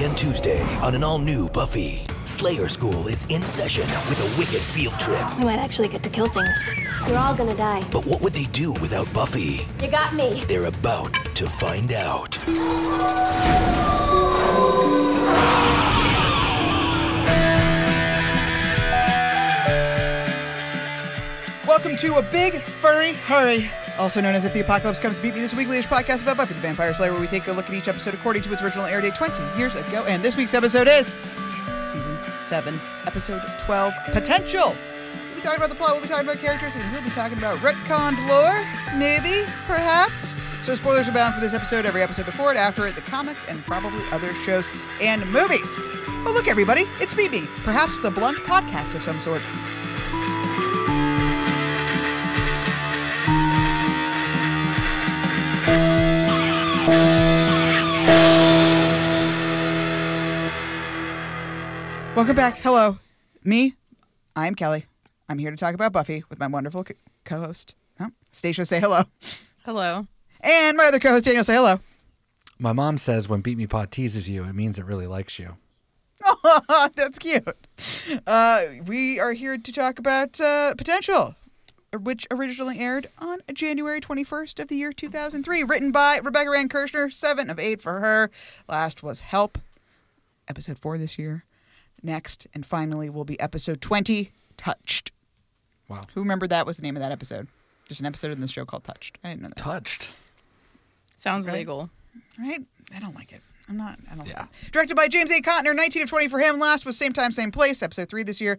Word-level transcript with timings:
again 0.00 0.16
Tuesday 0.16 0.62
on 0.80 0.94
an 0.94 1.04
all 1.04 1.18
new 1.18 1.50
Buffy. 1.50 2.06
Slayer 2.24 2.70
School 2.70 3.06
is 3.06 3.26
in 3.28 3.42
session 3.42 3.86
with 4.08 4.18
a 4.18 4.38
wicked 4.38 4.62
field 4.62 4.98
trip. 4.98 5.26
We 5.36 5.44
might 5.44 5.58
actually 5.58 5.88
get 5.88 6.02
to 6.04 6.08
kill 6.08 6.26
things. 6.26 6.70
We're 7.06 7.18
all 7.18 7.34
gonna 7.34 7.54
die. 7.54 7.82
But 7.92 8.06
what 8.06 8.22
would 8.22 8.32
they 8.32 8.46
do 8.46 8.72
without 8.72 9.12
Buffy? 9.12 9.66
You 9.78 9.90
got 9.90 10.14
me. 10.14 10.42
They're 10.48 10.64
about 10.64 11.12
to 11.34 11.50
find 11.50 11.92
out. 11.92 12.38
Welcome 21.68 21.96
to 21.96 22.14
a 22.14 22.22
big 22.22 22.62
furry 22.62 23.12
hurry. 23.12 23.70
Also 24.00 24.22
known 24.22 24.34
as 24.34 24.46
If 24.46 24.54
the 24.54 24.60
Apocalypse 24.60 24.98
Comes 24.98 25.16
to 25.16 25.22
Beep 25.22 25.34
Me, 25.34 25.42
this 25.42 25.54
weekly-ish 25.54 25.86
podcast 25.86 26.22
about 26.22 26.38
Buffy 26.38 26.54
the 26.54 26.60
Vampire 26.60 26.94
Slayer, 26.94 27.12
where 27.12 27.20
we 27.20 27.26
take 27.26 27.46
a 27.48 27.52
look 27.52 27.68
at 27.68 27.74
each 27.74 27.86
episode 27.86 28.14
according 28.14 28.40
to 28.40 28.50
its 28.50 28.62
original 28.62 28.86
air 28.86 29.02
date 29.02 29.14
20 29.14 29.58
years 29.58 29.74
ago. 29.74 30.06
And 30.06 30.22
this 30.22 30.36
week's 30.38 30.54
episode 30.54 30.88
is 30.88 31.14
season 31.86 32.18
7, 32.38 32.80
episode 33.06 33.42
12, 33.58 33.92
Potential. 34.06 34.74
We'll 35.26 35.34
be 35.34 35.40
talking 35.42 35.58
about 35.58 35.68
the 35.68 35.74
plot, 35.74 35.92
we'll 35.92 36.00
be 36.00 36.08
talking 36.08 36.26
about 36.26 36.38
characters, 36.38 36.76
and 36.76 36.92
we'll 36.92 37.02
be 37.02 37.10
talking 37.10 37.36
about 37.36 37.58
retconned 37.58 38.26
lore, 38.26 38.66
maybe, 38.98 39.44
perhaps. 39.66 40.34
So 40.62 40.74
spoilers 40.74 41.06
are 41.06 41.12
bound 41.12 41.34
for 41.34 41.42
this 41.42 41.52
episode, 41.52 41.84
every 41.84 42.02
episode 42.02 42.24
before 42.24 42.52
it, 42.52 42.56
after 42.56 42.86
it, 42.86 42.94
the 42.94 43.02
comics, 43.02 43.44
and 43.44 43.62
probably 43.66 44.02
other 44.12 44.32
shows 44.46 44.70
and 45.02 45.30
movies. 45.30 45.78
Oh, 46.24 46.32
look, 46.34 46.48
everybody, 46.48 46.86
it's 47.00 47.12
Beep 47.12 47.32
Me, 47.32 47.46
perhaps 47.64 47.92
a 48.02 48.10
blunt 48.10 48.38
podcast 48.38 48.94
of 48.94 49.02
some 49.02 49.20
sort. 49.20 49.42
Welcome 62.20 62.36
back. 62.36 62.58
Hello. 62.58 62.98
Me, 63.44 63.76
I'm 64.36 64.54
Kelly. 64.54 64.84
I'm 65.30 65.38
here 65.38 65.50
to 65.50 65.56
talk 65.56 65.72
about 65.72 65.94
Buffy 65.94 66.22
with 66.28 66.38
my 66.38 66.48
wonderful 66.48 66.84
co- 66.84 66.92
co-host. 67.24 67.74
Oh, 67.98 68.10
Stacia, 68.30 68.66
say 68.66 68.78
hello. 68.78 69.04
Hello. 69.64 70.06
And 70.42 70.76
my 70.76 70.84
other 70.84 70.98
co-host, 70.98 71.24
Daniel, 71.24 71.44
say 71.44 71.54
hello. 71.54 71.80
My 72.58 72.74
mom 72.74 72.98
says 72.98 73.26
when 73.26 73.40
Beep 73.40 73.56
Me 73.56 73.66
Pod 73.66 73.90
teases 73.90 74.28
you, 74.28 74.44
it 74.44 74.52
means 74.52 74.78
it 74.78 74.84
really 74.84 75.06
likes 75.06 75.38
you. 75.38 75.56
Oh, 76.22 76.90
That's 76.94 77.18
cute. 77.18 77.56
Uh, 78.26 78.64
we 78.84 79.18
are 79.18 79.32
here 79.32 79.56
to 79.56 79.72
talk 79.72 79.98
about 79.98 80.38
uh, 80.42 80.74
Potential, 80.74 81.36
which 82.02 82.26
originally 82.30 82.80
aired 82.80 83.08
on 83.18 83.38
January 83.54 83.98
21st 83.98 84.60
of 84.60 84.68
the 84.68 84.76
year 84.76 84.92
2003. 84.92 85.62
Written 85.64 85.90
by 85.90 86.20
Rebecca 86.22 86.50
Rand 86.50 86.68
Kirshner, 86.68 87.10
7 87.10 87.48
of 87.48 87.58
8 87.58 87.80
for 87.80 88.00
her. 88.00 88.30
Last 88.68 89.02
was 89.02 89.20
Help, 89.20 89.56
episode 90.48 90.78
4 90.78 90.98
this 90.98 91.18
year. 91.18 91.44
Next, 92.02 92.46
and 92.54 92.64
finally, 92.64 93.10
will 93.10 93.24
be 93.24 93.38
episode 93.40 93.80
20, 93.80 94.32
Touched. 94.56 95.10
Wow. 95.88 96.02
Who 96.14 96.20
remembered 96.20 96.50
that 96.50 96.66
was 96.66 96.76
the 96.76 96.82
name 96.82 96.96
of 96.96 97.02
that 97.02 97.12
episode? 97.12 97.48
There's 97.88 98.00
an 98.00 98.06
episode 98.06 98.32
in 98.32 98.40
the 98.40 98.48
show 98.48 98.64
called 98.64 98.84
Touched. 98.84 99.18
I 99.24 99.30
didn't 99.30 99.42
know 99.42 99.48
that. 99.48 99.56
Touched. 99.56 100.08
Sounds 101.16 101.46
Right. 101.46 101.56
legal. 101.56 101.90
right? 102.38 102.60
I 102.94 103.00
don't 103.00 103.14
like 103.14 103.32
it. 103.32 103.42
I'm 103.68 103.76
not. 103.76 103.98
I 104.10 104.14
don't. 104.14 104.26
Yeah. 104.26 104.40
Like 104.40 104.48
it. 104.66 104.72
Directed 104.72 104.96
by 104.96 105.08
James 105.08 105.30
A. 105.30 105.40
Contner, 105.40 105.74
19 105.76 106.02
of 106.02 106.08
20 106.08 106.28
for 106.28 106.38
him. 106.38 106.58
Last 106.58 106.84
was 106.86 106.96
same 106.96 107.12
time, 107.12 107.32
same 107.32 107.50
place. 107.50 107.82
Episode 107.82 108.08
three 108.08 108.22
this 108.22 108.40
year. 108.40 108.58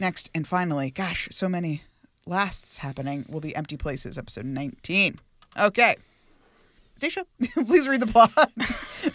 Next 0.00 0.30
and 0.34 0.46
finally, 0.46 0.90
gosh, 0.90 1.28
so 1.30 1.48
many 1.48 1.82
lasts 2.26 2.78
happening. 2.78 3.24
Will 3.28 3.40
be 3.40 3.54
Empty 3.54 3.76
Places, 3.76 4.16
episode 4.18 4.44
19. 4.46 5.18
Okay. 5.58 5.96
Stacia, 6.96 7.24
please 7.66 7.86
read 7.88 8.00
the 8.00 8.06
plot. 8.06 8.32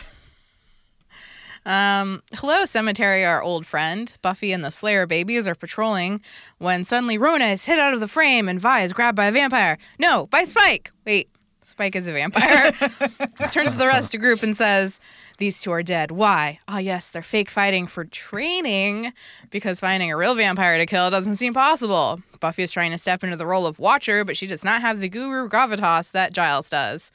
Um, 1.68 2.24
hello, 2.38 2.64
Cemetery, 2.64 3.26
our 3.26 3.44
old 3.44 3.66
friend. 3.66 4.16
Buffy 4.22 4.54
and 4.54 4.64
the 4.64 4.72
Slayer 4.72 5.06
babies 5.06 5.50
are 5.50 5.54
patrolling 5.54 6.22
when 6.60 6.86
suddenly 6.86 7.18
Rona 7.18 7.48
is 7.48 7.66
hit 7.66 7.78
out 7.78 7.94
of 7.94 8.00
the 8.00 8.08
frame 8.08 8.48
and 8.48 8.58
Vi 8.58 8.84
is 8.84 8.94
grabbed 8.94 9.18
by 9.18 9.26
a 9.26 9.34
vampire. 9.34 9.78
No, 10.00 10.28
by 10.28 10.44
Spike. 10.44 10.92
Wait, 11.06 11.30
Spike 11.66 11.98
is 11.98 12.08
a 12.08 12.14
vampire. 12.14 12.72
Turns 13.52 13.74
to 13.74 13.78
the 13.78 13.86
rest 13.86 14.16
of 14.16 14.22
the 14.22 14.26
group 14.26 14.44
and 14.44 14.56
says, 14.56 15.02
These 15.40 15.62
two 15.62 15.74
are 15.74 15.84
dead. 15.84 16.12
Why? 16.12 16.60
Ah, 16.70 16.78
yes, 16.80 17.10
they're 17.10 17.22
fake 17.22 17.50
fighting 17.50 17.86
for 17.86 18.06
training 18.06 19.12
because 19.50 19.82
finding 19.82 20.10
a 20.10 20.16
real 20.16 20.36
vampire 20.36 20.78
to 20.78 20.86
kill 20.86 21.12
doesn't 21.12 21.36
seem 21.36 21.54
possible. 21.54 22.22
Buffy 22.40 22.64
is 22.64 22.72
trying 22.72 22.92
to 22.92 22.98
step 22.98 23.26
into 23.26 23.36
the 23.36 23.46
role 23.46 23.66
of 23.66 23.78
Watcher, 23.78 24.24
but 24.24 24.38
she 24.38 24.48
does 24.48 24.64
not 24.64 24.80
have 24.80 25.02
the 25.02 25.10
guru 25.10 25.50
gravitas 25.50 26.14
that 26.14 26.32
Giles 26.32 26.70
does. 26.70 27.12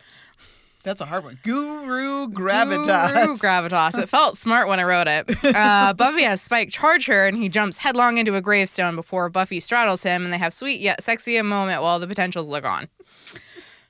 That's 0.82 1.00
a 1.00 1.06
hard 1.06 1.24
one. 1.24 1.38
Guru 1.44 2.28
Gravitas. 2.28 3.12
Guru 3.12 3.36
gravitas. 3.36 4.02
It 4.02 4.08
felt 4.08 4.36
smart 4.36 4.66
when 4.66 4.80
I 4.80 4.84
wrote 4.84 5.06
it. 5.06 5.54
Uh, 5.54 5.92
Buffy 5.96 6.22
has 6.22 6.42
Spike 6.42 6.70
charge 6.70 7.06
her, 7.06 7.26
and 7.26 7.36
he 7.36 7.48
jumps 7.48 7.78
headlong 7.78 8.18
into 8.18 8.34
a 8.34 8.40
gravestone 8.40 8.96
before 8.96 9.28
Buffy 9.28 9.60
straddles 9.60 10.02
him, 10.02 10.24
and 10.24 10.32
they 10.32 10.38
have 10.38 10.52
sweet 10.52 10.80
yet 10.80 11.02
sexy 11.02 11.36
a 11.36 11.44
moment 11.44 11.82
while 11.82 12.00
the 12.00 12.08
potentials 12.08 12.48
look 12.48 12.64
on. 12.64 12.88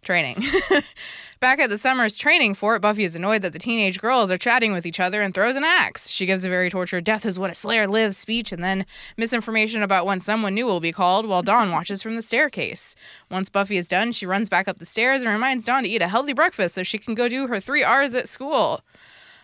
Training. 0.03 0.45
Back 1.43 1.59
at 1.59 1.71
the 1.71 1.77
summer's 1.77 2.17
training 2.17 2.55
fort, 2.55 2.83
Buffy 2.83 3.03
is 3.03 3.17
annoyed 3.17 3.43
that 3.43 3.53
the 3.53 3.59
teenage 3.59 3.99
girls 3.99 4.31
are 4.31 4.37
chatting 4.37 4.73
with 4.73 4.87
each 4.87 5.01
other 5.01 5.21
and 5.21 5.35
throws 5.35 5.57
an 5.57 5.65
axe. 5.65 6.09
She 6.09 6.25
gives 6.25 6.45
a 6.45 6.49
very 6.49 6.71
tortured 6.71 7.03
death 7.03 7.27
is 7.27 7.37
what 7.37 7.51
a 7.51 7.55
slayer 7.57 7.89
lives 7.89 8.17
speech 8.17 8.53
and 8.53 8.63
then 8.63 8.87
misinformation 9.17 9.83
about 9.83 10.07
when 10.07 10.21
someone 10.21 10.55
new 10.55 10.67
will 10.67 10.79
be 10.79 10.93
called 10.93 11.27
while 11.27 11.43
Dawn 11.43 11.73
watches 11.73 12.01
from 12.01 12.15
the 12.15 12.23
staircase. 12.23 12.95
Once 13.29 13.49
Buffy 13.49 13.77
is 13.77 13.89
done, 13.89 14.13
she 14.13 14.25
runs 14.25 14.49
back 14.49 14.69
up 14.69 14.79
the 14.79 14.87
stairs 14.87 15.23
and 15.23 15.33
reminds 15.33 15.67
Dawn 15.67 15.83
to 15.83 15.89
eat 15.89 16.01
a 16.01 16.07
healthy 16.07 16.33
breakfast 16.33 16.77
so 16.77 16.85
she 16.85 16.97
can 16.97 17.17
go 17.17 17.29
do 17.29 17.49
her 17.49 17.59
three 17.59 17.83
R's 17.83 18.15
at 18.15 18.29
school. 18.29 18.83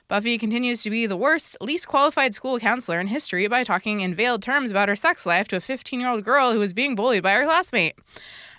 Buffy 0.07 0.39
continues 0.39 0.85
to 0.85 0.91
be 0.91 1.05
the 1.05 1.17
worst, 1.17 1.57
least 1.61 1.89
qualified 1.89 2.33
school 2.33 2.61
counselor 2.61 3.01
in 3.01 3.09
history 3.09 3.49
by 3.49 3.65
talking 3.65 4.03
in 4.03 4.15
veiled 4.15 4.45
terms 4.45 4.71
about 4.71 4.89
her 4.89 4.95
sex 4.95 5.27
life 5.27 5.49
to 5.49 5.57
a 5.57 5.61
15 5.61 5.99
year 5.99 6.11
old 6.11 6.23
girl 6.23 6.53
who 6.53 6.63
is 6.63 6.73
being 6.73 6.95
bullied 6.95 7.25
by 7.25 7.33
her 7.33 7.45
classmate. 7.45 7.97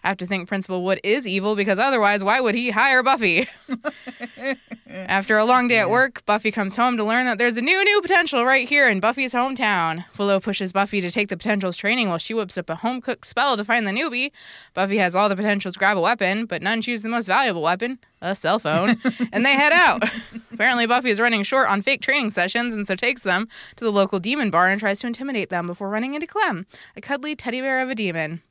I 0.04 0.08
have 0.08 0.18
to 0.18 0.26
think 0.26 0.48
Principal 0.48 0.84
Wood 0.84 1.00
is 1.04 1.28
evil 1.28 1.56
because 1.56 1.80
otherwise, 1.80 2.24
why 2.24 2.40
would 2.40 2.56
he 2.56 2.72
hire 2.72 3.04
Buffy? 3.04 3.48
After 4.88 5.38
a 5.38 5.46
long 5.46 5.68
day 5.68 5.78
at 5.78 5.90
work, 5.90 6.26
Buffy 6.26 6.52
comes 6.52 6.76
home 6.76 6.98
to 6.98 7.04
learn 7.04 7.26
that 7.26 7.38
there's 7.38 7.58
a 7.58 7.62
new, 7.62 7.84
new 7.84 8.02
potential 8.02 8.46
right 8.46 8.68
here 8.68 8.90
in 8.90 9.00
Buffy's 9.00 9.34
hometown. 9.34 10.06
Willow 10.18 10.40
pushes 10.40 10.72
Buffy 10.72 11.00
to 11.02 11.12
take 11.12 11.28
the 11.28 11.38
potential's 11.38 11.78
training 11.78 12.10
while 12.10 12.18
she 12.18 12.34
whips 12.34 12.58
up 12.58 12.70
a 12.70 12.76
home 12.76 13.00
cooked 13.02 13.26
spell 13.26 13.56
to 13.56 13.64
find 13.64 13.86
the 13.86 13.92
newbie. 13.92 14.32
Buffy 14.74 14.98
has 14.98 15.16
all 15.16 15.30
the 15.30 15.36
potentials 15.36 15.78
grab 15.78 15.98
a 15.98 16.02
weapon, 16.02 16.46
but 16.46 16.62
none 16.62 16.82
choose 16.82 17.02
the 17.02 17.10
most 17.10 17.28
valuable 17.28 17.62
weapon, 17.62 18.00
a 18.22 18.34
cell 18.34 18.58
phone, 18.58 18.96
and 19.32 19.46
they 19.46 19.54
head 19.54 19.74
out. 19.74 20.04
Apparently, 20.54 20.88
Buffy 20.88 21.10
is 21.10 21.20
running 21.20 21.44
short 21.44 21.70
on 21.70 21.82
fake 21.82 22.02
training 22.02 22.32
sessions 22.32 22.74
and 22.74 22.88
so 22.88 22.96
takes 22.96 23.22
them 23.22 23.48
to 23.76 23.84
the 23.84 23.92
local 23.92 24.20
demon 24.20 24.50
bar 24.50 24.68
and 24.68 24.80
tries 24.80 25.00
to 25.02 25.08
intimidate 25.08 25.50
them 25.50 25.68
before 25.68 25.90
running 25.90 26.16
into 26.16 26.28
Clem, 26.28 26.66
a 26.96 27.02
cuddly 27.02 27.36
teddy 27.36 27.62
bear 27.62 27.80
of 27.82 27.90
a 27.90 27.96
demon. 27.96 28.42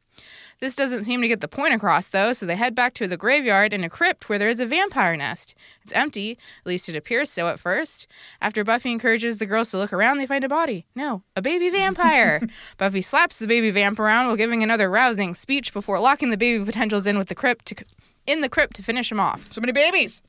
This 0.60 0.74
doesn't 0.74 1.04
seem 1.04 1.20
to 1.20 1.28
get 1.28 1.41
the 1.41 1.46
point 1.46 1.74
across, 1.74 2.08
though, 2.08 2.32
so 2.32 2.44
they 2.44 2.56
head 2.56 2.74
back 2.74 2.92
to 2.94 3.06
the 3.06 3.16
graveyard 3.16 3.72
in 3.72 3.84
a 3.84 3.88
crypt 3.91 4.28
where 4.28 4.38
there 4.38 4.48
is 4.48 4.58
a 4.58 4.66
vampire 4.66 5.16
nest. 5.16 5.54
It's 5.84 5.92
empty, 5.92 6.32
at 6.32 6.66
least 6.66 6.88
it 6.88 6.96
appears 6.96 7.30
so 7.30 7.46
at 7.46 7.60
first. 7.60 8.08
After 8.41 8.64
Buffy 8.64 8.91
encourages 8.91 9.38
the 9.38 9.46
girls 9.46 9.70
to 9.70 9.78
look 9.78 9.92
around, 9.92 10.19
they 10.19 10.26
find 10.26 10.42
a 10.42 10.48
body. 10.48 10.84
No, 10.96 11.22
a 11.36 11.42
baby 11.42 11.70
vampire. 11.70 12.41
Buffy 12.76 13.02
slaps 13.02 13.38
the 13.38 13.46
baby 13.46 13.70
vamp 13.70 14.00
around 14.00 14.26
while 14.26 14.36
giving 14.36 14.62
another 14.64 14.91
rousing 14.91 15.34
speech 15.34 15.72
before 15.72 16.00
locking 16.00 16.30
the 16.30 16.36
baby 16.36 16.64
potentials 16.64 17.06
in 17.06 17.19
with 17.19 17.28
the 17.28 17.36
crypt 17.36 17.66
to, 17.66 17.84
in 18.26 18.40
the 18.40 18.48
crypt 18.48 18.75
to 18.76 18.82
finish 18.82 19.12
him 19.12 19.20
off. 19.20 19.52
So 19.52 19.60
many 19.60 19.72
babies. 19.72 20.22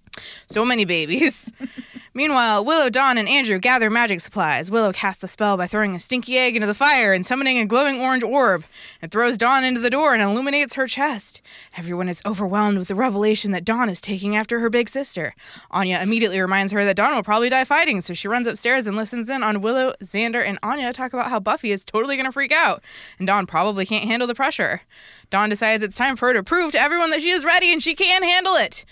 So 0.47 0.65
many 0.65 0.85
babies. 0.85 1.51
Meanwhile, 2.13 2.65
Willow, 2.65 2.89
Dawn, 2.89 3.17
and 3.17 3.29
Andrew 3.29 3.59
gather 3.59 3.89
magic 3.89 4.19
supplies. 4.19 4.71
Willow 4.71 4.91
casts 4.91 5.23
a 5.23 5.27
spell 5.27 5.57
by 5.57 5.67
throwing 5.67 5.95
a 5.95 5.99
stinky 5.99 6.37
egg 6.37 6.55
into 6.55 6.65
the 6.67 6.73
fire 6.73 7.13
and 7.13 7.25
summoning 7.25 7.59
a 7.59 7.65
glowing 7.65 8.01
orange 8.01 8.23
orb, 8.23 8.65
and 9.01 9.11
throws 9.11 9.37
Dawn 9.37 9.63
into 9.63 9.79
the 9.79 9.91
door 9.91 10.13
and 10.13 10.23
illuminates 10.23 10.73
her 10.73 10.87
chest. 10.87 11.39
Everyone 11.77 12.09
is 12.09 12.21
overwhelmed 12.25 12.79
with 12.79 12.87
the 12.87 12.95
revelation 12.95 13.51
that 13.51 13.63
Dawn 13.63 13.89
is 13.89 14.01
taking 14.01 14.35
after 14.35 14.59
her 14.59 14.69
big 14.69 14.89
sister. 14.89 15.35
Anya 15.69 15.99
immediately 16.01 16.41
reminds 16.41 16.73
her 16.73 16.83
that 16.83 16.95
Dawn 16.95 17.13
will 17.13 17.23
probably 17.23 17.47
die 17.47 17.63
fighting, 17.63 18.01
so 18.01 18.13
she 18.13 18.27
runs 18.27 18.47
upstairs 18.47 18.87
and 18.87 18.97
listens 18.97 19.29
in 19.29 19.43
on 19.43 19.61
Willow, 19.61 19.93
Xander, 20.03 20.45
and 20.45 20.57
Anya 20.63 20.91
talk 20.91 21.13
about 21.13 21.29
how 21.29 21.39
Buffy 21.39 21.71
is 21.71 21.83
totally 21.83 22.15
going 22.15 22.25
to 22.25 22.31
freak 22.31 22.51
out, 22.51 22.83
and 23.19 23.27
Dawn 23.27 23.45
probably 23.45 23.85
can't 23.85 24.05
handle 24.05 24.27
the 24.27 24.35
pressure. 24.35 24.81
Dawn 25.29 25.49
decides 25.49 25.83
it's 25.83 25.95
time 25.95 26.15
for 26.15 26.29
her 26.29 26.33
to 26.33 26.43
prove 26.43 26.71
to 26.71 26.81
everyone 26.81 27.11
that 27.11 27.21
she 27.21 27.29
is 27.29 27.45
ready 27.45 27.71
and 27.71 27.83
she 27.83 27.93
can 27.93 28.23
handle 28.23 28.55
it 28.55 28.83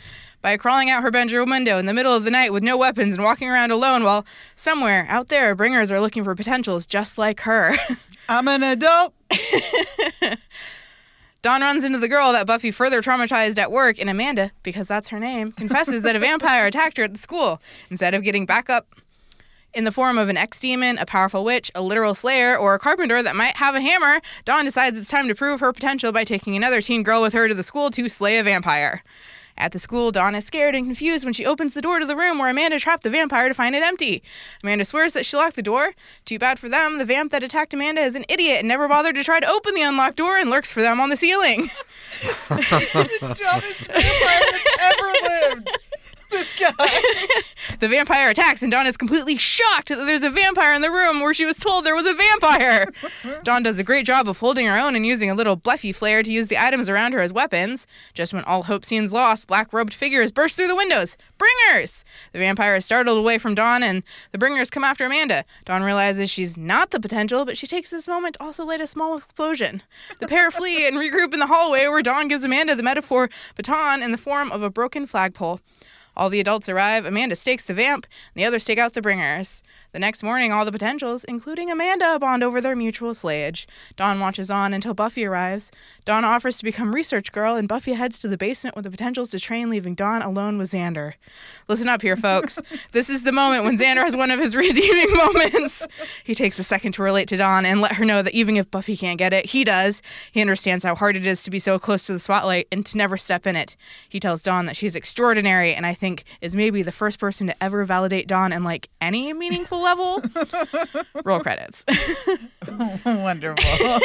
by 0.41 0.57
crawling 0.57 0.89
out 0.89 1.03
her 1.03 1.11
bedroom 1.11 1.49
window 1.49 1.77
in 1.77 1.85
the 1.85 1.93
middle 1.93 2.13
of 2.13 2.23
the 2.23 2.31
night 2.31 2.53
with 2.53 2.63
no 2.63 2.77
weapons 2.77 3.15
and 3.15 3.23
walking 3.23 3.49
around 3.49 3.71
alone 3.71 4.03
while 4.03 4.25
somewhere 4.55 5.05
out 5.09 5.27
there 5.27 5.55
bringers 5.55 5.91
are 5.91 5.99
looking 6.01 6.23
for 6.23 6.35
potentials 6.35 6.85
just 6.85 7.17
like 7.17 7.41
her. 7.41 7.75
I'm 8.29 8.47
an 8.47 8.63
adult. 8.63 9.13
Dawn 11.41 11.61
runs 11.61 11.83
into 11.83 11.97
the 11.99 12.07
girl 12.07 12.33
that 12.33 12.47
Buffy 12.47 12.71
further 12.71 13.01
traumatized 13.01 13.57
at 13.59 13.71
work, 13.71 13.99
and 13.99 14.09
Amanda, 14.09 14.51
because 14.63 14.87
that's 14.87 15.09
her 15.09 15.19
name, 15.19 15.51
confesses 15.51 16.01
that 16.01 16.15
a 16.15 16.19
vampire 16.19 16.65
attacked 16.67 16.97
her 16.97 17.03
at 17.03 17.13
the 17.13 17.19
school. 17.19 17.61
Instead 17.89 18.13
of 18.13 18.23
getting 18.23 18.45
back 18.45 18.69
up 18.69 18.87
in 19.73 19.83
the 19.83 19.91
form 19.91 20.17
of 20.17 20.27
an 20.27 20.35
ex 20.35 20.59
demon, 20.59 20.97
a 20.97 21.05
powerful 21.05 21.45
witch, 21.45 21.71
a 21.75 21.81
literal 21.81 22.15
slayer, 22.15 22.57
or 22.57 22.73
a 22.73 22.79
carpenter 22.79 23.21
that 23.21 23.35
might 23.35 23.55
have 23.57 23.75
a 23.75 23.81
hammer, 23.81 24.19
Dawn 24.43 24.65
decides 24.65 24.99
it's 24.99 25.09
time 25.09 25.27
to 25.27 25.35
prove 25.35 25.59
her 25.59 25.71
potential 25.71 26.11
by 26.11 26.23
taking 26.23 26.55
another 26.55 26.81
teen 26.81 27.03
girl 27.03 27.21
with 27.21 27.33
her 27.33 27.47
to 27.47 27.53
the 27.53 27.63
school 27.63 27.91
to 27.91 28.09
slay 28.09 28.39
a 28.39 28.43
vampire. 28.43 29.03
At 29.57 29.71
the 29.71 29.79
school, 29.79 30.11
Dawn 30.11 30.35
is 30.35 30.45
scared 30.45 30.75
and 30.75 30.85
confused 30.85 31.23
when 31.23 31.33
she 31.33 31.45
opens 31.45 31.73
the 31.73 31.81
door 31.81 31.99
to 31.99 32.05
the 32.05 32.15
room 32.15 32.37
where 32.37 32.49
Amanda 32.49 32.79
trapped 32.79 33.03
the 33.03 33.09
vampire 33.09 33.47
to 33.47 33.53
find 33.55 33.75
it 33.75 33.81
empty. 33.81 34.21
Amanda 34.63 34.85
swears 34.85 35.13
that 35.13 35.25
she 35.25 35.35
locked 35.35 35.55
the 35.55 35.63
door. 35.63 35.93
Too 36.25 36.37
bad 36.37 36.59
for 36.59 36.69
them, 36.69 36.99
the 36.99 37.05
vamp 37.05 37.31
that 37.31 37.43
attacked 37.43 37.73
Amanda 37.73 38.01
is 38.01 38.15
an 38.15 38.25
idiot 38.29 38.59
and 38.59 38.67
never 38.67 38.87
bothered 38.87 39.15
to 39.15 39.23
try 39.23 39.39
to 39.39 39.47
open 39.47 39.73
the 39.73 39.81
unlocked 39.81 40.17
door 40.17 40.37
and 40.37 40.49
lurks 40.49 40.71
for 40.71 40.81
them 40.81 40.99
on 40.99 41.09
the 41.09 41.15
ceiling. 41.15 41.61
the 42.49 43.35
dumbest 43.35 43.87
vampire 43.87 44.41
that's 44.51 44.77
ever 44.81 45.55
lived. 45.55 45.77
This 46.29 46.53
guy. 46.53 46.71
The 47.79 47.87
vampire 47.87 48.29
attacks, 48.29 48.63
and 48.63 48.71
Dawn 48.71 48.87
is 48.87 48.97
completely 48.97 49.35
shocked 49.35 49.89
that 49.89 50.05
there's 50.05 50.23
a 50.23 50.31
vampire 50.31 50.73
in 50.73 50.81
the 50.81 50.89
room 50.89 51.19
where 51.19 51.33
she 51.33 51.45
was 51.45 51.57
told 51.57 51.85
there 51.85 51.95
was 51.95 52.07
a 52.07 52.13
vampire. 52.13 52.87
Dawn 53.43 53.61
does 53.61 53.77
a 53.77 53.83
great 53.83 54.05
job 54.05 54.27
of 54.27 54.39
holding 54.39 54.65
her 54.65 54.79
own 54.79 54.95
and 54.95 55.05
using 55.05 55.29
a 55.29 55.35
little 55.35 55.55
Buffy 55.55 55.91
flair 55.91 56.23
to 56.23 56.31
use 56.31 56.47
the 56.47 56.57
items 56.57 56.89
around 56.89 57.13
her 57.13 57.19
as 57.19 57.31
weapons. 57.31 57.85
Just 58.15 58.33
when 58.33 58.43
all 58.45 58.63
hope 58.63 58.83
seems 58.83 59.13
lost, 59.13 59.47
black 59.47 59.73
robed 59.73 59.93
figures 59.93 60.31
burst 60.31 60.57
through 60.57 60.69
the 60.69 60.75
windows. 60.75 61.17
Bringers! 61.37 62.03
The 62.31 62.39
vampire 62.39 62.75
is 62.77 62.85
startled 62.85 63.19
away 63.19 63.37
from 63.37 63.53
Dawn, 63.53 63.83
and 63.83 64.01
the 64.31 64.39
bringers 64.39 64.71
come 64.71 64.83
after 64.83 65.05
Amanda. 65.05 65.45
Dawn 65.65 65.83
realizes 65.83 66.31
she's 66.31 66.57
not 66.57 66.89
the 66.89 66.99
potential, 66.99 67.45
but 67.45 67.57
she 67.57 67.67
takes 67.67 67.91
this 67.91 68.07
moment 68.07 68.35
to 68.35 68.43
also 68.43 68.65
light 68.65 68.81
a 68.81 68.87
small 68.87 69.17
explosion. 69.17 69.83
The 70.19 70.27
pair 70.27 70.49
flee 70.49 70.87
and 70.87 70.97
regroup 70.97 71.33
in 71.33 71.39
the 71.39 71.47
hallway 71.47 71.85
where 71.87 72.01
Dawn 72.01 72.27
gives 72.27 72.43
Amanda 72.43 72.73
the 72.73 72.81
metaphor 72.81 73.29
baton 73.55 74.01
in 74.01 74.11
the 74.11 74.17
form 74.17 74.51
of 74.51 74.63
a 74.63 74.69
broken 74.71 75.05
flagpole. 75.05 75.59
All 76.17 76.29
the 76.29 76.39
adults 76.39 76.67
arrive. 76.67 77.05
Amanda 77.05 77.35
stakes 77.35 77.63
the 77.63 77.75
vamp, 77.75 78.07
and 78.33 78.41
the 78.41 78.45
others 78.45 78.63
stake 78.63 78.79
out 78.79 78.93
the 78.93 79.01
bringers. 79.01 79.63
The 79.97 80.01
next 80.01 80.21
morning, 80.21 80.51
all 80.51 80.63
the 80.63 80.71
potentials, 80.71 81.23
including 81.23 81.71
Amanda, 81.71 82.19
bond 82.19 82.43
over 82.43 82.61
their 82.61 82.75
mutual 82.75 83.13
slayage. 83.13 83.65
Dawn 83.95 84.19
watches 84.19 84.51
on 84.51 84.71
until 84.71 84.93
Buffy 84.93 85.25
arrives. 85.25 85.71
Dawn 86.05 86.23
offers 86.23 86.59
to 86.59 86.63
become 86.63 86.93
research 86.93 87.31
girl, 87.31 87.55
and 87.55 87.67
Buffy 87.67 87.93
heads 87.93 88.19
to 88.19 88.27
the 88.27 88.37
basement 88.37 88.75
with 88.75 88.85
the 88.85 88.91
potentials 88.91 89.31
to 89.31 89.39
train, 89.39 89.71
leaving 89.71 89.95
Dawn 89.95 90.21
alone 90.21 90.59
with 90.59 90.69
Xander. 90.69 91.13
Listen 91.67 91.89
up 91.89 92.03
here, 92.03 92.15
folks. 92.15 92.61
this 92.91 93.09
is 93.09 93.23
the 93.23 93.31
moment 93.31 93.63
when 93.63 93.75
Xander 93.75 94.03
has 94.03 94.15
one 94.15 94.29
of 94.29 94.39
his 94.39 94.55
redeeming 94.55 95.11
moments. 95.17 95.87
He 96.23 96.35
takes 96.35 96.59
a 96.59 96.63
second 96.63 96.91
to 96.91 97.01
relate 97.01 97.27
to 97.29 97.35
Dawn 97.37 97.65
and 97.65 97.81
let 97.81 97.93
her 97.93 98.05
know 98.05 98.21
that 98.21 98.35
even 98.35 98.55
if 98.55 98.69
Buffy 98.69 98.95
can't 98.95 99.17
get 99.17 99.33
it, 99.33 99.47
he 99.47 99.63
does. 99.63 100.03
He 100.31 100.41
understands 100.41 100.83
how 100.83 100.93
hard 100.93 101.17
it 101.17 101.25
is 101.25 101.41
to 101.41 101.49
be 101.49 101.57
so 101.57 101.79
close 101.79 102.05
to 102.05 102.13
the 102.13 102.19
spotlight 102.19 102.67
and 102.71 102.85
to 102.85 102.97
never 102.97 103.17
step 103.17 103.47
in 103.47 103.55
it. 103.55 103.75
He 104.07 104.19
tells 104.19 104.43
Dawn 104.43 104.67
that 104.67 104.75
she's 104.75 104.95
extraordinary, 104.95 105.73
and 105.73 105.87
I 105.87 105.95
think 105.95 106.23
is 106.39 106.55
maybe 106.55 106.83
the 106.83 106.91
first 106.91 107.19
person 107.19 107.47
to 107.47 107.63
ever 107.63 107.83
validate 107.83 108.27
Dawn 108.27 108.53
in 108.53 108.63
like 108.63 108.89
any 109.01 109.33
meaningful 109.33 109.86
level. 109.87 110.21
Roll 111.23 111.39
credits. 111.39 111.85
Wonderful. 113.05 113.63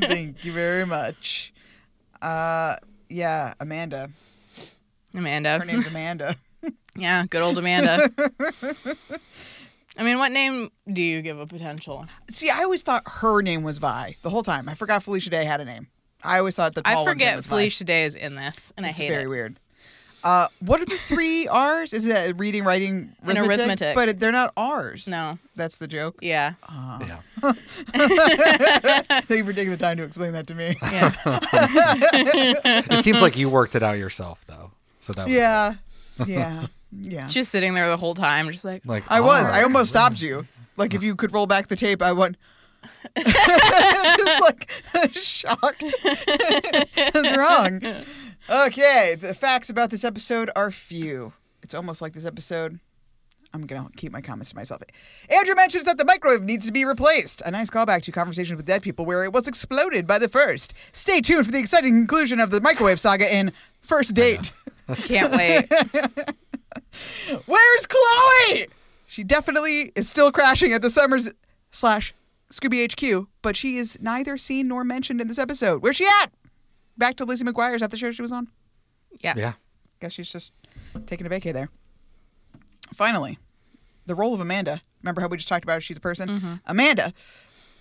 Thank 0.00 0.44
you 0.44 0.52
very 0.52 0.86
much. 0.86 1.52
Uh, 2.20 2.76
yeah, 3.08 3.54
Amanda. 3.60 4.10
Amanda. 5.14 5.58
Her 5.58 5.64
name's 5.64 5.86
Amanda. 5.86 6.36
Yeah, 6.94 7.24
good 7.30 7.40
old 7.40 7.56
Amanda. 7.56 8.10
I 9.96 10.02
mean, 10.04 10.18
what 10.18 10.30
name 10.30 10.70
do 10.92 11.00
you 11.02 11.22
give 11.22 11.40
a 11.40 11.46
potential? 11.46 12.04
See, 12.30 12.50
I 12.50 12.58
always 12.64 12.82
thought 12.82 13.02
her 13.06 13.40
name 13.40 13.62
was 13.62 13.78
Vi 13.78 14.16
the 14.20 14.28
whole 14.28 14.42
time. 14.42 14.68
I 14.68 14.74
forgot 14.74 15.02
Felicia 15.02 15.30
Day 15.30 15.44
had 15.46 15.62
a 15.62 15.64
name. 15.64 15.86
I 16.22 16.36
always 16.38 16.54
thought 16.54 16.74
the 16.74 16.82
tall 16.82 16.92
I 16.92 16.96
one's 16.96 17.06
name 17.06 17.14
forget 17.14 17.36
was 17.36 17.46
Vi. 17.46 17.50
Felicia 17.56 17.84
Day 17.84 18.04
is 18.04 18.14
in 18.14 18.36
this, 18.36 18.74
and 18.76 18.84
It's 18.84 19.00
I 19.00 19.04
hate 19.04 19.08
it. 19.08 19.14
Very 19.14 19.24
it. 19.24 19.28
weird. 19.28 19.58
Uh, 20.24 20.46
what 20.60 20.80
are 20.80 20.84
the 20.84 20.96
three 20.96 21.48
R's? 21.50 21.92
Is 21.92 22.06
it 22.06 22.38
reading, 22.38 22.64
writing, 22.64 23.14
And 23.22 23.38
arithmetic. 23.38 23.94
But 23.94 24.20
they're 24.20 24.32
not 24.32 24.52
R's. 24.56 25.08
No. 25.08 25.38
That's 25.56 25.78
the 25.78 25.86
joke. 25.88 26.16
Yeah. 26.22 26.54
Yeah. 27.00 27.20
Thank 27.52 29.30
you 29.30 29.44
for 29.44 29.52
taking 29.52 29.70
the 29.70 29.76
time 29.76 29.96
to 29.98 30.04
explain 30.04 30.32
that 30.32 30.46
to 30.48 30.54
me. 30.54 30.76
Yeah. 30.82 31.12
It 32.94 33.04
seems 33.04 33.20
like 33.20 33.36
you 33.36 33.48
worked 33.50 33.74
it 33.74 33.82
out 33.82 33.98
yourself, 33.98 34.44
though. 34.46 34.70
So 35.00 35.12
that 35.14 35.24
was 35.24 35.34
yeah, 35.34 35.74
yeah, 36.26 36.66
yeah. 36.92 37.26
just 37.26 37.50
sitting 37.50 37.74
there 37.74 37.88
the 37.88 37.96
whole 37.96 38.14
time, 38.14 38.50
just 38.50 38.64
like, 38.64 38.86
like 38.86 39.04
I 39.08 39.20
was. 39.20 39.48
I 39.48 39.62
almost 39.62 39.90
stopped 39.90 40.22
you. 40.22 40.46
Like 40.76 40.94
if 40.94 41.02
you 41.02 41.16
could 41.16 41.32
roll 41.32 41.46
back 41.46 41.68
the 41.68 41.76
tape, 41.76 42.02
I 42.02 42.12
went. 42.12 42.36
just 43.16 44.40
like 44.40 44.70
shocked. 45.12 45.94
What's 46.02 47.36
wrong? 47.36 47.80
Okay, 48.50 49.16
the 49.18 49.34
facts 49.34 49.70
about 49.70 49.90
this 49.90 50.04
episode 50.04 50.50
are 50.56 50.70
few. 50.70 51.32
It's 51.62 51.74
almost 51.74 52.02
like 52.02 52.12
this 52.12 52.26
episode. 52.26 52.80
I'm 53.54 53.66
gonna 53.66 53.88
keep 53.96 54.12
my 54.12 54.20
comments 54.20 54.50
to 54.50 54.56
myself. 54.56 54.82
Andrew 55.28 55.54
mentions 55.54 55.84
that 55.84 55.98
the 55.98 56.04
microwave 56.04 56.42
needs 56.42 56.66
to 56.66 56.72
be 56.72 56.84
replaced. 56.84 57.42
A 57.42 57.50
nice 57.50 57.70
callback 57.70 58.02
to 58.04 58.12
conversations 58.12 58.56
with 58.56 58.66
dead 58.66 58.82
people 58.82 59.04
where 59.04 59.24
it 59.24 59.32
was 59.32 59.46
exploded 59.46 60.06
by 60.06 60.18
the 60.18 60.28
first. 60.28 60.74
Stay 60.92 61.20
tuned 61.20 61.46
for 61.46 61.52
the 61.52 61.58
exciting 61.58 61.92
conclusion 61.92 62.40
of 62.40 62.50
the 62.50 62.60
microwave 62.60 62.98
saga 62.98 63.32
in 63.32 63.52
First 63.80 64.14
Date. 64.14 64.52
can't 65.04 65.32
wait. 65.32 65.70
Where's 67.46 67.86
Chloe? 67.86 68.66
She 69.06 69.22
definitely 69.22 69.92
is 69.94 70.08
still 70.08 70.32
crashing 70.32 70.72
at 70.72 70.82
the 70.82 70.90
Summers 70.90 71.30
slash 71.70 72.14
Scooby 72.50 72.90
HQ, 72.90 73.28
but 73.42 73.54
she 73.54 73.76
is 73.76 73.98
neither 74.00 74.36
seen 74.36 74.68
nor 74.68 74.82
mentioned 74.82 75.20
in 75.20 75.28
this 75.28 75.38
episode. 75.38 75.82
Where's 75.82 75.96
she 75.96 76.06
at? 76.22 76.32
Back 77.02 77.16
to 77.16 77.24
Lizzie 77.24 77.44
McGuire. 77.44 77.74
Is 77.74 77.80
that 77.80 77.90
the 77.90 77.96
show 77.96 78.12
she 78.12 78.22
was 78.22 78.30
on? 78.30 78.46
Yeah. 79.22 79.34
Yeah. 79.36 79.52
Guess 79.98 80.12
she's 80.12 80.30
just 80.30 80.52
taking 81.04 81.26
a 81.26 81.28
vacay 81.28 81.52
there. 81.52 81.68
Finally, 82.94 83.40
the 84.06 84.14
role 84.14 84.34
of 84.34 84.40
Amanda. 84.40 84.80
Remember 85.02 85.20
how 85.20 85.26
we 85.26 85.36
just 85.36 85.48
talked 85.48 85.64
about 85.64 85.74
her? 85.74 85.80
She's 85.80 85.96
a 85.96 86.00
person. 86.00 86.28
Mm-hmm. 86.28 86.54
Amanda, 86.64 87.12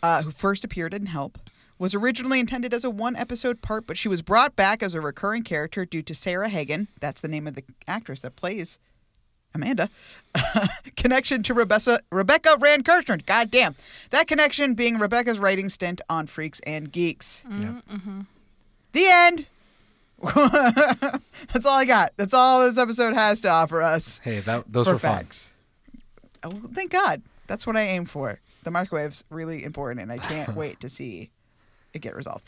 uh, 0.02 0.24
who 0.24 0.32
first 0.32 0.64
appeared 0.64 0.96
in 0.96 1.06
Help, 1.06 1.38
was 1.78 1.94
originally 1.94 2.40
intended 2.40 2.74
as 2.74 2.84
a 2.84 2.90
one 2.90 3.16
episode 3.16 3.62
part, 3.62 3.86
but 3.86 3.96
she 3.96 4.10
was 4.10 4.24
brought 4.24 4.56
back 4.56 4.82
as 4.82 4.96
a 4.96 5.02
recurring 5.02 5.44
character 5.44 5.86
due 5.86 6.02
to 6.02 6.16
Sarah 6.16 6.50
Hagan. 6.50 6.88
That's 7.00 7.22
the 7.22 7.28
name 7.28 7.46
of 7.46 7.54
the 7.54 7.64
actress 7.88 8.22
that 8.22 8.36
plays 8.36 8.80
Amanda. 9.54 9.88
connection 10.96 11.44
to 11.44 11.54
Rebecca, 11.54 12.00
Rebecca 12.12 12.58
Rand 12.60 12.86
Kirshner. 12.86 13.24
God 13.24 13.52
damn. 13.52 13.76
That 14.10 14.28
connection 14.28 14.74
being 14.74 14.98
Rebecca's 14.98 15.38
writing 15.38 15.70
stint 15.70 16.02
on 16.10 16.26
Freaks 16.26 16.60
and 16.62 16.92
Geeks. 16.92 17.46
Mm-hmm. 17.48 17.62
Yeah. 17.62 17.82
Mm-hmm. 17.96 18.22
The 18.94 19.06
end. 19.08 19.46
That's 21.52 21.66
all 21.66 21.78
I 21.78 21.86
got. 21.86 22.14
That's 22.18 22.34
all 22.34 22.66
this 22.66 22.78
episode 22.78 23.14
has 23.14 23.42
to 23.42 23.50
offer 23.50 23.82
us 23.82 24.20
Hey, 24.20 24.40
that 24.42 24.72
those 24.72 24.88
were 24.88 25.00
fun. 25.00 25.18
facts. 25.18 25.54
Oh, 26.44 26.52
thank 26.74 26.92
God. 26.92 27.22
That's 27.48 27.66
what 27.66 27.76
I 27.76 27.82
aim 27.82 28.06
for. 28.06 28.40
The 28.64 28.70
microwave's 28.70 29.24
really 29.30 29.64
important, 29.64 30.02
and 30.02 30.12
I 30.12 30.18
can't 30.20 30.56
wait 30.56 30.80
to 30.82 30.90
see 30.90 31.32
it 31.94 32.00
get 32.00 32.16
resolved. 32.16 32.46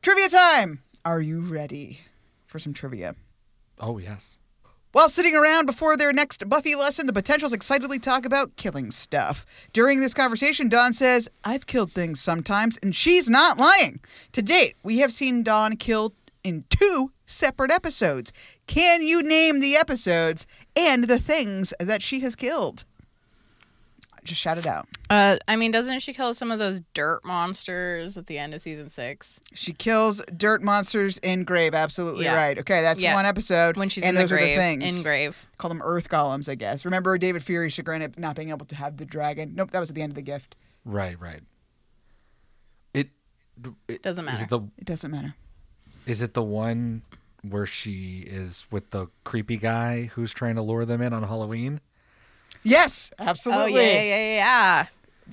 Trivia 0.00 0.28
time. 0.28 0.82
Are 1.04 1.20
you 1.20 1.40
ready 1.40 2.00
for 2.46 2.58
some 2.58 2.72
trivia? 2.72 3.14
Oh 3.80 3.98
yes. 3.98 4.36
While 4.92 5.08
sitting 5.08 5.34
around 5.34 5.64
before 5.64 5.96
their 5.96 6.12
next 6.12 6.46
Buffy 6.50 6.74
lesson, 6.74 7.06
the 7.06 7.14
potentials 7.14 7.54
excitedly 7.54 7.98
talk 7.98 8.26
about 8.26 8.56
killing 8.56 8.90
stuff. 8.90 9.46
During 9.72 10.00
this 10.00 10.12
conversation, 10.12 10.68
Dawn 10.68 10.92
says, 10.92 11.30
I've 11.44 11.66
killed 11.66 11.92
things 11.92 12.20
sometimes, 12.20 12.78
and 12.82 12.94
she's 12.94 13.26
not 13.26 13.56
lying. 13.56 14.00
To 14.32 14.42
date, 14.42 14.76
we 14.82 14.98
have 14.98 15.10
seen 15.10 15.44
Dawn 15.44 15.78
killed 15.78 16.12
in 16.44 16.64
two 16.68 17.10
separate 17.24 17.70
episodes. 17.70 18.34
Can 18.66 19.00
you 19.00 19.22
name 19.22 19.60
the 19.60 19.76
episodes 19.76 20.46
and 20.76 21.04
the 21.04 21.18
things 21.18 21.72
that 21.80 22.02
she 22.02 22.20
has 22.20 22.36
killed? 22.36 22.84
Just 24.24 24.40
shout 24.40 24.56
it 24.56 24.66
out. 24.66 24.86
Uh, 25.10 25.36
I 25.48 25.56
mean, 25.56 25.72
doesn't 25.72 25.98
she 25.98 26.14
kill 26.14 26.32
some 26.32 26.52
of 26.52 26.60
those 26.60 26.80
dirt 26.94 27.24
monsters 27.24 28.16
at 28.16 28.26
the 28.26 28.38
end 28.38 28.54
of 28.54 28.60
season 28.62 28.88
six? 28.88 29.40
She 29.52 29.72
kills 29.72 30.22
dirt 30.36 30.62
monsters 30.62 31.18
in 31.18 31.42
grave. 31.42 31.74
Absolutely 31.74 32.26
Yeah. 32.26 32.36
right. 32.36 32.56
Okay, 32.56 32.82
that's 32.82 33.00
Yeah. 33.02 33.14
one 33.14 33.26
episode. 33.26 33.76
When 33.76 33.88
she's 33.88 34.04
and 34.04 34.10
in 34.16 34.22
those 34.22 34.30
the 34.30 34.36
grave. 34.36 34.56
are 34.56 34.60
the 34.62 34.78
things. 34.78 34.96
In 34.96 35.02
grave. 35.02 35.48
Call 35.58 35.68
them 35.70 35.82
Earth 35.82 36.08
golems, 36.08 36.48
I 36.48 36.54
guess. 36.54 36.84
Remember 36.84 37.18
David 37.18 37.42
Fury's 37.42 37.72
chagrin 37.72 38.00
at 38.00 38.16
not 38.16 38.36
being 38.36 38.50
able 38.50 38.66
to 38.66 38.76
have 38.76 38.96
the 38.96 39.04
dragon? 39.04 39.54
Nope, 39.56 39.72
that 39.72 39.80
was 39.80 39.90
at 39.90 39.96
the 39.96 40.02
end 40.02 40.12
of 40.12 40.16
the 40.16 40.22
gift. 40.22 40.54
Right. 40.84 41.18
Right. 41.20 41.40
It, 42.94 43.08
it 43.88 44.02
Doesn't 44.02 44.24
Is 44.28 44.32
matter. 44.40 44.44
it 44.44 44.50
the 44.50 44.60
It 44.78 44.84
doesn't 44.84 45.10
matter. 45.10 45.34
is 46.06 46.22
it 46.22 46.34
the 46.34 46.42
one 46.42 47.02
where 47.42 47.66
she 47.66 48.20
is 48.24 48.66
with 48.70 48.90
the 48.90 49.08
creepy 49.24 49.56
guy 49.56 50.04
who's 50.14 50.32
trying 50.32 50.54
to 50.54 50.62
lure 50.62 50.84
them 50.84 51.02
in 51.02 51.12
on 51.12 51.24
Halloween? 51.24 51.80
Yes, 52.62 53.10
Oh 53.18 53.24
absolutely. 53.24 53.74
yeah, 53.74 54.02
yeah, 54.02 54.02
yeah, 54.02 54.34
yeah. 54.36 54.86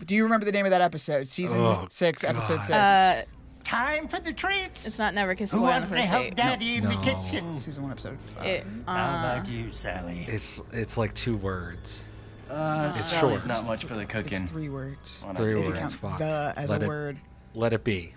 Do 0.05 0.15
you 0.15 0.23
remember 0.23 0.45
the 0.45 0.51
name 0.51 0.65
of 0.65 0.71
that 0.71 0.81
episode? 0.81 1.27
Season 1.27 1.59
Oh, 1.61 1.87
six, 1.89 2.23
episode 2.23 2.61
six. 2.61 2.71
Uh, 2.71 3.23
Time 3.63 4.07
for 4.07 4.19
the 4.19 4.33
treats. 4.33 4.87
it's 4.87 4.97
not 4.97 5.13
never 5.13 5.35
kiss 5.35 5.51
a 5.53 5.55
Who 5.55 5.61
boy 5.61 5.67
on 5.67 5.81
the 5.83 5.87
wants 5.89 6.05
to 6.07 6.11
help 6.11 6.23
date. 6.23 6.35
Daddy 6.37 6.75
in 6.77 6.85
the 6.85 6.95
kitchen? 7.03 7.53
Season 7.55 7.83
one, 7.83 7.91
episode 7.91 8.17
five. 8.35 8.45
It, 8.45 8.65
How 8.87 8.93
uh, 8.93 9.33
about 9.37 9.47
you, 9.47 9.71
Sally? 9.73 10.25
It's 10.27 10.61
it's 10.71 10.97
like 10.97 11.13
two 11.13 11.37
words. 11.37 12.05
Uh, 12.49 12.91
It's 12.95 13.11
Sally's 13.11 13.41
short. 13.41 13.47
not 13.47 13.65
much 13.67 13.85
for 13.85 13.93
the 13.93 14.05
cooking. 14.05 14.41
it's 14.41 14.49
three 14.49 14.69
words. 14.69 15.23
Three 15.35 15.51
If 15.51 15.59
you 15.59 15.65
words. 15.67 15.79
count 15.79 15.91
Fuck. 15.93 16.17
the 16.17 16.53
as 16.57 16.71
Let 16.71 16.81
a 16.81 16.85
it, 16.85 16.87
word. 16.87 17.19
Let 17.53 17.73
it 17.73 17.83
be. 17.83 18.15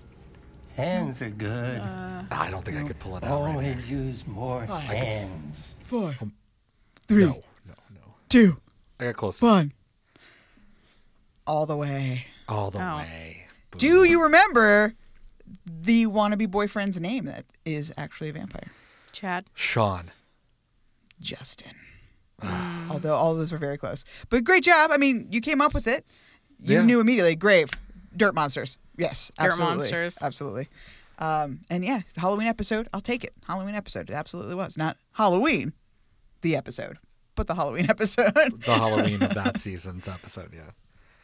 Hands 0.76 1.21
are 1.21 1.28
good. 1.28 1.80
uh, 1.80 2.23
I 2.30 2.50
don't 2.50 2.64
think 2.64 2.78
I 2.78 2.85
could 2.85 2.99
pull 2.99 3.16
it 3.18 3.25
out 3.25 3.42
right 3.42 3.50
Always 3.52 3.76
now. 3.76 3.85
use 3.85 4.26
more 4.26 4.64
Oh, 4.71 4.75
hands. 4.76 5.59
Four, 5.85 6.16
three, 7.09 7.26
No, 7.26 7.42
no, 7.66 7.75
no. 7.94 8.00
two, 8.30 8.56
I 9.02 9.06
got 9.06 9.16
close. 9.16 9.42
one. 9.42 9.73
All 11.47 11.66
the 11.66 11.76
way. 11.76 12.26
All 12.49 12.71
the 12.71 12.78
Oh. 12.82 12.97
way. 12.99 13.47
Do 13.76 14.04
you 14.04 14.23
remember 14.23 14.94
the 15.66 16.06
wannabe 16.06 16.50
boyfriend's 16.50 17.00
name 17.00 17.25
that 17.25 17.44
is 17.64 17.92
actually 17.97 18.28
a 18.28 18.32
vampire? 18.32 18.71
Chad. 19.12 19.47
Sean. 19.54 20.11
Justin. 21.21 21.75
Mm. 22.40 22.90
Although 22.90 23.14
all 23.14 23.32
of 23.32 23.38
those 23.38 23.52
were 23.52 23.59
very 23.59 23.78
close. 23.78 24.04
But 24.28 24.44
great 24.44 24.64
job. 24.64 24.90
I 24.92 24.97
mean, 24.99 25.28
you 25.30 25.40
came 25.40 25.61
up 25.61 25.75
with 25.75 25.87
it. 25.87 26.04
You 26.59 26.78
Yeah. 26.78 26.85
knew 26.85 27.00
immediately. 27.00 27.35
Grave. 27.37 27.71
Dirt 28.16 28.35
monsters. 28.35 28.78
Yes. 28.97 29.30
Dirt 29.38 29.47
absolutely. 29.47 29.76
monsters. 29.76 30.18
Absolutely. 30.23 30.68
Um, 31.18 31.61
and 31.71 31.85
yeah, 31.85 32.00
the 32.14 32.21
Halloween 32.21 32.47
episode, 32.49 32.88
I'll 32.92 33.00
take 33.00 33.23
it. 33.25 33.32
Halloween 33.47 33.75
episode. 33.75 34.11
It 34.11 34.14
absolutely 34.14 34.54
was. 34.54 34.76
Not 34.76 34.97
Halloween, 35.12 35.73
the 36.40 36.56
episode, 36.56 36.99
but 37.35 37.47
the 37.47 37.55
Halloween 37.55 37.87
episode. 37.91 38.35
The 38.35 38.75
Halloween 38.75 39.23
of 39.23 39.35
that 39.35 39.59
season's 39.61 40.09
episode, 40.09 40.53
yeah. 40.55 40.71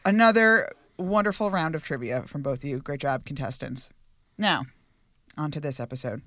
Another 0.05 0.69
wonderful 0.97 1.51
round 1.51 1.75
of 1.75 1.83
trivia 1.83 2.23
from 2.23 2.41
both 2.41 2.59
of 2.59 2.65
you. 2.65 2.79
Great 2.79 3.01
job, 3.01 3.25
contestants. 3.25 3.89
Now, 4.37 4.65
on 5.37 5.51
to 5.51 5.59
this 5.59 5.79
episode. 5.79 6.21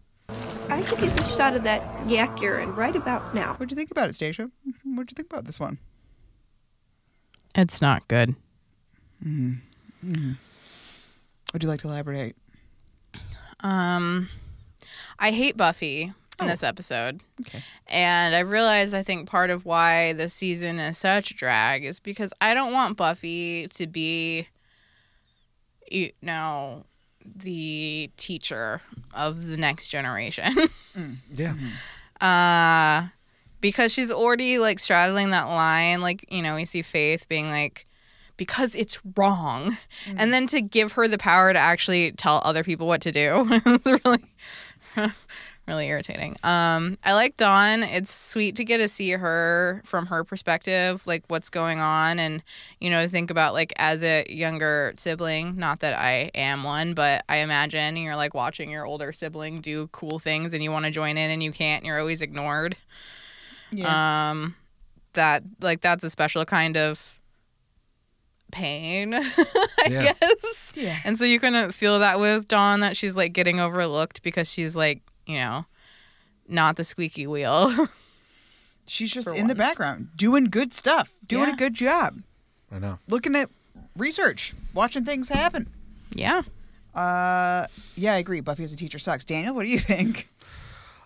I 0.68 0.82
could 0.82 1.00
use 1.00 1.16
a 1.16 1.36
shot 1.36 1.56
of 1.56 1.64
that 1.64 1.82
yak 2.08 2.40
urine 2.40 2.74
right 2.74 2.94
about 2.94 3.34
now. 3.34 3.52
What'd 3.54 3.70
you 3.70 3.76
think 3.76 3.90
about 3.90 4.08
it, 4.08 4.14
Stacia? 4.14 4.50
What'd 4.84 5.10
you 5.10 5.14
think 5.14 5.30
about 5.30 5.44
this 5.44 5.60
one? 5.60 5.78
It's 7.54 7.82
not 7.82 8.08
good. 8.08 8.34
Would 9.24 9.60
you 11.60 11.68
like 11.68 11.80
to 11.80 11.88
elaborate? 11.88 12.36
Um, 13.60 14.28
I 15.18 15.30
hate 15.30 15.56
Buffy 15.56 16.12
in 16.42 16.48
Oh. 16.48 16.50
this 16.50 16.62
episode. 16.62 17.20
Okay. 17.40 17.60
And 17.88 18.34
I 18.34 18.40
realized 18.40 18.94
I 18.94 19.02
think 19.02 19.28
part 19.28 19.50
of 19.50 19.64
why 19.64 20.12
this 20.14 20.32
season 20.34 20.78
is 20.78 20.98
such 20.98 21.30
a 21.30 21.34
drag 21.34 21.84
is 21.84 22.00
because 22.00 22.32
I 22.40 22.54
don't 22.54 22.72
want 22.72 22.96
Buffy 22.96 23.66
to 23.68 23.86
be, 23.86 24.48
you 25.90 26.12
know, 26.22 26.84
the 27.24 28.10
teacher 28.16 28.80
of 29.14 29.48
the 29.48 29.56
next 29.56 29.88
generation. 29.88 30.54
Mm, 30.94 31.16
yeah. 31.34 31.54
Mm-hmm. 31.54 32.26
uh, 32.26 33.08
because 33.62 33.92
she's 33.94 34.12
already 34.12 34.58
like 34.58 34.78
straddling 34.78 35.30
that 35.30 35.44
line. 35.44 36.02
Like, 36.02 36.26
you 36.30 36.42
know, 36.42 36.56
we 36.56 36.66
see 36.66 36.82
Faith 36.82 37.28
being 37.30 37.48
like, 37.48 37.86
because 38.36 38.74
it's 38.76 39.00
wrong. 39.16 39.78
Mm. 40.06 40.14
And 40.18 40.32
then 40.34 40.46
to 40.48 40.60
give 40.60 40.92
her 40.92 41.08
the 41.08 41.16
power 41.16 41.50
to 41.52 41.58
actually 41.58 42.12
tell 42.12 42.42
other 42.44 42.62
people 42.64 42.86
what 42.86 43.00
to 43.02 43.12
do. 43.12 43.46
it's 43.64 43.86
really 44.04 44.22
really 45.72 45.88
irritating. 45.88 46.36
Um 46.44 46.98
I 47.04 47.14
like 47.14 47.36
Dawn. 47.36 47.82
It's 47.82 48.12
sweet 48.12 48.56
to 48.56 48.64
get 48.64 48.78
to 48.78 48.88
see 48.88 49.10
her 49.10 49.82
from 49.84 50.06
her 50.06 50.22
perspective, 50.24 51.06
like 51.06 51.24
what's 51.28 51.50
going 51.50 51.80
on 51.80 52.18
and 52.18 52.42
you 52.80 52.90
know, 52.90 53.08
think 53.08 53.30
about 53.30 53.54
like 53.54 53.72
as 53.76 54.04
a 54.04 54.24
younger 54.28 54.92
sibling, 54.98 55.56
not 55.56 55.80
that 55.80 55.94
I 55.98 56.30
am 56.34 56.62
one, 56.64 56.94
but 56.94 57.24
I 57.28 57.36
imagine 57.38 57.96
you're 57.96 58.16
like 58.16 58.34
watching 58.34 58.70
your 58.70 58.86
older 58.86 59.12
sibling 59.12 59.60
do 59.60 59.88
cool 59.92 60.18
things 60.18 60.54
and 60.54 60.62
you 60.62 60.70
want 60.70 60.84
to 60.84 60.90
join 60.90 61.16
in 61.16 61.30
and 61.30 61.42
you 61.42 61.52
can't 61.52 61.82
and 61.82 61.86
you're 61.86 61.98
always 61.98 62.22
ignored. 62.22 62.76
Yeah. 63.72 64.30
Um 64.30 64.54
that 65.14 65.42
like 65.60 65.80
that's 65.80 66.04
a 66.04 66.10
special 66.10 66.44
kind 66.44 66.76
of 66.76 67.18
pain, 68.50 69.14
I 69.14 69.88
Yeah. 69.88 70.12
guess. 70.20 70.72
Yeah. 70.74 70.98
And 71.04 71.16
so 71.18 71.24
you 71.24 71.40
couldn't 71.40 71.72
feel 71.72 71.98
that 72.00 72.20
with 72.20 72.48
Dawn 72.48 72.80
that 72.80 72.96
she's 72.96 73.16
like 73.16 73.32
getting 73.32 73.60
overlooked 73.60 74.22
because 74.22 74.50
she's 74.50 74.76
like, 74.76 75.00
you 75.26 75.36
know, 75.36 75.66
not 76.48 76.76
the 76.76 76.84
squeaky 76.84 77.26
wheel. 77.26 77.88
She's 78.86 79.10
just 79.12 79.28
for 79.28 79.34
in 79.34 79.46
the 79.46 79.54
background, 79.54 80.08
doing 80.16 80.44
good 80.46 80.72
stuff, 80.74 81.14
doing 81.26 81.48
Yeah. 81.48 81.54
a 81.54 81.56
good 81.56 81.74
job, 81.74 82.22
I 82.70 82.78
know. 82.78 82.98
looking 83.08 83.34
at 83.36 83.48
research, 83.96 84.54
watching 84.74 85.04
things 85.04 85.28
happen. 85.28 85.68
yeah. 86.14 86.42
Uh, 86.94 87.66
yeah, 87.96 88.12
I 88.12 88.16
agree. 88.18 88.40
Buffy 88.40 88.64
as 88.64 88.74
a 88.74 88.76
teacher 88.76 88.98
sucks. 88.98 89.24
Daniel, 89.24 89.54
what 89.54 89.62
do 89.62 89.68
you 89.70 89.78
think? 89.78 90.28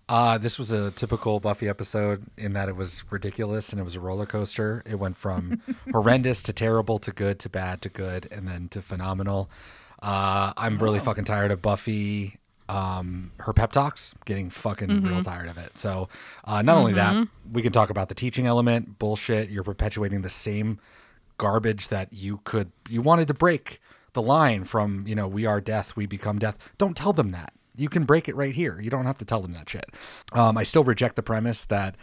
Uh, 0.08 0.36
this 0.36 0.58
was 0.58 0.72
a 0.72 0.90
typical 0.92 1.38
Buffy 1.38 1.68
episode 1.68 2.24
in 2.36 2.54
that 2.54 2.68
it 2.68 2.74
was 2.74 3.04
ridiculous 3.10 3.70
and 3.72 3.80
it 3.80 3.84
was 3.84 3.94
a 3.94 4.00
roller 4.00 4.26
coaster. 4.26 4.82
It 4.84 4.96
went 4.96 5.16
from 5.16 5.60
horrendous 5.92 6.42
to 6.44 6.52
terrible 6.52 6.98
to 7.00 7.12
good 7.12 7.38
to 7.40 7.48
bad 7.48 7.82
to 7.82 7.88
good 7.88 8.26
and 8.32 8.48
then 8.48 8.68
to 8.70 8.82
phenomenal. 8.82 9.48
Uh, 10.02 10.52
I'm 10.56 10.78
really 10.78 10.98
fucking 10.98 11.24
tired 11.24 11.52
of 11.52 11.62
Buffy. 11.62 12.38
Um, 12.68 13.30
her 13.38 13.52
pep 13.52 13.70
talks, 13.70 14.14
getting 14.24 14.50
fucking 14.50 15.04
real 15.04 15.22
tired 15.22 15.48
of 15.48 15.56
it. 15.56 15.78
So, 15.78 16.08
uh, 16.44 16.62
not 16.62 16.78
only 16.78 16.92
that, 16.94 17.28
we 17.52 17.62
can 17.62 17.72
talk 17.72 17.90
about 17.90 18.08
the 18.08 18.14
teaching 18.14 18.46
element, 18.46 18.98
bullshit. 18.98 19.50
You're 19.50 19.62
perpetuating 19.62 20.22
the 20.22 20.30
same 20.30 20.80
garbage 21.38 21.88
that 21.88 22.12
you 22.12 22.40
could, 22.44 22.72
you 22.88 23.02
wanted 23.02 23.28
to 23.28 23.34
break 23.34 23.80
the 24.14 24.22
line 24.22 24.64
from, 24.64 25.04
you 25.06 25.14
know, 25.14 25.28
we 25.28 25.46
are 25.46 25.60
death, 25.60 25.94
we 25.94 26.06
become 26.06 26.38
death. 26.38 26.56
Don't 26.78 26.96
tell 26.96 27.12
them 27.12 27.28
that. 27.30 27.52
You 27.76 27.88
can 27.88 28.04
break 28.04 28.28
it 28.28 28.34
right 28.34 28.54
here. 28.54 28.80
You 28.80 28.88
don't 28.88 29.04
have 29.04 29.18
to 29.18 29.24
tell 29.24 29.42
them 29.42 29.52
that 29.52 29.68
shit. 29.68 29.84
Um, 30.32 30.56
I 30.56 30.62
still 30.62 30.82
reject 30.82 31.14
the 31.14 31.22
premise 31.22 31.66
that 31.66 31.94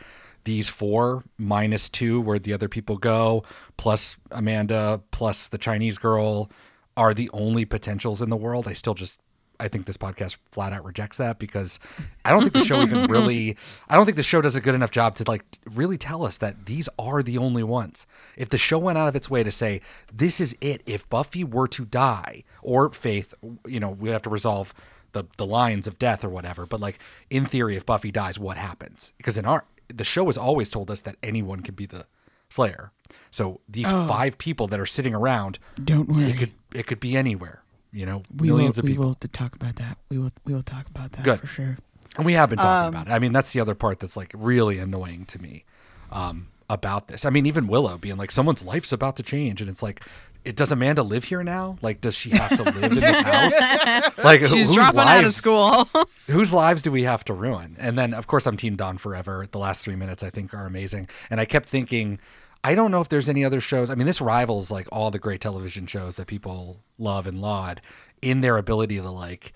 these 0.43 0.69
four 0.69 1.23
minus 1.37 1.89
two, 1.89 2.21
where 2.21 2.37
the 2.37 2.53
other 2.53 2.69
people 2.69 2.97
go, 2.97 3.43
plus 3.75 4.17
Amanda, 4.29 5.01
plus 5.11 5.47
the 5.47 5.57
Chinese 5.57 5.97
girl, 5.97 6.51
are 6.95 7.13
the 7.13 7.29
only 7.33 7.65
potentials 7.65 8.21
in 8.21 8.29
the 8.29 8.37
world. 8.37 8.67
I 8.67 8.73
still 8.73 8.93
just, 8.93 9.19
I 9.63 9.69
think 9.69 9.85
this 9.85 9.97
podcast 9.97 10.37
flat 10.51 10.73
out 10.73 10.83
rejects 10.83 11.17
that 11.17 11.39
because 11.39 11.79
I 12.25 12.31
don't 12.31 12.41
think 12.41 12.53
the 12.53 12.65
show 12.65 12.81
even 12.81 13.05
really, 13.09 13.55
I 13.89 13.95
don't 13.95 14.05
think 14.05 14.17
the 14.17 14.23
show 14.23 14.41
does 14.41 14.55
a 14.55 14.61
good 14.61 14.75
enough 14.75 14.91
job 14.91 15.15
to 15.15 15.23
like 15.27 15.43
really 15.65 15.97
tell 15.97 16.25
us 16.25 16.37
that 16.37 16.65
these 16.65 16.89
are 16.99 17.23
the 17.23 17.37
only 17.37 17.63
ones. 17.63 18.05
If 18.35 18.49
the 18.49 18.57
show 18.57 18.77
went 18.77 18.97
out 18.97 19.07
of 19.07 19.15
its 19.15 19.29
way 19.29 19.43
to 19.43 19.51
say, 19.51 19.81
this 20.11 20.41
is 20.41 20.57
it, 20.59 20.81
if 20.85 21.09
Buffy 21.09 21.43
were 21.43 21.67
to 21.69 21.85
die, 21.85 22.43
or 22.61 22.91
Faith, 22.91 23.33
you 23.65 23.79
know, 23.79 23.89
we 23.89 24.09
have 24.09 24.21
to 24.23 24.29
resolve 24.29 24.73
the 25.13 25.23
the 25.37 25.45
lines 25.45 25.87
of 25.87 25.97
death 25.97 26.23
or 26.23 26.29
whatever. 26.29 26.65
But 26.65 26.81
like 26.81 26.99
in 27.29 27.45
theory, 27.45 27.77
if 27.77 27.85
Buffy 27.85 28.11
dies, 28.11 28.37
what 28.37 28.57
happens? 28.57 29.13
Because 29.17 29.37
in 29.37 29.45
our 29.45 29.65
the 29.87 30.03
show 30.03 30.25
has 30.25 30.37
always 30.37 30.69
told 30.69 30.91
us 30.91 31.01
that 31.01 31.15
anyone 31.23 31.61
can 31.61 31.75
be 31.75 31.85
the 31.85 32.05
Slayer. 32.49 32.91
So 33.31 33.61
these 33.67 33.91
oh. 33.91 34.05
five 34.05 34.37
people 34.37 34.67
that 34.67 34.79
are 34.79 34.85
sitting 34.85 35.15
around, 35.15 35.57
Don't 35.83 36.07
it 36.21 36.37
could 36.37 36.51
it 36.73 36.85
could 36.85 36.99
be 36.99 37.15
anywhere. 37.15 37.62
You 37.93 38.05
know, 38.07 38.23
millions 38.33 38.79
of 38.79 38.85
people. 38.85 39.15
talk 39.33 39.55
about 39.55 39.75
that. 39.77 39.97
We 40.09 40.17
will. 40.17 40.31
We 40.45 40.53
will 40.53 40.63
talk 40.63 40.89
about 40.89 41.11
that 41.13 41.23
Good. 41.23 41.39
for 41.39 41.47
sure. 41.47 41.77
And 42.17 42.25
we 42.25 42.33
have 42.33 42.49
been 42.49 42.57
talking 42.59 42.89
about 42.89 43.07
it. 43.07 43.11
I 43.11 43.19
mean, 43.19 43.33
that's 43.33 43.53
the 43.53 43.59
other 43.59 43.75
part 43.75 43.99
that's 43.99 44.17
like 44.17 44.31
really 44.35 44.77
annoying 44.79 45.25
to 45.27 45.41
me 45.41 45.63
um, 46.11 46.47
about 46.69 47.07
this. 47.07 47.25
I 47.25 47.29
mean, 47.29 47.45
even 47.45 47.67
Willow 47.67 47.97
being 47.97 48.17
like, 48.17 48.31
someone's 48.31 48.63
life's 48.63 48.91
about 48.91 49.15
to 49.17 49.23
change, 49.23 49.61
and 49.61 49.69
it's 49.69 49.81
like, 49.81 50.01
it 50.45 50.55
does 50.55 50.71
Amanda 50.71 51.01
live 51.03 51.23
here 51.23 51.43
now? 51.43 51.77
Like, 51.81 52.01
does 52.01 52.15
she 52.15 52.29
have 52.31 52.49
to 52.57 52.63
live 52.63 52.83
in 52.91 52.95
this 52.99 53.19
house? 53.21 54.17
Like, 54.23 54.41
who- 54.41 54.47
She's 54.47 54.67
whose 54.67 54.75
dropping 54.75 54.99
out 54.99 55.17
of 55.19 55.23
lives- 55.23 55.35
school. 55.37 55.87
whose 56.27 56.53
lives 56.53 56.81
do 56.81 56.91
we 56.91 57.03
have 57.03 57.23
to 57.25 57.33
ruin? 57.33 57.75
And 57.79 57.97
then, 57.97 58.13
of 58.13 58.27
course, 58.27 58.45
I'm 58.45 58.57
Team 58.57 58.75
Dawn 58.75 58.97
forever. 58.97 59.47
The 59.51 59.57
last 59.59 59.81
three 59.83 59.95
minutes, 59.95 60.21
I 60.21 60.29
think, 60.29 60.53
are 60.53 60.65
amazing. 60.65 61.07
And 61.29 61.39
I 61.39 61.45
kept 61.45 61.67
thinking, 61.69 62.19
I 62.63 62.75
don't 62.75 62.91
know 62.91 63.01
if 63.01 63.09
there's 63.09 63.27
any 63.27 63.43
other 63.43 63.59
shows. 63.59 63.89
I 63.89 63.95
mean, 63.95 64.07
this 64.07 64.21
rivals 64.21 64.71
like 64.71 64.87
all 64.91 65.11
the 65.11 65.19
great 65.19 65.41
television 65.41 65.85
shows 65.85 66.15
that 66.15 66.27
people 66.27 66.79
love 66.97 67.27
and 67.27 67.41
laud 67.41 67.81
in 68.21 68.41
their 68.41 68.57
ability 68.57 68.97
to 68.97 69.09
like, 69.09 69.53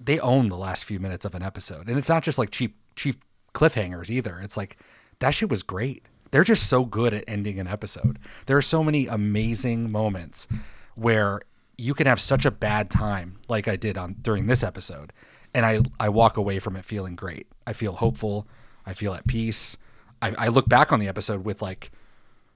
they 0.00 0.18
own 0.18 0.48
the 0.48 0.56
last 0.56 0.84
few 0.84 0.98
minutes 0.98 1.24
of 1.24 1.34
an 1.34 1.42
episode. 1.42 1.88
And 1.88 1.96
it's 1.96 2.08
not 2.08 2.24
just 2.24 2.38
like 2.38 2.50
cheap, 2.50 2.76
cheap 2.96 3.22
cliffhangers 3.54 4.10
either. 4.10 4.40
It's 4.40 4.56
like, 4.56 4.76
that 5.20 5.30
shit 5.30 5.50
was 5.50 5.62
great. 5.62 6.06
They're 6.30 6.44
just 6.44 6.68
so 6.68 6.84
good 6.84 7.14
at 7.14 7.24
ending 7.28 7.60
an 7.60 7.68
episode. 7.68 8.18
There 8.46 8.56
are 8.56 8.62
so 8.62 8.82
many 8.82 9.06
amazing 9.06 9.90
moments 9.92 10.48
where 10.96 11.40
you 11.76 11.94
can 11.94 12.06
have 12.08 12.20
such 12.20 12.44
a 12.44 12.50
bad 12.50 12.90
time 12.90 13.38
like 13.48 13.68
I 13.68 13.76
did 13.76 13.96
on 13.96 14.16
during 14.20 14.46
this 14.46 14.64
episode 14.64 15.12
and 15.54 15.64
I 15.64 15.80
I 15.98 16.08
walk 16.08 16.36
away 16.36 16.58
from 16.58 16.76
it 16.76 16.84
feeling 16.84 17.14
great. 17.14 17.46
I 17.66 17.72
feel 17.72 17.92
hopeful. 17.92 18.46
I 18.84 18.92
feel 18.92 19.14
at 19.14 19.26
peace. 19.26 19.76
I, 20.20 20.34
I 20.36 20.48
look 20.48 20.68
back 20.68 20.92
on 20.92 21.00
the 21.00 21.08
episode 21.08 21.44
with 21.44 21.62
like, 21.62 21.90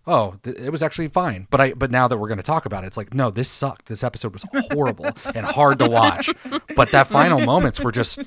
oh, 0.06 0.36
th- 0.42 0.56
it 0.56 0.70
was 0.70 0.82
actually 0.82 1.08
fine. 1.08 1.46
But 1.50 1.60
I 1.60 1.72
but 1.74 1.90
now 1.90 2.08
that 2.08 2.16
we're 2.18 2.28
going 2.28 2.38
to 2.38 2.42
talk 2.44 2.66
about 2.66 2.84
it, 2.84 2.88
it's 2.88 2.96
like, 2.96 3.14
no, 3.14 3.30
this 3.30 3.48
sucked. 3.48 3.86
This 3.86 4.02
episode 4.04 4.32
was 4.32 4.44
horrible 4.72 5.06
and 5.34 5.46
hard 5.46 5.78
to 5.80 5.88
watch. 5.88 6.30
But 6.76 6.90
that 6.92 7.06
final 7.08 7.40
moments 7.40 7.80
were 7.80 7.92
just 7.92 8.22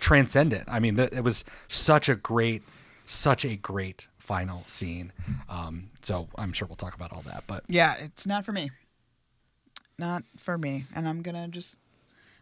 transcendent. 0.00 0.64
I 0.68 0.78
mean, 0.80 0.96
th- 0.96 1.12
it 1.12 1.22
was 1.24 1.44
such 1.68 2.08
a 2.08 2.14
great, 2.14 2.62
such 3.06 3.44
a 3.44 3.56
great 3.56 4.08
final 4.18 4.62
scene. 4.66 5.12
Um, 5.48 5.90
so 6.02 6.28
I'm 6.36 6.52
sure 6.52 6.68
we'll 6.68 6.76
talk 6.76 6.94
about 6.94 7.12
all 7.12 7.22
that. 7.22 7.44
But 7.46 7.64
Yeah, 7.68 7.94
it's 7.98 8.26
not 8.26 8.44
for 8.44 8.52
me. 8.52 8.70
Not 9.98 10.22
for 10.36 10.56
me. 10.58 10.84
And 10.94 11.08
I'm 11.08 11.22
gonna 11.22 11.48
just 11.48 11.78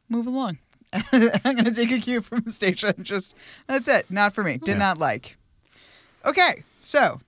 move 0.09 0.27
along. 0.27 0.59
I'm 0.93 1.57
gonna 1.57 1.73
take 1.73 1.91
a 1.91 1.99
cue 1.99 2.21
from 2.21 2.41
the 2.41 2.51
Stacia. 2.51 2.95
Just 3.01 3.35
that's 3.67 3.89
it. 3.89 4.11
Not 4.11 4.35
for 4.35 4.45
me. 4.45 4.59
Did 4.59 4.69
Yeah. 4.73 4.79
not 4.79 4.99
like. 4.99 5.37
Okay, 6.25 6.65
so 6.83 7.21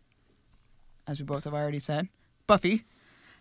as 1.09 1.19
we 1.19 1.25
both 1.25 1.45
have 1.45 1.55
already 1.55 1.79
said, 1.79 2.09
Buffy, 2.47 2.85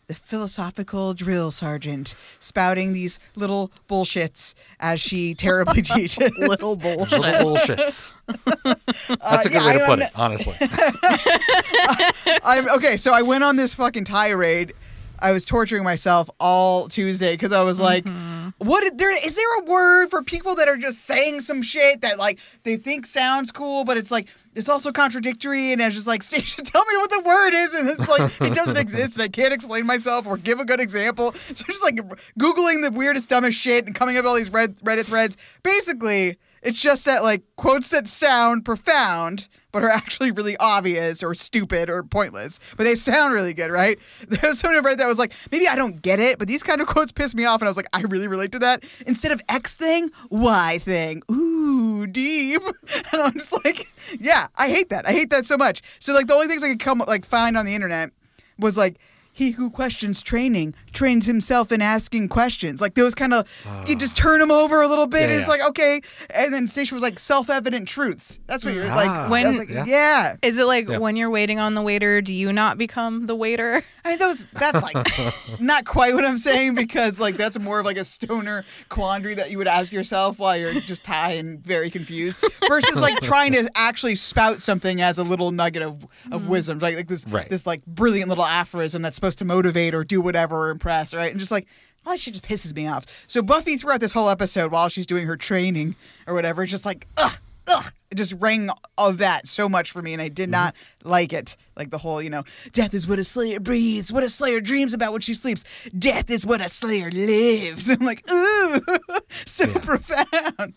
the 0.08 0.14
philosophical 0.14 1.14
drill 1.14 1.52
sergeant, 1.52 2.16
spouting 2.40 2.94
these 2.94 3.20
little 3.36 3.72
bullshits 3.90 4.54
as 4.80 5.02
she 5.02 5.36
terribly 5.36 5.82
teaches. 5.82 6.32
Little 6.38 6.78
bullshit. 6.78 7.20
little 7.20 7.56
bullshits. 7.56 8.12
That's 8.28 9.10
a 9.10 9.14
uh, 9.22 9.44
good 9.44 9.54
yeah, 9.54 9.66
way 9.66 9.74
to 9.74 9.84
I 9.84 9.86
put 9.86 10.00
don't 10.00 10.02
it, 10.02 10.12
honestly. 10.16 10.56
I'm 12.44 12.70
okay. 12.70 12.98
So 12.98 13.14
I 13.14 13.22
went 13.22 13.44
on 13.44 13.58
this 13.58 13.76
fucking 13.76 14.06
tirade 14.06 14.74
I 15.20 15.32
was 15.32 15.46
torturing 15.46 15.84
myself 15.84 16.30
all 16.40 16.88
Tuesday 16.88 17.34
because 17.34 17.52
I 17.52 17.64
was 17.64 17.80
like, 17.80 18.06
mm-hmm. 18.06 18.50
"What 18.58 18.84
is 18.84 18.92
there? 18.96 19.12
Is 19.26 19.36
there 19.36 19.60
a 19.60 19.64
word 19.66 20.10
for 20.10 20.22
people 20.24 20.56
that 20.56 20.68
are 20.68 20.78
just 20.78 21.06
saying 21.06 21.42
some 21.42 21.62
shit 21.62 22.02
that 22.02 22.18
like 22.18 22.40
they 22.64 22.78
think 22.78 23.06
sounds 23.06 23.52
cool, 23.52 23.86
but 23.86 23.98
it's 23.98 24.12
like 24.12 24.28
it's 24.56 24.70
also 24.70 24.92
contradictory?" 24.92 25.74
And 25.74 25.82
I 25.82 25.86
was 25.86 25.96
just 25.96 26.08
like, 26.08 26.24
"Stacia, 26.28 26.62
tell 26.62 26.86
me 26.86 26.98
what 26.98 27.10
the 27.10 27.22
word 27.22 27.54
is," 27.54 27.74
and 27.76 27.90
it's 27.90 28.10
like 28.10 28.42
it 28.42 28.54
doesn't 28.54 28.78
exist, 28.78 29.16
and 29.16 29.24
I 29.24 29.28
can't 29.28 29.54
explain 29.54 29.86
myself 29.86 30.28
or 30.28 30.38
give 30.38 30.60
a 30.60 30.66
good 30.66 30.80
example. 30.80 31.34
So 31.58 31.64
I'm 31.68 31.72
just 31.74 31.84
like 31.84 31.96
googling 32.40 32.84
the 32.84 32.92
weirdest, 32.94 33.30
dumbest 33.30 33.58
shit 33.58 33.86
and 33.86 33.96
coming 33.96 34.16
up 34.18 34.24
with 34.24 34.30
all 34.30 34.36
these 34.36 34.52
red 34.52 34.76
Reddit 34.78 35.06
threads. 35.06 35.38
Basically, 35.64 36.38
it's 36.62 36.82
just 36.82 37.06
that 37.06 37.24
like 37.24 37.44
quotes 37.56 37.90
that 37.90 38.08
sound 38.08 38.66
profound 38.66 39.48
but 39.72 39.84
are 39.84 39.90
actually 39.90 40.32
really 40.32 40.58
obvious 40.58 41.24
or 41.24 41.34
stupid 41.34 41.90
or 41.90 42.04
pointless, 42.04 42.60
but 42.78 42.84
they 42.84 42.96
sound 42.96 43.34
really 43.34 43.54
good, 43.54 43.72
right? 43.72 44.00
There 44.28 44.50
was 44.50 44.60
someone 44.60 44.84
read 44.84 45.00
that 45.00 45.08
was 45.08 45.20
like, 45.20 45.34
maybe 45.52 45.68
I 45.68 45.76
don't 45.76 46.02
get 46.02 46.20
it, 46.20 46.38
but 46.38 46.48
these 46.48 46.64
kind 46.64 46.82
of 46.82 46.88
quotes 46.94 47.12
piss 47.12 47.34
me 47.34 47.46
off, 47.46 47.62
and 47.62 47.68
I 47.68 47.70
was 47.70 47.78
like, 47.78 47.88
I 47.94 48.02
really 48.02 48.28
relate 48.28 48.52
to 48.54 48.60
that. 48.60 48.84
Instead 49.06 49.32
of 49.32 49.42
X 49.50 49.78
thing, 49.78 50.12
Y 50.30 50.80
thing. 50.80 51.22
Ooh, 51.32 52.08
deep. 52.08 52.62
And 53.12 53.22
I'm 53.22 53.34
just 53.34 53.64
like, 53.64 53.88
yeah, 54.20 54.48
I 54.56 54.70
hate 54.70 54.90
that. 54.90 55.08
I 55.08 55.12
hate 55.12 55.30
that 55.30 55.46
so 55.46 55.58
much. 55.58 55.82
So 56.00 56.14
like 56.14 56.28
the 56.28 56.34
only 56.34 56.48
things 56.48 56.64
I 56.64 56.70
could 56.70 56.80
come 56.80 57.04
like 57.08 57.26
find 57.26 57.58
on 57.58 57.66
the 57.66 57.76
internet 57.76 58.12
was 58.60 58.78
like 58.78 58.98
he 59.38 59.52
who 59.52 59.70
questions 59.70 60.24
training 60.24 60.74
trains 60.94 61.28
himself 61.28 61.72
in 61.72 61.80
asking 61.80 62.28
questions. 62.28 62.82
Like 62.82 62.96
those 62.96 63.14
kind 63.14 63.36
of, 63.36 63.48
you 63.86 63.96
just 63.96 64.18
turn 64.18 64.40
them 64.40 64.50
over 64.50 64.82
a 64.82 64.88
little 64.88 65.06
bit, 65.06 65.22
Yeah, 65.22 65.24
and 65.26 65.34
it's 65.34 65.44
yeah. 65.44 65.50
like 65.50 65.70
okay. 65.70 66.02
And 66.34 66.52
then 66.52 66.68
Stacia 66.68 66.96
was 66.96 67.04
like 67.04 67.20
self-evident 67.20 67.88
truths. 67.88 68.40
That's 68.48 68.66
what 68.66 68.74
you're 68.74 68.88
like. 68.88 69.10
Ah. 69.12 69.20
I 69.20 69.22
was 69.24 69.30
When- 69.30 69.58
like, 69.60 69.70
Yeah. 69.70 69.86
yeah. 69.86 70.36
Is 70.42 70.58
it 70.58 70.64
like 70.66 70.90
Yeah. 70.90 70.98
when 70.98 71.16
you're 71.16 71.30
waiting 71.30 71.60
on 71.60 71.76
the 71.76 71.84
waiter, 71.84 72.20
do 72.22 72.34
you 72.34 72.52
not 72.52 72.80
become 72.80 73.28
the 73.28 73.36
waiter? 73.36 73.84
I 74.06 74.10
mean, 74.10 74.20
those 74.20 74.46
that's 74.54 74.82
like 74.82 74.98
not 75.60 75.86
quite 75.86 76.16
what 76.16 76.26
I'm 76.26 76.38
saying 76.40 76.74
because 76.76 77.20
like 77.20 77.38
that's 77.38 77.60
more 77.60 77.80
of 77.80 77.86
like 77.86 77.98
a 77.98 78.06
stoner 78.06 78.66
quandary 78.90 79.36
that 79.36 79.52
you 79.52 79.60
would 79.60 79.68
ask 79.68 79.92
yourself 79.92 80.40
while 80.40 80.58
you're 80.58 80.74
just 80.74 81.06
high 81.06 81.34
and 81.34 81.60
very 81.64 81.90
confused 81.92 82.40
versus 82.68 83.00
like 83.02 83.20
trying 83.22 83.52
to 83.52 83.70
actually 83.76 84.16
spout 84.16 84.62
something 84.62 85.02
as 85.02 85.18
a 85.20 85.24
little 85.24 85.52
nugget 85.52 85.84
of, 85.84 86.08
of 86.32 86.48
wisdom, 86.48 86.80
like 86.80 86.96
like 86.96 87.08
this 87.08 87.26
Right. 87.28 87.50
this 87.50 87.68
like 87.68 87.86
brilliant 87.86 88.30
little 88.30 88.46
aphorism 88.46 89.02
that's 89.02 89.16
supposed 89.16 89.27
to 89.36 89.46
motivate 89.46 89.94
or 89.94 90.04
do 90.04 90.22
whatever 90.22 90.56
or 90.56 90.70
impress, 90.70 91.14
right? 91.14 91.32
And 91.32 91.40
just 91.40 91.52
like 91.52 91.68
oh, 92.08 92.12
well, 92.12 92.14
that 92.16 92.22
shit 92.22 92.34
just 92.34 92.48
pisses 92.48 92.76
me 92.76 92.88
off. 92.88 93.06
So 93.28 93.42
Buffy 93.42 93.78
throughout 93.78 94.00
this 94.00 94.14
whole 94.14 94.30
episode, 94.30 94.72
while 94.72 94.90
she's 94.90 95.06
doing 95.06 95.28
her 95.28 95.36
training 95.36 95.96
or 96.26 96.34
whatever, 96.34 96.64
it's 96.64 96.72
just 96.72 96.86
like 96.86 97.08
ugh, 97.18 97.38
ugh. 97.68 97.86
It 98.10 98.16
just 98.16 98.34
rang 98.40 98.70
of 98.98 99.18
that 99.18 99.50
so 99.50 99.68
much 99.68 99.92
for 99.92 100.02
me, 100.02 100.14
and 100.14 100.22
I 100.22 100.30
did 100.30 100.46
mm-hmm. 100.46 100.52
not 100.52 100.76
like 101.04 101.34
it. 101.34 101.58
Like 101.76 101.90
the 101.90 101.98
whole, 101.98 102.22
you 102.22 102.30
know, 102.30 102.44
death 102.72 102.94
is 102.94 103.06
what 103.06 103.20
a 103.20 103.24
slayer 103.26 103.60
breathes, 103.60 104.14
what 104.14 104.24
a 104.24 104.30
slayer 104.30 104.62
dreams 104.62 104.94
about 104.94 105.12
when 105.12 105.20
she 105.20 105.34
sleeps. 105.34 105.66
Death 105.98 106.30
is 106.30 106.46
what 106.46 106.62
a 106.62 106.70
slayer 106.70 107.12
lives. 107.12 107.90
I'm 107.90 108.00
like, 108.00 108.30
ooh, 108.32 108.80
so 109.46 109.68
profound. 109.74 110.74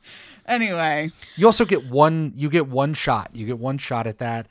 Anyway, 0.46 1.12
You 1.36 1.46
also 1.46 1.64
get 1.64 1.88
one. 1.88 2.32
You 2.34 2.50
get 2.50 2.66
one 2.66 2.94
shot. 2.94 3.30
You 3.32 3.46
get 3.46 3.60
one 3.60 3.78
shot 3.78 4.08
at 4.08 4.18
that. 4.18 4.48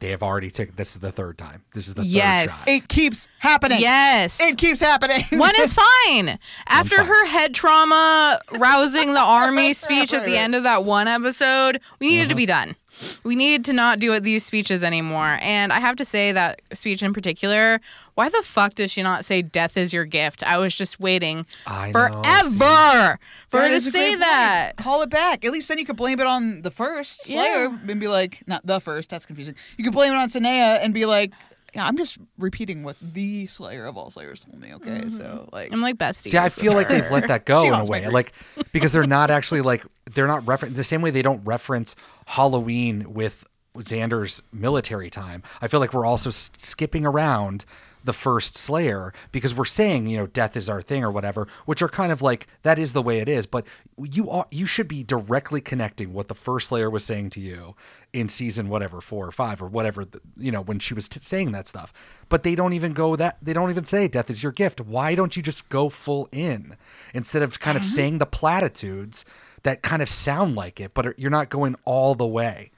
They 0.00 0.10
have 0.10 0.22
already 0.22 0.50
taken. 0.50 0.74
This 0.76 0.94
is 0.94 1.00
the 1.00 1.10
third 1.10 1.38
time. 1.38 1.62
This 1.74 1.88
is 1.88 1.94
the 1.94 2.04
Yes. 2.04 2.64
third 2.64 2.70
shot. 2.70 2.84
it 2.84 2.88
keeps 2.88 3.28
happening. 3.40 3.80
Yes. 3.80 4.40
it 4.40 4.56
keeps 4.56 4.80
happening. 4.80 5.24
One 5.32 5.54
is 5.58 5.72
fine. 5.72 6.38
After 6.68 6.96
fine. 6.98 7.06
her 7.06 7.26
head 7.26 7.54
trauma 7.54 8.40
rousing 8.58 9.12
the 9.12 9.20
army 9.22 9.72
speech 9.72 10.14
at 10.14 10.24
the 10.24 10.36
end 10.36 10.54
of 10.54 10.62
that 10.62 10.84
one 10.84 11.08
episode, 11.08 11.78
we 12.00 12.08
needed 12.10 12.28
to 12.28 12.34
be 12.36 12.46
done. 12.46 12.76
We 13.24 13.34
need 13.36 13.64
to 13.66 13.72
not 13.72 13.98
do 13.98 14.18
these 14.20 14.44
speeches 14.44 14.82
anymore. 14.82 15.38
And 15.40 15.72
I 15.72 15.80
have 15.80 15.96
to 15.96 16.04
say 16.04 16.32
that 16.32 16.60
speech 16.72 17.02
in 17.02 17.12
particular, 17.12 17.80
why 18.14 18.28
the 18.28 18.42
fuck 18.42 18.74
does 18.74 18.90
she 18.90 19.02
not 19.02 19.24
say 19.24 19.42
death 19.42 19.76
is 19.76 19.92
your 19.92 20.04
gift? 20.04 20.42
I 20.42 20.58
was 20.58 20.74
just 20.74 20.98
waiting 20.98 21.46
I 21.66 21.92
know, 21.92 22.22
forever 22.22 23.18
for 23.48 23.60
her 23.60 23.68
to 23.68 23.80
say 23.80 23.90
great 23.90 24.08
point. 24.10 24.20
that. 24.20 24.72
Call 24.76 25.02
it 25.02 25.10
back. 25.10 25.44
At 25.44 25.52
least 25.52 25.68
then 25.68 25.78
you 25.78 25.84
could 25.84 25.96
blame 25.96 26.20
it 26.20 26.26
on 26.26 26.62
the 26.62 26.70
first 26.70 27.26
Slayer 27.26 27.66
and 27.88 28.00
be 28.00 28.08
like, 28.08 28.42
not 28.46 28.66
the 28.66 28.80
first. 28.80 29.10
That's 29.10 29.26
confusing. 29.26 29.54
You 29.76 29.84
could 29.84 29.92
blame 29.92 30.12
it 30.12 30.16
on 30.16 30.28
Sineya 30.28 30.78
and 30.82 30.92
be 30.92 31.06
like, 31.06 31.32
yeah, 31.78 31.86
I'm 31.86 31.96
just 31.96 32.18
repeating 32.38 32.82
what 32.82 32.96
the 33.00 33.46
Slayer 33.46 33.86
of 33.86 33.96
all 33.96 34.10
Slayers 34.10 34.40
told 34.40 34.60
me. 34.60 34.74
Okay, 34.74 35.08
so 35.10 35.48
like, 35.52 35.72
I'm 35.72 35.80
like 35.80 35.96
besties. 35.96 36.30
See, 36.30 36.38
I 36.38 36.48
feel 36.48 36.72
like 36.72 36.88
her. 36.88 37.00
they've 37.00 37.10
let 37.10 37.28
that 37.28 37.44
go 37.44 37.62
in 37.62 37.72
a 37.72 37.84
way, 37.84 38.08
like 38.08 38.32
because 38.72 38.92
they're 38.92 39.04
not 39.04 39.30
actually 39.30 39.60
like 39.72 39.84
they're 40.12 40.26
not 40.26 40.46
refer 40.46 40.66
the 40.66 40.82
same 40.82 41.02
way 41.02 41.10
they 41.10 41.22
don't 41.22 41.44
reference 41.44 41.94
Halloween 42.26 43.14
with 43.14 43.44
Xander's 43.76 44.42
military 44.52 45.08
time. 45.08 45.44
I 45.62 45.68
feel 45.68 45.78
like 45.78 45.92
we're 45.94 46.06
also 46.06 46.30
s- 46.30 46.50
skipping 46.58 47.06
around 47.06 47.64
the 48.04 48.12
first 48.12 48.56
Slayer 48.56 49.12
because 49.32 49.54
we're 49.54 49.64
saying 49.64 50.06
you 50.06 50.16
know 50.16 50.26
death 50.26 50.56
is 50.56 50.68
our 50.68 50.82
thing 50.82 51.04
or 51.04 51.10
whatever, 51.10 51.46
which 51.66 51.82
are 51.82 51.88
kind 51.88 52.12
of 52.12 52.22
like 52.22 52.46
that 52.62 52.78
is 52.78 52.92
the 52.92 53.02
way 53.02 53.18
it 53.18 53.28
is. 53.28 53.46
But 53.46 53.66
you 53.98 54.30
are 54.30 54.46
you 54.50 54.66
should 54.66 54.88
be 54.88 55.02
directly 55.02 55.60
connecting 55.60 56.12
what 56.12 56.28
the 56.28 56.34
first 56.34 56.68
Slayer 56.68 56.90
was 56.90 57.04
saying 57.04 57.30
to 57.30 57.40
you 57.40 57.74
in 58.12 58.28
season 58.28 58.68
whatever 58.68 59.00
four 59.00 59.26
or 59.26 59.32
five 59.32 59.60
or 59.60 59.66
whatever 59.66 60.04
the, 60.04 60.20
you 60.36 60.50
know 60.50 60.62
when 60.62 60.78
she 60.78 60.94
was 60.94 61.08
t- 61.08 61.20
saying 61.22 61.52
that 61.52 61.68
stuff. 61.68 61.92
But 62.28 62.42
they 62.42 62.54
don't 62.54 62.72
even 62.72 62.92
go 62.92 63.16
that 63.16 63.38
they 63.42 63.52
don't 63.52 63.70
even 63.70 63.86
say 63.86 64.08
death 64.08 64.30
is 64.30 64.42
your 64.42 64.52
gift. 64.52 64.80
Why 64.80 65.14
don't 65.14 65.36
you 65.36 65.42
just 65.42 65.68
go 65.68 65.88
full 65.88 66.28
in 66.32 66.76
instead 67.14 67.42
of 67.42 67.60
kind 67.60 67.76
of 67.76 67.82
mm-hmm. 67.82 67.94
saying 67.94 68.18
the 68.18 68.26
platitudes 68.26 69.24
that 69.62 69.82
kind 69.82 70.02
of 70.02 70.08
sound 70.08 70.54
like 70.54 70.80
it, 70.80 70.94
but 70.94 71.06
are- 71.06 71.14
you're 71.18 71.30
not 71.30 71.50
going 71.50 71.76
all 71.84 72.14
the 72.14 72.26
way. 72.26 72.70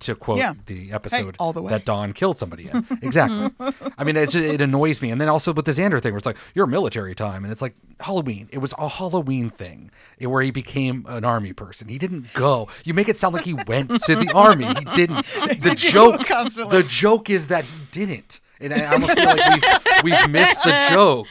To 0.00 0.14
quote 0.14 0.38
Yeah. 0.38 0.54
the 0.66 0.92
episode 0.92 1.36
all 1.38 1.52
the 1.52 1.62
way. 1.62 1.70
that 1.70 1.84
Dawn 1.84 2.12
killed 2.12 2.36
somebody 2.36 2.68
in. 2.68 2.84
Exactly. 3.02 3.48
I 3.96 4.04
mean, 4.04 4.16
it, 4.16 4.34
it 4.34 4.60
annoys 4.60 5.00
me. 5.00 5.10
And 5.10 5.20
then 5.20 5.28
also 5.28 5.52
with 5.52 5.64
the 5.64 5.72
Xander 5.72 6.00
thing, 6.02 6.12
where 6.12 6.18
it's 6.18 6.26
like, 6.26 6.36
you're 6.54 6.66
military 6.66 7.14
time. 7.14 7.44
And 7.44 7.52
it's 7.52 7.62
like 7.62 7.74
Halloween. 8.00 8.48
It 8.52 8.58
was 8.58 8.74
a 8.78 8.88
Halloween 8.88 9.50
thing 9.50 9.90
where 10.20 10.42
he 10.42 10.50
became 10.50 11.04
an 11.08 11.24
army 11.24 11.52
person. 11.52 11.88
He 11.88 11.98
didn't 11.98 12.32
go. 12.34 12.68
You 12.84 12.94
make 12.94 13.08
it 13.08 13.16
sound 13.16 13.34
like 13.34 13.44
he 13.44 13.54
went 13.66 13.88
to 14.02 14.14
the 14.16 14.30
army. 14.34 14.66
He 14.66 14.84
didn't. 14.94 15.24
The 15.66 15.74
joke, 15.74 16.26
the 16.28 16.84
joke 16.88 17.30
is 17.30 17.46
that 17.48 17.64
he 17.64 17.78
didn't. 17.90 18.40
And 18.60 18.72
I 18.72 18.86
almost 18.92 19.14
feel 19.14 19.24
like 19.26 19.54
we've, 19.54 20.04
we've 20.04 20.30
missed 20.30 20.62
the 20.62 20.88
joke. 20.90 21.26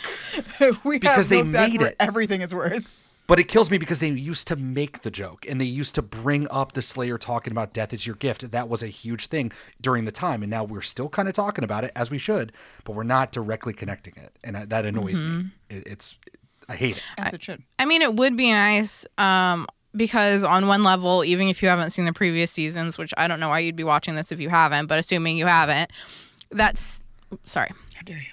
we 0.83 0.99
because 0.99 1.27
they 1.29 1.41
made 1.43 1.81
it. 1.81 1.95
everything 1.99 2.41
it's 2.41 2.53
worth. 2.53 2.85
But 3.27 3.39
it 3.39 3.45
kills 3.47 3.71
me 3.71 3.77
because 3.79 3.99
they 3.99 4.09
used 4.09 4.47
to 4.49 4.55
make 4.55 5.01
the 5.01 5.09
joke 5.09 5.47
and 5.49 5.59
they 5.59 5.65
used 5.65 5.95
to 5.95 6.03
bring 6.03 6.47
up 6.51 6.73
the 6.73 6.81
Slayer 6.83 7.17
talking 7.17 7.49
about 7.51 7.73
death 7.73 7.91
is 7.91 8.05
your 8.05 8.15
gift. 8.17 8.51
That 8.51 8.69
was 8.69 8.83
a 8.83 8.87
huge 8.87 9.27
thing 9.27 9.51
during 9.81 10.05
the 10.05 10.11
time. 10.11 10.43
And 10.43 10.49
now 10.51 10.63
we're 10.63 10.81
still 10.81 11.09
kind 11.09 11.27
of 11.27 11.33
talking 11.33 11.63
about 11.63 11.83
it 11.83 11.91
as 11.95 12.11
we 12.11 12.19
should, 12.19 12.51
but 12.83 12.93
we're 12.95 13.03
not 13.03 13.31
directly 13.31 13.73
connecting 13.73 14.13
it. 14.17 14.31
And 14.43 14.55
that- 14.55 14.69
that 14.69 14.85
annoys 14.85 15.21
me. 15.21 15.45
It, 15.71 15.87
it's, 15.87 16.15
I 16.69 16.75
hate 16.75 16.97
it. 16.97 17.03
As 17.17 17.33
it 17.33 17.43
should. 17.43 17.63
I 17.79 17.85
mean, 17.85 18.03
it 18.03 18.13
would 18.15 18.37
be 18.37 18.51
nice 18.51 19.05
um, 19.17 19.65
because, 19.95 20.43
on 20.43 20.67
one 20.67 20.83
level, 20.83 21.23
even 21.25 21.47
if 21.47 21.63
you 21.63 21.69
haven't 21.69 21.89
seen 21.91 22.05
the 22.05 22.13
previous 22.13 22.51
seasons, 22.51 22.97
which 22.99 23.13
I 23.17 23.27
don't 23.27 23.39
know 23.39 23.49
why 23.49 23.59
you'd 23.59 23.75
be 23.75 23.83
watching 23.83 24.13
this 24.13 24.31
if 24.31 24.39
you 24.39 24.49
haven't, 24.49 24.85
but 24.85 24.99
assuming 24.99 25.35
you 25.37 25.47
haven't, 25.47 25.89
that's 26.51 27.01
sorry. 27.43 27.69
How 27.95 28.01
dare 28.03 28.17
you? 28.17 28.23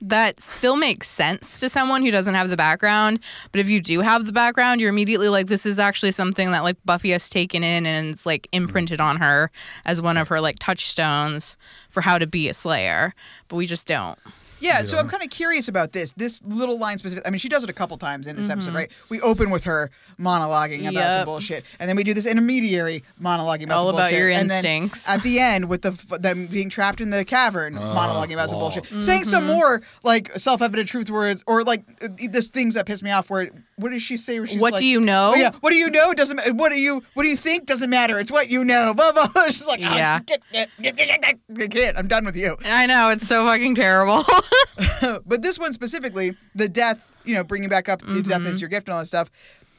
That 0.00 0.40
still 0.40 0.76
makes 0.76 1.08
sense 1.08 1.60
to 1.60 1.68
someone 1.68 2.02
who 2.02 2.10
doesn't 2.10 2.34
have 2.34 2.50
the 2.50 2.56
background. 2.56 3.20
But 3.50 3.60
if 3.60 3.68
you 3.68 3.80
do 3.80 4.00
have 4.00 4.26
the 4.26 4.32
background, 4.32 4.80
you're 4.80 4.90
immediately 4.90 5.28
like, 5.28 5.48
this 5.48 5.66
is 5.66 5.78
actually 5.78 6.12
something 6.12 6.50
that 6.52 6.62
like 6.62 6.76
Buffy 6.84 7.10
has 7.10 7.28
taken 7.28 7.64
in 7.64 7.84
and 7.84 8.10
it's 8.10 8.24
like 8.24 8.48
imprinted 8.52 9.00
on 9.00 9.16
her 9.16 9.50
as 9.84 10.00
one 10.00 10.16
of 10.16 10.28
her 10.28 10.40
like 10.40 10.58
touchstones 10.60 11.56
for 11.88 12.00
how 12.00 12.18
to 12.18 12.26
be 12.26 12.48
a 12.48 12.54
Slayer. 12.54 13.14
But 13.48 13.56
we 13.56 13.66
just 13.66 13.86
don't. 13.86 14.18
Yeah, 14.60 14.82
so 14.84 14.98
I'm 14.98 15.08
kind 15.08 15.22
of 15.22 15.30
curious 15.30 15.68
about 15.68 15.92
this. 15.92 16.12
This 16.12 16.40
little 16.44 16.78
line 16.78 16.98
specific. 16.98 17.26
I 17.26 17.30
mean, 17.30 17.38
she 17.38 17.48
does 17.48 17.62
it 17.64 17.70
a 17.70 17.72
couple 17.72 17.96
times 17.96 18.26
in 18.26 18.36
this 18.36 18.50
episode, 18.50 18.74
right? 18.74 18.90
We 19.08 19.20
open 19.20 19.50
with 19.50 19.64
her 19.64 19.90
monologuing 20.18 20.80
about 20.88 20.94
some 20.94 21.18
Mm-hmm. 21.18 21.24
Bullshit, 21.24 21.64
and 21.80 21.88
then 21.88 21.96
we 21.96 22.04
do 22.04 22.14
this 22.14 22.26
intermediary 22.26 23.02
monologuing 23.20 23.64
about 23.64 23.78
All 23.78 23.84
some 23.86 23.94
about 23.94 24.10
bullshit. 24.10 24.18
your 24.18 24.28
instincts. 24.30 25.08
at 25.08 25.22
the 25.22 25.38
end, 25.40 25.68
with 25.68 25.82
the 25.82 25.88
f- 25.92 26.20
them 26.20 26.46
being 26.46 26.68
trapped 26.70 27.00
in 27.00 27.10
the 27.10 27.24
cavern, 27.24 27.74
monologuing 27.74 28.32
about 28.34 28.50
some 28.50 28.58
bullshit, 28.58 28.86
saying 29.02 29.24
some 29.24 29.44
Mm-hmm. 29.44 29.52
more 29.52 29.82
like 30.02 30.32
self-evident 30.38 30.88
truth 30.88 31.10
words, 31.10 31.42
or 31.46 31.62
like 31.62 31.84
uh, 32.02 32.08
this 32.30 32.48
things 32.48 32.74
that 32.74 32.86
piss 32.86 33.02
me 33.02 33.10
off. 33.10 33.30
Where 33.30 33.50
what 33.78 33.90
does 33.90 34.02
she 34.02 34.16
say? 34.16 34.38
What 34.38 34.72
like- 34.72 34.80
do 34.80 34.86
you 34.86 35.00
know? 35.00 35.32
Oh, 35.34 35.38
yeah, 35.38 35.52
what 35.60 35.70
do 35.70 35.76
you 35.76 35.90
know? 35.90 36.12
Doesn't 36.14 36.40
what 36.56 36.68
do 36.70 36.78
you 36.78 37.02
what 37.14 37.22
do 37.22 37.28
you 37.28 37.36
think? 37.36 37.66
Doesn't 37.66 37.90
matter. 37.90 38.18
It's 38.18 38.30
what 38.30 38.50
you 38.50 38.64
know. 38.64 38.92
Blah 38.96 39.12
blah. 39.12 39.28
blah. 39.28 39.46
She's 39.46 39.66
like, 39.66 39.80
Yeah. 39.80 40.18
oh, 40.20 40.24
get, 40.24 40.42
get, 40.52 40.68
get, 40.80 40.96
get, 40.96 41.20
get, 41.22 41.38
get, 41.54 41.70
get. 41.70 41.98
I'm 41.98 42.08
done 42.08 42.24
with 42.24 42.36
you. 42.36 42.56
I 42.64 42.86
know, 42.86 43.10
it's 43.10 43.26
so 43.26 43.46
fucking 43.46 43.74
terrible. 43.74 44.22
but 45.26 45.42
this 45.42 45.58
one 45.58 45.72
specifically, 45.72 46.36
the 46.54 46.68
death, 46.68 47.12
you 47.24 47.34
know, 47.34 47.44
bringing 47.44 47.68
back 47.68 47.88
up 47.88 48.00
the 48.02 48.22
death 48.22 48.38
Mm-hmm. 48.40 48.46
is 48.54 48.60
your 48.60 48.68
gift 48.68 48.88
and 48.88 48.94
all 48.94 49.00
that 49.00 49.06
stuff. 49.06 49.30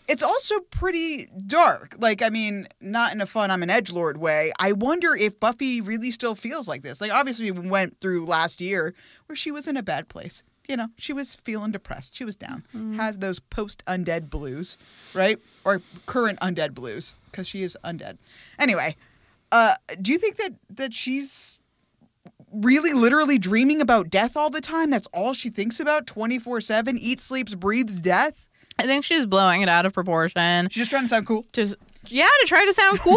It's 0.07 0.23
also 0.23 0.59
pretty 0.71 1.29
dark. 1.45 1.95
Like, 1.99 2.23
I 2.23 2.29
mean, 2.29 2.67
not 2.81 3.13
in 3.13 3.21
a 3.21 3.27
fun, 3.27 3.51
I'm 3.51 3.61
an 3.61 3.69
edge 3.69 3.91
lord 3.91 4.17
way. 4.17 4.51
I 4.59 4.71
wonder 4.71 5.15
if 5.15 5.39
Buffy 5.39 5.81
really 5.81 6.09
still 6.09 6.33
feels 6.33 6.67
like 6.67 6.81
this. 6.81 6.99
Like, 6.99 7.11
obviously, 7.11 7.51
we 7.51 7.69
went 7.69 7.99
through 8.01 8.25
last 8.25 8.59
year 8.59 8.95
where 9.27 9.35
she 9.35 9.51
was 9.51 9.67
in 9.67 9.77
a 9.77 9.83
bad 9.83 10.09
place. 10.09 10.41
You 10.69 10.77
know, 10.77 10.87
she 10.97 11.13
was 11.13 11.35
feeling 11.35 11.71
depressed. 11.71 12.15
She 12.15 12.23
was 12.23 12.35
down. 12.35 12.63
Had 12.95 13.19
those 13.21 13.39
post 13.39 13.83
undead 13.87 14.29
blues, 14.29 14.77
right? 15.15 15.39
Or 15.65 15.81
current 16.05 16.39
undead 16.41 16.75
blues, 16.75 17.15
because 17.25 17.47
she 17.47 17.63
is 17.63 17.75
undead. 17.83 18.17
Anyway, 18.59 18.95
uh, 19.51 19.73
do 19.99 20.11
you 20.11 20.19
think 20.19 20.35
that 20.37 20.53
that 20.69 20.93
she's 20.93 21.59
really 22.51 22.93
literally 22.93 23.37
dreaming 23.37 23.81
about 23.81 24.09
death 24.09 24.35
all 24.35 24.49
the 24.49 24.61
time. 24.61 24.89
That's 24.89 25.07
all 25.13 25.33
she 25.33 25.49
thinks 25.49 25.79
about 25.79 26.07
24 26.07 26.61
7, 26.61 26.97
eats, 26.97 27.23
sleeps, 27.23 27.55
breathes 27.55 28.01
death. 28.01 28.49
I 28.77 28.83
think 28.83 29.03
she's 29.03 29.25
blowing 29.25 29.61
it 29.61 29.69
out 29.69 29.85
of 29.85 29.93
proportion. 29.93 30.69
She's 30.69 30.81
just 30.81 30.91
trying 30.91 31.03
to 31.03 31.09
sound 31.09 31.27
cool. 31.27 31.45
to 31.53 31.75
yeah 32.11 32.27
to 32.41 32.47
try 32.47 32.65
to 32.65 32.73
sound 32.73 32.99
cool. 32.99 33.15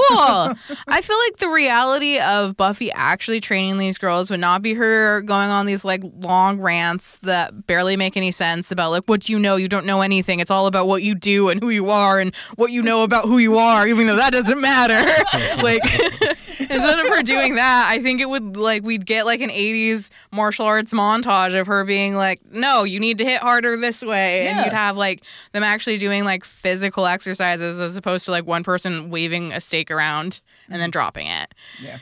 I 0.89 1.01
feel 1.03 1.17
like 1.27 1.39
the 1.39 1.49
reality 1.49 2.19
of 2.19 2.57
buffy 2.57 2.91
actually 2.93 3.41
training 3.41 3.79
these 3.79 3.99
girls 3.99 4.31
would 4.31 4.41
not 4.41 4.63
be 4.63 4.75
her 4.75 5.23
going 5.23 5.51
on 5.51 5.67
these 5.67 5.85
like 5.85 6.03
long 6.21 6.61
rants 6.61 7.19
that 7.21 7.67
barely 7.67 7.97
make 7.97 8.17
any 8.17 8.31
sense 8.31 8.71
about 8.71 8.91
like 8.91 9.05
what 9.07 9.23
do 9.23 9.33
you 9.33 9.39
know 9.39 9.57
you 9.57 9.69
don't 9.69 9.87
know 9.87 10.01
anything. 10.01 10.41
It's 10.41 10.51
all 10.51 10.67
about 10.67 10.87
what 10.87 11.03
you 11.03 11.15
do 11.15 11.49
and 11.49 11.63
who 11.63 11.71
you 11.71 11.91
are 11.91 12.21
and 12.21 12.35
what 12.57 12.71
you 12.73 12.83
know 12.83 13.03
about 13.03 13.25
who 13.25 13.39
you 13.39 13.57
are 13.57 13.87
even 13.87 14.07
though 14.07 14.17
that 14.17 14.33
doesn't 14.33 14.61
matter. 14.61 14.93
Like 15.63 15.83
instead 16.59 16.99
of 16.99 17.07
her 17.09 17.23
doing 17.23 17.57
that 17.57 17.87
i 17.89 18.01
think 18.01 18.21
it 18.21 18.29
would 18.29 18.57
like 18.57 18.83
we'd 18.83 19.05
get 19.05 19.27
like 19.27 19.41
an 19.41 19.51
80s 19.51 20.11
martial 20.33 20.65
arts 20.65 20.93
montage 20.93 21.59
of 21.59 21.67
her 21.67 21.85
being 21.85 22.15
like 22.15 22.41
no 22.51 22.85
you 22.85 22.99
need 22.99 23.19
to 23.19 23.25
hit 23.25 23.41
harder 23.41 23.77
this 23.77 24.03
way. 24.03 24.49
And 24.49 24.65
you'd 24.65 24.73
have 24.73 24.97
like 24.97 25.23
them 25.53 25.63
actually 25.63 25.99
doing 25.99 26.25
like 26.25 26.45
physical 26.45 27.07
exercises 27.07 27.81
as 27.81 27.97
opposed 27.97 28.25
to 28.27 28.31
like 28.31 28.47
one 28.47 28.63
person 28.63 28.82
waving 29.11 29.53
a 29.53 29.61
stake 29.61 29.91
around 29.91 30.41
and 30.69 30.81
then 30.81 30.89
mm-hmm. 30.89 30.91
dropping 30.91 31.27
it 31.27 31.55
Yeah. 31.83 31.99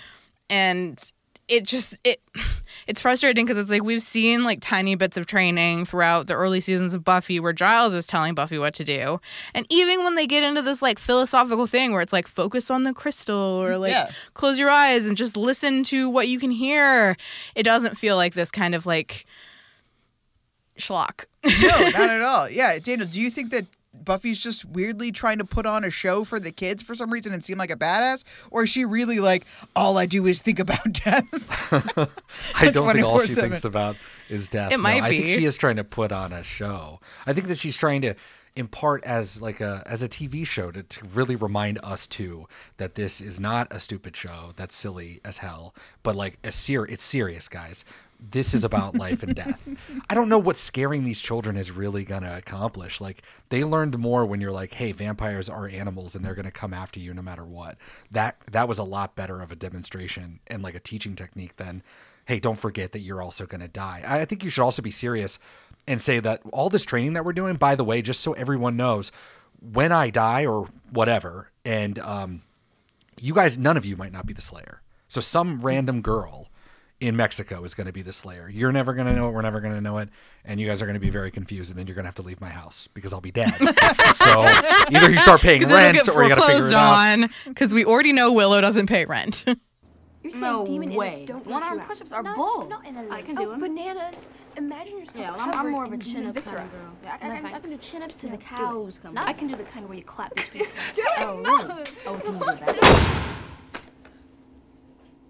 and 0.48 1.12
it 1.48 1.64
just 1.64 1.98
it 2.04 2.20
it's 2.86 3.00
frustrating 3.00 3.44
because 3.44 3.58
it's 3.58 3.70
like 3.70 3.82
we've 3.82 4.00
seen 4.02 4.44
like 4.44 4.58
tiny 4.60 4.94
bits 4.94 5.16
of 5.16 5.26
training 5.26 5.84
throughout 5.84 6.28
the 6.28 6.34
early 6.34 6.60
seasons 6.60 6.94
of 6.94 7.04
Buffy 7.04 7.40
where 7.40 7.52
Giles 7.52 7.92
is 7.94 8.06
telling 8.06 8.34
Buffy 8.34 8.56
what 8.58 8.72
to 8.74 8.84
do. 8.84 9.20
And 9.54 9.66
even 9.68 10.02
when 10.04 10.14
they 10.14 10.26
get 10.26 10.44
into 10.44 10.62
this 10.62 10.80
like 10.80 10.98
philosophical 10.98 11.66
thing 11.66 11.92
where 11.92 12.02
it's 12.02 12.12
like 12.12 12.28
focus 12.28 12.70
on 12.70 12.84
the 12.84 12.92
crystal 12.94 13.36
or 13.36 13.76
like 13.78 13.90
Yeah. 13.90 14.10
close 14.34 14.58
your 14.58 14.70
eyes 14.70 15.06
and 15.06 15.16
just 15.16 15.36
listen 15.36 15.82
to 15.84 16.08
what 16.08 16.28
you 16.28 16.38
can 16.38 16.50
hear, 16.52 17.16
it 17.56 17.64
doesn't 17.64 17.96
feel 17.96 18.14
like 18.16 18.34
this 18.34 18.50
kind 18.52 18.74
of 18.74 18.86
like 18.86 19.26
schlock. 20.78 21.26
No, 21.44 21.52
not 21.68 22.10
at 22.10 22.22
all. 22.22 22.48
Yeah, 22.48 22.78
Daniel, 22.78 23.08
do 23.08 23.20
you 23.20 23.28
think 23.30 23.50
that 23.50 23.66
Buffy's 23.92 24.38
just 24.38 24.64
weirdly 24.64 25.10
trying 25.12 25.38
to 25.38 25.44
put 25.44 25.66
on 25.66 25.84
a 25.84 25.90
show 25.90 26.24
for 26.24 26.38
the 26.38 26.52
kids 26.52 26.82
for 26.82 26.94
some 26.94 27.12
reason 27.12 27.32
and 27.32 27.44
seem 27.44 27.58
like 27.58 27.70
a 27.70 27.76
badass? 27.76 28.24
Or 28.50 28.62
is 28.62 28.70
she 28.70 28.84
really 28.84 29.20
like, 29.20 29.44
all 29.74 29.98
I 29.98 30.06
do 30.06 30.26
is 30.26 30.40
think 30.40 30.58
about 30.58 30.92
death? 30.92 31.26
I 32.54 32.70
don't 32.70 32.92
think 32.92 33.04
all 33.04 33.20
she 33.20 33.34
thinks 33.34 33.64
about 33.64 33.96
is 34.28 34.48
death. 34.48 34.72
It 34.72 34.76
No, 34.76 34.82
might 34.82 35.02
I 35.02 35.10
think 35.10 35.26
she 35.26 35.44
is 35.44 35.56
trying 35.56 35.76
to 35.76 35.84
put 35.84 36.12
on 36.12 36.32
a 36.32 36.42
show. 36.44 37.00
I 37.26 37.32
think 37.32 37.48
that 37.48 37.58
she's 37.58 37.76
trying 37.76 38.02
to 38.02 38.14
impart 38.56 39.02
as 39.04 39.40
like 39.40 39.60
a 39.60 39.82
as 39.86 40.02
a 40.02 40.08
TV 40.08 40.44
show 40.44 40.70
to, 40.72 40.82
to 40.82 41.04
really 41.06 41.36
remind 41.36 41.78
us 41.84 42.04
too 42.06 42.46
that 42.78 42.96
this 42.96 43.20
is 43.20 43.38
not 43.38 43.72
a 43.72 43.78
stupid 43.78 44.16
show 44.16 44.52
that's 44.56 44.74
silly 44.74 45.20
as 45.24 45.38
hell, 45.38 45.74
but 46.02 46.16
like 46.16 46.38
a 46.44 46.52
ser- 46.52 46.86
it's 46.86 47.04
serious, 47.04 47.48
guys. 47.48 47.84
This 48.30 48.54
is 48.54 48.64
about 48.64 48.96
life 48.96 49.22
and 49.22 49.34
death. 49.34 49.58
I 50.08 50.14
don't 50.14 50.28
know 50.28 50.38
what 50.38 50.56
scaring 50.56 51.04
these 51.04 51.20
children 51.20 51.56
is 51.56 51.72
really 51.72 52.04
gonna 52.04 52.36
accomplish. 52.36 53.00
Like 53.00 53.22
they 53.48 53.64
learned 53.64 53.98
more 53.98 54.24
when 54.24 54.40
you're 54.40 54.52
like, 54.52 54.74
"Hey, 54.74 54.92
vampires 54.92 55.48
are 55.48 55.66
animals 55.66 56.14
and 56.14 56.24
they're 56.24 56.34
gonna 56.34 56.50
come 56.50 56.74
after 56.74 57.00
you 57.00 57.14
no 57.14 57.22
matter 57.22 57.44
what." 57.44 57.78
That 58.10 58.36
that 58.50 58.68
was 58.68 58.78
a 58.78 58.84
lot 58.84 59.16
better 59.16 59.40
of 59.40 59.50
a 59.50 59.56
demonstration 59.56 60.40
and 60.46 60.62
like 60.62 60.74
a 60.74 60.80
teaching 60.80 61.16
technique 61.16 61.56
than 61.56 61.82
hey, 62.26 62.38
don't 62.38 62.58
forget 62.58 62.92
that 62.92 63.00
you're 63.00 63.22
also 63.22 63.44
going 63.44 63.60
to 63.60 63.68
die. 63.68 64.04
I 64.06 64.20
I 64.20 64.24
think 64.24 64.44
you 64.44 64.50
should 64.50 64.62
also 64.62 64.82
be 64.82 64.92
serious 64.92 65.40
and 65.88 66.00
say 66.00 66.20
that 66.20 66.40
all 66.52 66.68
this 66.68 66.84
training 66.84 67.14
that 67.14 67.24
we're 67.24 67.32
doing, 67.32 67.56
by 67.56 67.74
the 67.74 67.84
way, 67.84 68.02
just 68.02 68.20
so 68.20 68.34
everyone 68.34 68.76
knows, 68.76 69.10
when 69.60 69.90
I 69.90 70.10
die 70.10 70.46
or 70.46 70.68
whatever, 70.90 71.50
and 71.64 71.98
um, 71.98 72.42
you 73.20 73.34
guys, 73.34 73.58
none 73.58 73.76
of 73.76 73.84
you 73.84 73.96
might 73.96 74.12
not 74.12 74.26
be 74.26 74.32
the 74.32 74.40
Slayer. 74.40 74.82
So 75.08 75.20
some 75.20 75.60
random 75.60 76.02
girl 76.02 76.48
in 77.00 77.16
Mexico 77.16 77.64
is 77.64 77.74
going 77.74 77.86
to 77.86 77.92
be 77.92 78.02
the 78.02 78.12
Slayer. 78.12 78.48
You're 78.48 78.72
never 78.72 78.92
going 78.92 79.06
to 79.06 79.14
know 79.14 79.28
it. 79.28 79.32
We're 79.32 79.42
never 79.42 79.60
going 79.60 79.74
to 79.74 79.80
know 79.80 79.98
it. 79.98 80.10
And 80.44 80.60
you 80.60 80.66
guys 80.66 80.82
are 80.82 80.86
going 80.86 80.94
to 80.94 81.00
be 81.00 81.10
very 81.10 81.30
confused. 81.30 81.70
And 81.70 81.78
then 81.78 81.86
you're 81.86 81.94
going 81.94 82.04
to 82.04 82.08
have 82.08 82.14
to 82.16 82.22
leave 82.22 82.40
my 82.40 82.50
house 82.50 82.88
because 82.92 83.12
I'll 83.14 83.20
be 83.22 83.30
dead. 83.32 83.52
so 84.14 84.44
either 84.90 85.10
you 85.10 85.18
start 85.18 85.40
paying 85.40 85.60
Because 85.60 85.72
it'll 85.72 85.82
rent 85.84 85.96
get 85.96 86.08
or 86.08 86.22
you 86.22 86.28
got 86.28 86.34
to 86.36 86.40
figure 86.42 86.56
foreclosed 86.56 86.72
it 86.72 86.76
out. 86.76 87.22
on 87.22 87.30
because 87.46 87.72
we 87.74 87.84
already 87.84 88.12
know 88.12 88.32
Willow 88.32 88.60
doesn't 88.60 88.86
pay 88.86 89.04
rent. 89.06 89.44
You're 90.22 90.32
saying 90.32 90.42
No 90.42 90.66
demon 90.66 90.94
way. 90.94 91.24
don't 91.26 91.46
One-arm 91.46 91.78
you 91.78 91.84
push-ups 91.86 92.12
are 92.12 92.22
Not- 92.22 92.36
bull. 92.36 92.66
Not 92.68 92.86
in 92.86 92.94
a 92.96 93.08
I 93.08 93.22
can 93.22 93.38
oh, 93.38 93.44
do 93.46 93.52
'em. 93.54 93.60
bananas. 93.60 94.16
Imagine 94.58 94.98
yourself 94.98 95.16
Yeah, 95.16 95.30
well, 95.30 95.40
I'm, 95.40 95.54
I'm 95.66 95.70
more 95.72 95.84
of 95.86 95.92
a 95.94 95.96
chin 95.96 96.26
up 96.26 96.34
kind 96.34 96.58
of 96.58 96.70
girl. 96.72 96.92
Yeah, 97.02 97.16
I, 97.22 97.26
I, 97.26 97.40
No 97.40 97.48
I, 97.48 97.52
I 97.54 97.58
can 97.60 97.70
do 97.70 97.78
chin 97.78 98.02
ups 98.02 98.16
till 98.16 98.28
Yeah, 98.28 98.36
the 98.36 98.42
cows 98.42 99.00
come. 99.02 99.14
No. 99.14 99.22
I 99.24 99.32
can 99.32 99.48
do 99.48 99.56
the 99.56 99.62
kind 99.62 99.88
where 99.88 99.96
you 99.96 100.04
clap 100.04 100.34
between. 100.34 100.64
Do 100.94 101.02
it. 101.02 101.08
Oh, 101.18 101.38
really? 101.38 101.84
Oh, 102.06 102.18
can 102.18 102.34
you 102.34 102.38
do 102.40 102.44
that? 102.80 103.36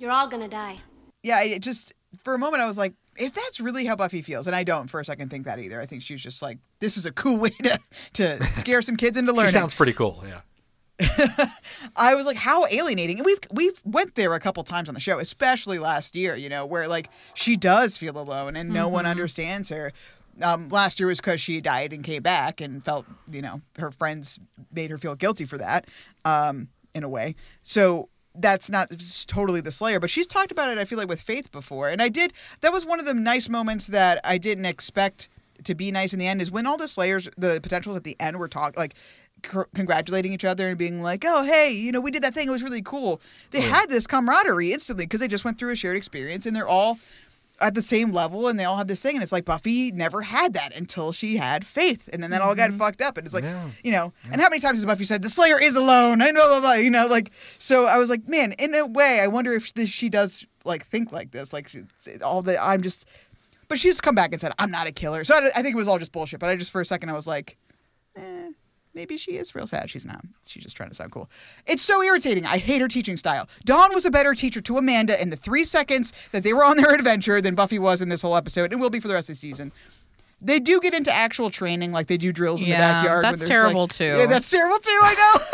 You're 0.00 0.10
all 0.10 0.26
gonna 0.26 0.48
die. 0.48 0.78
Yeah, 1.22 1.42
it 1.42 1.62
just 1.62 1.92
for 2.22 2.34
a 2.34 2.38
moment 2.38 2.62
I 2.62 2.66
was 2.66 2.78
like, 2.78 2.94
if 3.16 3.34
that's 3.34 3.60
really 3.60 3.84
how 3.84 3.96
Buffy 3.96 4.22
feels, 4.22 4.46
and 4.46 4.56
I 4.56 4.64
don't 4.64 4.88
for 4.88 5.00
a 5.00 5.04
second 5.04 5.30
think 5.30 5.44
that 5.44 5.58
either. 5.58 5.80
I 5.80 5.86
think 5.86 6.02
she's 6.02 6.20
just 6.22 6.42
like, 6.42 6.58
this 6.80 6.96
is 6.96 7.06
a 7.06 7.12
cool 7.12 7.36
way 7.44 7.50
to 7.50 7.78
to 8.14 8.44
scare 8.56 8.82
some 8.82 8.96
kids 8.96 9.16
into 9.16 9.32
learning. 9.32 9.40
She 9.50 9.54
learning. 9.56 9.60
sounds 9.62 9.74
pretty 9.74 9.92
cool. 9.92 10.24
Yeah. 10.26 10.40
I 11.96 12.14
was 12.14 12.26
like, 12.26 12.36
how 12.36 12.66
alienating. 12.66 13.16
And 13.18 13.24
we've 13.26 13.38
we've 13.52 13.80
went 13.84 14.16
there 14.16 14.34
a 14.34 14.40
couple 14.40 14.62
times 14.64 14.88
on 14.88 14.94
the 14.94 15.00
show, 15.00 15.18
especially 15.18 15.78
last 15.78 16.14
year, 16.14 16.36
you 16.36 16.48
know, 16.50 16.66
where 16.66 16.88
like 16.88 17.08
she 17.34 17.56
does 17.56 17.96
feel 17.96 18.18
alone 18.18 18.54
and 18.54 18.70
no 18.70 18.88
one 18.88 19.06
understands 19.06 19.70
her. 19.70 19.92
Um, 20.42 20.68
last 20.68 21.00
year 21.00 21.06
was 21.08 21.18
because 21.18 21.40
she 21.40 21.60
died 21.62 21.92
and 21.94 22.04
came 22.04 22.22
back 22.22 22.60
and 22.60 22.82
felt, 22.84 23.06
you 23.30 23.40
know, 23.40 23.62
her 23.78 23.90
friends 23.90 24.38
made 24.72 24.90
her 24.90 24.98
feel 24.98 25.14
guilty 25.14 25.44
for 25.46 25.56
that, 25.58 25.86
um, 26.24 26.68
in 26.94 27.02
a 27.02 27.08
way. 27.08 27.34
So 27.62 28.09
that's 28.34 28.70
not 28.70 28.92
totally 29.26 29.60
the 29.60 29.70
Slayer, 29.70 30.00
but 30.00 30.10
she's 30.10 30.26
talked 30.26 30.52
about 30.52 30.70
it. 30.70 30.78
I 30.78 30.84
feel 30.84 30.98
like 30.98 31.08
with 31.08 31.20
Faith 31.20 31.50
before, 31.50 31.88
and 31.88 32.00
I 32.00 32.08
did. 32.08 32.32
That 32.60 32.72
was 32.72 32.86
one 32.86 33.00
of 33.00 33.06
the 33.06 33.14
nice 33.14 33.48
moments 33.48 33.88
that 33.88 34.20
I 34.24 34.38
didn't 34.38 34.66
expect 34.66 35.28
to 35.64 35.74
be 35.74 35.90
nice 35.90 36.12
in 36.12 36.18
the 36.18 36.26
end. 36.26 36.40
Is 36.40 36.50
when 36.50 36.66
all 36.66 36.76
the 36.76 36.88
Slayers, 36.88 37.28
the 37.36 37.60
potentials 37.62 37.96
at 37.96 38.04
the 38.04 38.16
end, 38.20 38.38
were 38.38 38.48
talk 38.48 38.76
like 38.76 38.94
congratulating 39.42 40.32
each 40.32 40.44
other 40.44 40.68
and 40.68 40.78
being 40.78 41.02
like, 41.02 41.24
"Oh, 41.26 41.42
hey, 41.42 41.72
you 41.72 41.92
know, 41.92 42.00
we 42.00 42.10
did 42.10 42.22
that 42.22 42.34
thing. 42.34 42.48
It 42.48 42.52
was 42.52 42.62
really 42.62 42.82
cool." 42.82 43.20
They 43.50 43.62
had 43.62 43.88
this 43.88 44.06
camaraderie 44.06 44.72
instantly 44.72 45.06
because 45.06 45.20
they 45.20 45.28
just 45.28 45.44
went 45.44 45.58
through 45.58 45.72
a 45.72 45.76
shared 45.76 45.96
experience, 45.96 46.46
and 46.46 46.54
they're 46.54 46.68
all 46.68 46.98
at 47.60 47.74
the 47.74 47.82
same 47.82 48.12
level, 48.12 48.48
and 48.48 48.58
they 48.58 48.64
all 48.64 48.76
have 48.76 48.88
this 48.88 49.02
thing. 49.02 49.16
And 49.16 49.22
it's 49.22 49.32
like 49.32 49.44
Buffy 49.44 49.90
never 49.92 50.22
had 50.22 50.54
that 50.54 50.74
until 50.76 51.12
she 51.12 51.36
had 51.36 51.64
Faith, 51.64 52.08
and 52.12 52.22
then 52.22 52.30
that 52.30 52.40
all 52.42 52.54
got 52.54 52.72
fucked 52.72 53.00
up. 53.02 53.16
And 53.18 53.26
it's 53.26 53.34
like, 53.34 53.44
Yeah. 53.44 53.68
you 53.84 53.92
know, 53.92 54.12
and 54.32 54.40
how 54.40 54.48
many 54.48 54.60
times 54.60 54.78
has 54.78 54.84
Buffy 54.86 55.04
said 55.04 55.22
the 55.22 55.28
Slayer 55.30 55.60
is 55.60 55.76
alone? 55.76 56.20
And 56.30 56.34
blah 56.36 56.46
blah 56.48 56.60
blah. 56.60 56.74
You 56.74 56.90
know, 56.90 57.06
like 57.06 57.30
so. 57.58 57.86
I 57.86 57.96
was 57.98 58.10
like, 58.10 58.26
man, 58.28 58.52
in 58.58 58.74
a 58.74 58.86
way, 58.86 59.20
I 59.20 59.26
wonder 59.26 59.52
if 59.52 59.72
she 59.86 60.08
does 60.08 60.46
like 60.64 60.84
think 60.84 61.12
like 61.12 61.30
this, 61.32 61.52
like 61.52 61.66
it's- 61.74 62.22
all 62.22 62.42
the 62.42 62.62
I'm 62.62 62.82
just. 62.82 63.06
But 63.68 63.78
she's 63.78 64.00
come 64.00 64.16
back 64.16 64.32
and 64.32 64.40
said, 64.40 64.50
I'm 64.58 64.72
not 64.72 64.88
a 64.88 64.92
killer. 64.92 65.22
So 65.22 65.34
I, 65.34 65.48
I 65.54 65.62
think 65.62 65.74
it 65.74 65.78
was 65.78 65.86
all 65.86 65.98
just 65.98 66.10
bullshit. 66.10 66.40
But 66.40 66.50
I 66.50 66.56
just, 66.56 66.72
for 66.72 66.80
a 66.80 66.84
second, 66.84 67.08
I 67.08 67.12
was 67.12 67.28
like, 67.28 67.56
eh, 68.16 68.48
maybe 68.94 69.16
she 69.16 69.32
is 69.32 69.54
real 69.54 69.66
sad. 69.66 69.90
She's 69.90 70.06
not. 70.06 70.20
She's 70.46 70.62
just 70.62 70.76
trying 70.76 70.88
to 70.90 70.94
sound 70.94 71.12
cool. 71.12 71.30
It's 71.66 71.82
so 71.82 72.02
irritating. 72.02 72.44
I 72.46 72.58
hate 72.58 72.80
her 72.80 72.88
teaching 72.88 73.16
style. 73.16 73.48
Dawn 73.64 73.94
was 73.94 74.04
a 74.04 74.10
better 74.10 74.34
teacher 74.34 74.60
to 74.62 74.78
Amanda 74.78 75.20
in 75.20 75.30
the 75.30 75.36
three 75.36 75.64
seconds 75.64 76.12
that 76.32 76.42
they 76.42 76.52
were 76.52 76.64
on 76.64 76.76
their 76.76 76.92
adventure 76.94 77.40
than 77.40 77.54
Buffy 77.54 77.78
was 77.78 78.02
in 78.02 78.08
this 78.08 78.22
whole 78.22 78.36
episode 78.36 78.72
and 78.72 78.80
will 78.80 78.90
be 78.90 79.00
for 79.00 79.08
the 79.08 79.14
rest 79.14 79.28
of 79.30 79.34
the 79.36 79.38
season. 79.40 79.72
They 80.42 80.58
do 80.58 80.80
get 80.80 80.94
into 80.94 81.12
actual 81.12 81.50
training, 81.50 81.92
like 81.92 82.06
they 82.06 82.16
do 82.16 82.32
drills 82.32 82.62
in 82.62 82.68
Yeah, 82.68 82.78
the 82.78 83.08
backyard. 83.08 83.24
that's 83.26 83.46
terrible, 83.46 83.82
like- 83.82 83.90
too. 83.92 84.04
Yeah, 84.04 84.24
that's 84.24 84.48
terrible 84.48 84.78
too. 84.78 84.98
I 85.02 85.12
know, 85.14 85.44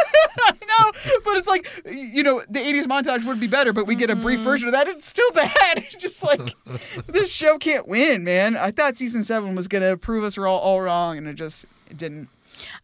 I 0.44 0.52
know. 0.52 1.20
But 1.24 1.36
it's 1.38 1.48
like 1.48 1.68
you 1.92 2.22
know, 2.22 2.40
the 2.48 2.60
'80s 2.60 2.84
montage 2.84 3.24
would 3.24 3.40
be 3.40 3.48
better, 3.48 3.72
but 3.72 3.88
we 3.88 3.96
get 3.96 4.10
a 4.10 4.14
brief 4.14 4.38
Mm-hmm. 4.38 4.48
version 4.48 4.68
of 4.68 4.74
that. 4.74 4.86
It's 4.86 5.08
still 5.08 5.28
bad. 5.34 5.78
It's 5.78 5.96
just 5.96 6.22
like 6.22 6.40
this 7.08 7.32
show 7.32 7.58
can't 7.58 7.88
win, 7.88 8.22
man. 8.22 8.56
I 8.56 8.70
thought 8.70 8.96
season 8.96 9.24
seven 9.24 9.56
was 9.56 9.66
gonna 9.66 9.96
prove 9.96 10.22
us 10.22 10.38
all 10.38 10.46
all 10.60 10.80
wrong, 10.80 11.18
and 11.18 11.26
it 11.26 11.34
just 11.34 11.64
it 11.90 11.96
didn't. 11.96 12.28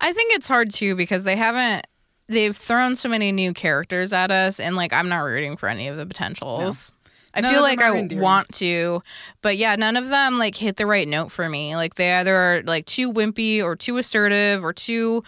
I 0.01 0.13
think 0.13 0.35
it's 0.35 0.47
hard 0.49 0.71
too 0.71 0.95
because 0.97 1.25
they 1.25 1.37
haven't 1.37 1.87
they've 2.29 2.57
thrown 2.57 2.97
so 2.97 3.09
many 3.09 3.33
new 3.33 3.53
characters 3.53 4.13
at 4.13 4.31
us 4.31 4.59
and 4.61 4.77
like 4.77 4.93
I'm 4.93 5.09
not 5.09 5.19
rooting 5.21 5.57
for 5.57 5.69
any 5.69 5.89
of 5.89 5.97
the 5.97 6.07
potentials. 6.07 6.93
I 7.35 7.41
None 7.41 7.53
feel 7.53 7.63
like 7.63 7.81
I 7.81 7.97
endearing. 7.97 8.23
want 8.23 8.49
to, 8.57 9.03
but 9.41 9.57
yeah, 9.57 9.75
none 9.77 9.97
of 9.97 10.09
them 10.09 10.39
like 10.39 10.55
hit 10.55 10.77
the 10.77 10.85
right 10.87 11.09
note 11.09 11.33
for 11.33 11.49
me. 11.49 11.75
Like 11.77 11.95
they 11.95 12.13
either 12.13 12.35
are 12.37 12.63
like 12.65 12.85
too 12.87 13.11
wimpy 13.13 13.63
or 13.63 13.75
too 13.75 13.97
assertive 13.97 14.63
or 14.65 14.73
too 14.75 15.25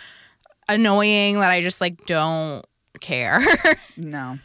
annoying 0.68 1.40
that 1.40 1.50
I 1.50 1.60
just 1.62 1.80
like 1.80 2.04
don't 2.06 2.64
care. 3.00 3.40
No. 3.96 4.38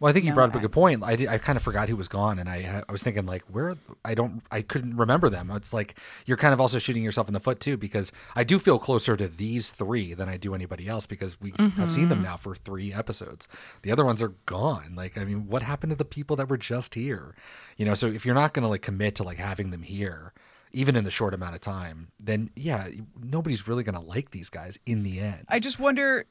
Well, 0.00 0.10
I 0.10 0.12
think 0.12 0.24
you 0.24 0.32
No, 0.32 0.34
brought 0.34 0.50
up 0.50 0.56
a 0.56 0.58
good 0.58 0.72
point. 0.72 1.02
I, 1.04 1.16
did, 1.16 1.28
I 1.28 1.38
kind 1.38 1.56
of 1.56 1.62
forgot 1.62 1.88
he 1.88 1.94
was 1.94 2.08
gone, 2.08 2.38
and 2.38 2.48
I 2.48 2.82
I 2.88 2.92
was 2.92 3.02
thinking 3.02 3.26
like, 3.26 3.42
where 3.42 3.74
I 4.04 4.14
don't 4.14 4.42
I 4.50 4.62
couldn't 4.62 4.96
remember 4.96 5.30
them. 5.30 5.50
It's 5.50 5.72
like 5.72 5.94
you're 6.26 6.36
kind 6.36 6.52
of 6.52 6.60
also 6.60 6.78
shooting 6.78 7.02
yourself 7.02 7.28
in 7.28 7.34
the 7.34 7.40
foot 7.40 7.60
too, 7.60 7.76
because 7.76 8.12
I 8.34 8.44
do 8.44 8.58
feel 8.58 8.78
closer 8.78 9.16
to 9.16 9.28
these 9.28 9.70
three 9.70 10.12
than 10.14 10.28
I 10.28 10.36
do 10.36 10.54
anybody 10.54 10.88
else 10.88 11.06
because 11.06 11.40
we 11.40 11.54
have 11.76 11.90
seen 11.90 12.08
them 12.08 12.18
mm-hmm. 12.18 12.28
now 12.28 12.36
for 12.36 12.54
three 12.54 12.92
episodes. 12.92 13.48
The 13.82 13.92
other 13.92 14.04
ones 14.04 14.20
are 14.20 14.34
gone. 14.46 14.94
Like, 14.96 15.16
I 15.16 15.24
mean, 15.24 15.46
what 15.46 15.62
happened 15.62 15.90
to 15.90 15.96
the 15.96 16.04
people 16.04 16.36
that 16.36 16.48
were 16.48 16.58
just 16.58 16.94
here? 16.94 17.34
You 17.76 17.84
know, 17.86 17.94
so 17.94 18.06
if 18.06 18.26
you're 18.26 18.34
not 18.34 18.52
going 18.52 18.64
to 18.64 18.68
like 18.68 18.82
commit 18.82 19.14
to 19.16 19.22
like 19.22 19.38
having 19.38 19.70
them 19.70 19.82
here. 19.82 20.32
Even 20.76 20.96
in 20.96 21.04
the 21.04 21.10
short 21.12 21.34
amount 21.34 21.54
of 21.54 21.60
time, 21.60 22.08
then 22.18 22.50
yeah, 22.56 22.88
nobody's 23.22 23.68
really 23.68 23.84
gonna 23.84 24.00
like 24.00 24.32
these 24.32 24.50
guys 24.50 24.76
in 24.86 25.04
the 25.04 25.20
end. 25.20 25.44
I 25.48 25.60
just 25.60 25.78
wonder 25.78 26.26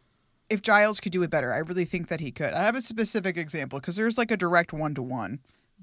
if 0.53 0.61
Giles 0.61 0.99
could 0.99 1.11
do 1.11 1.23
it 1.23 1.29
better. 1.29 1.51
I 1.51 1.59
really 1.59 1.85
think 1.85 2.07
that 2.07 2.19
he 2.19 2.31
could. 2.31 2.53
I 2.53 2.63
have 2.63 2.75
a 2.75 2.81
specific 2.81 3.37
example 3.37 3.79
because 3.79 3.95
there's 3.95 4.17
like 4.17 4.31
a 4.31 4.37
direct 4.37 4.71
one 4.71 4.93
to 4.95 5.01
one 5.01 5.39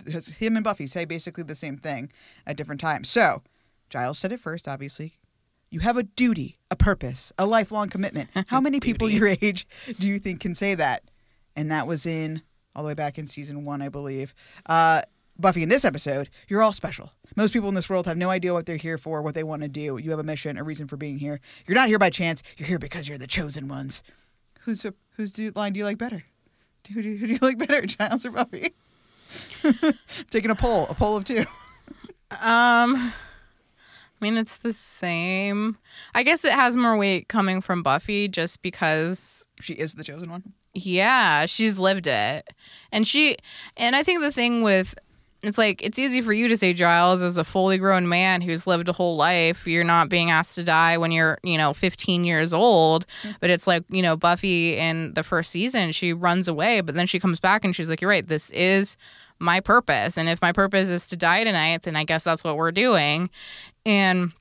him 0.07 0.57
and 0.57 0.65
Buffy 0.65 0.87
say 0.87 1.05
basically 1.05 1.45
the 1.45 1.55
same 1.55 1.77
thing 1.77 2.11
at 2.47 2.57
different 2.57 2.81
times. 2.81 3.09
So 3.09 3.43
Giles 3.89 4.19
said 4.19 4.33
it 4.33 4.41
first, 4.41 4.69
obviously. 4.69 5.15
You 5.71 5.81
have 5.81 5.97
a 5.97 6.03
duty, 6.03 6.59
a 6.71 6.77
purpose, 6.77 7.33
a 7.39 7.47
lifelong 7.47 7.89
commitment. 7.89 8.31
How 8.49 8.61
many 8.61 8.81
people 8.81 9.09
your 9.09 9.29
age 9.43 9.67
do 9.99 10.09
you 10.09 10.19
think 10.19 10.41
can 10.41 10.55
say 10.55 10.75
that? 10.75 11.05
And 11.55 11.71
that 11.71 11.87
was 11.87 12.07
in 12.07 12.43
all 12.75 12.83
the 12.83 12.89
way 12.89 12.95
back 12.95 13.19
in 13.19 13.27
season 13.27 13.65
one, 13.65 13.83
I 13.83 13.89
believe. 13.89 14.35
Uh, 14.67 15.03
Buffy, 15.39 15.63
in 15.63 15.69
this 15.69 15.85
episode, 15.85 16.29
you're 16.49 16.63
all 16.63 16.73
special. 16.73 17.13
Most 17.35 17.53
people 17.53 17.69
in 17.69 17.75
this 17.75 17.89
world 17.89 18.07
have 18.07 18.17
no 18.17 18.31
idea 18.31 18.53
what 18.53 18.67
they're 18.67 18.77
here 18.77 18.99
for, 18.99 19.23
what 19.23 19.35
they 19.35 19.45
want 19.45 19.63
to 19.63 19.69
do. 19.69 19.99
You 19.99 20.11
have 20.11 20.19
a 20.19 20.25
mission, 20.25 20.59
a 20.59 20.65
reason 20.65 20.87
for 20.87 20.97
being 20.97 21.19
here. 21.19 21.41
You're 21.67 21.77
not 21.77 21.89
here 21.89 21.99
by 21.99 22.11
chance. 22.11 22.43
You're 22.57 22.69
here 22.69 22.79
because 22.79 23.09
you're 23.09 23.19
the 23.19 23.27
chosen 23.27 23.69
ones. 23.69 24.03
Who's 24.65 24.85
whose 25.17 25.33
do, 25.33 25.51
line 25.55 25.73
do 25.73 25.79
you 25.79 25.85
like 25.85 25.99
better? 25.99 26.25
Who 26.93 27.03
do, 27.03 27.17
who 27.17 27.27
do 27.27 27.33
you 27.35 27.39
like 27.43 27.59
better, 27.59 27.83
Giles 27.87 28.25
or 28.27 28.31
Buffy? 28.31 28.73
Taking 30.31 30.51
a 30.51 30.55
poll, 30.55 30.87
a 30.89 30.95
poll 30.95 31.17
of 31.17 31.25
two. 31.25 31.45
Um, 32.31 32.95
I 32.97 33.13
mean, 34.21 34.37
it's 34.37 34.57
the 34.59 34.73
same. 34.73 35.79
I 36.15 36.23
guess 36.23 36.45
it 36.45 36.53
has 36.53 36.77
more 36.77 36.97
weight 36.97 37.29
coming 37.29 37.61
from 37.61 37.83
Buffy 37.83 38.29
just 38.29 38.63
because, 38.63 39.47
She 39.61 39.75
is 39.75 39.95
the 39.95 40.05
chosen 40.05 40.31
one. 40.31 40.53
yeah, 40.75 41.47
she's 41.47 41.79
lived 41.79 42.07
it. 42.07 42.49
And 42.93 43.07
she, 43.07 43.37
and 43.77 43.95
I 43.97 44.03
think 44.03 44.21
the 44.21 44.33
thing 44.33 44.63
with, 44.63 44.95
it's 45.43 45.57
like, 45.57 45.83
it's 45.83 45.99
easy 45.99 46.21
for 46.21 46.33
you 46.33 46.49
to 46.49 46.57
say, 46.57 46.73
Giles, 46.73 47.23
as 47.23 47.39
a 47.39 47.45
fully 47.45 47.79
grown 47.79 48.09
man 48.09 48.43
who's 48.43 48.67
lived 48.67 48.89
a 48.89 48.93
whole 48.93 49.17
life, 49.17 49.67
you're 49.67 49.85
not 49.85 50.09
being 50.11 50.31
asked 50.31 50.55
to 50.57 50.65
die 50.65 50.99
when 50.99 51.13
you're, 51.13 51.39
you 51.43 51.57
know, 51.57 51.73
15 51.73 52.25
years 52.25 52.53
old. 52.53 53.07
But 53.41 53.49
it's 53.49 53.67
like, 53.67 53.85
you 53.89 54.03
know, 54.03 54.17
Buffy 54.17 54.77
in 54.77 55.15
the 55.15 55.23
first 55.23 55.51
season, 55.51 55.93
she 55.93 56.13
runs 56.13 56.47
away, 56.47 56.83
but 56.83 56.95
then 56.95 57.07
she 57.07 57.19
comes 57.19 57.41
back 57.41 57.65
and 57.65 57.75
she's 57.75 57.89
like, 57.89 58.03
you're 58.03 58.11
right, 58.11 58.27
this 58.27 58.51
is 58.51 58.99
my 59.39 59.61
purpose. 59.61 60.19
And 60.19 60.29
if 60.29 60.43
my 60.43 60.53
purpose 60.53 60.91
is 60.91 61.07
to 61.07 61.17
die 61.17 61.45
tonight, 61.45 61.83
then 61.83 61.97
I 61.97 62.05
guess 62.05 62.25
that's 62.25 62.45
what 62.45 62.57
we're 62.57 62.73
doing. 62.73 63.31
And 63.87 64.33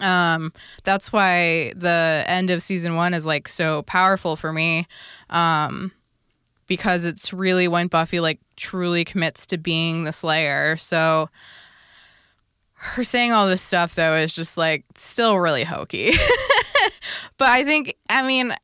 um 0.00 0.52
that's 0.82 1.12
why 1.12 1.72
the 1.76 2.24
end 2.26 2.50
of 2.50 2.62
season 2.62 2.96
1 2.96 3.14
is 3.14 3.26
like 3.26 3.46
so 3.46 3.82
powerful 3.82 4.34
for 4.34 4.52
me. 4.52 4.88
Um 5.30 5.92
because 6.66 7.04
it's 7.04 7.32
really 7.32 7.68
when 7.68 7.88
Buffy 7.88 8.20
like 8.20 8.40
truly 8.56 9.04
commits 9.04 9.46
to 9.46 9.58
being 9.58 10.04
the 10.04 10.12
slayer. 10.12 10.76
So 10.76 11.28
her 12.74 13.04
saying 13.04 13.32
all 13.32 13.48
this 13.48 13.62
stuff 13.62 13.94
though 13.94 14.16
is 14.16 14.34
just 14.34 14.56
like 14.56 14.84
still 14.96 15.38
really 15.38 15.64
hokey. 15.64 16.12
but 17.38 17.48
I 17.48 17.64
think 17.64 17.96
I 18.08 18.26
mean 18.26 18.54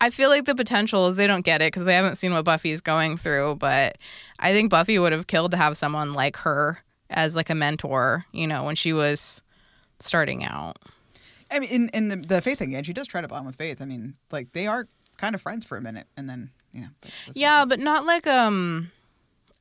I 0.00 0.10
feel 0.10 0.28
like 0.28 0.44
the 0.44 0.54
potential 0.54 1.06
is 1.08 1.16
they 1.16 1.26
don't 1.26 1.44
get 1.44 1.62
it 1.62 1.72
because 1.72 1.84
they 1.84 1.94
haven't 1.94 2.16
seen 2.16 2.32
what 2.32 2.44
Buffy's 2.44 2.80
going 2.80 3.16
through. 3.16 3.56
But 3.56 3.98
I 4.38 4.52
think 4.52 4.70
Buffy 4.70 4.98
would 4.98 5.12
have 5.12 5.26
killed 5.26 5.52
to 5.52 5.56
have 5.56 5.76
someone 5.76 6.12
like 6.12 6.36
her 6.38 6.80
as 7.10 7.36
like 7.36 7.50
a 7.50 7.54
mentor, 7.54 8.26
you 8.32 8.46
know, 8.46 8.64
when 8.64 8.74
she 8.74 8.92
was 8.92 9.42
starting 10.00 10.44
out. 10.44 10.78
I 11.50 11.60
mean, 11.60 11.70
in, 11.70 11.88
in 11.90 12.08
the, 12.08 12.16
the 12.16 12.42
Faith 12.42 12.58
thing, 12.58 12.74
and 12.74 12.84
she 12.84 12.92
does 12.92 13.06
try 13.06 13.20
to 13.20 13.28
bond 13.28 13.46
with 13.46 13.56
Faith. 13.56 13.80
I 13.80 13.84
mean, 13.84 14.14
like 14.30 14.52
they 14.52 14.66
are 14.66 14.88
kind 15.16 15.34
of 15.34 15.40
friends 15.40 15.64
for 15.64 15.76
a 15.76 15.80
minute, 15.80 16.06
and 16.16 16.28
then 16.28 16.50
you 16.74 16.82
know. 16.82 16.88
that's- 17.00 17.18
that's- 17.20 17.36
Yeah, 17.36 17.64
but 17.64 17.80
not 17.80 18.04
like 18.04 18.26
um 18.26 18.90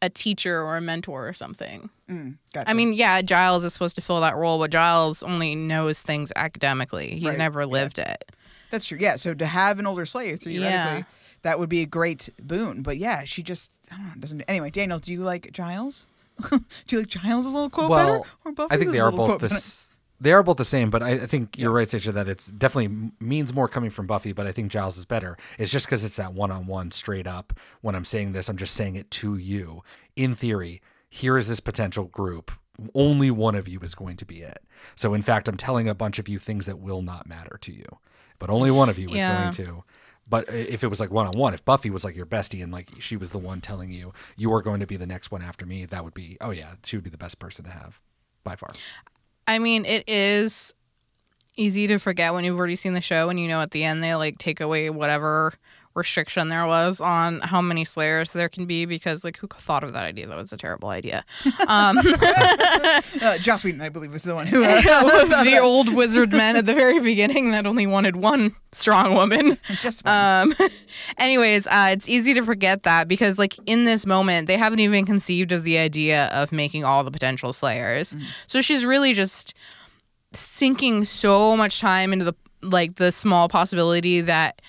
a 0.02 0.10
teacher 0.10 0.62
or 0.62 0.76
a 0.76 0.82
mentor 0.82 1.26
or 1.28 1.32
something. 1.34 1.89
Mm, 2.10 2.36
gotcha. 2.54 2.69
I 2.69 2.73
mean, 2.73 2.91
yeah, 2.91 3.21
Giles 3.21 3.63
is 3.63 3.71
supposed 3.71 3.95
to 3.95 4.02
fill 4.02 4.19
that 4.19 4.36
role, 4.36 4.60
but 4.60 4.69
Giles 4.69 5.23
only 5.23 5.56
knows 5.56 6.02
things 6.02 6.34
academically. 6.36 7.12
He's 7.13 7.23
Right, 7.23 7.38
never 7.38 7.62
yeah. 7.62 7.67
lived 7.67 7.99
it. 7.99 8.26
that's 8.69 8.86
true. 8.86 8.97
Yeah. 8.99 9.15
So 9.17 9.34
to 9.36 9.45
have 9.45 9.80
an 9.80 9.86
older 9.88 10.06
Slayer 10.06 10.36
theoretically, 10.36 10.63
Yeah. 10.97 11.04
that 11.43 11.60
would 11.60 11.69
be 11.69 11.82
a 11.82 11.86
great 11.86 12.30
boon. 12.41 12.82
But 12.82 12.97
yeah, 12.97 13.23
she 13.23 13.43
just 13.43 13.71
I 13.91 13.95
don't 13.95 14.06
know, 14.08 14.13
doesn't. 14.19 14.41
Anyway, 14.47 14.71
Daniel, 14.71 14.97
do 14.99 15.13
you 15.13 15.21
like 15.21 15.52
Giles? 15.54 16.08
do 16.49 16.60
you 16.89 16.97
like 16.99 17.08
Giles' 17.08 17.45
little 17.45 17.69
quote 17.69 17.91
better, 17.91 18.12
well, 18.12 18.26
or 18.43 18.52
Buffy's 18.52 18.76
I 18.76 18.80
think 18.80 18.91
they 18.91 18.99
are 18.99 19.12
both 19.12 19.39
the 19.39 19.47
better? 19.47 19.56
s- 19.56 19.82
they 20.23 20.31
are 20.31 20.41
both 20.41 20.55
the 20.55 20.63
same, 20.63 20.89
but 20.89 21.03
I, 21.03 21.12
I 21.12 21.25
think 21.25 21.57
you're 21.57 21.73
right, 21.73 21.89
Sasha, 21.89 22.13
that 22.13 22.29
it's 22.29 22.45
definitely 22.45 23.12
means 23.19 23.53
more 23.53 23.67
coming 23.67 23.89
from 23.89 24.07
Buffy, 24.07 24.31
but 24.31 24.47
I 24.47 24.53
think 24.53 24.71
Giles 24.71 24.97
is 24.97 25.05
better. 25.05 25.38
It's 25.59 25.71
just 25.71 25.86
because 25.86 26.05
it's 26.05 26.15
that 26.15 26.33
one 26.33 26.49
on 26.49 26.65
one 26.65 26.91
straight 26.91 27.27
up. 27.27 27.51
When 27.81 27.93
I'm 27.93 28.05
saying 28.05 28.31
this, 28.31 28.47
I'm 28.47 28.55
just 28.55 28.73
saying 28.73 28.95
it 28.95 29.12
to 29.12 29.36
you. 29.36 29.83
In 30.15 30.33
theory, 30.33 30.81
here 31.09 31.38
is 31.38 31.49
this 31.49 31.59
potential 31.59 32.05
group. 32.05 32.51
Only 32.95 33.31
one 33.31 33.53
of 33.53 33.67
you 33.67 33.81
is 33.81 33.95
going 33.95 34.15
to 34.15 34.25
be 34.25 34.41
it. 34.41 34.59
So, 34.95 35.13
in 35.13 35.21
fact, 35.21 35.49
I'm 35.49 35.57
telling 35.57 35.89
a 35.89 35.93
bunch 35.93 36.19
of 36.19 36.29
you 36.29 36.39
things 36.39 36.67
that 36.67 36.79
will 36.79 37.01
not 37.01 37.27
matter 37.27 37.57
to 37.59 37.73
you, 37.73 37.86
but 38.39 38.49
only 38.49 38.71
one 38.71 38.88
of 38.88 38.97
you 38.97 39.09
is 39.09 39.25
going 39.25 39.51
to. 39.53 39.83
But 40.25 40.47
if 40.49 40.86
it 40.86 40.88
was 40.88 41.01
like 41.01 41.12
one 41.12 41.27
on 41.27 41.38
one, 41.38 41.53
if 41.53 41.65
Buffy 41.65 41.89
was 41.89 42.05
like 42.05 42.15
your 42.15 42.25
bestie 42.25 42.63
and 42.63 42.71
like 42.71 42.89
she 42.99 43.17
was 43.17 43.31
the 43.31 43.38
one 43.38 43.59
telling 43.59 43.91
you 43.91 44.13
you 44.38 44.53
are 44.53 44.62
going 44.62 44.79
to 44.79 44.88
be 44.88 44.95
the 44.95 45.05
next 45.05 45.31
one 45.31 45.41
after 45.41 45.65
me, 45.65 45.83
that 45.86 46.05
would 46.05 46.13
be 46.13 46.38
oh 46.39 46.51
yeah, 46.51 46.75
she 46.86 46.95
would 46.95 47.03
be 47.03 47.09
the 47.09 47.17
best 47.17 47.39
person 47.39 47.65
to 47.65 47.71
have 47.71 47.99
by 48.45 48.55
far. 48.55 48.71
I 49.47 49.60
mean, 49.60 49.86
it 49.86 50.08
is 50.08 50.73
easy 51.56 51.88
to 51.88 51.99
forget 51.99 52.34
when 52.34 52.43
you've 52.43 52.58
already 52.58 52.75
seen 52.75 52.93
the 52.93 53.01
show 53.01 53.29
and 53.29 53.39
you 53.39 53.47
know 53.47 53.62
at 53.62 53.71
the 53.71 53.84
end 53.84 54.03
they 54.03 54.15
like 54.15 54.38
take 54.38 54.60
away 54.60 54.89
whatever 54.89 55.53
restriction 55.95 56.49
there 56.49 56.65
was 56.65 56.99
on 57.01 57.39
how 57.41 57.62
many 57.62 57.86
slayers 57.86 58.34
there 58.34 58.49
can 58.49 58.65
be 58.65 58.86
because 58.86 59.23
like 59.23 59.38
who 59.38 59.47
thought 59.47 59.84
of 59.84 59.93
that 59.93 60.03
idea? 60.03 60.27
That 60.27 60.38
was 60.38 60.51
a 60.53 60.58
terrible 60.58 60.89
idea. 60.89 61.23
Um 61.67 61.97
Uh, 63.21 63.38
Joss 63.38 63.63
Whedon, 63.63 63.82
I 63.82 63.89
believe, 63.89 64.12
was 64.12 64.23
the 64.23 64.36
one 64.36 64.47
who. 64.47 64.63
Uh, 64.63 64.82
the 65.43 65.60
old 65.60 65.93
wizard 65.93 66.32
men 66.41 66.56
at 66.56 66.65
the 66.65 66.73
very 66.73 66.99
beginning 66.99 67.51
that 67.51 67.65
only 67.67 67.86
wanted 67.88 68.15
one 68.15 68.56
strong 68.71 69.13
woman. 69.13 69.58
Just 69.82 70.03
one. 70.06 70.13
um 70.13 70.56
anyways 71.17 71.67
uh 71.67 71.89
it's 71.91 72.10
easy 72.10 72.34
to 72.34 72.41
forget 72.41 72.84
that 72.84 73.08
because 73.08 73.38
like 73.38 73.56
in 73.65 73.84
this 73.84 74.06
moment 74.06 74.47
they 74.47 74.58
haven't 74.58 74.79
even 74.79 75.06
conceived 75.06 75.51
of 75.51 75.63
the 75.63 75.77
idea 75.77 76.25
of 76.27 76.51
making 76.51 76.84
all 76.84 77.03
the 77.03 77.12
potential 77.12 77.53
slayers. 77.53 78.15
So 78.47 78.62
she's 78.62 78.86
really 78.86 79.13
just 79.13 79.53
sinking 80.34 81.03
so 81.03 81.56
much 81.56 81.79
time 81.79 82.12
into 82.13 82.25
the 82.25 82.34
like 82.62 82.95
the 82.95 83.12
small 83.12 83.47
possibility 83.49 84.21
that 84.21 84.62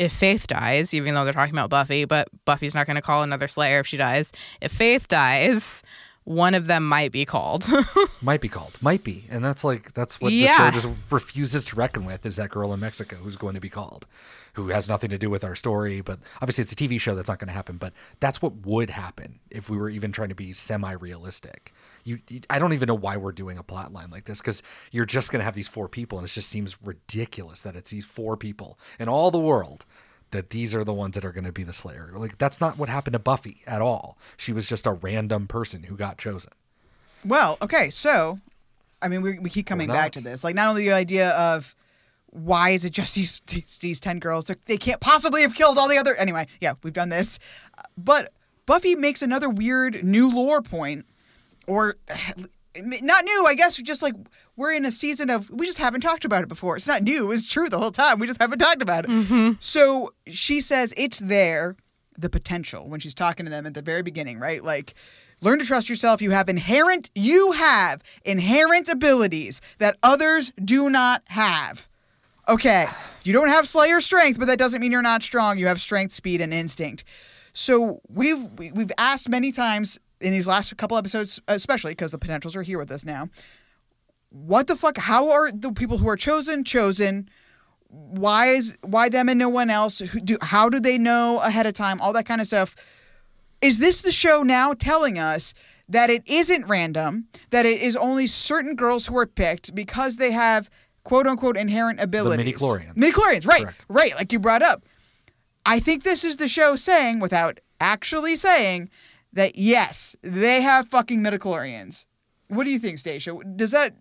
if 0.00 0.12
Faith 0.12 0.46
dies, 0.46 0.94
even 0.94 1.14
though 1.14 1.24
they're 1.24 1.32
talking 1.32 1.54
about 1.54 1.68
Buffy, 1.70 2.06
but 2.06 2.28
Buffy's 2.46 2.74
not 2.74 2.86
going 2.86 2.96
to 2.96 3.02
call 3.02 3.22
another 3.22 3.46
Slayer 3.46 3.80
if 3.80 3.86
she 3.86 3.96
dies. 3.98 4.32
If 4.60 4.72
Faith 4.72 5.08
dies, 5.08 5.82
one 6.24 6.54
of 6.54 6.66
them 6.66 6.88
might 6.88 7.12
be 7.12 7.24
called. 7.24 7.66
Might 8.22 8.40
be 8.40 8.48
called. 8.48 8.76
Might 8.82 9.02
be. 9.04 9.24
And 9.30 9.44
that's 9.44 9.64
like 9.64 9.94
that's 9.94 10.20
what 10.20 10.32
Yeah. 10.32 10.70
the 10.70 10.78
show 10.80 10.88
just 10.88 10.94
refuses 11.10 11.64
to 11.66 11.76
reckon 11.76 12.04
with 12.04 12.24
is 12.26 12.36
that 12.36 12.50
girl 12.50 12.72
in 12.74 12.80
Mexico 12.80 13.16
who's 13.16 13.36
going 13.36 13.54
to 13.54 13.60
be 13.60 13.68
called. 13.70 14.06
Who 14.54 14.68
has 14.68 14.88
nothing 14.88 15.10
to 15.10 15.18
do 15.18 15.30
with 15.30 15.44
our 15.44 15.54
story, 15.54 16.00
but 16.00 16.18
obviously 16.42 16.62
it's 16.62 16.72
a 16.72 16.76
TV 16.76 17.00
show 17.00 17.14
that's 17.14 17.28
not 17.28 17.38
going 17.38 17.48
to 17.48 17.54
happen, 17.54 17.76
but 17.78 17.92
that's 18.20 18.42
what 18.42 18.66
would 18.66 18.90
happen 18.90 19.38
if 19.50 19.70
we 19.70 19.76
were 19.76 19.88
even 19.88 20.12
trying 20.12 20.28
to 20.30 20.34
be 20.34 20.52
semi-realistic. 20.52 21.72
You, 22.04 22.18
you- 22.28 22.40
I 22.50 22.58
don't 22.58 22.72
even 22.72 22.86
know 22.86 22.94
why 22.94 23.16
we're 23.16 23.32
doing 23.32 23.58
a 23.58 23.62
plot 23.62 23.92
line 23.92 24.10
like 24.10 24.24
this 24.24 24.40
because 24.40 24.62
you're 24.90 25.04
just 25.06 25.30
going 25.32 25.40
to 25.40 25.44
have 25.44 25.54
these 25.54 25.68
four 25.68 25.88
people, 25.88 26.18
and 26.18 26.26
it 26.26 26.30
just 26.30 26.48
seems 26.48 26.76
ridiculous 26.82 27.62
that 27.62 27.76
it's 27.76 27.90
these 27.90 28.04
four 28.04 28.36
people 28.36 28.78
in 28.98 29.08
all 29.08 29.30
the 29.30 29.38
world 29.40 29.84
that 30.32 30.50
these 30.50 30.74
are 30.74 30.84
the 30.84 30.94
ones 30.94 31.14
that 31.16 31.24
are 31.24 31.32
going 31.32 31.44
to 31.44 31.50
be 31.52 31.64
the 31.64 31.72
Slayer. 31.72 32.12
Like 32.14 32.38
that's 32.38 32.60
not 32.60 32.78
what 32.78 32.88
happened 32.88 33.14
to 33.14 33.18
Buffy 33.18 33.62
at 33.66 33.82
all. 33.82 34.16
She 34.36 34.52
was 34.52 34.68
just 34.68 34.86
a 34.86 34.92
random 34.92 35.46
person 35.48 35.82
who 35.84 35.96
got 35.96 36.18
chosen. 36.18 36.52
Well, 37.24 37.58
okay, 37.60 37.90
so 37.90 38.38
I 39.02 39.08
mean, 39.08 39.22
we, 39.22 39.38
we 39.38 39.50
keep 39.50 39.66
coming 39.66 39.88
back 39.88 40.12
to 40.12 40.20
this. 40.20 40.44
Like, 40.44 40.54
not 40.54 40.68
only 40.68 40.84
the 40.84 40.92
idea 40.92 41.30
of 41.30 41.74
why 42.26 42.70
is 42.70 42.84
it 42.84 42.90
just 42.92 43.14
these 43.16 43.40
these, 43.48 43.78
these 43.78 44.00
ten 44.00 44.18
girls? 44.20 44.46
They're- 44.46 44.76
can't 44.78 45.00
possibly 45.00 45.42
have 45.42 45.54
killed 45.54 45.78
all 45.78 45.88
the 45.88 45.98
other. 45.98 46.14
Anyway, 46.14 46.46
yeah, 46.60 46.74
we've 46.82 46.92
done 46.92 47.08
this, 47.08 47.38
but 47.98 48.32
Buffy 48.66 48.94
makes 48.94 49.22
another 49.22 49.50
weird 49.50 50.04
new 50.04 50.30
lore 50.30 50.62
point, 50.62 51.06
or 51.66 51.96
not 52.82 53.24
new, 53.24 53.46
I 53.46 53.54
guess. 53.54 53.76
Just 53.76 54.02
like 54.02 54.14
we're 54.56 54.72
in 54.72 54.84
a 54.84 54.92
season 54.92 55.30
of 55.30 55.50
we 55.50 55.66
just 55.66 55.78
haven't 55.78 56.00
talked 56.02 56.24
about 56.24 56.42
it 56.42 56.48
before. 56.48 56.76
It's 56.76 56.86
not 56.86 57.02
new. 57.02 57.30
It's 57.32 57.48
true 57.48 57.68
the 57.68 57.78
whole 57.78 57.90
time. 57.90 58.18
We 58.18 58.26
just 58.26 58.40
haven't 58.40 58.58
talked 58.58 58.82
about 58.82 59.04
it. 59.04 59.10
Mm-hmm. 59.10 59.52
So 59.60 60.12
she 60.26 60.60
says 60.60 60.94
it's 60.96 61.18
there, 61.18 61.76
the 62.16 62.30
potential 62.30 62.88
when 62.88 63.00
she's 63.00 63.14
talking 63.14 63.46
to 63.46 63.50
them 63.50 63.66
at 63.66 63.74
the 63.74 63.82
very 63.82 64.02
beginning, 64.02 64.38
right? 64.38 64.62
Like 64.62 64.94
learn 65.40 65.58
to 65.58 65.64
trust 65.64 65.88
yourself. 65.88 66.22
You 66.22 66.30
have 66.30 66.48
inherent 66.48 67.10
you 67.14 67.52
have 67.52 68.02
inherent 68.24 68.88
abilities 68.88 69.60
that 69.78 69.96
others 70.02 70.52
do 70.64 70.90
not 70.90 71.22
have. 71.28 71.88
Okay, 72.48 72.86
you 73.22 73.32
don't 73.32 73.48
have 73.48 73.68
Slayer 73.68 74.00
strength, 74.00 74.38
but 74.38 74.46
that 74.46 74.58
doesn't 74.58 74.80
mean 74.80 74.90
you're 74.92 75.02
not 75.02 75.22
strong. 75.22 75.56
You 75.58 75.66
have 75.68 75.80
strength, 75.80 76.12
speed, 76.12 76.40
and 76.40 76.52
instinct. 76.52 77.04
So 77.52 78.00
we've 78.08 78.42
we- 78.58 78.72
we've 78.72 78.92
asked 78.98 79.28
many 79.28 79.50
times 79.52 79.98
in 80.20 80.32
these 80.32 80.46
last 80.46 80.76
couple 80.76 80.96
episodes, 80.96 81.40
especially 81.48 81.92
because 81.92 82.12
the 82.12 82.18
potentials 82.18 82.56
are 82.56 82.62
here 82.62 82.78
with 82.78 82.90
us 82.90 83.04
now. 83.04 83.28
What 84.30 84.66
the 84.66 84.76
fuck? 84.76 84.96
How 84.96 85.30
are 85.30 85.50
the 85.50 85.72
people 85.72 85.98
who 85.98 86.08
are 86.08 86.16
chosen 86.16 86.64
chosen? 86.64 87.28
Why 87.88 88.48
is 88.48 88.78
why 88.82 89.08
them 89.08 89.28
and 89.28 89.38
no 89.38 89.48
one 89.48 89.70
else? 89.70 89.98
Who 89.98 90.20
do 90.20 90.38
how 90.40 90.68
do 90.68 90.78
they 90.78 90.98
know 90.98 91.40
ahead 91.40 91.66
of 91.66 91.74
time? 91.74 92.00
All 92.00 92.12
that 92.12 92.26
kind 92.26 92.40
of 92.40 92.46
stuff. 92.46 92.76
Is 93.60 93.78
this 93.78 94.02
the 94.02 94.12
show 94.12 94.42
now 94.42 94.72
telling 94.72 95.18
us 95.18 95.52
that 95.88 96.08
it 96.08 96.22
isn't 96.28 96.66
random? 96.68 97.26
That 97.50 97.66
it 97.66 97.80
is 97.80 97.96
only 97.96 98.26
certain 98.28 98.76
girls 98.76 99.06
who 99.06 99.18
are 99.18 99.26
picked 99.26 99.74
because 99.74 100.16
they 100.16 100.30
have 100.30 100.70
quote 101.02 101.26
unquote 101.26 101.56
inherent 101.56 102.00
abilities. 102.00 102.44
The 102.44 102.52
midichlorians. 102.52 102.94
Midichlorians, 102.94 103.46
right? 103.46 103.62
Correct. 103.62 103.84
Right, 103.88 104.14
like 104.14 104.32
you 104.32 104.38
brought 104.38 104.62
up. 104.62 104.84
I 105.66 105.80
think 105.80 106.04
this 106.04 106.24
is 106.24 106.36
the 106.36 106.48
show 106.48 106.76
saying, 106.76 107.20
without 107.20 107.60
actually 107.80 108.36
saying, 108.36 108.88
that 109.32 109.56
yes, 109.56 110.16
they 110.22 110.62
have 110.62 110.88
fucking 110.88 111.20
midichlorians. 111.20 112.04
What 112.48 112.64
do 112.64 112.70
you 112.70 112.78
think, 112.78 112.98
Stacia? 112.98 113.36
Does 113.56 113.70
that 113.72 113.94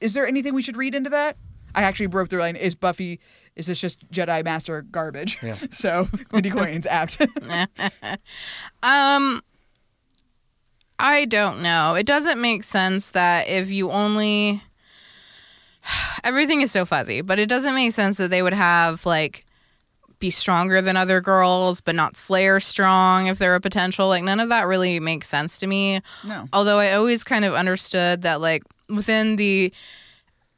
is 0.00 0.14
there 0.14 0.26
anything 0.26 0.54
we 0.54 0.62
should 0.62 0.76
read 0.76 0.94
into 0.94 1.10
that? 1.10 1.36
I 1.74 1.82
actually 1.82 2.06
broke 2.06 2.28
the 2.28 2.38
line. 2.38 2.56
Is 2.56 2.74
Buffy 2.74 3.20
is 3.56 3.66
this 3.66 3.80
just 3.80 4.10
Jedi 4.10 4.44
Master 4.44 4.82
garbage? 4.82 5.38
Yeah. 5.42 5.56
So 5.70 6.04
midichlorians 6.32 6.86
apt. 6.86 7.18
Um, 8.82 9.42
I 10.98 11.24
don't 11.26 11.62
know. 11.62 11.94
It 11.94 12.06
doesn't 12.06 12.40
make 12.40 12.64
sense 12.64 13.10
that 13.12 13.48
if 13.48 13.70
you 13.70 13.90
only 13.90 14.62
everything 16.24 16.60
is 16.60 16.72
so 16.72 16.84
fuzzy, 16.84 17.20
but 17.20 17.38
it 17.38 17.48
doesn't 17.48 17.74
make 17.74 17.92
sense 17.92 18.16
that 18.16 18.30
they 18.30 18.42
would 18.42 18.54
have 18.54 19.04
like 19.06 19.44
be 20.20 20.30
stronger 20.30 20.80
than 20.80 20.96
other 20.96 21.20
girls, 21.20 21.80
but 21.80 21.94
not 21.94 22.16
Slayer 22.16 22.60
strong 22.60 23.26
if 23.26 23.38
they're 23.38 23.54
a 23.54 23.60
potential. 23.60 24.08
Like 24.08 24.22
none 24.22 24.38
of 24.38 24.50
that 24.50 24.66
really 24.66 25.00
makes 25.00 25.28
sense 25.28 25.58
to 25.58 25.66
me. 25.66 26.00
No. 26.26 26.48
Although 26.52 26.78
I 26.78 26.92
always 26.92 27.24
kind 27.24 27.44
of 27.44 27.54
understood 27.54 28.22
that 28.22 28.40
like 28.40 28.62
within 28.88 29.36
the 29.36 29.72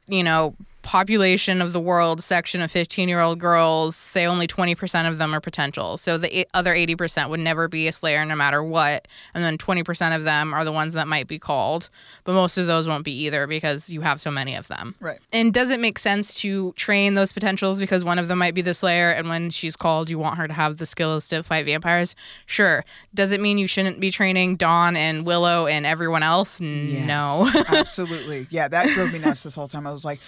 you 0.07 0.23
know 0.23 0.55
population 0.83 1.61
of 1.61 1.73
the 1.73 1.79
world 1.79 2.21
section 2.21 2.61
of 2.61 2.69
15 2.69 3.09
year 3.09 3.19
old 3.19 3.39
girls 3.39 3.95
say 3.95 4.25
only 4.27 4.47
20% 4.47 5.09
of 5.09 5.17
them 5.17 5.33
are 5.33 5.39
potential. 5.39 5.97
So 5.97 6.17
the 6.17 6.47
other 6.53 6.75
80% 6.75 7.29
would 7.29 7.39
never 7.39 7.67
be 7.67 7.87
a 7.87 7.91
slayer 7.91 8.23
no 8.25 8.35
matter 8.35 8.61
what. 8.63 9.07
And 9.33 9.43
then 9.43 9.57
20% 9.57 10.15
of 10.15 10.23
them 10.25 10.53
are 10.53 10.63
the 10.63 10.71
ones 10.71 10.93
that 10.93 11.07
might 11.07 11.27
be 11.27 11.39
called. 11.39 11.89
But 12.25 12.33
most 12.33 12.57
of 12.57 12.67
those 12.67 12.87
won't 12.87 13.05
be 13.05 13.11
either 13.23 13.47
because 13.47 13.89
you 13.89 14.01
have 14.01 14.21
so 14.21 14.29
many 14.29 14.55
of 14.55 14.67
them. 14.67 14.93
Right. 14.99 15.19
and 15.31 15.53
does 15.53 15.71
it 15.71 15.79
make 15.79 15.97
sense 15.97 16.39
to 16.41 16.73
train 16.73 17.13
those 17.15 17.31
potentials 17.33 17.79
because 17.79 18.03
one 18.05 18.19
of 18.19 18.27
them 18.27 18.37
might 18.37 18.53
be 18.53 18.61
the 18.61 18.73
slayer 18.73 19.11
and 19.11 19.29
when 19.29 19.49
she's 19.49 19.75
called 19.75 20.09
you 20.09 20.19
want 20.19 20.37
her 20.37 20.47
to 20.47 20.53
have 20.53 20.77
the 20.77 20.85
skills 20.85 21.27
to 21.29 21.41
fight 21.43 21.65
vampires? 21.65 22.15
Sure. 22.45 22.83
Does 23.13 23.31
it 23.31 23.39
mean 23.41 23.57
you 23.57 23.67
shouldn't 23.67 23.99
be 23.99 24.11
training 24.11 24.57
dawn 24.57 24.95
and 24.95 25.25
willow 25.25 25.65
and 25.65 25.85
everyone 25.85 26.23
else? 26.23 26.59
No. 26.61 27.49
Absolutely. 27.69 28.47
Yeah, 28.49 28.67
that 28.67 28.87
drove 28.89 29.13
me 29.13 29.19
nuts 29.19 29.43
this 29.43 29.55
whole 29.55 29.67
time. 29.67 29.87
I 29.87 29.91
was 29.91 30.03
like, 30.03 30.19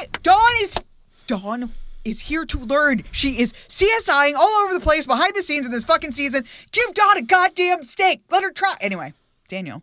Tra- 0.00 0.20
Dawn 0.22 0.50
is 0.60 0.78
Dawn 1.26 1.70
is 2.04 2.20
here 2.20 2.44
to 2.46 2.58
learn. 2.58 3.04
She 3.12 3.40
is 3.40 3.52
CSIing 3.68 4.34
all 4.34 4.48
over 4.64 4.74
the 4.74 4.80
place 4.80 5.06
behind 5.06 5.32
the 5.34 5.42
scenes 5.42 5.66
in 5.66 5.72
this 5.72 5.84
fucking 5.84 6.12
season. 6.12 6.44
Give 6.72 6.92
Dawn 6.94 7.18
a 7.18 7.22
goddamn 7.22 7.84
steak. 7.84 8.22
Let 8.30 8.42
her 8.42 8.50
try. 8.50 8.74
Anyway, 8.80 9.12
Daniel, 9.48 9.82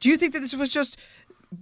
do 0.00 0.08
you 0.08 0.16
think 0.16 0.32
that 0.34 0.40
this 0.40 0.54
was 0.54 0.68
just 0.68 0.98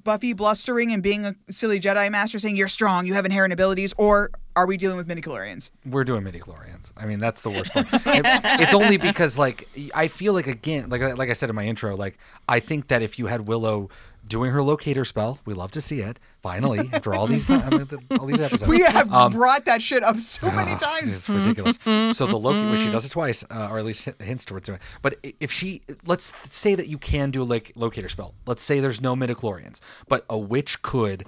Buffy 0.02 0.32
blustering 0.32 0.92
and 0.92 1.02
being 1.02 1.24
a 1.26 1.34
silly 1.50 1.78
Jedi 1.78 2.10
master 2.10 2.38
saying 2.40 2.56
you're 2.56 2.66
strong, 2.68 3.06
you 3.06 3.14
have 3.14 3.24
inherent 3.24 3.52
abilities, 3.52 3.94
or 3.98 4.30
are 4.56 4.66
we 4.66 4.76
dealing 4.76 4.96
with 4.96 5.06
midichlorians? 5.06 5.70
We're 5.84 6.02
doing 6.02 6.24
midichlorians. 6.24 6.90
I 6.96 7.06
mean, 7.06 7.18
that's 7.20 7.42
the 7.42 7.50
worst 7.50 7.72
part. 7.72 7.86
It- 7.92 8.24
it's 8.60 8.74
only 8.74 8.96
because, 8.96 9.38
like, 9.38 9.68
I 9.94 10.08
feel 10.08 10.32
like 10.32 10.48
again, 10.48 10.88
like 10.88 11.02
like 11.16 11.30
I 11.30 11.34
said 11.34 11.50
in 11.50 11.54
my 11.54 11.66
intro, 11.66 11.94
like 11.96 12.18
I 12.48 12.58
think 12.60 12.88
that 12.88 13.02
if 13.02 13.16
you 13.18 13.26
had 13.26 13.46
Willow 13.46 13.90
doing 14.26 14.50
her 14.52 14.62
locator 14.62 15.04
spell, 15.04 15.38
we 15.44 15.54
love 15.54 15.70
to 15.72 15.80
see 15.80 16.00
it. 16.00 16.18
Finally, 16.42 16.88
after 16.92 17.12
all 17.14 17.26
these 17.26 17.50
all 17.50 18.26
these 18.26 18.40
episodes, 18.40 18.68
We 18.68 18.80
have 18.82 19.12
Um, 19.12 19.32
brought 19.32 19.64
that 19.64 19.82
shit 19.82 20.02
up 20.04 20.16
so 20.18 20.50
many 20.50 20.72
Ah, 20.72 20.78
times. 20.78 21.12
It's 21.16 21.28
ridiculous. 21.28 21.78
so 22.16 22.26
the 22.26 22.36
Loki, 22.36 22.64
well, 22.66 22.76
she 22.76 22.90
does 22.90 23.04
it 23.04 23.10
twice, 23.10 23.44
uh, 23.50 23.68
or 23.70 23.78
at 23.78 23.84
least 23.84 24.04
hint- 24.04 24.20
hints 24.22 24.44
towards 24.44 24.68
it. 24.68 24.80
But 25.02 25.16
if 25.40 25.50
she, 25.50 25.82
let's 26.04 26.32
say 26.50 26.74
that 26.76 26.86
you 26.88 26.98
can 26.98 27.30
do 27.30 27.42
a 27.42 27.44
like 27.44 27.72
locator 27.74 28.08
spell. 28.08 28.34
Let's 28.46 28.62
say 28.62 28.78
there's 28.80 29.00
no 29.00 29.16
midichlorians, 29.16 29.80
but 30.08 30.24
a 30.30 30.38
witch 30.38 30.82
could 30.82 31.24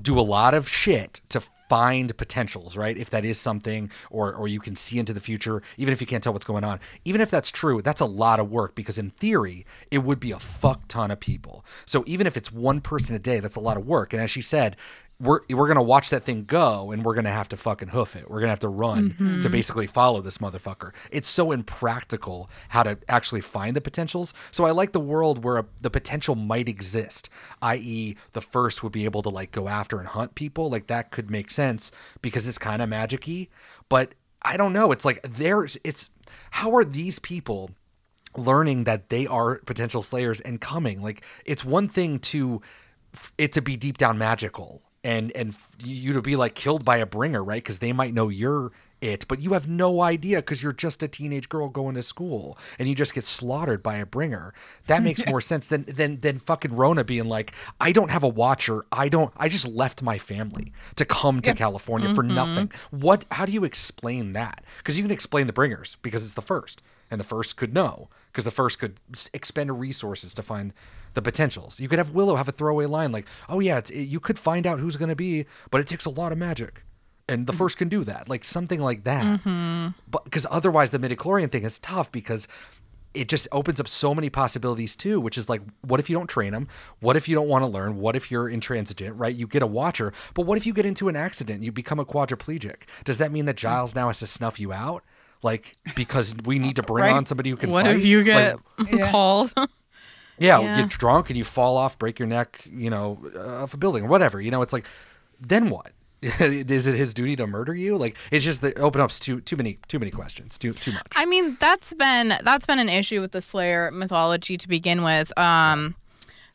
do 0.00 0.18
a 0.18 0.22
lot 0.22 0.54
of 0.54 0.68
shit 0.68 1.20
to 1.28 1.42
find 1.68 2.14
potentials, 2.18 2.76
right? 2.76 2.98
If 2.98 3.08
that 3.10 3.24
is 3.24 3.40
something, 3.40 3.90
or 4.10 4.34
or 4.34 4.46
you 4.46 4.60
can 4.60 4.76
see 4.76 4.98
into 4.98 5.14
the 5.14 5.20
future, 5.20 5.62
even 5.78 5.92
if 5.92 6.02
you 6.02 6.06
can't 6.06 6.22
tell 6.22 6.34
what's 6.34 6.44
going 6.44 6.64
on. 6.64 6.80
Even 7.06 7.20
if 7.20 7.30
that's 7.30 7.50
true, 7.50 7.80
that's 7.80 8.00
a 8.00 8.06
lot 8.06 8.40
of 8.40 8.50
work 8.50 8.74
because 8.74 8.98
in 8.98 9.08
theory, 9.08 9.64
it 9.90 9.98
would 9.98 10.20
be 10.20 10.32
a 10.32 10.38
fuck 10.38 10.86
ton 10.88 11.10
of 11.10 11.18
people. 11.18 11.64
So 11.86 12.04
even 12.06 12.26
if 12.26 12.36
it's 12.36 12.52
one 12.52 12.82
person 12.82 13.16
a 13.16 13.18
day, 13.18 13.40
that's 13.40 13.56
a 13.56 13.60
lot 13.60 13.78
of 13.78 13.86
work. 13.86 14.12
And 14.12 14.22
as 14.22 14.30
she 14.30 14.42
said, 14.42 14.76
we're 15.22 15.40
we're 15.50 15.68
gonna 15.68 15.82
watch 15.82 16.10
that 16.10 16.24
thing 16.24 16.44
go, 16.44 16.90
and 16.90 17.04
we're 17.04 17.14
gonna 17.14 17.30
have 17.30 17.48
to 17.50 17.56
fucking 17.56 17.88
hoof 17.88 18.16
it. 18.16 18.28
We're 18.28 18.40
gonna 18.40 18.50
have 18.50 18.60
to 18.60 18.68
run 18.68 19.10
mm-hmm. 19.10 19.40
to 19.40 19.48
basically 19.48 19.86
follow 19.86 20.20
this 20.20 20.38
motherfucker. 20.38 20.92
It's 21.12 21.28
so 21.28 21.52
impractical 21.52 22.50
how 22.70 22.82
to 22.82 22.98
actually 23.08 23.40
find 23.40 23.76
the 23.76 23.80
potentials. 23.80 24.34
So 24.50 24.64
I 24.64 24.72
like 24.72 24.90
the 24.90 25.00
world 25.00 25.44
where 25.44 25.58
a, 25.58 25.66
the 25.80 25.90
potential 25.90 26.34
might 26.34 26.68
exist, 26.68 27.30
i.e., 27.62 28.16
the 28.32 28.40
first 28.40 28.82
would 28.82 28.92
be 28.92 29.04
able 29.04 29.22
to 29.22 29.28
like 29.28 29.52
go 29.52 29.68
after 29.68 30.00
and 30.00 30.08
hunt 30.08 30.34
people. 30.34 30.68
Like 30.68 30.88
that 30.88 31.12
could 31.12 31.30
make 31.30 31.52
sense 31.52 31.92
because 32.20 32.48
it's 32.48 32.58
kind 32.58 32.82
of 32.82 32.90
magicy. 32.90 33.48
But 33.88 34.14
I 34.42 34.56
don't 34.56 34.72
know. 34.72 34.90
It's 34.90 35.04
like 35.04 35.22
there's 35.22 35.78
it's 35.84 36.10
how 36.50 36.74
are 36.74 36.84
these 36.84 37.20
people 37.20 37.70
learning 38.36 38.84
that 38.84 39.08
they 39.08 39.28
are 39.28 39.58
potential 39.58 40.02
slayers 40.02 40.40
and 40.40 40.58
coming 40.58 41.02
like 41.02 41.22
it's 41.44 41.66
one 41.66 41.86
thing 41.86 42.18
to 42.18 42.62
it 43.36 43.52
to 43.52 43.60
be 43.60 43.76
deep 43.76 43.98
down 43.98 44.16
magical 44.16 44.82
and 45.04 45.32
and 45.32 45.54
you 45.82 46.12
to 46.12 46.22
be 46.22 46.36
like 46.36 46.54
killed 46.54 46.84
by 46.84 46.98
a 46.98 47.06
bringer 47.06 47.42
right? 47.42 47.62
Because 47.62 47.78
they 47.78 47.92
might 47.92 48.14
know 48.14 48.28
you're 48.28 48.72
it 49.00 49.26
but 49.26 49.40
you 49.40 49.52
have 49.52 49.66
no 49.66 50.00
idea 50.00 50.36
because 50.36 50.62
you're 50.62 50.72
just 50.72 51.02
a 51.02 51.08
teenage 51.08 51.48
girl 51.48 51.68
going 51.68 51.96
to 51.96 52.02
school 52.02 52.56
and 52.78 52.88
you 52.88 52.94
just 52.94 53.14
get 53.14 53.26
slaughtered 53.26 53.82
by 53.82 53.96
a 53.96 54.06
bringer. 54.06 54.54
That 54.86 55.02
makes 55.08 55.26
more 55.26 55.40
sense 55.40 55.66
than 55.66 55.84
than 55.84 56.18
than 56.18 56.38
fucking 56.38 56.74
rona 56.74 57.04
being 57.04 57.26
like 57.26 57.52
i 57.80 57.92
don't 57.92 58.10
have 58.10 58.22
a 58.22 58.28
watcher. 58.28 58.86
I 58.92 59.08
don't 59.08 59.32
i 59.36 59.48
just 59.48 59.66
left 59.66 60.02
my 60.02 60.18
family 60.18 60.72
to 60.96 61.04
come 61.04 61.40
to 61.42 61.54
california 61.54 62.14
for 62.14 62.22
mm-hmm. 62.22 62.34
nothing. 62.34 62.72
What 62.90 63.24
how 63.32 63.44
do 63.44 63.52
you 63.52 63.64
explain 63.64 64.32
that? 64.34 64.62
Because 64.78 64.96
you 64.96 65.04
can 65.04 65.12
explain 65.12 65.48
the 65.48 65.52
bringers 65.52 65.96
because 66.02 66.24
it's 66.24 66.34
the 66.34 66.42
first 66.42 66.80
and 67.10 67.20
the 67.20 67.24
first 67.24 67.56
could 67.56 67.74
know 67.74 68.08
because 68.30 68.44
the 68.44 68.50
first 68.50 68.78
could 68.78 69.00
expend 69.34 69.78
resources 69.78 70.32
to 70.32 70.42
find 70.42 70.72
the 71.14 71.22
potentials. 71.22 71.78
You 71.80 71.88
could 71.88 71.98
have 71.98 72.10
Willow 72.10 72.36
have 72.36 72.48
a 72.48 72.52
throwaway 72.52 72.86
line 72.86 73.12
like, 73.12 73.26
"Oh 73.48 73.60
yeah, 73.60 73.78
it's, 73.78 73.90
you 73.90 74.20
could 74.20 74.38
find 74.38 74.66
out 74.66 74.80
who's 74.80 74.96
going 74.96 75.08
to 75.10 75.16
be, 75.16 75.46
but 75.70 75.80
it 75.80 75.86
takes 75.86 76.04
a 76.04 76.10
lot 76.10 76.32
of 76.32 76.38
magic." 76.38 76.84
And 77.28 77.46
the 77.46 77.52
first 77.52 77.78
can 77.78 77.88
do 77.88 78.02
that, 78.04 78.28
like 78.28 78.44
something 78.44 78.80
like 78.80 79.04
that. 79.04 79.24
Mm-hmm. 79.40 79.88
But 80.10 80.24
because 80.24 80.46
otherwise, 80.50 80.90
the 80.90 80.98
midichlorian 80.98 81.50
thing 81.52 81.64
is 81.64 81.78
tough 81.78 82.10
because 82.10 82.48
it 83.14 83.28
just 83.28 83.46
opens 83.52 83.78
up 83.78 83.86
so 83.86 84.14
many 84.14 84.28
possibilities 84.28 84.96
too. 84.96 85.20
Which 85.20 85.38
is 85.38 85.48
like, 85.48 85.62
what 85.82 86.00
if 86.00 86.10
you 86.10 86.16
don't 86.16 86.26
train 86.26 86.52
them? 86.52 86.66
What 87.00 87.16
if 87.16 87.28
you 87.28 87.34
don't 87.34 87.48
want 87.48 87.62
to 87.62 87.66
learn? 87.68 87.98
What 87.98 88.16
if 88.16 88.30
you're 88.30 88.48
intransigent? 88.48 89.14
Right? 89.16 89.34
You 89.34 89.46
get 89.46 89.62
a 89.62 89.66
watcher, 89.66 90.12
but 90.34 90.46
what 90.46 90.58
if 90.58 90.66
you 90.66 90.72
get 90.72 90.84
into 90.84 91.08
an 91.08 91.16
accident? 91.16 91.62
You 91.62 91.70
become 91.72 92.00
a 92.00 92.04
quadriplegic. 92.04 92.82
Does 93.04 93.18
that 93.18 93.30
mean 93.30 93.44
that 93.46 93.56
Giles 93.56 93.94
now 93.94 94.08
has 94.08 94.18
to 94.18 94.26
snuff 94.26 94.58
you 94.58 94.72
out? 94.72 95.04
Like 95.42 95.74
because 95.94 96.34
we 96.44 96.58
need 96.58 96.76
to 96.76 96.82
bring 96.82 97.04
Right. 97.04 97.14
on 97.14 97.26
somebody 97.26 97.50
who 97.50 97.56
can 97.56 97.70
what 97.70 97.84
fight? 97.86 97.96
if 97.96 98.04
you 98.04 98.22
get 98.24 98.58
Like, 98.78 98.92
Yeah. 98.92 99.10
called 99.10 99.52
yeah, 100.38 100.60
Yeah. 100.60 100.80
get 100.82 100.90
drunk 100.90 101.28
and 101.30 101.36
you 101.36 101.44
fall 101.44 101.76
off, 101.76 101.98
break 101.98 102.18
your 102.18 102.28
neck, 102.28 102.62
you 102.70 102.90
know, 102.90 103.18
uh, 103.36 103.62
off 103.62 103.74
a 103.74 103.76
building 103.76 104.04
or 104.04 104.08
whatever. 104.08 104.40
You 104.40 104.50
know, 104.50 104.62
it's 104.62 104.72
like, 104.72 104.86
then 105.40 105.70
what? 105.70 105.92
Is 106.22 106.86
it 106.86 106.94
his 106.94 107.12
duty 107.14 107.34
to 107.36 107.46
murder 107.48 107.74
you? 107.74 107.96
Like, 107.96 108.16
it's 108.30 108.44
just 108.44 108.60
that 108.62 108.76
it 108.76 108.80
open 108.80 109.00
up 109.00 109.10
too 109.10 109.40
too 109.40 109.56
many 109.56 109.78
too 109.88 109.98
many 109.98 110.12
questions, 110.12 110.56
too 110.56 110.70
too 110.70 110.92
much. 110.92 111.06
I 111.16 111.24
mean, 111.26 111.56
that's 111.58 111.92
been 111.94 112.34
that's 112.44 112.64
been 112.64 112.78
an 112.78 112.88
issue 112.88 113.20
with 113.20 113.32
the 113.32 113.42
Slayer 113.42 113.90
mythology 113.90 114.56
to 114.56 114.68
begin 114.68 115.02
with. 115.02 115.36
Um, 115.36 115.96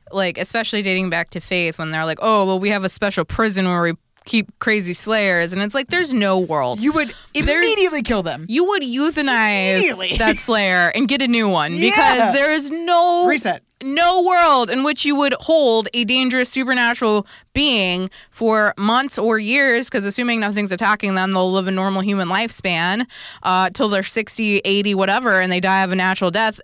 like 0.09 0.37
especially 0.37 0.81
dating 0.83 1.09
back 1.09 1.31
to 1.31 1.41
Faith, 1.41 1.77
when 1.77 1.91
they're 1.91 2.05
like, 2.05 2.19
"Oh, 2.21 2.45
well, 2.45 2.59
we 2.59 2.69
have 2.69 2.85
a 2.85 2.89
special 2.89 3.25
prison 3.25 3.65
where 3.67 3.81
we 3.81 3.93
keep 4.27 4.47
crazy 4.59 4.93
Slayers," 4.93 5.51
and 5.53 5.61
it's 5.63 5.73
like, 5.73 5.87
there's 5.87 6.13
no 6.13 6.37
world. 6.37 6.79
You 6.81 6.91
would 6.91 7.11
immediately 7.33 8.03
kill 8.03 8.21
them. 8.21 8.45
you 8.47 8.63
would 8.65 8.83
euthanize 8.83 10.17
that 10.19 10.37
Slayer 10.37 10.89
and 10.95 11.07
get 11.07 11.21
a 11.21 11.27
new 11.27 11.49
one 11.49 11.73
Yeah. 11.73 11.89
because 11.89 12.33
there 12.33 12.51
is 12.51 12.69
no 12.69 13.25
Reset. 13.27 13.63
no 13.83 14.23
world 14.23 14.69
in 14.69 14.83
which 14.83 15.05
you 15.05 15.15
would 15.15 15.33
hold 15.39 15.87
a 15.93 16.03
dangerous 16.03 16.49
supernatural 16.49 17.25
being 17.53 18.09
for 18.31 18.73
months 18.77 19.17
or 19.17 19.39
years 19.39 19.87
because 19.89 20.05
assuming 20.05 20.39
nothing's 20.39 20.71
attacking 20.71 21.15
them 21.15 21.31
they'll 21.31 21.51
live 21.51 21.67
a 21.67 21.71
normal 21.71 22.01
human 22.01 22.27
lifespan 22.27 23.05
uh, 23.43 23.69
till 23.71 23.89
they're 23.89 24.03
60 24.03 24.59
80 24.65 24.95
whatever 24.95 25.39
and 25.41 25.51
they 25.51 25.59
die 25.59 25.83
of 25.83 25.91
a 25.91 25.95
natural 25.95 26.31
death 26.31 26.59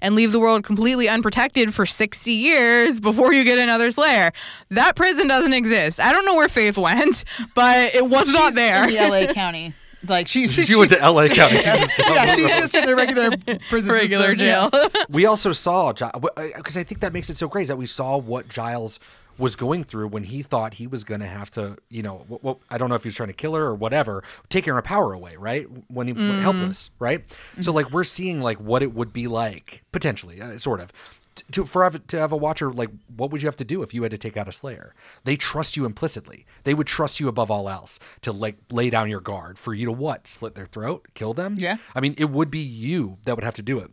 and 0.00 0.14
leave 0.14 0.32
the 0.32 0.40
world 0.40 0.64
completely 0.64 1.08
unprotected 1.08 1.74
for 1.74 1.86
60 1.86 2.32
years 2.32 3.00
before 3.00 3.32
you 3.32 3.44
get 3.44 3.58
another 3.58 3.90
slayer 3.90 4.30
that 4.70 4.96
prison 4.96 5.28
doesn't 5.28 5.54
exist 5.54 6.00
i 6.00 6.12
don't 6.12 6.24
know 6.26 6.34
where 6.34 6.48
faith 6.48 6.78
went 6.78 7.24
but 7.54 7.94
it 7.94 8.08
was 8.08 8.32
not 8.32 8.54
there 8.54 8.88
in 8.88 8.94
the 8.94 9.26
LA 9.26 9.32
County. 9.32 9.74
Like 10.06 10.28
she's 10.28 10.52
She 10.52 10.76
went 10.76 10.90
to 10.90 11.00
L.A. 11.00 11.28
County. 11.28 11.56
yeah, 11.64 12.34
she's 12.34 12.48
just 12.48 12.74
in 12.74 12.84
the 12.84 12.94
regular 12.94 13.30
prison 13.70 13.92
regular 13.92 14.36
system. 14.36 14.46
Yeah. 14.46 14.68
jail 14.70 14.90
we 15.08 15.26
also 15.26 15.52
saw 15.52 15.92
because 15.92 16.76
uh, 16.76 16.80
I 16.80 16.84
think 16.84 17.00
that 17.00 17.12
makes 17.12 17.30
it 17.30 17.38
so 17.38 17.48
great 17.48 17.62
is 17.62 17.68
that 17.68 17.76
we 17.76 17.86
saw 17.86 18.18
what 18.18 18.48
Giles 18.48 19.00
was 19.38 19.56
going 19.56 19.84
through 19.84 20.08
when 20.08 20.24
he 20.24 20.42
thought 20.42 20.74
he 20.74 20.86
was 20.86 21.04
going 21.04 21.20
to 21.20 21.26
have 21.26 21.50
to, 21.52 21.76
you 21.90 22.02
know, 22.02 22.24
what, 22.28 22.42
what, 22.44 22.58
I 22.70 22.78
don't 22.78 22.88
know 22.88 22.94
if 22.94 23.02
he 23.02 23.08
was 23.08 23.14
trying 23.16 23.28
to 23.30 23.34
kill 23.34 23.54
her 23.54 23.62
or 23.64 23.74
whatever, 23.74 24.22
taking 24.48 24.72
her 24.74 24.82
power 24.82 25.12
away, 25.12 25.36
right? 25.36 25.66
When 25.88 26.06
he 26.08 26.14
Mm-hmm. 26.14 26.40
helpless, 26.40 26.90
right? 26.98 27.24
So 27.60 27.72
like 27.72 27.90
we're 27.90 28.04
seeing 28.04 28.40
like 28.40 28.58
what 28.58 28.82
it 28.82 28.94
would 28.94 29.12
be 29.12 29.26
like 29.26 29.82
potentially, 29.92 30.40
uh, 30.40 30.58
sort 30.58 30.80
of. 30.80 30.92
t- 31.34 31.42
To 31.50 31.66
for 31.66 31.82
have, 31.82 32.06
to 32.06 32.18
have 32.18 32.30
a 32.32 32.36
watcher 32.36 32.72
like 32.72 32.90
what 33.16 33.30
would 33.32 33.42
you 33.42 33.48
have 33.48 33.56
to 33.56 33.64
do 33.64 33.82
if 33.82 33.92
you 33.92 34.02
had 34.04 34.12
to 34.12 34.18
take 34.18 34.36
out 34.36 34.46
a 34.46 34.52
slayer? 34.52 34.94
They 35.24 35.34
trust 35.36 35.76
you 35.76 35.84
implicitly. 35.84 36.46
They 36.62 36.72
would 36.74 36.86
trust 36.86 37.18
you 37.18 37.26
above 37.26 37.50
all 37.50 37.68
else 37.68 37.98
to 38.22 38.30
like 38.32 38.56
lay 38.70 38.88
down 38.90 39.10
your 39.10 39.20
guard 39.20 39.58
for 39.58 39.74
you 39.74 39.84
to 39.86 39.92
what? 39.92 40.28
Slit 40.28 40.54
their 40.54 40.66
throat, 40.66 41.08
kill 41.14 41.34
them? 41.34 41.56
Yeah. 41.58 41.78
I 41.94 42.00
mean, 42.00 42.14
it 42.18 42.30
would 42.30 42.50
be 42.52 42.60
you 42.60 43.18
that 43.24 43.34
would 43.34 43.44
have 43.44 43.56
to 43.56 43.62
do 43.62 43.80
it. 43.80 43.90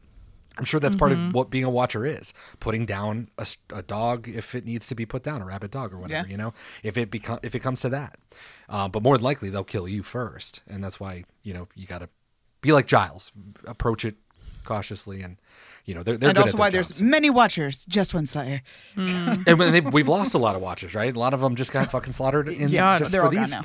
I'm 0.61 0.65
sure 0.65 0.79
that's 0.79 0.95
part 0.95 1.11
of 1.11 1.33
what 1.33 1.49
being 1.49 1.63
a 1.63 1.71
watcher 1.71 2.05
is. 2.05 2.35
Putting 2.59 2.85
down 2.85 3.29
a, 3.39 3.47
a, 3.73 3.81
dog 3.81 4.27
if 4.29 4.53
it 4.53 4.63
needs 4.63 4.85
to 4.87 4.95
be 4.95 5.07
put 5.07 5.23
down, 5.23 5.41
a 5.41 5.45
rabid 5.45 5.71
dog 5.71 5.91
or 5.91 5.97
whatever, 5.97 6.27
Yeah. 6.27 6.31
you 6.31 6.37
know, 6.37 6.53
if 6.83 6.97
it 6.97 7.09
become 7.09 7.39
if 7.41 7.55
it 7.55 7.59
comes 7.59 7.81
to 7.81 7.89
that. 7.89 8.19
Uh, 8.69 8.87
but 8.87 9.01
more 9.01 9.17
than 9.17 9.23
likely 9.23 9.49
they'll 9.49 9.63
kill 9.63 9.87
you 9.87 10.03
first, 10.03 10.61
and 10.67 10.83
that's 10.83 10.99
why 10.99 11.23
you 11.41 11.51
know 11.51 11.67
you 11.73 11.87
got 11.87 12.01
to 12.01 12.09
be 12.61 12.71
like 12.71 12.85
Giles, 12.85 13.31
approach 13.65 14.05
it 14.05 14.15
cautiously, 14.63 15.23
and 15.23 15.37
you 15.85 15.95
know 15.95 16.03
they're 16.03 16.15
they're 16.17 16.29
and 16.29 16.37
good 16.37 16.45
also 16.45 16.57
why 16.57 16.69
their 16.69 16.77
there's 16.77 16.89
jobs. 16.89 17.01
many 17.01 17.31
watchers, 17.31 17.85
just 17.87 18.13
one 18.13 18.27
Slayer. 18.27 18.61
and 18.95 19.91
we've 19.91 20.07
lost 20.07 20.35
a 20.35 20.37
lot 20.37 20.55
of 20.55 20.61
watchers, 20.61 20.93
right? 20.93 21.15
A 21.15 21.19
lot 21.19 21.33
of 21.33 21.41
them 21.41 21.55
just 21.55 21.71
got 21.71 21.89
fucking 21.89 22.13
slaughtered 22.13 22.47
in 22.49 22.69
Yeah, 22.69 22.97
just 22.99 23.11
they're 23.11 23.21
for 23.21 23.25
all 23.27 23.31
gone 23.33 23.41
these 23.41 23.51
now. 23.51 23.61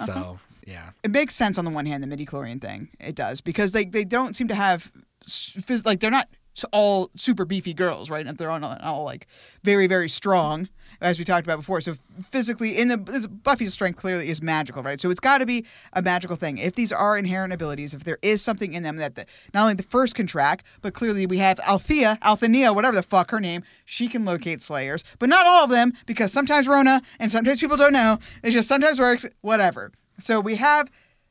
Uh-huh. 0.00 0.34
Yeah, 0.68 0.90
It 1.02 1.10
makes 1.10 1.34
sense 1.34 1.56
on 1.56 1.64
the 1.64 1.70
one 1.70 1.86
hand, 1.86 2.02
the 2.02 2.14
midichlorian 2.14 2.60
thing. 2.60 2.90
It 3.00 3.14
does 3.14 3.40
because 3.40 3.72
they 3.72 3.86
they 3.86 4.04
don't 4.04 4.36
seem 4.36 4.48
to 4.48 4.54
have 4.54 4.92
phys- 5.26 5.86
like 5.86 6.00
they're 6.00 6.10
not 6.10 6.28
all 6.72 7.10
super 7.16 7.44
beefy 7.46 7.72
girls, 7.72 8.10
right? 8.10 8.26
And 8.26 8.36
they're 8.36 8.50
all, 8.50 8.62
all 8.82 9.04
like 9.04 9.28
very 9.62 9.86
very 9.86 10.10
strong, 10.10 10.68
as 11.00 11.18
we 11.18 11.24
talked 11.24 11.46
about 11.46 11.56
before. 11.56 11.80
So 11.80 11.94
physically, 12.22 12.76
in 12.76 12.88
the 12.88 12.98
Buffy's 13.42 13.72
strength 13.72 13.98
clearly 13.98 14.28
is 14.28 14.42
magical, 14.42 14.82
right? 14.82 15.00
So 15.00 15.10
it's 15.10 15.20
got 15.20 15.38
to 15.38 15.46
be 15.46 15.64
a 15.94 16.02
magical 16.02 16.36
thing. 16.36 16.58
If 16.58 16.74
these 16.74 16.92
are 16.92 17.16
inherent 17.16 17.54
abilities, 17.54 17.94
if 17.94 18.04
there 18.04 18.18
is 18.20 18.42
something 18.42 18.74
in 18.74 18.82
them 18.82 18.96
that 18.96 19.14
the, 19.14 19.24
not 19.54 19.62
only 19.62 19.74
the 19.74 19.84
first 19.84 20.16
can 20.16 20.26
track, 20.26 20.64
but 20.82 20.92
clearly 20.92 21.24
we 21.24 21.38
have 21.38 21.58
Althea, 21.60 22.18
Althea, 22.22 22.72
whatever 22.74 22.96
the 22.96 23.02
fuck 23.02 23.30
her 23.30 23.40
name, 23.40 23.62
she 23.86 24.06
can 24.08 24.26
locate 24.26 24.60
slayers, 24.60 25.02
but 25.18 25.30
not 25.30 25.46
all 25.46 25.64
of 25.64 25.70
them 25.70 25.92
because 26.04 26.30
sometimes 26.30 26.68
Rona 26.68 27.00
and 27.18 27.32
sometimes 27.32 27.60
people 27.60 27.76
don't 27.78 27.94
know. 27.94 28.18
It 28.42 28.50
just 28.50 28.68
sometimes 28.68 28.98
works. 28.98 29.24
Whatever. 29.40 29.92
So 30.18 30.40
we 30.40 30.56
have 30.56 30.90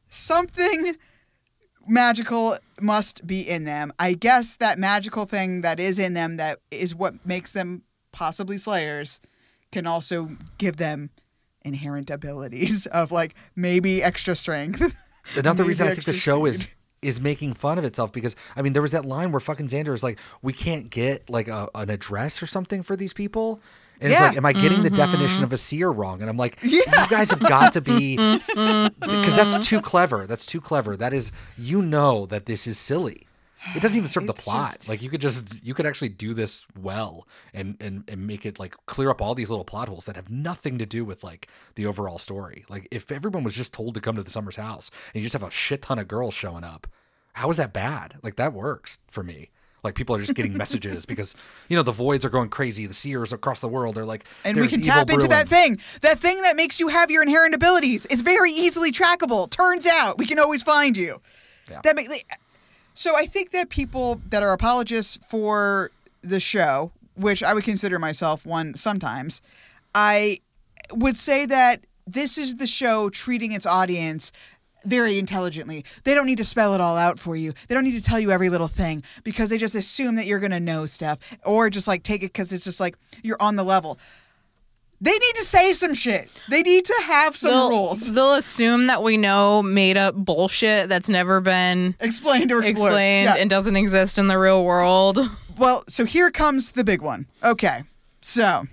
something 0.09 0.95
magical 1.87 2.57
must 2.81 3.25
be 3.25 3.47
in 3.47 3.63
them. 3.63 3.93
I 3.99 4.13
guess 4.13 4.57
that 4.57 4.77
magical 4.77 5.25
thing 5.25 5.61
that 5.61 5.79
is 5.79 5.99
in 5.99 6.13
them 6.13 6.37
that 6.37 6.59
is 6.71 6.93
what 6.93 7.25
makes 7.25 7.53
them 7.53 7.83
possibly 8.11 8.57
slayers 8.57 9.21
can 9.71 9.87
also 9.87 10.29
give 10.57 10.77
them 10.77 11.09
inherent 11.63 12.09
abilities 12.09 12.85
of 12.91 13.11
like 13.11 13.35
maybe 13.55 14.01
extra 14.03 14.35
strength. 14.35 14.81
another 15.35 15.63
Maybe 15.63 15.67
reason 15.67 15.87
I 15.87 15.91
think 15.91 16.05
the 16.05 16.13
show 16.13 16.45
is 16.45 16.67
is 17.01 17.21
making 17.21 17.53
fun 17.53 17.77
of 17.77 17.85
itself 17.85 18.11
because 18.11 18.35
I 18.55 18.61
mean 18.61 18.73
there 18.73 18.81
was 18.81 18.91
that 18.91 19.05
line 19.05 19.31
where 19.31 19.39
fucking 19.39 19.67
Xander 19.67 19.93
is 19.93 20.03
like, 20.03 20.19
we 20.41 20.53
can't 20.53 20.89
get 20.89 21.29
like 21.29 21.47
a, 21.47 21.69
an 21.75 21.89
address 21.89 22.41
or 22.41 22.47
something 22.47 22.81
for 22.81 22.95
these 22.95 23.13
people. 23.13 23.61
And 23.99 24.11
Yeah. 24.11 24.17
it's 24.17 24.27
like, 24.29 24.37
am 24.37 24.45
I 24.45 24.53
getting 24.53 24.83
the 24.83 24.89
Mm-hmm. 24.89 24.95
definition 24.95 25.43
of 25.43 25.51
a 25.53 25.57
seer 25.57 25.89
wrong? 25.89 26.21
And 26.21 26.29
I'm 26.29 26.37
like, 26.37 26.57
you 26.61 26.83
guys 27.09 27.29
have 27.31 27.39
got 27.41 27.73
to 27.73 27.81
be, 27.81 28.15
because 28.47 29.35
that's 29.35 29.67
too 29.67 29.81
clever. 29.81 30.27
That's 30.27 30.45
too 30.45 30.61
clever. 30.61 30.95
That 30.95 31.13
is, 31.13 31.31
you 31.57 31.81
know 31.81 32.25
that 32.27 32.45
this 32.45 32.67
is 32.67 32.77
silly. 32.77 33.27
It 33.75 33.81
doesn't 33.81 33.97
even 33.97 34.09
serve 34.09 34.27
the 34.27 34.33
plot. 34.33 34.73
just- 34.77 34.87
Like 34.89 35.01
you 35.01 35.09
could 35.09 35.19
just, 35.19 35.63
you 35.65 35.73
could 35.73 35.85
actually 35.85 36.09
do 36.09 36.33
this 36.33 36.65
well 36.79 37.27
and 37.53 37.75
and 37.81 38.03
and 38.07 38.25
make 38.25 38.45
it 38.45 38.59
like 38.59 38.75
clear 38.85 39.09
up 39.09 39.21
all 39.21 39.35
these 39.35 39.49
little 39.49 39.65
plot 39.65 39.89
holes 39.89 40.05
that 40.05 40.15
have 40.15 40.29
nothing 40.29 40.77
to 40.77 40.85
do 40.85 41.03
with 41.03 41.23
like 41.23 41.47
the 41.75 41.85
overall 41.85 42.17
story. 42.19 42.65
Like 42.69 42.87
if 42.91 43.11
everyone 43.11 43.43
was 43.43 43.55
just 43.55 43.73
told 43.73 43.95
to 43.95 43.99
come 44.01 44.15
to 44.15 44.23
the 44.23 44.29
Summers 44.29 44.55
house 44.57 44.89
and 45.13 45.21
you 45.21 45.29
just 45.29 45.33
have 45.33 45.47
a 45.47 45.51
shit 45.51 45.81
ton 45.81 45.99
of 45.99 46.07
girls 46.07 46.33
showing 46.33 46.63
up, 46.63 46.87
how 47.33 47.49
is 47.49 47.57
that 47.57 47.73
bad? 47.73 48.15
Like 48.23 48.35
that 48.35 48.53
works 48.53 48.99
for 49.07 49.23
me. 49.23 49.49
Like 49.83 49.95
people 49.95 50.15
are 50.15 50.19
just 50.19 50.33
getting 50.33 50.57
messages 50.57 51.05
because 51.07 51.35
you 51.69 51.77
know 51.77 51.83
the 51.83 51.91
voids 51.91 52.25
are 52.25 52.29
going 52.29 52.49
crazy. 52.49 52.85
The 52.85 52.93
seers 52.93 53.31
across 53.31 53.61
the 53.61 53.67
world 53.67 53.97
are 53.97 54.05
like, 54.05 54.25
and 54.43 54.57
we 54.57 54.67
can 54.67 54.81
tap 54.81 55.09
into 55.09 55.27
that 55.27 55.47
thing. 55.47 55.79
That 56.01 56.19
thing 56.19 56.41
that 56.41 56.55
makes 56.55 56.79
you 56.79 56.87
have 56.87 57.11
your 57.11 57.21
inherent 57.21 57.55
abilities 57.55 58.05
is 58.07 58.21
very 58.21 58.51
easily 58.51 58.91
trackable. 58.91 59.49
Turns 59.49 59.85
out 59.85 60.17
we 60.17 60.25
can 60.25 60.39
always 60.39 60.63
find 60.63 60.97
you. 60.97 61.21
Yeah. 61.69 61.81
That 61.83 61.95
make, 61.95 62.07
so 62.93 63.15
I 63.15 63.25
think 63.25 63.51
that 63.51 63.69
people 63.69 64.21
that 64.29 64.41
are 64.41 64.53
apologists 64.53 65.17
for 65.27 65.91
the 66.21 66.39
show, 66.39 66.91
which 67.15 67.43
I 67.43 67.53
would 67.53 67.63
consider 67.63 67.99
myself 67.99 68.45
one 68.45 68.73
sometimes, 68.73 69.41
I 69.93 70.39
would 70.93 71.17
say 71.17 71.45
that 71.45 71.81
this 72.07 72.37
is 72.37 72.55
the 72.55 72.67
show 72.67 73.09
treating 73.09 73.51
its 73.51 73.65
audience 73.65 74.31
very 74.87 75.19
intelligently. 75.19 75.85
They 76.03 76.13
don't 76.13 76.25
need 76.25 76.37
to 76.37 76.43
spell 76.43 76.73
it 76.73 76.81
all 76.81 76.97
out 76.97 77.19
for 77.19 77.35
you. 77.35 77.53
They 77.67 77.75
don't 77.75 77.83
need 77.83 77.97
to 77.97 78.03
tell 78.03 78.19
you 78.19 78.31
every 78.31 78.49
little 78.49 78.67
thing 78.67 79.03
because 79.23 79.49
they 79.49 79.57
just 79.57 79.75
assume 79.75 80.15
that 80.15 80.25
you're 80.25 80.39
going 80.39 80.51
to 80.51 80.59
know 80.59 80.85
stuff 80.85 81.19
or 81.45 81.69
just 81.69 81.87
like 81.87 82.03
take 82.03 82.23
it 82.23 82.33
because 82.33 82.51
it's 82.53 82.63
just 82.63 82.79
like 82.79 82.97
you're 83.23 83.41
on 83.41 83.55
the 83.55 83.63
level. 83.63 83.99
They 84.99 85.11
need 85.11 85.35
to 85.35 85.43
say 85.43 85.73
some 85.73 85.93
shit. 85.93 86.29
They 86.49 86.63
need 86.63 86.85
to 86.85 87.01
have 87.05 87.35
some 87.35 87.51
they'll, 87.51 87.69
rules 87.69 88.11
they'll 88.11 88.33
assume 88.33 88.87
that 88.87 89.03
we 89.03 89.15
know 89.15 89.61
made 89.61 89.95
up 89.95 90.15
bullshit 90.15 90.89
that's 90.89 91.07
never 91.07 91.39
been 91.39 91.95
explained 91.99 92.51
or 92.51 92.61
explored. 92.61 92.93
explained 92.93 93.25
Yeah. 93.25 93.35
and 93.35 93.47
doesn't 93.49 93.75
exist 93.75 94.17
in 94.17 94.27
the 94.27 94.39
real 94.39 94.63
world. 94.63 95.19
Well, 95.57 95.83
so 95.87 96.03
here 96.05 96.31
comes 96.31 96.71
the 96.71 96.83
big 96.83 97.01
one. 97.01 97.27
Okay. 97.43 97.83
So, 98.21 98.65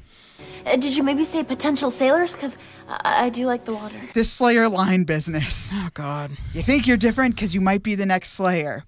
Uh, 0.67 0.77
did 0.77 0.97
you 0.97 1.03
maybe 1.03 1.25
say 1.25 1.45
potential 1.45 1.91
sailors? 1.91 2.33
Because 2.33 2.57
I-, 2.89 3.27
I 3.27 3.29
do 3.31 3.47
like 3.47 3.65
the 3.65 3.75
water. 3.75 3.97
this 4.15 4.31
Slayer 4.31 4.69
line 4.69 5.05
business. 5.05 5.75
Oh 5.79 5.89
God. 5.95 6.33
You 6.53 6.63
think 6.63 6.87
you're 6.87 6.97
different 6.97 7.35
because 7.35 7.55
you 7.55 7.61
might 7.61 7.83
be 7.83 7.95
the 7.95 8.07
next 8.07 8.31
Slayer. 8.33 8.85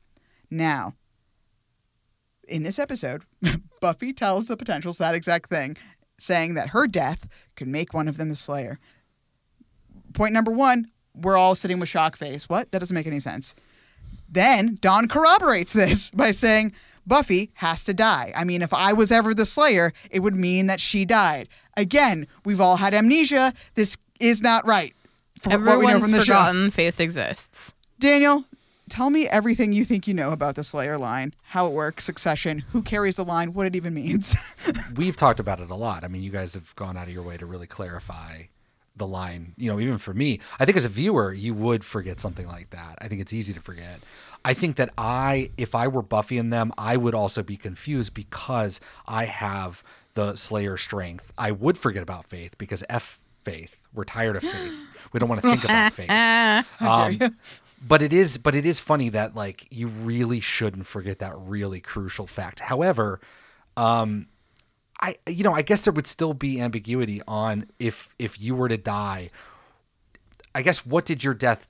Now, 0.50 0.94
in 2.48 2.62
this 2.62 2.78
episode, 2.78 3.24
Buffy 3.80 4.12
tells 4.12 4.48
the 4.48 4.56
potentials 4.56 4.98
that 4.98 5.14
exact 5.14 5.50
thing, 5.50 5.76
saying 6.18 6.54
that 6.54 6.70
her 6.70 6.86
death 6.86 7.26
could 7.56 7.68
make 7.68 7.92
one 7.92 8.08
of 8.08 8.16
them 8.16 8.30
a 8.30 8.34
Slayer. 8.34 8.78
Point 10.14 10.32
number 10.32 10.50
one, 10.50 10.90
we're 11.14 11.36
all 11.36 11.54
sitting 11.54 11.80
with 11.80 11.88
shock 11.88 12.16
face. 12.16 12.48
What? 12.48 12.70
That 12.70 12.78
doesn't 12.78 12.94
make 12.94 13.06
any 13.06 13.20
sense. 13.20 13.54
Then 14.28 14.78
Dawn 14.80 15.08
corroborates 15.08 15.72
this 15.72 16.10
by 16.14 16.30
saying 16.30 16.72
Buffy 17.06 17.50
has 17.54 17.84
to 17.84 17.94
die. 17.94 18.32
I 18.34 18.44
mean, 18.44 18.62
if 18.62 18.74
I 18.74 18.92
was 18.92 19.12
ever 19.12 19.32
the 19.34 19.46
Slayer, 19.46 19.92
it 20.10 20.20
would 20.20 20.36
mean 20.36 20.66
that 20.66 20.80
she 20.80 21.04
died. 21.04 21.48
Again, 21.76 22.26
we've 22.44 22.60
all 22.60 22.76
had 22.76 22.94
amnesia. 22.94 23.52
This 23.74 23.96
is 24.18 24.42
not 24.42 24.66
right. 24.66 24.94
For 25.40 25.50
what 25.50 25.58
we 25.60 25.64
know 25.64 25.72
Everyone's 25.72 26.02
from 26.02 26.12
the 26.12 26.18
show. 26.18 26.32
forgotten 26.32 26.70
faith 26.70 27.00
exists. 27.00 27.74
Daniel, 27.98 28.44
tell 28.88 29.10
me 29.10 29.28
everything 29.28 29.72
you 29.72 29.84
think 29.84 30.08
you 30.08 30.14
know 30.14 30.32
about 30.32 30.54
the 30.54 30.64
Slayer 30.64 30.98
line, 30.98 31.34
how 31.44 31.66
it 31.66 31.72
works, 31.72 32.04
succession, 32.04 32.60
who 32.70 32.82
carries 32.82 33.16
the 33.16 33.24
line, 33.24 33.52
what 33.52 33.66
it 33.66 33.76
even 33.76 33.94
means. 33.94 34.34
we've 34.96 35.16
talked 35.16 35.38
about 35.38 35.60
it 35.60 35.70
a 35.70 35.74
lot. 35.74 36.04
I 36.04 36.08
mean, 36.08 36.22
you 36.22 36.30
guys 36.30 36.54
have 36.54 36.74
gone 36.76 36.96
out 36.96 37.06
of 37.06 37.12
your 37.12 37.22
way 37.22 37.36
to 37.36 37.46
really 37.46 37.66
clarify 37.66 38.44
the 38.96 39.06
line. 39.06 39.54
You 39.56 39.70
know, 39.70 39.80
even 39.80 39.98
for 39.98 40.14
me, 40.14 40.40
I 40.58 40.64
think 40.64 40.76
as 40.76 40.84
a 40.84 40.88
viewer, 40.90 41.32
you 41.32 41.54
would 41.54 41.84
forget 41.84 42.20
something 42.20 42.46
like 42.46 42.70
that. 42.70 42.98
I 43.00 43.08
think 43.08 43.20
it's 43.20 43.32
easy 43.32 43.52
to 43.54 43.60
forget. 43.60 44.00
I 44.44 44.54
think 44.54 44.76
that 44.76 44.90
I, 44.96 45.50
if 45.56 45.74
I 45.74 45.88
were 45.88 46.02
Buffy 46.02 46.38
and 46.38 46.52
them, 46.52 46.72
I 46.78 46.96
would 46.96 47.14
also 47.14 47.42
be 47.42 47.56
confused 47.56 48.14
because 48.14 48.80
I 49.06 49.24
have 49.24 49.82
the 50.14 50.36
Slayer 50.36 50.76
strength. 50.76 51.32
I 51.36 51.50
would 51.50 51.76
forget 51.76 52.02
about 52.02 52.26
Faith 52.26 52.56
because 52.58 52.82
F 52.88 53.20
Faith. 53.44 53.76
We're 53.92 54.04
tired 54.04 54.36
of 54.36 54.42
Faith. 54.54 54.72
We 55.12 55.20
don't 55.20 55.28
want 55.28 55.42
to 55.42 55.48
think 55.50 55.64
about 55.64 55.92
Faith. 55.92 56.10
Um, 56.80 57.36
but 57.86 58.02
it 58.02 58.12
is 58.12 58.38
but 58.38 58.54
it 58.54 58.64
is 58.66 58.80
funny 58.80 59.08
that 59.10 59.34
like 59.34 59.66
you 59.70 59.88
really 59.88 60.40
shouldn't 60.40 60.86
forget 60.86 61.18
that 61.18 61.34
really 61.36 61.80
crucial 61.80 62.26
fact 62.26 62.60
however 62.60 63.20
um 63.76 64.26
i 65.00 65.16
you 65.26 65.44
know 65.44 65.52
i 65.52 65.62
guess 65.62 65.82
there 65.82 65.92
would 65.92 66.06
still 66.06 66.34
be 66.34 66.60
ambiguity 66.60 67.20
on 67.26 67.66
if 67.78 68.08
if 68.18 68.40
you 68.40 68.54
were 68.54 68.68
to 68.68 68.76
die 68.76 69.30
i 70.54 70.62
guess 70.62 70.84
what 70.86 71.04
did 71.04 71.22
your 71.24 71.34
death 71.34 71.68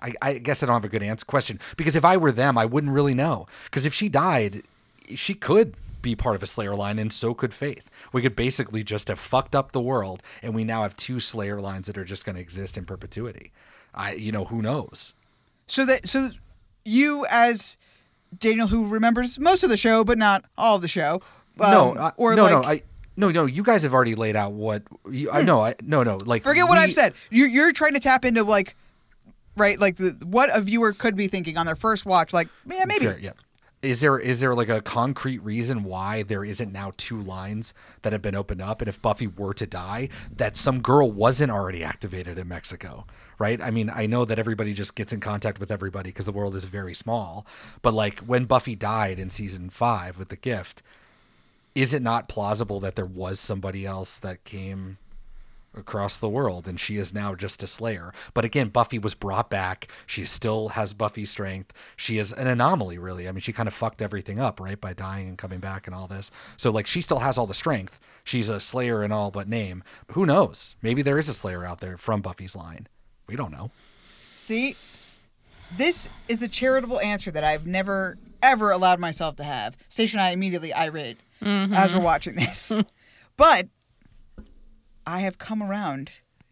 I, 0.00 0.12
I 0.22 0.38
guess 0.38 0.62
I 0.62 0.66
don't 0.66 0.74
have 0.74 0.86
a 0.86 0.88
good 0.88 1.02
answer 1.02 1.26
question 1.26 1.60
because 1.76 1.94
if 1.94 2.04
I 2.04 2.16
were 2.16 2.32
them, 2.32 2.56
I 2.56 2.64
wouldn't 2.64 2.94
really 2.94 3.12
know. 3.12 3.46
Because 3.64 3.84
if 3.84 3.92
she 3.92 4.08
died, 4.08 4.62
she 5.14 5.34
could 5.34 5.74
be 6.00 6.16
part 6.16 6.34
of 6.34 6.42
a 6.42 6.46
Slayer 6.46 6.74
line, 6.74 6.98
and 6.98 7.12
so 7.12 7.34
could 7.34 7.52
Faith. 7.52 7.88
We 8.10 8.22
could 8.22 8.34
basically 8.34 8.82
just 8.82 9.08
have 9.08 9.20
fucked 9.20 9.54
up 9.54 9.72
the 9.72 9.80
world, 9.80 10.22
and 10.42 10.54
we 10.54 10.64
now 10.64 10.82
have 10.82 10.96
two 10.96 11.20
Slayer 11.20 11.60
lines 11.60 11.86
that 11.88 11.98
are 11.98 12.06
just 12.06 12.24
going 12.24 12.36
to 12.36 12.40
exist 12.40 12.78
in 12.78 12.86
perpetuity. 12.86 13.52
I, 13.94 14.14
you 14.14 14.32
know, 14.32 14.46
who 14.46 14.62
knows? 14.62 15.12
so 15.70 15.84
that 15.84 16.06
so 16.08 16.30
you 16.84 17.24
as 17.30 17.76
Daniel 18.36 18.66
who 18.66 18.86
remembers 18.86 19.38
most 19.38 19.62
of 19.62 19.70
the 19.70 19.76
show 19.76 20.04
but 20.04 20.18
not 20.18 20.44
all 20.58 20.76
of 20.76 20.82
the 20.82 20.88
show. 20.88 21.22
No, 21.60 21.90
um, 21.92 21.98
I, 21.98 22.12
or 22.16 22.34
no, 22.34 22.42
like 22.44 22.52
no, 22.52 22.62
I, 22.62 22.82
no, 23.16 23.30
no. 23.30 23.46
You 23.46 23.62
guys 23.62 23.82
have 23.82 23.92
already 23.92 24.14
laid 24.14 24.36
out 24.36 24.52
what. 24.52 24.82
You, 25.10 25.30
I 25.30 25.42
know. 25.42 25.62
I 25.62 25.74
no, 25.82 26.02
no. 26.02 26.18
Like 26.24 26.42
forget 26.42 26.64
what 26.68 26.78
we- 26.78 26.84
I've 26.84 26.92
said. 26.92 27.14
You're 27.30 27.48
you're 27.48 27.72
trying 27.72 27.94
to 27.94 28.00
tap 28.00 28.24
into 28.24 28.42
like 28.44 28.76
right 29.56 29.78
like 29.78 29.96
the 29.96 30.16
what 30.24 30.54
a 30.56 30.60
viewer 30.60 30.92
could 30.92 31.16
be 31.16 31.28
thinking 31.28 31.56
on 31.58 31.66
their 31.66 31.76
first 31.76 32.06
watch 32.06 32.32
like 32.32 32.48
yeah 32.66 32.84
maybe 32.86 33.04
Fair, 33.04 33.18
yeah. 33.18 33.32
Is 33.82 34.02
there 34.02 34.18
is 34.18 34.40
there 34.40 34.54
like 34.54 34.68
a 34.68 34.82
concrete 34.82 35.42
reason 35.42 35.84
why 35.84 36.22
there 36.22 36.44
isn't 36.44 36.70
now 36.70 36.92
two 36.98 37.18
lines 37.18 37.72
that 38.02 38.12
have 38.12 38.20
been 38.20 38.34
opened 38.34 38.60
up? 38.60 38.82
And 38.82 38.88
if 38.88 39.00
Buffy 39.00 39.26
were 39.26 39.54
to 39.54 39.66
die, 39.66 40.10
that 40.36 40.54
some 40.54 40.80
girl 40.82 41.10
wasn't 41.10 41.50
already 41.50 41.82
activated 41.82 42.38
in 42.38 42.46
Mexico, 42.46 43.06
right? 43.38 43.58
I 43.58 43.70
mean, 43.70 43.90
I 43.92 44.04
know 44.04 44.26
that 44.26 44.38
everybody 44.38 44.74
just 44.74 44.94
gets 44.96 45.14
in 45.14 45.20
contact 45.20 45.58
with 45.58 45.70
everybody 45.70 46.10
because 46.10 46.26
the 46.26 46.32
world 46.32 46.54
is 46.54 46.64
very 46.64 46.92
small. 46.92 47.46
But 47.80 47.94
like 47.94 48.20
when 48.20 48.44
Buffy 48.44 48.76
died 48.76 49.18
in 49.18 49.30
season 49.30 49.70
five 49.70 50.18
with 50.18 50.28
the 50.28 50.36
gift, 50.36 50.82
is 51.74 51.94
it 51.94 52.02
not 52.02 52.28
plausible 52.28 52.80
that 52.80 52.96
there 52.96 53.06
was 53.06 53.40
somebody 53.40 53.86
else 53.86 54.18
that 54.18 54.44
came 54.44 54.98
across 55.74 56.18
the 56.18 56.28
world, 56.28 56.66
and 56.66 56.80
she 56.80 56.96
is 56.96 57.14
now 57.14 57.34
just 57.34 57.62
a 57.62 57.66
Slayer. 57.66 58.12
But 58.34 58.44
again, 58.44 58.68
Buffy 58.68 58.98
was 58.98 59.14
brought 59.14 59.50
back. 59.50 59.86
She 60.06 60.24
still 60.24 60.70
has 60.70 60.92
Buffy 60.92 61.24
strength. 61.24 61.72
She 61.96 62.18
is 62.18 62.32
an 62.32 62.48
anomaly, 62.48 62.98
really. 62.98 63.28
I 63.28 63.32
mean, 63.32 63.40
she 63.40 63.52
kind 63.52 63.68
of 63.68 63.74
fucked 63.74 64.02
everything 64.02 64.40
up, 64.40 64.58
right, 64.58 64.80
by 64.80 64.92
dying 64.92 65.28
and 65.28 65.38
coming 65.38 65.60
back 65.60 65.86
and 65.86 65.94
all 65.94 66.08
this. 66.08 66.30
So, 66.56 66.70
like, 66.70 66.86
she 66.86 67.00
still 67.00 67.20
has 67.20 67.38
all 67.38 67.46
the 67.46 67.54
strength. 67.54 68.00
She's 68.24 68.48
a 68.48 68.60
Slayer 68.60 69.04
in 69.04 69.12
all 69.12 69.30
but 69.30 69.48
name. 69.48 69.84
Who 70.12 70.26
knows? 70.26 70.74
Maybe 70.82 71.02
there 71.02 71.18
is 71.18 71.28
a 71.28 71.34
Slayer 71.34 71.64
out 71.64 71.80
there 71.80 71.96
from 71.96 72.20
Buffy's 72.20 72.56
line. 72.56 72.88
We 73.28 73.36
don't 73.36 73.52
know. 73.52 73.70
See, 74.36 74.74
this 75.76 76.08
is 76.28 76.40
the 76.40 76.48
charitable 76.48 77.00
answer 77.00 77.30
that 77.30 77.44
I've 77.44 77.66
never 77.66 78.18
ever 78.42 78.70
allowed 78.70 78.98
myself 78.98 79.36
to 79.36 79.44
have. 79.44 79.76
Stacia 79.88 80.18
I 80.18 80.30
immediately 80.30 80.72
irate 80.74 81.18
as 81.42 81.94
we're 81.94 82.00
watching 82.02 82.34
this, 82.36 82.76
but 83.36 83.68
I 85.06 85.20
have 85.20 85.38
come 85.38 85.62
around 85.62 86.10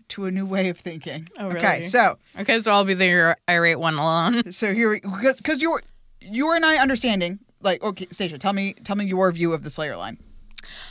to 0.08 0.24
a 0.24 0.30
new 0.30 0.46
way 0.46 0.68
of 0.68 0.78
thinking. 0.78 1.28
Oh, 1.38 1.48
Okay, 1.48 1.82
so 1.82 2.18
Okay, 2.38 2.58
so 2.60 2.72
I'll 2.72 2.84
be 2.84 2.94
the 2.94 3.36
irate 3.48 3.78
one 3.78 3.94
alone. 3.94 4.52
so 4.52 4.72
here 4.72 5.00
because 5.00 5.60
you're 5.62 5.82
you 6.20 6.52
and 6.52 6.64
I 6.64 6.78
understanding 6.78 7.38
like 7.60 7.82
okay, 7.82 8.06
Stacia, 8.10 8.38
tell 8.38 8.52
me 8.52 8.74
tell 8.84 8.96
me 8.96 9.04
your 9.04 9.30
view 9.32 9.52
of 9.52 9.62
the 9.62 9.70
Slayer 9.70 9.96
line. 9.96 10.18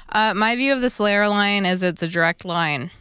Uh, 0.10 0.34
my 0.36 0.56
view 0.56 0.74
of 0.74 0.82
the 0.82 0.89
Slayer 0.89 1.28
line 1.28 1.66
is 1.66 1.84
it's 1.84 2.04
a 2.04 2.08
direct 2.08 2.45
line. 2.45 2.91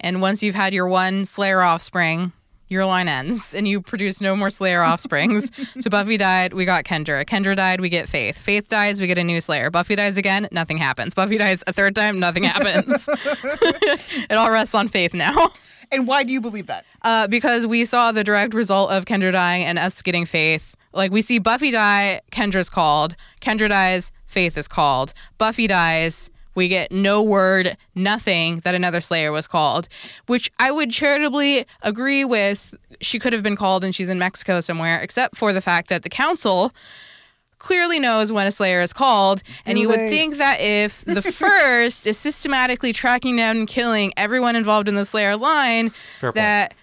And 0.00 0.22
once 0.22 0.42
you've 0.42 0.54
had 0.54 0.72
your 0.72 0.86
one 0.86 1.24
Slayer 1.24 1.60
offspring, 1.62 2.32
your 2.68 2.84
line 2.84 3.08
ends 3.08 3.54
and 3.54 3.66
you 3.66 3.80
produce 3.80 4.20
no 4.20 4.36
more 4.36 4.50
Slayer 4.50 4.82
offsprings. 4.82 5.50
so 5.80 5.90
Buffy 5.90 6.16
died, 6.16 6.52
we 6.52 6.64
got 6.64 6.84
Kendra. 6.84 7.24
Kendra 7.24 7.56
died, 7.56 7.80
we 7.80 7.88
get 7.88 8.08
Faith. 8.08 8.38
Faith 8.38 8.68
dies, 8.68 9.00
we 9.00 9.06
get 9.06 9.18
a 9.18 9.24
new 9.24 9.40
Slayer. 9.40 9.70
Buffy 9.70 9.96
dies 9.96 10.16
again, 10.16 10.48
nothing 10.52 10.78
happens. 10.78 11.14
Buffy 11.14 11.38
dies 11.38 11.64
a 11.66 11.72
third 11.72 11.94
time, 11.94 12.18
nothing 12.18 12.44
happens. 12.44 13.08
it 13.12 14.32
all 14.32 14.50
rests 14.50 14.74
on 14.74 14.88
Faith 14.88 15.14
now. 15.14 15.52
And 15.90 16.06
why 16.06 16.22
do 16.22 16.32
you 16.32 16.40
believe 16.40 16.66
that? 16.66 16.84
Uh, 17.02 17.26
because 17.28 17.66
we 17.66 17.84
saw 17.84 18.12
the 18.12 18.22
direct 18.22 18.52
result 18.52 18.90
of 18.90 19.06
Kendra 19.06 19.32
dying 19.32 19.64
and 19.64 19.78
us 19.78 20.02
getting 20.02 20.26
Faith. 20.26 20.76
Like 20.92 21.12
we 21.12 21.22
see 21.22 21.38
Buffy 21.38 21.70
die, 21.70 22.20
Kendra's 22.30 22.70
called. 22.70 23.16
Kendra 23.40 23.68
dies, 23.68 24.12
Faith 24.26 24.58
is 24.58 24.68
called. 24.68 25.14
Buffy 25.38 25.66
dies, 25.66 26.30
we 26.58 26.68
get 26.68 26.92
no 26.92 27.22
word, 27.22 27.76
nothing 27.94 28.60
that 28.60 28.74
another 28.74 29.00
Slayer 29.00 29.32
was 29.32 29.46
called, 29.46 29.88
which 30.26 30.50
I 30.58 30.70
would 30.70 30.90
charitably 30.90 31.64
agree 31.82 32.24
with. 32.24 32.74
She 33.00 33.18
could 33.18 33.32
have 33.32 33.42
been 33.42 33.56
called 33.56 33.84
and 33.84 33.94
she's 33.94 34.08
in 34.08 34.18
Mexico 34.18 34.60
somewhere, 34.60 35.00
except 35.00 35.36
for 35.36 35.52
the 35.52 35.60
fact 35.60 35.88
that 35.88 36.02
the 36.02 36.08
council 36.10 36.74
clearly 37.58 37.98
knows 37.98 38.32
when 38.32 38.46
a 38.46 38.50
Slayer 38.50 38.80
is 38.80 38.92
called. 38.92 39.42
and 39.66 39.76
Do 39.76 39.80
you 39.80 39.88
would 39.88 39.96
think 39.96 40.36
that 40.38 40.60
if 40.60 41.04
the 41.04 41.22
first 41.44 42.06
is 42.06 42.18
systematically 42.18 42.92
tracking 42.92 43.36
down 43.36 43.56
and 43.56 43.68
killing 43.68 44.12
everyone 44.16 44.56
involved 44.56 44.88
in 44.88 44.96
the 44.96 45.04
Slayer 45.04 45.36
line, 45.36 45.90
Fair 46.20 46.32
that 46.32 46.74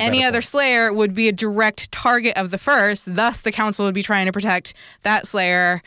any 0.00 0.24
other 0.24 0.36
point. 0.36 0.44
Slayer 0.44 0.92
would 0.92 1.14
be 1.14 1.28
a 1.28 1.32
direct 1.32 1.90
target 1.90 2.36
of 2.36 2.50
the 2.50 2.58
first. 2.58 3.16
Thus, 3.16 3.40
the 3.40 3.52
council 3.52 3.84
would 3.84 3.94
be 3.94 4.02
trying 4.02 4.26
to 4.26 4.32
protect 4.32 4.74
that 5.02 5.26
Slayer 5.26 5.82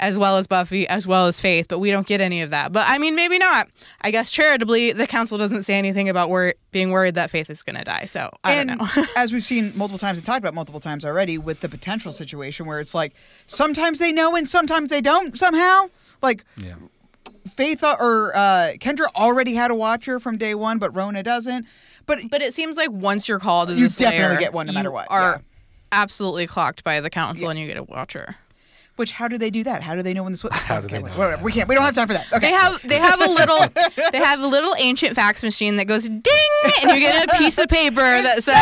as 0.00 0.16
well 0.18 0.36
as 0.36 0.46
Buffy, 0.46 0.86
as 0.88 1.06
well 1.06 1.26
as 1.26 1.40
Faith, 1.40 1.66
but 1.68 1.78
we 1.78 1.90
don't 1.90 2.06
get 2.06 2.20
any 2.20 2.40
of 2.42 2.50
that. 2.50 2.72
But 2.72 2.86
I 2.88 2.98
mean, 2.98 3.14
maybe 3.14 3.38
not. 3.38 3.68
I 4.00 4.10
guess 4.10 4.30
charitably, 4.30 4.92
the 4.92 5.06
council 5.06 5.38
doesn't 5.38 5.62
say 5.64 5.74
anything 5.74 6.08
about 6.08 6.28
wor- 6.28 6.54
being 6.72 6.90
worried 6.90 7.14
that 7.16 7.30
Faith 7.30 7.50
is 7.50 7.62
going 7.62 7.76
to 7.76 7.84
die. 7.84 8.04
So 8.04 8.30
I 8.44 8.54
and 8.54 8.68
don't 8.78 8.96
know. 8.96 9.04
as 9.16 9.32
we've 9.32 9.44
seen 9.44 9.72
multiple 9.76 9.98
times 9.98 10.18
and 10.18 10.26
talked 10.26 10.38
about 10.38 10.54
multiple 10.54 10.80
times 10.80 11.04
already 11.04 11.36
with 11.38 11.60
the 11.60 11.68
potential 11.68 12.12
situation 12.12 12.66
where 12.66 12.80
it's 12.80 12.94
like 12.94 13.14
sometimes 13.46 13.98
they 13.98 14.12
know 14.12 14.36
and 14.36 14.46
sometimes 14.48 14.90
they 14.90 15.00
don't 15.00 15.38
somehow. 15.38 15.86
Like 16.22 16.44
Yeah. 16.56 16.74
Faith 17.54 17.82
or 17.82 18.36
uh, 18.36 18.70
Kendra 18.78 19.06
already 19.16 19.54
had 19.54 19.70
a 19.70 19.74
watcher 19.74 20.20
from 20.20 20.36
day 20.36 20.54
one, 20.54 20.78
but 20.78 20.94
Rona 20.94 21.22
doesn't. 21.22 21.66
But 22.06 22.18
But 22.30 22.42
it 22.42 22.54
seems 22.54 22.76
like 22.76 22.90
once 22.90 23.28
you're 23.28 23.38
called 23.38 23.70
as 23.70 23.78
You 23.78 23.86
a 23.86 23.88
Slayer, 23.88 24.10
definitely 24.10 24.36
get 24.44 24.52
one 24.52 24.66
no 24.66 24.72
matter 24.72 24.88
you 24.90 24.92
what, 24.92 25.06
Are 25.10 25.32
yeah. 25.32 25.38
absolutely 25.92 26.46
clocked 26.46 26.84
by 26.84 27.00
the 27.00 27.10
council, 27.10 27.48
and 27.48 27.58
you 27.58 27.66
get 27.66 27.76
a 27.76 27.82
watcher. 27.82 28.36
Which 28.98 29.12
how 29.12 29.28
do 29.28 29.38
they 29.38 29.50
do 29.50 29.64
that? 29.64 29.82
How 29.82 29.94
do 29.94 30.02
they 30.02 30.12
know 30.12 30.24
when 30.24 30.32
the 30.32 30.48
How 30.52 30.80
do 30.80 30.88
they 30.88 31.00
know 31.00 31.08
that? 31.08 31.42
We 31.42 31.52
can't. 31.52 31.68
We 31.68 31.74
don't 31.74 31.84
have 31.84 31.94
time 31.94 32.06
for 32.06 32.14
that. 32.14 32.26
Okay. 32.32 32.50
They 32.50 32.52
have 32.52 32.82
they 32.82 32.98
have 32.98 33.20
a 33.20 33.28
little 33.28 33.58
they 34.12 34.18
have 34.18 34.40
a 34.40 34.46
little 34.46 34.74
ancient 34.78 35.14
fax 35.14 35.42
machine 35.42 35.76
that 35.76 35.86
goes 35.86 36.08
ding, 36.08 36.22
and 36.82 36.90
you 36.92 37.00
get 37.00 37.28
a 37.28 37.38
piece 37.38 37.58
of 37.58 37.68
paper 37.68 38.00
that 38.00 38.42
says 38.42 38.54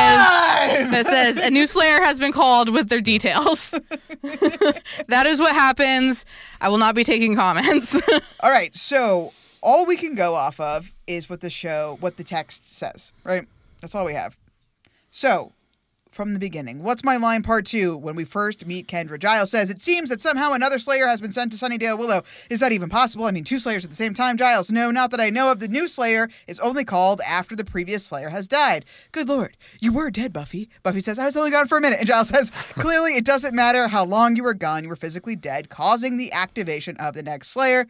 that 0.90 1.06
says 1.06 1.38
a 1.38 1.50
new 1.50 1.66
Slayer 1.66 2.02
has 2.02 2.20
been 2.20 2.32
called 2.32 2.68
with 2.68 2.88
their 2.88 3.00
details. 3.00 3.70
that 5.08 5.26
is 5.26 5.40
what 5.40 5.54
happens. 5.54 6.24
I 6.60 6.68
will 6.68 6.78
not 6.78 6.94
be 6.94 7.04
taking 7.04 7.34
comments. 7.34 7.94
All 8.40 8.50
right. 8.50 8.74
So 8.74 9.32
all 9.62 9.86
we 9.86 9.96
can 9.96 10.14
go 10.14 10.34
off 10.34 10.60
of 10.60 10.94
is 11.06 11.28
what 11.30 11.40
the 11.40 11.50
show, 11.50 11.96
what 12.00 12.16
the 12.16 12.24
text 12.24 12.66
says. 12.66 13.12
Right. 13.24 13.46
That's 13.80 13.94
all 13.94 14.04
we 14.04 14.14
have. 14.14 14.36
So 15.10 15.52
from 16.16 16.32
the 16.32 16.40
beginning. 16.40 16.82
What's 16.82 17.04
my 17.04 17.18
line 17.18 17.42
part 17.42 17.66
two? 17.66 17.94
When 17.94 18.16
we 18.16 18.24
first 18.24 18.66
meet 18.66 18.88
Kendra, 18.88 19.18
Giles 19.18 19.50
says, 19.50 19.68
It 19.68 19.82
seems 19.82 20.08
that 20.08 20.22
somehow 20.22 20.52
another 20.52 20.78
Slayer 20.78 21.06
has 21.06 21.20
been 21.20 21.30
sent 21.30 21.52
to 21.52 21.58
Sunnydale 21.58 21.98
Willow. 21.98 22.22
Is 22.48 22.60
that 22.60 22.72
even 22.72 22.88
possible? 22.88 23.26
I 23.26 23.32
mean, 23.32 23.44
two 23.44 23.58
Slayers 23.58 23.84
at 23.84 23.90
the 23.90 23.96
same 23.96 24.14
time, 24.14 24.38
Giles. 24.38 24.70
No, 24.70 24.90
not 24.90 25.10
that 25.10 25.20
I 25.20 25.28
know 25.28 25.52
of. 25.52 25.60
The 25.60 25.68
new 25.68 25.86
Slayer 25.86 26.28
is 26.48 26.58
only 26.60 26.84
called 26.84 27.20
after 27.20 27.54
the 27.54 27.66
previous 27.66 28.04
Slayer 28.06 28.30
has 28.30 28.48
died. 28.48 28.86
Good 29.12 29.28
lord, 29.28 29.58
you 29.78 29.92
were 29.92 30.10
dead, 30.10 30.32
Buffy. 30.32 30.70
Buffy 30.82 31.00
says, 31.00 31.18
I 31.18 31.26
was 31.26 31.36
only 31.36 31.50
gone 31.50 31.68
for 31.68 31.76
a 31.76 31.82
minute. 31.82 31.98
And 31.98 32.08
Giles 32.08 32.30
says, 32.30 32.50
Clearly, 32.78 33.12
it 33.14 33.26
doesn't 33.26 33.54
matter 33.54 33.86
how 33.86 34.04
long 34.06 34.36
you 34.36 34.42
were 34.42 34.54
gone, 34.54 34.84
you 34.84 34.88
were 34.88 34.96
physically 34.96 35.36
dead, 35.36 35.68
causing 35.68 36.16
the 36.16 36.32
activation 36.32 36.96
of 36.96 37.12
the 37.12 37.22
next 37.22 37.48
Slayer. 37.48 37.86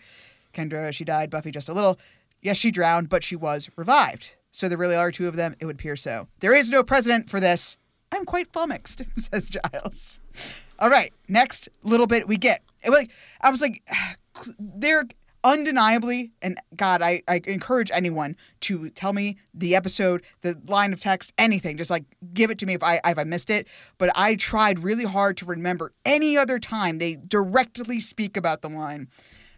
Kendra, 0.53 0.93
she 0.93 1.05
died. 1.05 1.31
Buffy, 1.31 1.53
just 1.53 1.68
a 1.68 1.74
little. 1.74 1.97
Yes, 2.43 2.57
she 2.57 2.72
drowned, 2.72 3.09
but 3.09 3.22
she 3.22 3.37
was 3.37 3.70
revived. 3.77 4.35
So 4.51 4.68
there 4.68 4.79
really 4.79 4.97
are 4.97 5.12
two 5.12 5.29
of 5.29 5.37
them. 5.37 5.55
It 5.61 5.66
would 5.66 5.77
appear 5.77 5.95
so. 5.95 6.27
There 6.41 6.55
is 6.55 6.70
no 6.70 6.83
precedent 6.83 7.31
for 7.31 7.39
this. 7.39 7.79
I'm 8.13 8.25
quite 8.25 8.53
flummoxed, 8.53 9.03
says 9.17 9.49
Giles. 9.49 10.21
All 10.79 10.91
right, 10.91 11.13
next 11.29 11.69
little 11.83 12.07
bit 12.07 12.29
we 12.29 12.37
get. 12.37 12.63
It 12.83 12.91
like 12.91 13.11
I 13.41 13.51
was 13.51 13.61
like, 13.61 13.83
they're 14.59 15.05
undeniably, 15.45 16.33
and 16.43 16.59
God, 16.75 17.03
I, 17.03 17.23
I 17.29 17.41
encourage 17.47 17.91
anyone 17.93 18.37
to 18.63 18.91
tell 18.91 19.13
me 19.13 19.39
the 19.55 19.77
episode, 19.77 20.25
the 20.43 20.61
line 20.67 20.93
of 20.93 21.01
text, 21.01 21.33
anything. 21.39 21.77
Just 21.77 21.91
like 21.91 22.05
give 22.35 22.51
it 22.51 22.59
to 22.59 22.67
me 22.67 22.75
if 22.75 22.83
I 22.83 23.01
if 23.05 23.19
I 23.19 23.25
missed 23.25 23.51
it. 23.51 23.69
But 23.99 24.11
I 24.17 24.35
tried 24.35 24.81
really 24.81 25.05
hard 25.05 25.37
to 25.39 25.47
remember 25.47 25.93
any 26.05 26.37
other 26.37 26.59
time 26.59 26.99
they 26.99 27.17
directly 27.29 28.01
speak 28.01 28.37
about 28.37 28.63
the 28.63 28.69
line. 28.69 29.09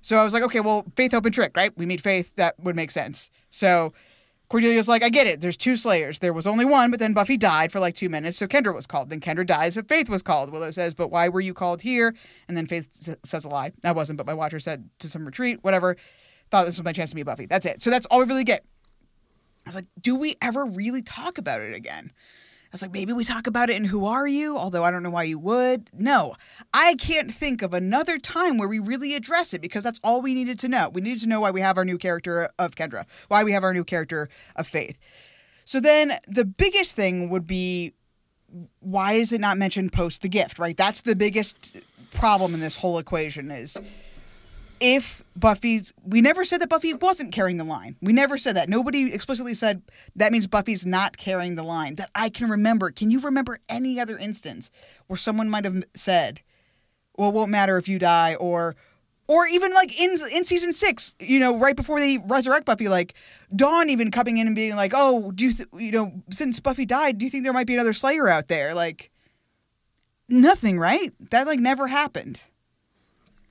So 0.00 0.16
I 0.16 0.24
was 0.24 0.32
like, 0.32 0.44
okay, 0.44 0.60
well, 0.60 0.84
Faith, 0.94 1.12
Hope, 1.12 1.26
and 1.26 1.34
Trick, 1.34 1.56
right? 1.56 1.76
We 1.76 1.84
meet 1.84 2.00
Faith. 2.00 2.32
That 2.36 2.54
would 2.60 2.76
make 2.76 2.90
sense. 2.90 3.30
So 3.50 3.92
Cordelia's 4.50 4.88
like, 4.88 5.02
I 5.02 5.10
get 5.10 5.26
it. 5.26 5.40
There's 5.40 5.56
two 5.56 5.76
Slayers. 5.76 6.20
There 6.20 6.32
was 6.32 6.46
only 6.46 6.64
one, 6.64 6.90
but 6.90 6.98
then 6.98 7.12
Buffy 7.12 7.36
died 7.36 7.70
for 7.70 7.80
like 7.80 7.94
two 7.94 8.08
minutes, 8.08 8.38
so 8.38 8.46
Kendra 8.46 8.74
was 8.74 8.86
called. 8.86 9.10
Then 9.10 9.20
Kendra 9.20 9.46
dies, 9.46 9.74
so 9.74 9.82
Faith 9.82 10.08
was 10.08 10.22
called. 10.22 10.50
Willow 10.50 10.70
says, 10.70 10.94
but 10.94 11.10
why 11.10 11.28
were 11.28 11.40
you 11.40 11.52
called 11.52 11.82
here? 11.82 12.14
And 12.48 12.56
then 12.56 12.66
Faith 12.66 12.88
s- 13.08 13.16
says 13.24 13.44
a 13.44 13.48
lie. 13.50 13.72
I 13.84 13.92
wasn't, 13.92 14.16
but 14.16 14.26
my 14.26 14.32
watcher 14.32 14.58
said 14.58 14.88
to 15.00 15.08
some 15.10 15.26
retreat, 15.26 15.58
whatever. 15.62 15.96
Thought 16.50 16.64
this 16.64 16.78
was 16.78 16.84
my 16.84 16.92
chance 16.92 17.10
to 17.10 17.16
meet 17.16 17.24
Buffy. 17.24 17.44
That's 17.44 17.66
it. 17.66 17.82
So 17.82 17.90
that's 17.90 18.06
all 18.06 18.20
we 18.20 18.24
really 18.24 18.44
get. 18.44 18.64
I 19.66 19.68
was 19.68 19.74
like, 19.74 19.84
do 20.00 20.16
we 20.16 20.34
ever 20.40 20.64
really 20.64 21.02
talk 21.02 21.36
about 21.36 21.60
it 21.60 21.74
again? 21.74 22.10
I 22.68 22.72
was 22.72 22.82
like, 22.82 22.92
maybe 22.92 23.14
we 23.14 23.24
talk 23.24 23.46
about 23.46 23.70
it 23.70 23.76
in 23.76 23.84
Who 23.84 24.04
Are 24.04 24.26
You? 24.26 24.58
Although 24.58 24.84
I 24.84 24.90
don't 24.90 25.02
know 25.02 25.08
why 25.08 25.22
you 25.22 25.38
would. 25.38 25.88
No, 25.94 26.34
I 26.74 26.96
can't 26.96 27.32
think 27.32 27.62
of 27.62 27.72
another 27.72 28.18
time 28.18 28.58
where 28.58 28.68
we 28.68 28.78
really 28.78 29.14
address 29.14 29.54
it 29.54 29.62
because 29.62 29.82
that's 29.82 29.98
all 30.04 30.20
we 30.20 30.34
needed 30.34 30.58
to 30.58 30.68
know. 30.68 30.90
We 30.92 31.00
needed 31.00 31.20
to 31.20 31.28
know 31.28 31.40
why 31.40 31.50
we 31.50 31.62
have 31.62 31.78
our 31.78 31.84
new 31.86 31.96
character 31.96 32.50
of 32.58 32.74
Kendra, 32.74 33.06
why 33.28 33.42
we 33.42 33.52
have 33.52 33.64
our 33.64 33.72
new 33.72 33.84
character 33.84 34.28
of 34.54 34.66
Faith. 34.66 34.98
So 35.64 35.80
then 35.80 36.18
the 36.26 36.44
biggest 36.44 36.94
thing 36.94 37.30
would 37.30 37.46
be 37.46 37.94
why 38.80 39.14
is 39.14 39.32
it 39.32 39.40
not 39.40 39.56
mentioned 39.56 39.92
post 39.92 40.20
the 40.20 40.28
gift, 40.28 40.58
right? 40.58 40.76
That's 40.76 41.02
the 41.02 41.16
biggest 41.16 41.74
problem 42.12 42.52
in 42.52 42.60
this 42.60 42.76
whole 42.76 42.98
equation 42.98 43.50
is 43.50 43.80
if 44.80 45.22
Buffy's 45.36 45.92
we 46.04 46.20
never 46.20 46.44
said 46.44 46.60
that 46.60 46.68
Buffy 46.68 46.94
wasn't 46.94 47.32
carrying 47.32 47.56
the 47.56 47.64
line. 47.64 47.96
We 48.00 48.12
never 48.12 48.38
said 48.38 48.56
that. 48.56 48.68
Nobody 48.68 49.12
explicitly 49.12 49.54
said 49.54 49.82
that 50.16 50.32
means 50.32 50.46
Buffy's 50.46 50.86
not 50.86 51.16
carrying 51.16 51.54
the 51.54 51.62
line. 51.62 51.96
That 51.96 52.10
I 52.14 52.28
can 52.28 52.50
remember. 52.50 52.90
Can 52.90 53.10
you 53.10 53.20
remember 53.20 53.58
any 53.68 54.00
other 54.00 54.18
instance 54.18 54.70
where 55.06 55.16
someone 55.16 55.50
might 55.50 55.64
have 55.64 55.84
said, 55.94 56.40
"Well, 57.16 57.30
it 57.30 57.34
won't 57.34 57.50
matter 57.50 57.76
if 57.76 57.88
you 57.88 57.98
die," 57.98 58.34
or 58.34 58.76
or 59.28 59.46
even 59.46 59.72
like 59.74 59.98
in 60.00 60.16
in 60.34 60.44
season 60.44 60.72
six, 60.72 61.14
you 61.20 61.38
know, 61.38 61.58
right 61.58 61.76
before 61.76 62.00
they 62.00 62.18
resurrect 62.18 62.66
Buffy, 62.66 62.88
like 62.88 63.14
Dawn 63.54 63.90
even 63.90 64.10
coming 64.10 64.38
in 64.38 64.46
and 64.46 64.56
being 64.56 64.74
like, 64.74 64.92
"Oh, 64.94 65.30
do 65.32 65.44
you 65.44 65.52
th- 65.52 65.68
you 65.74 65.92
know 65.92 66.12
since 66.30 66.58
Buffy 66.60 66.86
died, 66.86 67.18
do 67.18 67.24
you 67.24 67.30
think 67.30 67.44
there 67.44 67.52
might 67.52 67.66
be 67.66 67.74
another 67.74 67.92
Slayer 67.92 68.28
out 68.28 68.48
there?" 68.48 68.74
Like 68.74 69.10
nothing, 70.28 70.78
right? 70.78 71.12
That 71.30 71.46
like 71.46 71.60
never 71.60 71.86
happened. 71.86 72.42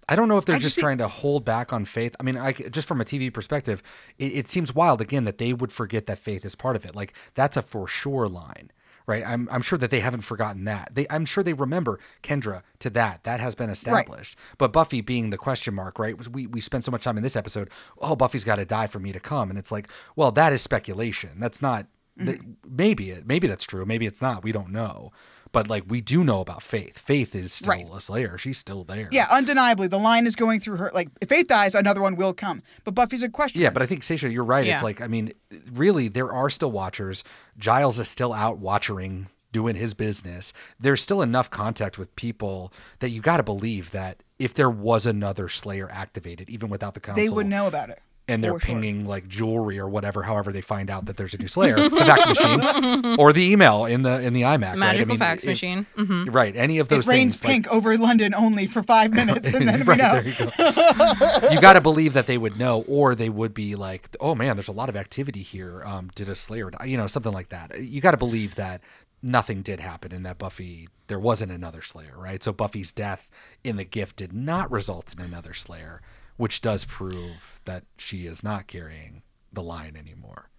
I 0.09 0.15
don't 0.15 0.27
know 0.27 0.37
if 0.37 0.45
they're 0.45 0.55
I 0.55 0.59
just, 0.59 0.75
just 0.75 0.83
trying 0.83 0.99
to 0.99 1.07
hold 1.07 1.43
back 1.43 1.73
on 1.73 1.85
faith. 1.85 2.15
I 2.19 2.23
mean, 2.23 2.37
I, 2.37 2.53
just 2.53 2.87
from 2.87 3.01
a 3.01 3.05
TV 3.05 3.33
perspective, 3.33 3.83
it, 4.17 4.33
it 4.33 4.49
seems 4.49 4.73
wild 4.73 5.01
again 5.01 5.25
that 5.25 5.37
they 5.37 5.53
would 5.53 5.71
forget 5.71 6.07
that 6.07 6.17
faith 6.17 6.45
is 6.45 6.55
part 6.55 6.75
of 6.75 6.85
it. 6.85 6.95
Like 6.95 7.13
that's 7.35 7.57
a 7.57 7.61
for 7.61 7.87
sure 7.87 8.29
line, 8.29 8.71
right? 9.05 9.23
I'm 9.25 9.49
I'm 9.51 9.61
sure 9.61 9.77
that 9.77 9.91
they 9.91 9.99
haven't 9.99 10.21
forgotten 10.21 10.63
that. 10.65 10.95
They 10.95 11.07
I'm 11.09 11.25
sure 11.25 11.43
they 11.43 11.53
remember 11.53 11.99
Kendra 12.23 12.63
to 12.79 12.89
that. 12.91 13.25
That 13.25 13.41
has 13.41 13.53
been 13.53 13.69
established. 13.69 14.37
But 14.57 14.71
Buffy 14.71 15.01
being 15.01 15.29
the 15.29 15.37
question 15.37 15.73
mark, 15.73 15.99
right? 15.99 16.15
We 16.31 16.47
we 16.47 16.61
spent 16.61 16.85
so 16.85 16.91
much 16.91 17.03
time 17.03 17.17
in 17.17 17.23
this 17.23 17.35
episode. 17.35 17.69
Oh, 17.97 18.15
Buffy's 18.15 18.45
got 18.45 18.55
to 18.55 18.65
die 18.65 18.87
for 18.87 18.99
me 18.99 19.11
to 19.11 19.19
come, 19.19 19.49
and 19.49 19.59
it's 19.59 19.71
like, 19.71 19.89
well, 20.15 20.31
that 20.31 20.53
is 20.53 20.61
speculation. 20.61 21.39
That's 21.39 21.61
not. 21.61 21.85
Mm-hmm. 22.17 22.27
th- 22.29 22.41
maybe 22.67 23.09
it. 23.11 23.27
Maybe 23.27 23.47
that's 23.47 23.63
true. 23.63 23.85
Maybe 23.85 24.07
it's 24.07 24.21
not. 24.21 24.43
We 24.43 24.51
don't 24.51 24.71
know. 24.71 25.11
But 25.51 25.69
like 25.69 25.83
we 25.87 26.01
do 26.01 26.23
know 26.23 26.41
about 26.41 26.61
Faith. 26.63 26.97
Faith 26.97 27.35
is 27.35 27.53
still 27.53 27.71
Right. 27.71 27.87
a 27.93 27.99
Slayer. 27.99 28.37
She's 28.37 28.57
still 28.57 28.83
there. 28.83 29.09
Yeah, 29.11 29.27
undeniably, 29.31 29.87
the 29.87 29.97
line 29.99 30.27
is 30.27 30.35
going 30.35 30.59
through 30.59 30.77
her. 30.77 30.91
Like, 30.93 31.09
if 31.21 31.29
Faith 31.29 31.47
dies, 31.47 31.75
another 31.75 32.01
one 32.01 32.15
will 32.15 32.33
come. 32.33 32.63
But 32.83 32.95
Buffy's 32.95 33.23
a 33.23 33.29
question. 33.29 33.61
Yeah, 33.61 33.69
but 33.71 33.81
I 33.81 33.85
think 33.85 34.03
Stacia, 34.03 34.29
you're 34.29 34.43
right. 34.43 34.67
It's 34.67 34.83
like 34.83 35.01
I 35.01 35.07
mean, 35.07 35.31
really, 35.71 36.07
there 36.07 36.31
are 36.31 36.49
still 36.49 36.71
watchers. 36.71 37.23
Giles 37.57 37.99
is 37.99 38.09
still 38.09 38.33
out 38.33 38.57
watchering. 38.59 39.27
doing 39.53 39.75
his 39.77 39.93
business. 39.93 40.51
There's 40.79 41.01
still 41.01 41.21
enough 41.21 41.49
contact 41.49 41.97
with 41.97 42.13
people 42.17 42.71
that 42.99 43.09
you 43.09 43.21
got 43.21 43.37
to 43.37 43.43
believe 43.43 43.89
that 43.91 44.21
if 44.37 44.53
there 44.53 44.69
was 44.69 45.05
another 45.05 45.47
Slayer 45.49 45.89
activated, 45.89 46.49
even 46.49 46.69
without 46.69 46.93
the 46.93 46.99
council, 46.99 47.23
they 47.23 47.29
would 47.29 47.47
know 47.47 47.65
about 47.65 47.89
it. 47.89 47.99
And 48.29 48.43
they're 48.43 48.53
for 48.53 48.59
sure. 48.59 48.75
pinging 48.75 49.05
like 49.05 49.27
jewelry 49.27 49.79
or 49.79 49.87
whatever. 49.87 50.23
However, 50.23 50.51
they 50.51 50.61
find 50.61 50.89
out 50.89 51.05
that 51.05 51.15
there's 51.17 51.33
a 51.33 51.37
new 51.37 51.47
Slayer, 51.57 51.75
the 51.89 51.95
fax 51.95 52.27
machine, 52.27 53.15
or 53.19 53.31
the 53.33 53.51
email 53.51 53.85
in 53.85 54.01
the 54.03 54.19
in 54.21 54.33
the 54.33 54.41
iMac. 54.41 54.79
right? 54.79 54.99
I 54.99 55.05
mean, 55.05 55.17
fax 55.17 55.43
it- 55.43 55.47
machine. 55.47 55.85
hmm 55.95 56.25
Right. 56.25 56.55
Any 56.55 56.79
of 56.79 56.89
those. 56.89 57.07
It 57.07 57.09
rains 57.09 57.39
things. 57.39 57.43
like- 57.45 57.51
pink 57.53 57.67
over 57.73 57.97
London 57.97 58.33
only 58.35 58.67
for 58.67 58.83
five 58.83 59.13
minutes, 59.13 59.53
and 59.53 59.67
then 59.67 59.79
we 59.79 59.85
right, 59.95 59.97
know. 59.97 60.21
you 60.25 60.33
go. 60.33 61.49
you 61.51 61.61
got 61.61 61.73
to 61.73 61.81
believe 61.81 62.13
that 62.13 62.27
they 62.27 62.37
would 62.37 62.57
know, 62.57 62.83
or 62.87 63.15
they 63.15 63.29
would 63.29 63.53
be 63.53 63.75
like, 63.75 64.09
"Oh 64.19 64.35
man, 64.35 64.55
there's 64.55 64.67
a 64.67 64.71
lot 64.73 64.89
of 64.89 64.95
activity 64.95 65.41
here. 65.41 65.83
Um, 65.85 66.09
did 66.15 66.29
a 66.29 66.35
Slayer, 66.35 66.69
die? 66.69 66.85
you 66.85 66.97
know, 66.97 67.07
something 67.07 67.31
like 67.33 67.49
that." 67.49 67.79
You 67.81 68.01
got 68.01 68.11
to 68.11 68.17
believe 68.17 68.55
that 68.55 68.81
nothing 69.23 69.61
did 69.61 69.79
happen, 69.79 70.11
and 70.13 70.25
that 70.25 70.37
Buffy 70.37 70.89
there 71.07 71.19
wasn't 71.19 71.51
another 71.51 71.81
Slayer, 71.81 72.13
right? 72.17 72.43
So 72.43 72.51
Buffy's 72.51 72.91
death 72.91 73.29
in 73.63 73.77
the 73.77 73.85
gift 73.85 74.17
did 74.17 74.33
not 74.33 74.69
result 74.69 75.13
in 75.17 75.23
another 75.23 75.53
Slayer, 75.53 76.01
which 76.37 76.61
does 76.61 76.85
prove 76.85 77.59
that 77.65 77.83
she 77.97 78.25
is 78.25 78.43
not 78.43 78.67
carrying 78.67 79.21
the 79.51 79.61
line 79.63 79.95
anymore. 79.97 80.49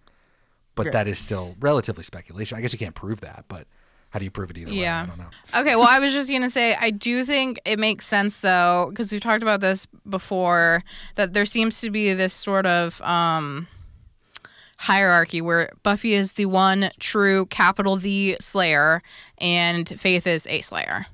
But 0.75 0.87
Okay. 0.87 0.93
that 0.93 1.07
is 1.07 1.17
still 1.17 1.55
relatively 1.59 2.03
speculation. 2.03 2.57
I 2.57 2.61
guess 2.61 2.71
you 2.73 2.79
can't 2.79 2.95
prove 2.95 3.19
that, 3.21 3.45
but 3.47 3.67
how 4.11 4.19
do 4.19 4.25
you 4.25 4.31
prove 4.31 4.49
it 4.51 4.57
either 4.57 4.71
way? 4.71 4.77
I 4.79 4.81
Yeah. 4.81 5.05
don't 5.05 5.17
know. 5.17 5.29
Okay, 5.55 5.75
well, 5.75 5.87
I 5.87 5.99
was 5.99 6.13
just 6.13 6.29
gonna 6.31 6.49
say 6.49 6.75
I 6.79 6.89
do 6.91 7.23
think 7.25 7.59
it 7.65 7.79
makes 7.79 8.05
sense 8.07 8.39
though 8.39 8.87
because 8.89 9.11
we've 9.11 9.21
talked 9.21 9.43
about 9.43 9.61
this 9.61 9.87
before 10.09 10.83
that 11.15 11.33
there 11.33 11.45
seems 11.45 11.79
to 11.81 11.89
be 11.89 12.13
this 12.13 12.33
sort 12.33 12.65
of 12.65 13.01
um, 13.01 13.67
hierarchy 14.77 15.41
where 15.41 15.69
Buffy 15.83 16.13
is 16.13 16.33
the 16.33 16.45
one 16.45 16.89
true 16.99 17.45
capital 17.47 17.97
The 17.97 18.37
Slayer 18.39 19.01
and 19.37 19.87
Faith 19.99 20.25
is 20.25 20.47
a 20.47 20.61
Slayer. 20.61 21.05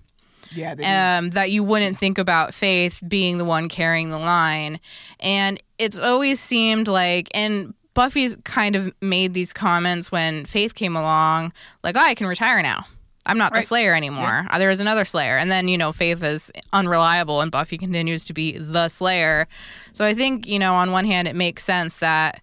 Yeah, 0.55 0.75
they 0.75 0.83
um, 0.85 1.29
that 1.31 1.51
you 1.51 1.63
wouldn't 1.63 1.97
think 1.97 2.17
about 2.17 2.53
Faith 2.53 3.03
being 3.07 3.37
the 3.37 3.45
one 3.45 3.69
carrying 3.69 4.09
the 4.09 4.19
line. 4.19 4.79
And 5.19 5.61
it's 5.77 5.99
always 5.99 6.39
seemed 6.39 6.87
like, 6.87 7.29
and 7.33 7.73
Buffy's 7.93 8.35
kind 8.43 8.75
of 8.75 8.93
made 9.01 9.33
these 9.33 9.53
comments 9.53 10.11
when 10.11 10.45
Faith 10.45 10.75
came 10.75 10.95
along, 10.95 11.53
like, 11.83 11.95
oh, 11.95 12.01
I 12.01 12.13
can 12.15 12.27
retire 12.27 12.61
now. 12.61 12.85
I'm 13.27 13.37
not 13.39 13.51
Right. 13.53 13.61
the 13.61 13.67
Slayer 13.67 13.95
anymore. 13.95 14.45
Uh, 14.51 14.59
There 14.59 14.69
is 14.69 14.79
another 14.79 15.03
Slayer. 15.03 15.37
And 15.37 15.49
then, 15.49 15.67
you 15.67 15.77
know, 15.77 15.91
Faith 15.91 16.21
is 16.21 16.51
unreliable 16.73 17.41
and 17.41 17.51
Buffy 17.51 17.77
continues 17.77 18.23
to 18.25 18.33
be 18.33 18.57
the 18.57 18.87
Slayer. 18.87 19.47
So 19.93 20.05
I 20.05 20.13
think, 20.13 20.45
you 20.47 20.59
know, 20.59 20.75
on 20.75 20.91
one 20.91 21.05
hand, 21.05 21.27
it 21.27 21.35
makes 21.35 21.63
sense 21.63 21.97
that 21.99 22.41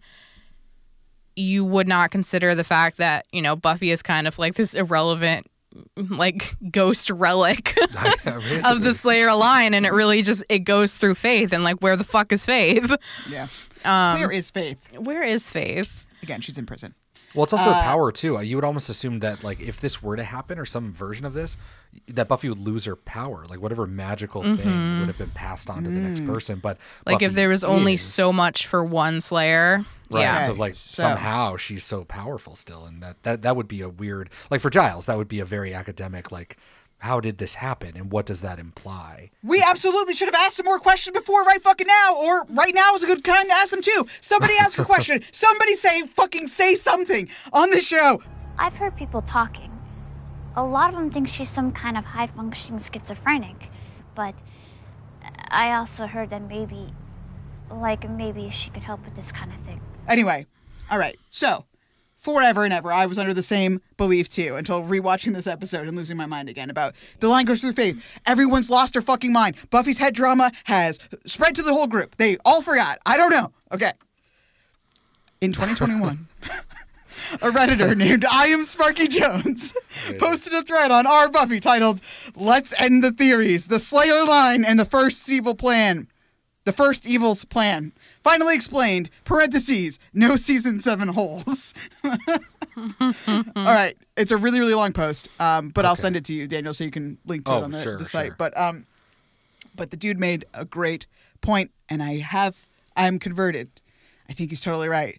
you 1.36 1.64
would 1.64 1.88
not 1.88 2.10
consider 2.10 2.54
the 2.54 2.64
fact 2.64 2.98
that, 2.98 3.26
you 3.32 3.40
know, 3.40 3.56
Buffy 3.56 3.90
is 3.90 4.02
kind 4.02 4.26
of 4.26 4.38
like 4.38 4.54
this 4.54 4.74
irrelevant, 4.74 5.46
like 5.96 6.54
ghost 6.70 7.10
relic 7.10 7.76
of 8.64 8.82
the 8.82 8.92
Slayer 8.94 9.34
line, 9.34 9.74
and 9.74 9.84
it 9.86 9.92
really 9.92 10.22
just 10.22 10.44
it 10.48 10.60
goes 10.60 10.94
through 10.94 11.14
Faith, 11.14 11.52
and 11.52 11.64
like 11.64 11.76
where 11.80 11.96
the 11.96 12.04
fuck 12.04 12.32
is 12.32 12.44
Faith? 12.46 12.90
yeah. 13.28 13.46
Um, 13.84 14.20
Where 14.20 14.30
is 14.30 14.50
Faith? 14.50 14.88
where 14.96 15.22
is 15.22 15.50
Faith? 15.50 16.06
Again, 16.22 16.40
she's 16.40 16.56
in 16.56 16.66
prison. 16.66 16.94
Well, 17.34 17.44
it's 17.44 17.52
also 17.52 17.70
Uh, 17.70 17.78
a 17.78 17.82
power 17.82 18.12
too. 18.12 18.40
You 18.42 18.56
would 18.56 18.64
almost 18.64 18.88
assume 18.88 19.20
that, 19.20 19.42
like, 19.42 19.60
if 19.60 19.80
this 19.80 20.02
were 20.02 20.16
to 20.16 20.24
happen 20.24 20.58
or 20.58 20.64
some 20.64 20.92
version 20.92 21.24
of 21.24 21.32
this, 21.34 21.56
that 22.08 22.28
Buffy 22.28 22.48
would 22.48 22.58
lose 22.58 22.84
her 22.84 22.96
power. 22.96 23.44
Like, 23.48 23.60
whatever 23.60 23.86
magical 23.86 24.42
thing 24.42 24.98
would 25.00 25.08
have 25.08 25.18
been 25.18 25.30
passed 25.30 25.68
on 25.70 25.84
to 25.84 25.90
the 25.90 26.00
next 26.00 26.26
person. 26.26 26.58
But 26.58 26.76
Mm-hmm. 26.78 27.10
Like 27.12 27.22
if 27.22 27.32
there 27.34 27.48
was 27.48 27.64
only 27.64 27.94
is, 27.94 28.02
so 28.02 28.32
much 28.32 28.66
for 28.66 28.84
one 28.84 29.20
Slayer. 29.20 29.84
right, 30.10 30.20
Yeah. 30.20 30.46
So 30.46 30.52
like 30.52 30.74
so- 30.74 31.02
somehow 31.02 31.56
she's 31.56 31.84
so 31.84 32.04
powerful 32.04 32.54
still, 32.56 32.84
and 32.86 33.02
that 33.02 33.22
that 33.22 33.42
that 33.42 33.56
would 33.56 33.68
be 33.68 33.80
a 33.80 33.88
weird. 33.88 34.28
Like 34.50 34.60
for 34.60 34.70
Giles, 34.70 35.06
that 35.06 35.16
would 35.16 35.28
be 35.28 35.40
a 35.40 35.44
very 35.44 35.72
academic. 35.74 36.30
Like, 36.30 36.56
how 37.02 37.18
did 37.18 37.38
this 37.38 37.56
happen, 37.56 37.96
and 37.96 38.12
what 38.12 38.26
does 38.26 38.42
that 38.42 38.60
imply? 38.60 39.28
We 39.42 39.60
absolutely 39.60 40.14
should 40.14 40.28
have 40.28 40.36
asked 40.36 40.54
some 40.54 40.66
more 40.66 40.78
questions 40.78 41.18
before 41.18 41.42
right 41.42 41.60
fucking 41.60 41.88
now, 41.88 42.14
or 42.14 42.44
right 42.44 42.72
now 42.72 42.94
is 42.94 43.02
a 43.02 43.08
good 43.08 43.24
time 43.24 43.48
to 43.48 43.54
ask 43.54 43.72
them 43.72 43.82
too. 43.82 44.06
Somebody 44.20 44.54
ask 44.60 44.78
a 44.78 44.84
question. 44.84 45.20
Somebody 45.32 45.74
say 45.74 46.06
fucking 46.06 46.46
say 46.46 46.76
something 46.76 47.28
on 47.52 47.72
the 47.72 47.80
show. 47.80 48.22
I've 48.56 48.76
heard 48.76 48.94
people 48.94 49.20
talking. 49.20 49.76
A 50.54 50.64
lot 50.64 50.90
of 50.90 50.94
them 50.94 51.10
think 51.10 51.26
she's 51.26 51.48
some 51.48 51.72
kind 51.72 51.98
of 51.98 52.04
high 52.04 52.28
functioning 52.28 52.80
schizophrenic, 52.80 53.70
but 54.14 54.36
I 55.48 55.72
also 55.72 56.06
heard 56.06 56.30
that 56.30 56.42
maybe, 56.42 56.94
like, 57.68 58.08
maybe 58.08 58.48
she 58.48 58.70
could 58.70 58.84
help 58.84 59.04
with 59.04 59.16
this 59.16 59.32
kind 59.32 59.52
of 59.52 59.58
thing. 59.62 59.80
Anyway, 60.06 60.46
all 60.88 60.98
right. 60.98 61.18
So, 61.30 61.64
forever 62.22 62.64
and 62.64 62.72
ever, 62.72 62.92
I 62.92 63.06
was 63.06 63.18
under 63.18 63.34
the 63.34 63.42
same 63.42 63.80
belief 63.96 64.30
too 64.30 64.54
until 64.54 64.82
rewatching 64.82 65.34
this 65.34 65.48
episode 65.48 65.88
and 65.88 65.96
losing 65.96 66.16
my 66.16 66.26
mind 66.26 66.48
again 66.48 66.70
about 66.70 66.94
the 67.18 67.28
line 67.28 67.44
goes 67.44 67.60
through 67.60 67.72
faith. 67.72 68.02
Everyone's 68.24 68.70
lost 68.70 68.92
their 68.94 69.02
fucking 69.02 69.32
mind. 69.32 69.56
Buffy's 69.70 69.98
head 69.98 70.14
drama 70.14 70.52
has 70.64 71.00
spread 71.26 71.56
to 71.56 71.62
the 71.62 71.72
whole 71.72 71.88
group. 71.88 72.16
They 72.16 72.38
all 72.44 72.62
forgot. 72.62 72.98
I 73.04 73.16
don't 73.16 73.30
know. 73.30 73.52
Okay. 73.72 73.92
In 75.40 75.52
2021. 75.52 76.26
A 77.34 77.50
redditor 77.50 77.96
named 77.96 78.24
I 78.30 78.46
am 78.46 78.64
Sparky 78.64 79.06
Jones 79.08 79.74
posted 80.18 80.52
a 80.52 80.62
thread 80.62 80.90
on 80.90 81.06
our 81.06 81.30
Buffy 81.30 81.60
titled 81.60 82.00
"Let's 82.34 82.74
End 82.78 83.02
the 83.02 83.12
Theories: 83.12 83.68
The 83.68 83.78
Slayer 83.78 84.24
Line 84.24 84.64
and 84.64 84.78
the 84.78 84.84
First 84.84 85.30
Evil 85.30 85.54
Plan." 85.54 86.08
The 86.64 86.72
first 86.72 87.06
evil's 87.06 87.44
plan. 87.44 87.92
Finally 88.22 88.54
explained, 88.54 89.10
parentheses, 89.24 89.98
no 90.12 90.36
season 90.36 90.78
seven 90.80 91.08
holes. 91.08 91.74
All 92.04 92.14
right. 93.56 93.96
It's 94.16 94.30
a 94.30 94.36
really, 94.36 94.60
really 94.60 94.74
long 94.74 94.92
post. 94.92 95.28
Um, 95.40 95.68
but 95.70 95.84
I'll 95.84 95.96
send 95.96 96.16
it 96.16 96.24
to 96.26 96.32
you, 96.32 96.46
Daniel, 96.46 96.72
so 96.74 96.84
you 96.84 96.90
can 96.90 97.18
link 97.26 97.44
to 97.46 97.52
it 97.52 97.54
Oh, 97.56 97.62
on 97.64 97.70
the, 97.72 97.82
sure, 97.82 97.98
the 97.98 98.04
site. 98.04 98.26
sure. 98.28 98.34
But 98.38 98.56
um 98.58 98.86
but 99.74 99.90
the 99.90 99.96
dude 99.96 100.20
made 100.20 100.44
a 100.52 100.64
great 100.66 101.06
point, 101.40 101.70
and 101.88 102.02
I 102.02 102.18
have 102.18 102.66
I'm 102.96 103.18
converted. 103.18 103.70
I 104.28 104.34
think 104.34 104.50
he's 104.50 104.60
totally 104.60 104.88
right. 104.88 105.18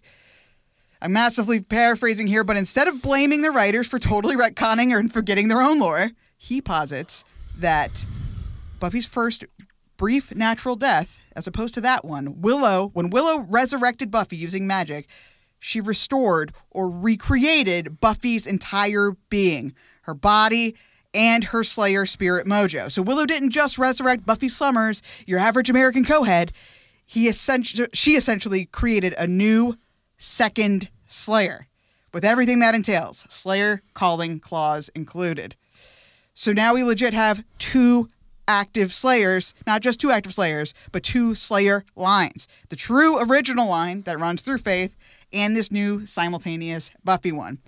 I'm 1.02 1.12
massively 1.12 1.60
paraphrasing 1.60 2.26
here, 2.28 2.44
but 2.44 2.56
instead 2.56 2.88
of 2.88 3.02
blaming 3.02 3.42
the 3.42 3.50
writers 3.50 3.86
for 3.88 3.98
totally 3.98 4.36
retconning 4.36 4.92
or 4.92 5.06
forgetting 5.08 5.48
their 5.48 5.60
own 5.60 5.78
lore, 5.78 6.12
he 6.38 6.62
posits 6.62 7.24
that 7.58 8.06
Buffy's 8.80 9.06
first 9.06 9.44
brief 9.96 10.34
natural 10.34 10.76
death, 10.76 11.20
as 11.36 11.46
opposed 11.46 11.74
to 11.74 11.80
that 11.82 12.04
one, 12.04 12.40
Willow, 12.40 12.90
when 12.94 13.10
Willow 13.10 13.40
resurrected 13.40 14.10
Buffy 14.10 14.36
using 14.36 14.66
magic, 14.66 15.08
she 15.58 15.80
restored 15.80 16.52
or 16.70 16.90
recreated 16.90 18.00
Buffy's 18.00 18.46
entire 18.46 19.16
being, 19.30 19.74
her 20.02 20.14
body, 20.14 20.76
and 21.14 21.44
her 21.44 21.64
Slayer 21.64 22.06
spirit 22.06 22.46
mojo. 22.46 22.90
So 22.90 23.00
Willow 23.00 23.24
didn't 23.24 23.50
just 23.50 23.78
resurrect 23.78 24.26
Buffy 24.26 24.48
Summers, 24.48 25.00
your 25.26 25.38
average 25.38 25.70
American 25.70 26.04
co-head. 26.04 26.52
He 27.06 27.28
essentially, 27.28 27.88
she 27.92 28.16
essentially 28.16 28.66
created 28.66 29.14
a 29.18 29.26
new 29.26 29.76
second 30.18 30.90
Slayer, 31.06 31.68
with 32.12 32.24
everything 32.24 32.60
that 32.60 32.74
entails, 32.74 33.26
Slayer 33.28 33.82
calling 33.94 34.40
clause 34.40 34.90
included. 34.94 35.54
So 36.34 36.52
now 36.52 36.74
we 36.74 36.82
legit 36.82 37.14
have 37.14 37.44
two 37.58 38.08
active 38.48 38.92
Slayers, 38.92 39.54
not 39.66 39.82
just 39.82 40.00
two 40.00 40.10
active 40.10 40.34
Slayers, 40.34 40.74
but 40.92 41.02
two 41.02 41.34
Slayer 41.34 41.84
lines. 41.96 42.48
The 42.68 42.76
true 42.76 43.18
original 43.18 43.68
line 43.68 44.02
that 44.02 44.18
runs 44.18 44.42
through 44.42 44.58
Faith 44.58 44.94
and 45.32 45.56
this 45.56 45.72
new 45.72 46.06
simultaneous 46.06 46.90
Buffy 47.04 47.32
one. 47.32 47.58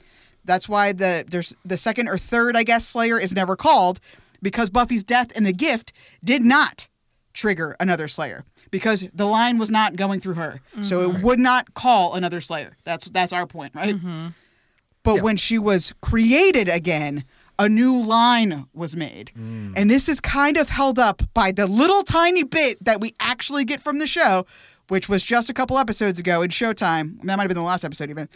That's 0.44 0.68
why 0.68 0.92
the 0.92 1.24
there's 1.26 1.54
the 1.64 1.76
second 1.76 2.08
or 2.08 2.18
third, 2.18 2.56
I 2.56 2.62
guess, 2.62 2.86
Slayer 2.86 3.18
is 3.18 3.34
never 3.34 3.56
called 3.56 4.00
because 4.40 4.70
Buffy's 4.70 5.02
death 5.02 5.36
in 5.36 5.44
the 5.44 5.52
gift 5.52 5.92
did 6.22 6.42
not 6.42 6.88
trigger 7.32 7.76
another 7.80 8.08
Slayer 8.08 8.44
because 8.70 9.08
the 9.12 9.26
line 9.26 9.58
was 9.58 9.70
not 9.70 9.96
going 9.96 10.20
through 10.20 10.34
her. 10.34 10.60
So 10.82 11.00
it 11.00 11.08
mm-hmm. 11.08 11.22
would 11.22 11.38
not 11.38 11.74
call 11.74 12.14
another 12.14 12.40
Slayer. 12.40 12.76
That's 12.84 13.06
that's 13.06 13.32
our 13.32 13.46
point, 13.46 13.74
right? 13.74 13.96
Mm-hmm. 13.96 14.28
But 15.02 15.22
when 15.22 15.36
she 15.36 15.58
was 15.58 15.94
created 16.00 16.68
again, 16.68 17.24
a 17.58 17.68
new 17.68 17.98
line 18.02 18.66
was 18.74 18.96
made. 18.96 19.30
Mm. 19.38 19.72
And 19.76 19.90
this 19.90 20.08
is 20.08 20.20
kind 20.20 20.56
of 20.56 20.68
held 20.68 20.98
up 20.98 21.22
by 21.34 21.52
the 21.52 21.66
little 21.66 22.02
tiny 22.02 22.44
bit 22.44 22.82
that 22.84 23.00
we 23.00 23.14
actually 23.20 23.64
get 23.64 23.80
from 23.80 23.98
the 23.98 24.06
show, 24.06 24.46
which 24.88 25.08
was 25.08 25.22
just 25.22 25.50
a 25.50 25.54
couple 25.54 25.78
episodes 25.78 26.18
ago 26.18 26.42
in 26.42 26.50
Showtime. 26.50 27.20
That 27.22 27.36
might 27.36 27.42
have 27.42 27.48
been 27.48 27.56
the 27.56 27.62
last 27.62 27.84
episode 27.84 28.10
even. 28.10 28.28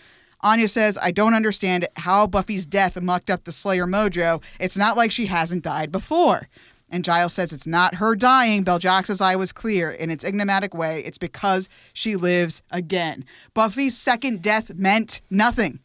Anya 0.43 0.69
says, 0.69 0.99
I 1.01 1.11
don't 1.11 1.35
understand 1.35 1.87
how 1.97 2.27
Buffy's 2.27 2.65
death 2.65 3.01
mucked 3.01 3.29
up 3.29 3.45
the 3.45 3.53
Slayer 3.53 3.87
mojo. 3.87 4.43
It's 4.59 4.77
not 4.77 4.97
like 4.97 5.13
she 5.13 5.27
hasn't 5.27 5.65
died 5.65 5.93
before. 5.93 6.49
And 6.91 7.05
Giles 7.05 7.35
says 7.35 7.53
it's 7.53 7.67
not 7.67 7.97
her 7.97 8.17
dying. 8.17 8.65
Beljoxa's 8.65 9.21
eye 9.21 9.37
was 9.37 9.53
clear 9.53 9.91
in 9.91 10.11
its 10.11 10.25
enigmatic 10.25 10.75
way. 10.75 11.05
It's 11.05 11.19
because 11.19 11.69
she 11.93 12.17
lives 12.17 12.63
again. 12.71 13.25
Buffy's 13.55 13.97
second 13.97 14.43
death 14.43 14.75
meant 14.75 15.21
nothing. 15.31 15.81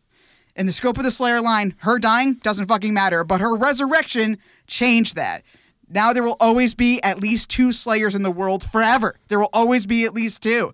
In 0.56 0.66
the 0.66 0.72
scope 0.72 0.98
of 0.98 1.04
the 1.04 1.12
Slayer 1.12 1.42
line, 1.42 1.76
her 1.80 2.00
dying 2.00 2.36
doesn't 2.36 2.68
fucking 2.68 2.94
matter, 2.94 3.24
but 3.24 3.42
her 3.42 3.56
resurrection 3.56 4.38
changed 4.68 5.16
that. 5.16 5.44
Now 5.90 6.14
there 6.14 6.24
will 6.24 6.38
always 6.40 6.74
be 6.74 7.02
at 7.04 7.20
least 7.20 7.50
two 7.50 7.72
Slayers 7.72 8.16
in 8.16 8.24
the 8.24 8.32
world 8.32 8.64
forever. 8.64 9.16
There 9.28 9.40
will 9.40 9.50
always 9.52 9.86
be 9.86 10.06
at 10.06 10.14
least 10.14 10.42
two. 10.42 10.74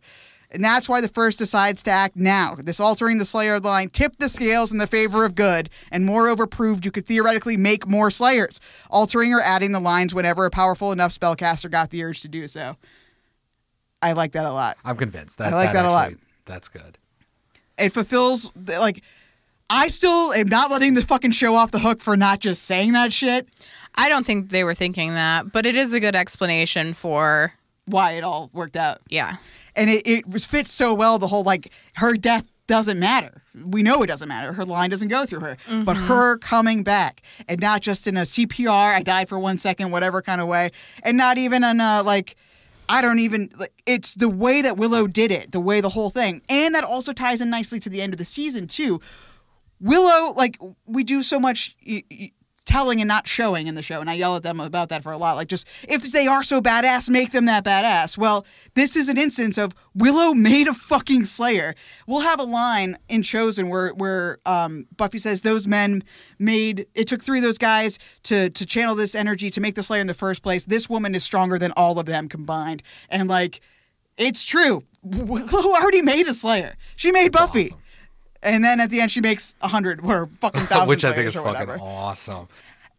And 0.51 0.63
that's 0.63 0.89
why 0.89 0.99
the 0.99 1.07
first 1.07 1.39
decides 1.39 1.81
to 1.83 1.91
act 1.91 2.15
now. 2.15 2.55
This 2.59 2.79
altering 2.79 3.17
the 3.17 3.25
Slayer 3.25 3.59
line 3.59 3.89
tipped 3.89 4.19
the 4.19 4.29
scales 4.29 4.71
in 4.71 4.77
the 4.77 4.87
favor 4.87 5.23
of 5.23 5.33
good, 5.33 5.69
and 5.91 6.05
moreover 6.05 6.45
proved 6.45 6.85
you 6.85 6.91
could 6.91 7.05
theoretically 7.05 7.57
make 7.57 7.87
more 7.87 8.11
Slayers, 8.11 8.59
altering 8.89 9.33
or 9.33 9.41
adding 9.41 9.71
the 9.71 9.79
lines 9.79 10.13
whenever 10.13 10.45
a 10.45 10.51
powerful 10.51 10.91
enough 10.91 11.17
spellcaster 11.17 11.71
got 11.71 11.89
the 11.89 12.03
urge 12.03 12.21
to 12.21 12.27
do 12.27 12.47
so. 12.47 12.75
I 14.01 14.11
like 14.11 14.33
that 14.33 14.45
a 14.45 14.51
lot. 14.51 14.77
I'm 14.83 14.97
convinced. 14.97 15.37
That, 15.37 15.53
I 15.53 15.55
like 15.55 15.73
that 15.73 15.85
a 15.85 15.91
lot. 15.91 16.11
That's 16.45 16.67
good. 16.67 16.97
It 17.77 17.89
fulfills 17.89 18.51
like 18.55 19.03
I 19.73 19.87
still 19.87 20.33
am 20.33 20.49
not 20.49 20.69
letting 20.69 20.95
the 20.95 21.01
fucking 21.01 21.31
show 21.31 21.55
off 21.55 21.71
the 21.71 21.79
hook 21.79 22.01
for 22.01 22.17
not 22.17 22.41
just 22.41 22.63
saying 22.63 22.91
that 22.91 23.13
shit. 23.13 23.47
I 23.95 24.09
don't 24.09 24.25
think 24.25 24.49
they 24.49 24.65
were 24.65 24.73
thinking 24.73 25.13
that, 25.13 25.53
but 25.53 25.65
it 25.65 25.77
is 25.77 25.93
a 25.93 26.01
good 26.01 26.13
explanation 26.13 26.93
for 26.93 27.53
Why 27.85 28.11
it 28.11 28.23
all 28.25 28.49
worked 28.51 28.75
out. 28.75 28.99
yeah. 29.09 29.37
and 29.77 29.89
it, 29.89 30.05
it 30.05 30.27
was 30.27 30.43
fits 30.43 30.73
so 30.73 30.93
well 30.93 31.17
the 31.19 31.27
whole 31.27 31.43
like 31.43 31.71
her 31.95 32.15
death 32.15 32.45
doesn't 32.67 32.99
matter 32.99 33.43
we 33.65 33.81
know 33.81 34.03
it 34.03 34.07
doesn't 34.07 34.27
matter 34.27 34.53
her 34.53 34.65
line 34.65 34.89
doesn't 34.89 35.07
go 35.07 35.25
through 35.25 35.39
her 35.39 35.57
but 35.67 35.95
mm-hmm. 35.95 36.05
her 36.05 36.37
coming 36.37 36.83
back 36.83 37.21
and 37.49 37.59
not 37.59 37.81
just 37.81 38.07
in 38.07 38.15
a 38.15 38.21
cpr 38.21 38.93
i 38.95 39.01
died 39.01 39.27
for 39.27 39.37
one 39.39 39.57
second 39.57 39.91
whatever 39.91 40.21
kind 40.21 40.39
of 40.39 40.47
way 40.47 40.71
and 41.03 41.17
not 41.17 41.37
even 41.37 41.63
in 41.65 41.81
a 41.81 42.01
like 42.03 42.37
i 42.87 43.01
don't 43.01 43.19
even 43.19 43.49
like 43.57 43.73
it's 43.85 44.13
the 44.15 44.29
way 44.29 44.61
that 44.61 44.77
willow 44.77 45.05
did 45.05 45.31
it 45.31 45.51
the 45.51 45.59
way 45.59 45.81
the 45.81 45.89
whole 45.89 46.09
thing 46.09 46.41
and 46.47 46.73
that 46.73 46.85
also 46.85 47.11
ties 47.11 47.41
in 47.41 47.49
nicely 47.49 47.79
to 47.79 47.89
the 47.89 48.01
end 48.01 48.13
of 48.13 48.17
the 48.17 48.25
season 48.25 48.67
too 48.67 49.01
Willow, 49.81 50.33
like 50.33 50.57
we 50.85 51.03
do 51.03 51.23
so 51.23 51.39
much 51.39 51.75
y- 51.85 52.03
y- 52.09 52.31
telling 52.63 53.01
and 53.01 53.07
not 53.07 53.27
showing 53.27 53.65
in 53.67 53.73
the 53.75 53.81
show, 53.81 53.99
and 53.99 54.09
I 54.09 54.13
yell 54.13 54.35
at 54.35 54.43
them 54.43 54.59
about 54.59 54.89
that 54.89 55.01
for 55.01 55.11
a 55.11 55.17
lot. 55.17 55.35
Like, 55.35 55.47
just 55.47 55.67
if 55.89 56.03
they 56.11 56.27
are 56.27 56.43
so 56.43 56.61
badass, 56.61 57.09
make 57.09 57.31
them 57.31 57.45
that 57.45 57.65
badass. 57.65 58.17
Well, 58.17 58.45
this 58.75 58.95
is 58.95 59.09
an 59.09 59.17
instance 59.17 59.57
of 59.57 59.73
Willow 59.95 60.33
made 60.49 60.67
a 60.67 60.73
fucking 60.73 61.25
Slayer. 61.25 61.73
We'll 62.05 62.21
have 62.21 62.39
a 62.39 62.43
line 62.43 62.97
in 63.09 63.23
Chosen 63.23 63.67
where 63.69 63.89
where 63.95 64.37
um, 64.45 64.85
Buffy 64.95 65.17
says 65.17 65.41
those 65.41 65.67
men 65.67 66.03
made 66.37 66.85
it 66.93 67.07
took 67.07 67.23
three 67.23 67.39
of 67.39 67.43
those 67.43 67.57
guys 67.57 67.97
to 68.23 68.49
to 68.51 68.65
channel 68.65 68.95
this 68.95 69.15
energy 69.15 69.49
to 69.49 69.59
make 69.59 69.75
the 69.75 69.83
Slayer 69.83 70.01
in 70.01 70.07
the 70.07 70.13
first 70.13 70.43
place. 70.43 70.65
This 70.65 70.87
woman 70.87 71.15
is 71.15 71.23
stronger 71.23 71.57
than 71.57 71.71
all 71.75 71.99
of 71.99 72.05
them 72.05 72.29
combined, 72.29 72.83
and 73.09 73.27
like. 73.27 73.61
It's 74.17 74.43
true. 74.43 74.83
Willow 75.01 75.73
already 75.73 76.01
made 76.03 76.27
a 76.27 76.33
Slayer. 76.33 76.75
She 76.95 77.11
made 77.11 77.31
Buffy. 77.31 77.73
And 78.43 78.63
then 78.63 78.79
at 78.79 78.89
the 78.89 79.01
end, 79.01 79.11
she 79.11 79.21
makes 79.21 79.55
a 79.61 79.67
hundred 79.67 80.01
or 80.03 80.29
fucking 80.39 80.65
thousand, 80.67 80.87
Which 80.89 81.03
I 81.03 81.13
think 81.13 81.27
is 81.27 81.35
fucking 81.35 81.47
whatever. 81.51 81.77
awesome. 81.79 82.47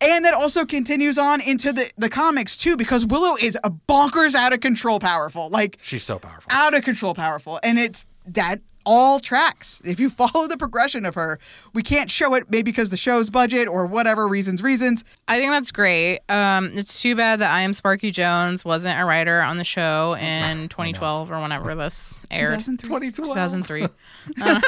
And 0.01 0.25
that 0.25 0.35
also 0.35 0.65
continues 0.65 1.17
on 1.19 1.41
into 1.41 1.73
the 1.73 1.91
the 1.97 2.09
comics 2.09 2.57
too, 2.57 2.77
because 2.77 3.07
Willow 3.07 3.37
is 3.41 3.57
a 3.63 3.71
bonkers, 3.71 4.35
out 4.35 4.53
of 4.53 4.61
control, 4.61 4.99
powerful, 4.99 5.49
like 5.51 5.79
She's 5.83 6.03
so 6.03 6.19
powerful. 6.19 6.49
out 6.51 6.75
of 6.75 6.83
control, 6.83 7.15
powerful, 7.15 7.61
and 7.63 7.79
it's 7.79 8.05
that 8.27 8.61
all 8.85 9.21
tracks. 9.21 9.81
If 9.85 9.99
you 10.01 10.11
follow 10.23 10.47
the 10.49 10.57
progression 10.57 11.05
of 11.07 11.15
her, 11.15 11.39
we 11.75 11.83
can't 11.83 12.11
show 12.11 12.35
it 12.35 12.51
maybe 12.51 12.71
because 12.71 12.91
the 12.91 12.97
show's 12.97 13.31
budget 13.31 13.69
or 13.69 13.87
whatever 13.87 14.27
reasons, 14.29 14.63
reasons. 14.63 15.05
I 15.29 15.39
think 15.39 15.51
that's 15.51 15.73
great. 15.73 16.21
Um, 16.29 16.73
it's 16.75 17.01
too 17.03 17.15
bad 17.17 17.41
that 17.41 17.51
I 17.51 17.63
am 17.63 17.73
Sparky 17.73 18.11
Jones 18.11 18.65
wasn't 18.65 18.99
a 19.01 19.05
writer 19.05 19.41
on 19.43 19.57
the 19.57 19.65
show 19.65 20.17
in 20.21 20.69
2012 20.69 21.31
or 21.33 21.41
whenever 21.41 21.75
this 21.75 22.21
aired. 22.31 22.61
2003. 22.65 23.11
2003. 23.11 23.89
Uh, 24.41 24.61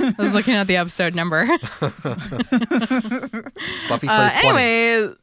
I 0.00 0.14
was 0.18 0.32
looking 0.34 0.54
at 0.54 0.66
the 0.66 0.76
episode 0.76 1.14
number. 1.14 1.46
Buffy 3.88 4.08
Uh, 4.08 4.28
slays 4.28 5.14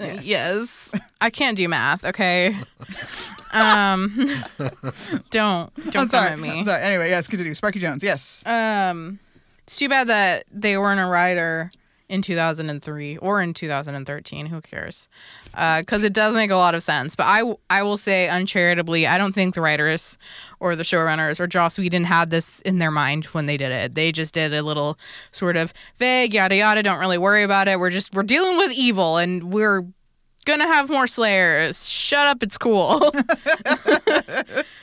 20. 0.00 0.10
anyway, 0.10 0.24
yes. 0.24 0.92
I 1.20 1.30
can't 1.30 1.56
do 1.56 1.68
math. 1.68 2.04
Okay. 2.04 2.56
Um, 3.52 4.44
don't 5.30 5.74
don't 5.90 5.96
I'm 5.96 6.08
sorry. 6.08 6.30
at 6.30 6.38
me. 6.38 6.58
I'm 6.58 6.64
sorry. 6.64 6.82
Anyway, 6.82 7.10
yes, 7.10 7.26
continue. 7.26 7.54
Sparky 7.54 7.78
Jones. 7.78 8.02
Yes. 8.02 8.42
Um, 8.46 9.18
it's 9.64 9.76
too 9.78 9.88
bad 9.88 10.08
that 10.08 10.44
they 10.52 10.76
weren't 10.78 11.00
a 11.00 11.06
writer 11.06 11.70
in 12.10 12.22
2003 12.22 13.16
or 13.18 13.40
in 13.40 13.54
2013. 13.54 14.46
Who 14.46 14.60
cares? 14.60 15.08
Uh, 15.54 15.80
because 15.80 16.02
it 16.04 16.12
does 16.12 16.34
make 16.34 16.50
a 16.50 16.56
lot 16.56 16.74
of 16.74 16.82
sense. 16.82 17.14
But 17.14 17.24
I, 17.24 17.54
I 17.70 17.82
will 17.82 17.96
say 17.96 18.28
uncharitably, 18.28 19.06
I 19.06 19.16
don't 19.16 19.32
think 19.32 19.54
the 19.54 19.60
writers 19.60 20.18
or 20.58 20.74
the 20.74 20.82
showrunners 20.82 21.40
or 21.40 21.46
Joss 21.46 21.78
Whedon 21.78 22.04
had 22.04 22.30
this 22.30 22.60
in 22.62 22.78
their 22.78 22.90
mind 22.90 23.26
when 23.26 23.46
they 23.46 23.56
did 23.56 23.70
it. 23.70 23.94
They 23.94 24.12
just 24.12 24.34
did 24.34 24.52
a 24.52 24.62
little 24.62 24.98
sort 25.30 25.56
of 25.56 25.72
vague 25.96 26.34
yada 26.34 26.56
yada. 26.56 26.82
Don't 26.82 26.98
really 26.98 27.18
worry 27.18 27.44
about 27.44 27.68
it. 27.68 27.78
We're 27.78 27.90
just 27.90 28.12
we're 28.12 28.24
dealing 28.24 28.58
with 28.58 28.72
evil 28.72 29.16
and 29.16 29.52
we're 29.52 29.86
gonna 30.44 30.66
have 30.66 30.90
more 30.90 31.06
slayers. 31.06 31.88
Shut 31.88 32.26
up, 32.26 32.42
it's 32.42 32.58
cool. 32.58 33.12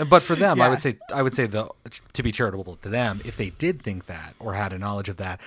But 0.09 0.21
for 0.21 0.35
them, 0.35 0.61
I 0.61 0.69
would 0.69 0.81
say 0.81 0.97
I 1.13 1.21
would 1.23 1.33
say 1.33 1.47
the 1.47 1.69
to 2.13 2.23
be 2.23 2.31
charitable 2.31 2.77
to 2.83 2.89
them, 2.89 3.21
if 3.25 3.35
they 3.35 3.49
did 3.49 3.81
think 3.81 4.05
that 4.05 4.35
or 4.39 4.53
had 4.53 4.71
a 4.71 4.77
knowledge 4.77 5.09
of 5.09 5.17
that, 5.17 5.41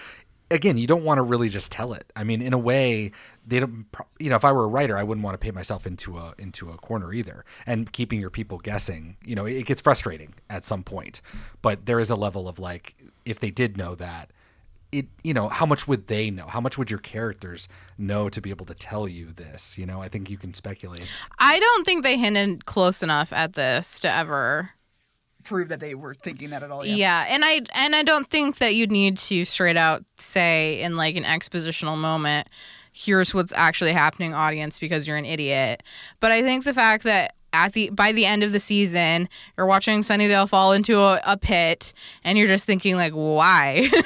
again, 0.51 0.77
you 0.77 0.87
don't 0.87 1.05
want 1.05 1.19
to 1.19 1.23
really 1.23 1.49
just 1.49 1.71
tell 1.71 1.93
it. 1.93 2.13
I 2.17 2.25
mean, 2.25 2.43
in 2.43 2.53
a 2.53 2.59
way, 2.59 3.13
they 3.47 3.61
don't. 3.61 3.87
You 4.19 4.31
know, 4.31 4.37
if 4.37 4.45
I 4.45 4.53
were 4.53 4.65
a 4.65 4.69
writer, 4.69 4.97
I 4.97 5.03
wouldn't 5.03 5.25
want 5.25 5.35
to 5.35 5.39
paint 5.39 5.55
myself 5.55 5.87
into 5.87 6.19
a 6.19 6.35
into 6.39 6.71
a 6.71 6.77
corner 6.77 7.13
either. 7.13 7.45
And 7.67 7.93
keeping 7.93 8.21
your 8.21 8.31
people 8.31 8.59
guessing, 8.59 9.17
you 9.25 9.35
know, 9.35 9.47
it 9.47 9.67
gets 9.67 9.81
frustrating 9.81 10.35
at 10.49 10.65
some 10.65 10.83
point. 10.83 11.21
But 11.63 11.87
there 11.87 12.01
is 12.01 12.11
a 12.11 12.17
level 12.17 12.49
of 12.49 12.59
like, 12.59 12.95
if 13.25 13.39
they 13.39 13.51
did 13.51 13.77
know 13.77 13.95
that. 13.95 14.31
It, 14.93 15.07
you 15.23 15.33
know, 15.33 15.49
how 15.49 15.67
much 15.67 15.87
would 15.87 16.09
they 16.09 16.33
know? 16.33 16.47
How 16.47 16.61
much 16.61 16.77
would 16.77 16.91
your 16.91 16.99
characters 16.99 17.69
know 17.97 18.29
to 18.29 18.41
be 18.41 18.51
able 18.51 18.67
to 18.67 18.75
tell 18.75 19.07
you 19.07 19.27
this? 19.27 19.79
You 19.79 19.87
know, 19.87 20.03
I 20.03 20.09
think 20.09 20.29
you 20.29 20.37
can 20.37 20.53
speculate. 20.53 21.09
I 21.39 21.61
don't 21.61 21.87
think 21.87 22.03
they 22.03 22.19
hinted 22.19 22.67
close 22.67 23.01
enough 23.01 23.33
at 23.33 23.53
this 23.53 24.01
to 24.01 24.13
ever 24.13 24.71
Prove 25.51 25.69
that 25.71 25.81
they 25.81 25.97
were 25.97 26.15
thinking 26.15 26.51
that 26.51 26.63
at 26.63 26.71
all. 26.71 26.87
Yeah. 26.87 27.27
and 27.29 27.45
I 27.45 27.63
and 27.75 27.97
I 27.97 28.05
don't 28.05 28.31
think 28.31 28.59
that 28.59 28.77
you'd 28.77 28.93
need 28.93 29.17
to 29.17 29.45
straight 29.45 29.77
out 29.77 30.05
say 30.17 30.81
in 30.81 30.95
like 30.95 31.17
an 31.17 31.25
expositional 31.25 31.99
moment, 31.99 32.47
here's 32.93 33.35
what's 33.35 33.53
actually 33.57 33.93
happening, 33.93 34.33
audience, 34.33 34.79
because 34.79 35.09
you're 35.09 35.17
an 35.17 35.25
idiot. 35.25 35.83
But 36.21 36.31
I 36.31 36.43
think 36.43 36.63
the 36.63 36.73
fact 36.73 37.03
that 37.03 37.35
at 37.53 37.73
the 37.73 37.91
by 37.91 38.13
the 38.13 38.27
end 38.27 38.45
of 38.45 38.53
the 38.53 38.61
season, 38.61 39.29
you're 39.57 39.67
watching 39.67 40.03
Sunnydale 40.03 40.49
fall 40.49 40.73
into 40.73 41.01
a, 41.01 41.21
a 41.25 41.37
pit, 41.37 41.93
and 42.23 42.39
you're 42.39 42.47
just 42.47 42.65
thinking 42.65 42.95
like, 42.95 43.13
why? 43.13 43.89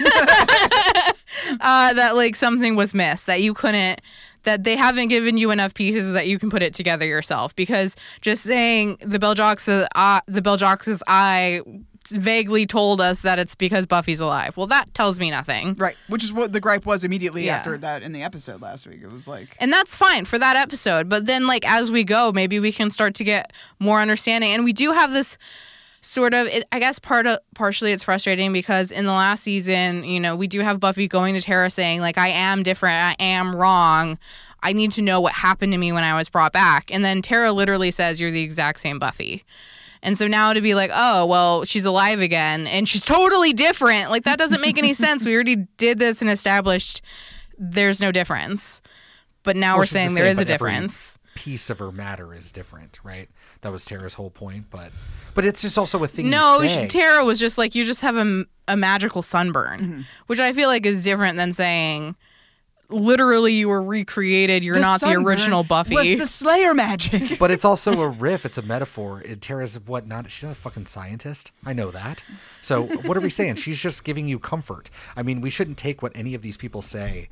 uh, 1.61 1.93
that 1.93 2.13
like 2.15 2.37
something 2.37 2.75
was 2.75 2.95
missed, 2.95 3.27
that 3.27 3.43
you 3.43 3.53
couldn't 3.53 4.01
that 4.45 4.65
they 4.65 4.77
haven't 4.77 5.09
given 5.09 5.37
you 5.37 5.51
enough 5.51 5.75
pieces 5.75 6.13
that 6.13 6.27
you 6.29 6.39
can 6.39 6.51
put 6.51 6.63
it 6.63 6.73
together 6.75 7.05
yourself 7.07 7.55
because 7.57 7.97
just 8.23 8.43
saying 8.45 8.97
the 9.01 9.19
Beljoxa's 9.19 9.89
uh, 9.95 10.21
the 10.27 10.41
Beljoxa's 10.41 11.03
eye 11.07 11.61
vaguely 12.09 12.67
told 12.67 13.01
us 13.01 13.23
that 13.23 13.39
it's 13.39 13.55
because 13.55 13.87
Buffy's 13.87 14.21
alive. 14.21 14.57
Well, 14.59 14.67
that 14.67 14.93
tells 14.93 15.19
me 15.19 15.31
nothing. 15.31 15.73
Right. 15.79 15.97
Which 16.09 16.23
is 16.23 16.35
what 16.35 16.53
the 16.53 16.61
gripe 16.61 16.85
was 16.85 17.03
immediately 17.03 17.47
Yeah. 17.47 17.57
after 17.57 17.79
that 17.79 18.03
in 18.03 18.13
the 18.13 18.23
episode 18.23 18.61
last 18.61 18.87
week. 18.87 19.01
It 19.03 19.11
was 19.11 19.27
like 19.27 19.57
And 19.59 19.73
that's 19.73 19.95
fine 19.95 20.27
for 20.27 20.39
that 20.39 20.55
episode. 20.57 21.09
But 21.09 21.25
then, 21.25 21.47
like, 21.47 21.67
as 21.67 21.91
we 21.91 22.05
go, 22.05 22.31
maybe 22.31 22.61
we 22.61 22.73
can 22.73 22.91
start 22.91 23.15
to 23.15 23.25
get 23.25 23.55
more 23.81 24.01
understanding. 24.03 24.53
And 24.53 24.65
we 24.65 24.75
do 24.75 24.93
have 24.93 25.13
this 25.15 25.39
sort 26.05 26.35
of, 26.35 26.47
it, 26.49 26.65
I 26.71 26.79
guess, 26.79 26.99
part 26.99 27.27
of 27.27 27.39
partially 27.55 27.93
it's 27.93 28.05
frustrating 28.05 28.53
because 28.53 28.93
in 28.93 29.07
the 29.07 29.13
last 29.13 29.43
season, 29.43 30.05
you 30.05 30.21
know, 30.21 30.37
we 30.37 30.47
do 30.47 30.61
have 30.61 30.79
Buffy 30.81 31.09
going 31.09 31.35
to 31.35 31.41
Tara 31.41 31.71
saying, 31.71 32.01
like, 32.01 32.19
I 32.19 32.29
am 32.29 32.63
different, 32.63 33.03
I 33.03 33.17
am 33.23 33.57
wrong. 33.57 34.19
I 34.63 34.73
need 34.73 34.93
to 34.93 35.03
know 35.03 35.21
what 35.21 35.33
happened 35.33 35.73
to 35.73 35.79
me 35.79 35.93
when 35.93 36.05
I 36.05 36.17
was 36.17 36.29
brought 36.29 36.53
back. 36.53 36.93
And 36.93 37.05
then 37.05 37.21
Tara 37.23 37.53
literally 37.53 37.91
says, 37.91 38.19
You're 38.21 38.31
the 38.31 38.43
exact 38.43 38.81
same 38.81 38.99
Buffy. 38.99 39.45
And 40.03 40.17
so 40.19 40.27
now 40.27 40.53
to 40.53 40.61
be 40.61 40.75
like, 40.75 40.91
oh, 40.93 41.25
well, 41.25 41.65
she's 41.65 41.87
alive 41.87 42.21
again 42.21 42.67
and 42.67 42.87
she's 42.87 43.05
totally 43.05 43.55
different. 43.55 44.11
Like, 44.11 44.25
that 44.25 44.39
doesn't 44.39 44.61
make 44.61 44.77
any 44.77 44.93
sense. 44.95 45.25
We 45.25 45.35
already 45.35 45.57
did 45.79 45.99
this 45.99 46.21
and 46.21 46.31
established 46.31 47.01
there's 47.57 48.03
no 48.03 48.13
difference. 48.13 48.83
But 49.45 49.57
now 49.57 49.73
Well, 49.73 49.79
we're 49.79 49.85
she's 49.85 49.93
the 49.93 49.99
saying 50.01 50.15
there 50.15 50.25
same, 50.27 50.33
is 50.33 50.39
a 50.39 50.45
difference. 50.45 51.19
Piece 51.35 51.71
of 51.71 51.79
her 51.79 51.91
matter 51.91 52.35
is 52.35 52.53
different, 52.53 52.99
right? 53.03 53.29
That 53.63 53.73
was 53.73 53.85
Tara's 53.87 54.15
whole 54.15 54.31
point, 54.31 54.67
but 54.71 54.91
but 55.35 55.45
it's 55.45 55.63
just 55.63 55.77
also 55.79 56.03
a 56.05 56.09
thing. 56.09 56.31
No. 56.31 56.61
Tara 56.89 57.25
was 57.25 57.39
just 57.41 57.59
like, 57.59 57.75
you 57.75 57.85
just 57.85 58.01
have 58.03 58.17
a, 58.17 58.45
a 58.69 58.77
magical 58.77 59.23
sunburn, 59.23 59.81
Mm-hmm. 59.81 60.01
which 60.27 60.41
I 60.41 60.53
feel 60.53 60.69
like 60.69 60.87
is 60.87 61.05
different 61.05 61.37
than 61.37 61.53
saying, 61.53 62.17
literally 62.89 63.53
you 63.55 63.69
were 63.69 63.83
recreated. 63.83 64.63
You're 64.65 64.77
The 64.77 64.81
not 64.81 65.01
the 65.01 65.13
original 65.15 65.65
Buffy. 65.65 65.95
Was 65.95 66.17
the 66.17 66.27
Slayer 66.27 66.75
magic? 66.75 67.39
But 67.45 67.51
it's 67.51 67.65
also 67.65 67.93
a 68.03 68.09
riff. 68.09 68.45
It's 68.47 68.59
a 68.59 68.63
metaphor. 68.63 69.23
And 69.27 69.41
Tara's 69.41 69.79
what? 69.81 70.07
Not 70.07 70.31
she's 70.31 70.45
not 70.45 70.53
a 70.53 70.55
fucking 70.55 70.87
scientist. 70.87 71.53
I 71.65 71.73
know 71.73 71.91
that. 71.91 72.23
So 72.63 72.85
what 72.85 73.17
are 73.17 73.21
we 73.21 73.31
saying? 73.31 73.57
She's 73.57 73.81
just 73.81 74.05
giving 74.05 74.29
you 74.29 74.39
comfort. 74.39 74.91
I 75.17 75.23
mean, 75.23 75.41
we 75.41 75.51
shouldn't 75.51 75.79
take 75.79 76.03
what 76.03 76.13
any 76.15 76.35
of 76.35 76.43
these 76.43 76.57
people 76.57 76.83
say 76.83 77.29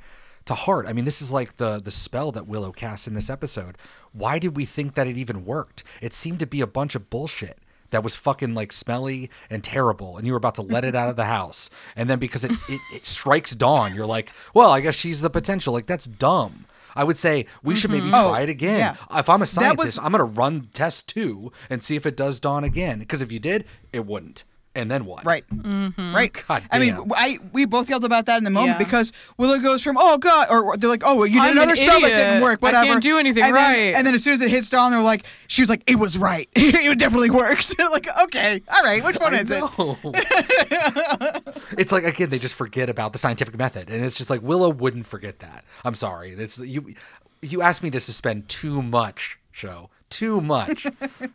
to 0.46 0.55
heart. 0.55 0.86
I 0.88 0.92
mean, 0.92 1.05
this 1.05 1.22
is 1.22 1.30
like 1.30 1.57
the 1.59 1.78
the 1.80 1.90
spell 1.90 2.32
that 2.32 2.46
Willow 2.48 2.72
cast 2.72 3.07
in 3.07 3.14
this 3.14 3.30
episode. 3.30 3.76
Why 4.12 4.38
did 4.38 4.57
we 4.57 4.64
think 4.64 4.94
that 4.94 5.07
it 5.07 5.16
even 5.16 5.44
worked? 5.44 5.84
It 6.00 6.12
seemed 6.12 6.40
to 6.40 6.46
be 6.46 6.61
a 6.61 6.66
bunch 6.66 6.94
of 6.94 7.09
bullshit 7.11 7.59
that 7.93 8.03
was 8.03 8.16
fucking 8.16 8.55
like 8.55 8.72
smelly 8.72 9.30
and 9.49 9.62
terrible 9.62 10.18
and 10.18 10.26
you 10.26 10.32
were 10.32 10.38
about 10.38 10.57
to 10.57 10.62
let 10.62 10.84
it 10.84 10.95
out 10.97 11.09
of 11.09 11.16
the 11.16 11.26
house. 11.26 11.70
And 11.95 12.11
then 12.11 12.18
because 12.18 12.45
it, 12.45 12.53
it, 12.68 12.80
it 12.93 13.07
strikes 13.07 13.53
dawn 13.53 13.95
you're 13.95 14.07
like 14.07 14.32
well 14.53 14.70
i 14.70 14.80
guess 14.80 14.97
she's 14.97 15.20
the 15.20 15.30
potential. 15.30 15.72
Like 15.72 15.86
that's 15.86 16.07
dumb. 16.07 16.66
I 16.95 17.05
would 17.05 17.16
say 17.16 17.47
we 17.62 17.74
should 17.74 17.90
maybe 17.90 18.07
mm-hmm. 18.07 18.14
Oh, 18.14 18.30
try 18.30 18.43
it 18.43 18.49
again. 18.51 18.97
yeah. 19.11 19.18
if 19.18 19.30
i'm 19.30 19.40
a 19.43 19.47
scientist 19.47 19.78
was- 19.78 19.99
i'm 19.99 20.12
going 20.12 20.18
to 20.18 20.24
run 20.24 20.68
test 20.74 21.09
two 21.09 21.53
and 21.70 21.82
see 21.82 21.97
if 21.97 22.05
it 22.05 22.16
does 22.16 22.40
dawn 22.40 22.64
again. 22.64 22.99
Because 22.99 23.22
if 23.22 23.30
you 23.30 23.38
did 23.38 23.64
it 23.93 24.05
wouldn't 24.07 24.45
and 24.74 24.90
then 24.90 25.04
what 25.04 25.24
Right. 25.24 25.46
Mm-hmm. 25.48 26.14
Right. 26.14 26.32
God 26.48 26.62
I 26.70 26.78
mean. 26.78 26.98
I 27.14 27.38
we 27.52 27.66
both 27.66 27.90
yelled 27.90 28.04
about 28.04 28.26
that 28.26 28.38
in 28.38 28.44
the 28.44 28.50
moment 28.50 28.78
Yeah. 28.80 28.84
because 28.84 29.12
Willow 29.36 29.58
goes 29.58 29.82
from 29.82 29.96
oh 29.98 30.18
god, 30.18 30.48
or 30.50 30.76
they're 30.76 30.88
like 30.90 31.02
oh 31.04 31.16
well, 31.16 31.26
you 31.26 31.34
did 31.40 31.50
I'm 31.50 31.52
another 31.52 31.70
an 31.72 31.76
spell 31.76 32.00
that 32.00 32.08
didn't 32.08 32.42
work." 32.42 32.62
work. 32.62 32.62
I 32.62 32.66
Whatever. 32.78 32.86
can't 32.86 33.02
do 33.02 33.18
anything 33.18 33.42
and 33.44 33.54
then, 33.56 33.62
right. 33.62 33.94
And 33.94 34.06
then 34.06 34.14
as 34.14 34.24
soon 34.24 34.34
as 34.34 34.40
it 34.40 34.50
hits 34.50 34.68
Dawn, 34.70 34.92
they're 34.92 35.02
like, 35.02 35.24
she 35.46 35.62
was 35.62 35.68
like, 35.70 35.82
it 35.86 35.96
was 35.96 36.18
right. 36.18 36.48
it 36.54 36.98
definitely 36.98 37.30
worked. 37.30 37.78
like 37.92 38.06
okay, 38.24 38.62
all 38.68 38.82
right, 38.82 39.04
which 39.04 39.18
one 39.18 39.34
I 39.34 39.38
is 39.40 39.50
it? 39.50 39.62
it's 41.78 41.92
like 41.92 42.04
again 42.04 42.28
they 42.30 42.38
just 42.38 42.54
forget 42.54 42.88
about 42.88 43.12
the 43.12 43.18
scientific 43.18 43.56
method 43.56 43.90
and 43.90 44.04
it's 44.04 44.14
just 44.14 44.30
like 44.30 44.42
willow 44.42 44.70
wouldn't 44.70 45.06
forget 45.06 45.38
that 45.40 45.64
i'm 45.84 45.94
sorry 45.94 46.30
it's 46.30 46.58
you 46.58 46.94
you 47.40 47.62
asked 47.62 47.82
me 47.82 47.90
to 47.90 48.00
suspend 48.00 48.48
too 48.48 48.82
much 48.82 49.38
show 49.50 49.90
too 50.10 50.40
much 50.40 50.86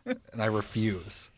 and 0.05 0.41
i 0.41 0.45
refuse 0.45 1.29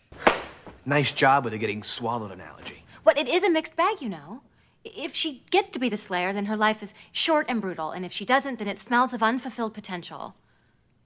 Nice 0.89 1.11
job 1.11 1.43
with 1.43 1.53
the 1.53 1.59
getting 1.59 1.83
swallowed 1.83 2.31
analogy. 2.31 2.83
But 3.03 3.17
it 3.19 3.27
is 3.29 3.43
a 3.43 3.49
mixed 3.49 3.75
bag, 3.75 4.01
you 4.01 4.09
know. 4.09 4.41
If 4.83 5.13
she 5.13 5.43
gets 5.51 5.69
to 5.71 5.79
be 5.79 5.87
the 5.87 5.97
Slayer, 5.97 6.33
then 6.33 6.45
her 6.45 6.57
life 6.57 6.81
is 6.81 6.95
short 7.11 7.45
and 7.47 7.61
brutal, 7.61 7.91
and 7.91 8.03
if 8.03 8.11
she 8.11 8.25
doesn't, 8.25 8.57
then 8.57 8.67
it 8.67 8.79
smells 8.79 9.13
of 9.13 9.21
unfulfilled 9.21 9.75
potential. 9.75 10.33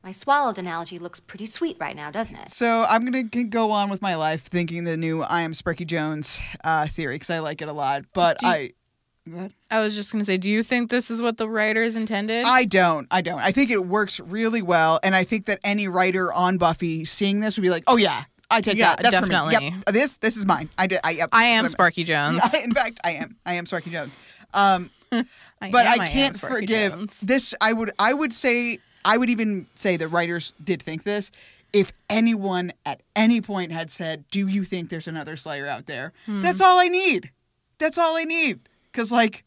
My 0.01 0.13
swallowed 0.13 0.57
analogy 0.57 0.99
looks 0.99 1.19
pretty 1.19 1.47
sweet 1.47 1.75
right 1.81 1.95
now, 1.97 2.11
doesn't 2.11 2.35
it? 2.37 2.51
So 2.53 2.85
I'm 2.87 3.03
gonna 3.03 3.23
c- 3.33 3.43
go 3.43 3.71
on 3.71 3.89
with 3.89 4.01
my 4.01 4.15
life 4.15 4.43
thinking 4.43 4.85
the 4.85 4.95
new 4.95 5.21
I 5.21 5.41
am 5.41 5.53
Sparky 5.53 5.83
Jones 5.85 6.41
uh, 6.63 6.87
theory 6.87 7.15
because 7.15 7.29
I 7.29 7.39
like 7.39 7.61
it 7.61 7.67
a 7.67 7.73
lot. 7.73 8.03
But 8.13 8.39
Do 8.39 8.45
you- 8.47 8.51
I, 8.53 8.71
what? 9.25 9.51
I 9.69 9.81
was 9.81 9.95
just 9.95 10.11
gonna 10.13 10.23
say, 10.25 10.37
do 10.37 10.49
you 10.49 10.63
think 10.63 10.91
this 10.91 11.11
is 11.11 11.21
what 11.21 11.37
the 11.37 11.49
writers 11.49 11.95
intended? 11.97 12.45
I 12.45 12.63
don't. 12.65 13.07
I 13.11 13.21
don't. 13.21 13.39
I 13.39 13.51
think 13.51 13.69
it 13.69 13.85
works 13.85 14.19
really 14.21 14.61
well, 14.61 14.99
and 15.03 15.13
I 15.13 15.23
think 15.25 15.45
that 15.47 15.59
any 15.63 15.87
writer 15.89 16.31
on 16.31 16.57
Buffy 16.57 17.03
seeing 17.05 17.39
this 17.41 17.57
would 17.57 17.63
be 17.63 17.69
like, 17.69 17.83
"Oh 17.87 17.95
yeah, 17.97 18.23
I 18.53 18.61
take 18.61 18.77
Yeah, 18.77 18.95
that. 18.95 19.03
That's 19.03 19.15
for 19.17 19.29
definitely. 19.31 19.57
me. 19.71 19.75
Yep, 19.85 19.93
this 19.93 20.17
this 20.17 20.37
is 20.37 20.45
mine. 20.45 20.69
I 20.77 20.87
did. 20.87 20.99
I 21.03 21.11
yep, 21.11 21.29
I 21.31 21.43
that's 21.43 21.47
am 21.57 21.63
what 21.63 21.71
Sparky 21.71 22.03
Jones. 22.03 22.39
Yeah, 22.53 22.59
in 22.61 22.73
fact, 22.73 22.99
I 23.03 23.11
am. 23.11 23.35
I 23.45 23.53
am 23.55 23.65
Sparky 23.65 23.89
Jones. 23.89 24.17
Um, 24.53 24.89
I 25.11 25.71
but 25.71 25.85
am, 25.85 26.01
I 26.01 26.07
can't 26.07 26.35
Sparky 26.35 26.55
forgive 26.67 26.91
Jones. 26.93 27.19
this. 27.21 27.53
I 27.61 27.73
would. 27.73 27.91
I 27.99 28.13
would 28.13 28.33
say. 28.33 28.79
I 29.05 29.17
would 29.17 29.29
even 29.29 29.67
say 29.75 29.97
the 29.97 30.07
writers 30.07 30.53
did 30.63 30.81
think 30.81 31.03
this. 31.03 31.31
If 31.73 31.91
anyone 32.09 32.71
at 32.85 33.01
any 33.15 33.41
point 33.41 33.71
had 33.71 33.91
said, 33.91 34.23
"Do 34.31 34.47
you 34.47 34.63
think 34.63 34.89
there's 34.89 35.07
another 35.07 35.35
Slayer 35.35 35.67
out 35.67 35.87
there?" 35.87 36.13
Hmm. 36.25 36.41
That's 36.41 36.61
all 36.61 36.79
I 36.79 36.87
need. 36.87 37.31
That's 37.79 37.97
all 37.97 38.15
I 38.15 38.23
need. 38.23 38.59
Because 38.91 39.11
like, 39.11 39.43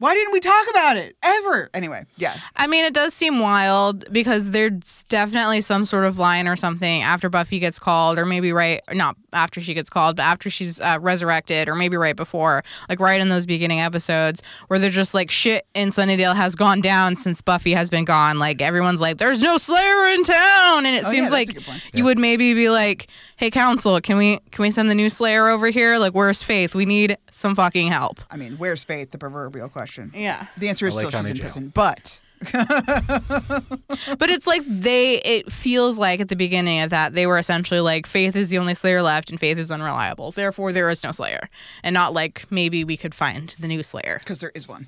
why 0.00 0.14
didn't 0.14 0.32
we 0.32 0.40
talk 0.40 0.66
about 0.70 0.96
it 0.96 1.16
ever? 1.22 1.70
Anyway, 1.72 2.04
yeah. 2.16 2.34
I 2.56 2.66
mean, 2.66 2.84
it 2.84 2.92
does 2.92 3.14
seem 3.14 3.38
wild 3.38 4.10
because 4.12 4.50
there's 4.50 5.04
definitely 5.08 5.60
some 5.60 5.84
sort 5.84 6.04
of 6.04 6.18
line 6.18 6.48
or 6.48 6.56
something 6.56 7.02
after 7.02 7.28
Buffy 7.28 7.58
gets 7.60 7.78
called, 7.78 8.18
or 8.18 8.26
maybe 8.26 8.52
right, 8.52 8.80
not 8.92 9.16
after 9.32 9.60
she 9.60 9.74
gets 9.74 9.88
called, 9.88 10.16
but 10.16 10.22
after 10.24 10.50
she's 10.50 10.80
uh, 10.80 10.98
resurrected, 11.00 11.68
or 11.68 11.76
maybe 11.76 11.96
right 11.96 12.16
before, 12.16 12.62
like 12.88 12.98
right 12.98 13.20
in 13.20 13.28
those 13.28 13.46
beginning 13.46 13.78
episodes, 13.80 14.42
where 14.66 14.78
they're 14.78 14.90
just 14.90 15.14
like, 15.14 15.30
shit 15.30 15.66
in 15.74 15.90
Sunnydale 15.90 16.34
has 16.34 16.56
gone 16.56 16.80
down 16.80 17.14
since 17.14 17.40
Buffy 17.40 17.72
has 17.72 17.90
been 17.90 18.04
gone. 18.04 18.38
Like, 18.38 18.60
everyone's 18.60 19.00
like, 19.00 19.18
there's 19.18 19.40
no 19.42 19.56
Slayer 19.58 20.06
in 20.08 20.24
town. 20.24 20.86
And 20.86 20.96
it 20.96 21.04
Oh, 21.06 21.10
seems 21.10 21.30
that's 21.30 21.48
a 21.48 21.52
like 21.52 21.54
good 21.54 21.64
point. 21.64 21.82
you 21.94 22.04
would 22.04 22.18
maybe 22.18 22.54
be 22.54 22.70
like, 22.70 23.06
hey, 23.40 23.50
Council, 23.50 23.98
can 24.02 24.18
we, 24.18 24.38
can 24.50 24.62
we 24.62 24.70
send 24.70 24.90
the 24.90 24.94
new 24.94 25.08
Slayer 25.08 25.48
over 25.48 25.68
here? 25.68 25.96
Like, 25.96 26.12
where's 26.12 26.42
Faith? 26.42 26.74
We 26.74 26.84
need 26.84 27.16
some 27.30 27.54
fucking 27.54 27.88
help. 27.90 28.20
I 28.30 28.36
mean, 28.36 28.58
where's 28.58 28.84
Faith? 28.84 29.12
The 29.12 29.18
proverbial 29.18 29.70
question. 29.70 30.12
Yeah. 30.14 30.46
The 30.58 30.68
answer 30.68 30.86
is 30.86 30.94
LA 30.94 31.08
still 31.08 31.22
she's 31.22 31.30
in 31.30 31.36
Jail. 31.36 31.42
prison, 31.44 31.72
but 31.74 32.20
But 32.52 34.28
it's 34.28 34.46
like 34.46 34.62
they, 34.66 35.22
it 35.22 35.50
feels 35.50 35.98
like 35.98 36.20
at 36.20 36.28
the 36.28 36.36
beginning 36.36 36.80
of 36.82 36.90
that, 36.90 37.14
they 37.14 37.26
were 37.26 37.38
essentially 37.38 37.80
like, 37.80 38.06
Faith 38.06 38.36
is 38.36 38.50
the 38.50 38.58
only 38.58 38.74
Slayer 38.74 39.00
left 39.00 39.30
and 39.30 39.40
Faith 39.40 39.56
is 39.56 39.70
unreliable. 39.70 40.32
Therefore, 40.32 40.70
there 40.70 40.90
is 40.90 41.02
no 41.02 41.10
Slayer. 41.10 41.48
And 41.82 41.94
not 41.94 42.12
like 42.12 42.44
maybe 42.50 42.84
we 42.84 42.98
could 42.98 43.14
find 43.14 43.48
the 43.58 43.68
new 43.68 43.82
Slayer. 43.82 44.18
because 44.18 44.40
there 44.40 44.52
is 44.54 44.68
one, 44.68 44.86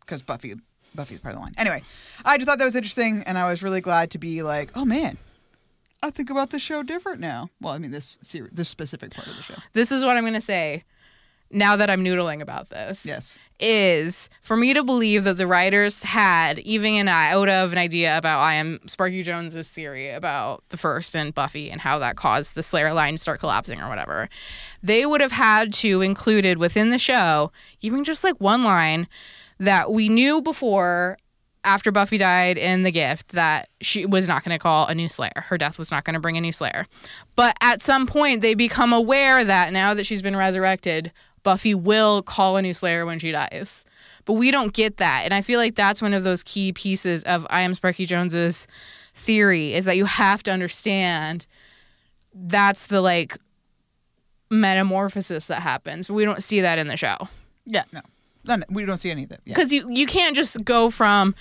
because 0.00 0.22
Buffy, 0.22 0.54
Buffy 0.94 1.16
is 1.16 1.20
part 1.20 1.34
of 1.34 1.40
the 1.40 1.44
line. 1.44 1.54
Anyway, 1.58 1.82
I 2.24 2.38
just 2.38 2.48
thought 2.48 2.58
that 2.58 2.64
was 2.64 2.76
interesting, 2.76 3.24
and 3.26 3.36
I 3.36 3.50
was 3.50 3.62
really 3.62 3.82
glad 3.82 4.10
to 4.12 4.18
be 4.18 4.42
like, 4.42 4.70
oh 4.74 4.86
man, 4.86 5.18
I 6.02 6.10
think 6.10 6.30
about 6.30 6.50
the 6.50 6.58
show 6.58 6.82
different 6.82 7.20
now. 7.20 7.50
Well, 7.60 7.74
I 7.74 7.78
mean 7.78 7.90
this 7.90 8.18
series, 8.22 8.52
this 8.52 8.68
specific 8.68 9.12
part 9.12 9.26
of 9.26 9.36
the 9.36 9.42
show. 9.42 9.54
This 9.72 9.92
is 9.92 10.04
what 10.04 10.16
I'm 10.16 10.22
going 10.22 10.34
to 10.34 10.40
say 10.40 10.84
now 11.50 11.76
that 11.76 11.90
I'm 11.90 12.04
noodling 12.04 12.40
about 12.40 12.70
this. 12.70 13.04
Yes. 13.04 13.38
Is 13.58 14.30
for 14.40 14.56
me 14.56 14.72
to 14.72 14.82
believe 14.82 15.24
that 15.24 15.36
the 15.36 15.46
writers 15.46 16.02
had 16.02 16.58
even 16.60 16.94
an 16.94 17.08
iota 17.08 17.52
of 17.52 17.72
an 17.72 17.78
idea 17.78 18.16
about 18.16 18.40
I 18.40 18.54
am 18.54 18.80
Sparky 18.86 19.22
Jones's 19.22 19.70
theory 19.70 20.08
about 20.08 20.64
the 20.70 20.78
first 20.78 21.14
and 21.14 21.34
Buffy 21.34 21.70
and 21.70 21.80
how 21.80 21.98
that 21.98 22.16
caused 22.16 22.54
the 22.54 22.62
Slayer 22.62 22.94
line 22.94 23.14
to 23.14 23.18
start 23.18 23.40
collapsing 23.40 23.78
or 23.82 23.90
whatever. 23.90 24.30
They 24.82 25.04
would 25.04 25.20
have 25.20 25.32
had 25.32 25.74
to 25.74 26.00
included 26.00 26.56
within 26.56 26.88
the 26.88 26.98
show 26.98 27.52
even 27.82 28.02
just 28.02 28.24
like 28.24 28.40
one 28.40 28.64
line 28.64 29.08
that 29.58 29.92
we 29.92 30.08
knew 30.08 30.40
before 30.40 31.18
after 31.64 31.92
Buffy 31.92 32.16
died 32.16 32.58
in 32.58 32.82
The 32.82 32.90
Gift 32.90 33.28
that 33.28 33.68
she 33.80 34.06
was 34.06 34.28
not 34.28 34.44
going 34.44 34.54
to 34.54 34.62
call 34.62 34.86
a 34.86 34.94
new 34.94 35.08
Slayer. 35.08 35.44
Her 35.46 35.58
death 35.58 35.78
was 35.78 35.90
not 35.90 36.04
going 36.04 36.14
to 36.14 36.20
bring 36.20 36.36
a 36.36 36.40
new 36.40 36.52
Slayer. 36.52 36.86
But 37.36 37.56
at 37.60 37.82
some 37.82 38.06
point, 38.06 38.40
they 38.40 38.54
become 38.54 38.92
aware 38.92 39.44
that 39.44 39.72
now 39.72 39.94
that 39.94 40.06
she's 40.06 40.22
been 40.22 40.36
resurrected, 40.36 41.12
Buffy 41.42 41.74
will 41.74 42.22
call 42.22 42.56
a 42.56 42.62
new 42.62 42.74
Slayer 42.74 43.06
when 43.06 43.18
she 43.18 43.32
dies. 43.32 43.84
But 44.24 44.34
we 44.34 44.50
don't 44.50 44.72
get 44.72 44.98
that. 44.98 45.22
And 45.24 45.34
I 45.34 45.40
feel 45.40 45.58
like 45.58 45.74
that's 45.74 46.02
one 46.02 46.14
of 46.14 46.24
those 46.24 46.42
key 46.42 46.72
pieces 46.72 47.24
of 47.24 47.46
I 47.50 47.62
Am 47.62 47.74
Sparky 47.74 48.04
Jones's 48.04 48.66
theory 49.14 49.74
is 49.74 49.84
that 49.84 49.96
you 49.96 50.04
have 50.04 50.42
to 50.44 50.50
understand 50.50 51.46
that's 52.32 52.86
the 52.86 53.00
like 53.00 53.36
metamorphosis 54.50 55.46
that 55.48 55.60
happens. 55.62 56.06
But 56.06 56.14
we 56.14 56.24
don't 56.24 56.42
see 56.42 56.60
that 56.60 56.78
in 56.78 56.88
the 56.88 56.96
show 56.96 57.16
Yeah, 57.64 57.84
no, 57.92 58.00
no, 58.44 58.56
no, 58.56 58.64
we 58.70 58.84
don't 58.84 58.98
see 58.98 59.10
any 59.10 59.24
of 59.24 59.28
that. 59.30 59.40
Yeah. 59.44 59.54
because 59.54 59.72
you 59.72 59.90
you 59.90 60.06
can't 60.06 60.34
just 60.36 60.64
go 60.64 60.90
from 60.90 61.34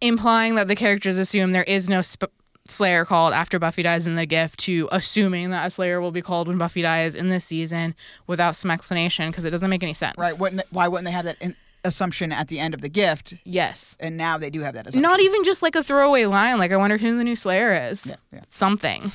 implying 0.00 0.54
that 0.54 0.68
the 0.68 0.76
characters 0.76 1.18
assume 1.18 1.52
there 1.52 1.64
is 1.64 1.88
no 1.88 2.00
sp- 2.02 2.32
Slayer 2.66 3.04
called 3.04 3.32
after 3.32 3.58
Buffy 3.58 3.82
dies 3.82 4.06
in 4.06 4.14
the 4.14 4.26
gift 4.26 4.60
to 4.60 4.88
assuming 4.92 5.50
that 5.50 5.66
a 5.66 5.70
Slayer 5.70 6.00
will 6.00 6.12
be 6.12 6.22
called 6.22 6.46
when 6.46 6.58
Buffy 6.58 6.82
dies 6.82 7.16
in 7.16 7.28
this 7.28 7.44
season 7.44 7.94
without 8.26 8.54
some 8.54 8.70
explanation 8.70 9.30
because 9.30 9.44
it 9.44 9.50
doesn't 9.50 9.70
make 9.70 9.82
any 9.82 9.94
sense. 9.94 10.16
right? 10.18 10.38
Wouldn't 10.38 10.62
why 10.70 10.86
wouldn't 10.86 11.06
they 11.06 11.10
have 11.12 11.24
that 11.24 11.36
in, 11.40 11.56
assumption 11.84 12.32
at 12.32 12.48
the 12.48 12.58
end 12.60 12.74
of 12.74 12.80
the 12.82 12.88
gift? 12.88 13.34
Yes. 13.44 13.96
And 13.98 14.16
now 14.16 14.38
they 14.38 14.50
do 14.50 14.60
have 14.60 14.74
that 14.74 14.82
assumption. 14.86 15.02
Not 15.02 15.20
even 15.20 15.42
just 15.42 15.62
like 15.62 15.74
a 15.74 15.82
throwaway 15.82 16.26
line, 16.26 16.58
like 16.58 16.70
I 16.70 16.76
wonder 16.76 16.96
who 16.98 17.16
the 17.16 17.24
new 17.24 17.34
Slayer 17.36 17.72
is. 17.90 18.06
Yeah, 18.06 18.14
yeah. 18.32 18.40
Something. 18.50 19.10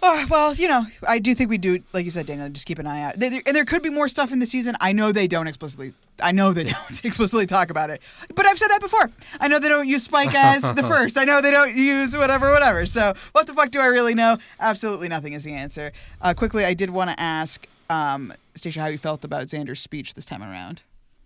Oh, 0.00 0.24
well, 0.30 0.54
you 0.54 0.68
know, 0.68 0.84
I 1.06 1.18
do 1.18 1.34
think 1.34 1.50
we 1.50 1.58
do, 1.58 1.82
like 1.92 2.04
you 2.04 2.12
said, 2.12 2.26
Daniel. 2.26 2.48
Just 2.48 2.66
keep 2.66 2.78
an 2.78 2.86
eye 2.86 3.02
out. 3.02 3.18
There- 3.18 3.30
there- 3.30 3.42
and 3.44 3.54
there 3.56 3.64
could 3.64 3.82
be 3.82 3.90
more 3.90 4.08
stuff 4.08 4.30
in 4.32 4.38
the 4.38 4.46
season. 4.46 4.76
I 4.80 4.92
know 4.92 5.10
they 5.10 5.26
don't 5.26 5.48
explicitly. 5.48 5.92
I 6.22 6.32
know 6.32 6.52
they 6.52 6.64
don't 6.64 7.04
explicitly 7.04 7.46
talk 7.46 7.70
about 7.70 7.90
it, 7.90 8.02
but 8.34 8.46
I've 8.46 8.58
said 8.58 8.68
that 8.68 8.80
before. 8.80 9.10
I 9.40 9.48
know 9.48 9.58
they 9.58 9.68
don't 9.68 9.88
use 9.88 10.04
Spike 10.04 10.34
as 10.34 10.62
the 10.74 10.82
first. 10.88 11.16
I 11.16 11.24
know 11.24 11.40
they 11.40 11.50
don't 11.50 11.76
use 11.76 12.16
whatever, 12.16 12.50
whatever. 12.52 12.86
So 12.86 13.14
what 13.32 13.46
the 13.46 13.54
fuck 13.54 13.70
do 13.70 13.80
I 13.80 13.86
really 13.86 14.14
know? 14.14 14.38
Absolutely 14.60 15.08
nothing 15.08 15.32
is 15.32 15.44
the 15.44 15.54
answer. 15.54 15.92
Uh, 16.20 16.34
quickly, 16.34 16.64
I 16.64 16.74
did 16.74 16.90
want 16.90 17.10
to 17.10 17.20
ask 17.20 17.66
um, 17.90 18.32
Stacia 18.54 18.80
how 18.80 18.86
you 18.86 18.98
felt 18.98 19.24
about 19.24 19.46
Xander's 19.46 19.80
speech 19.80 20.14
this 20.14 20.26
time 20.26 20.42
around. 20.42 20.82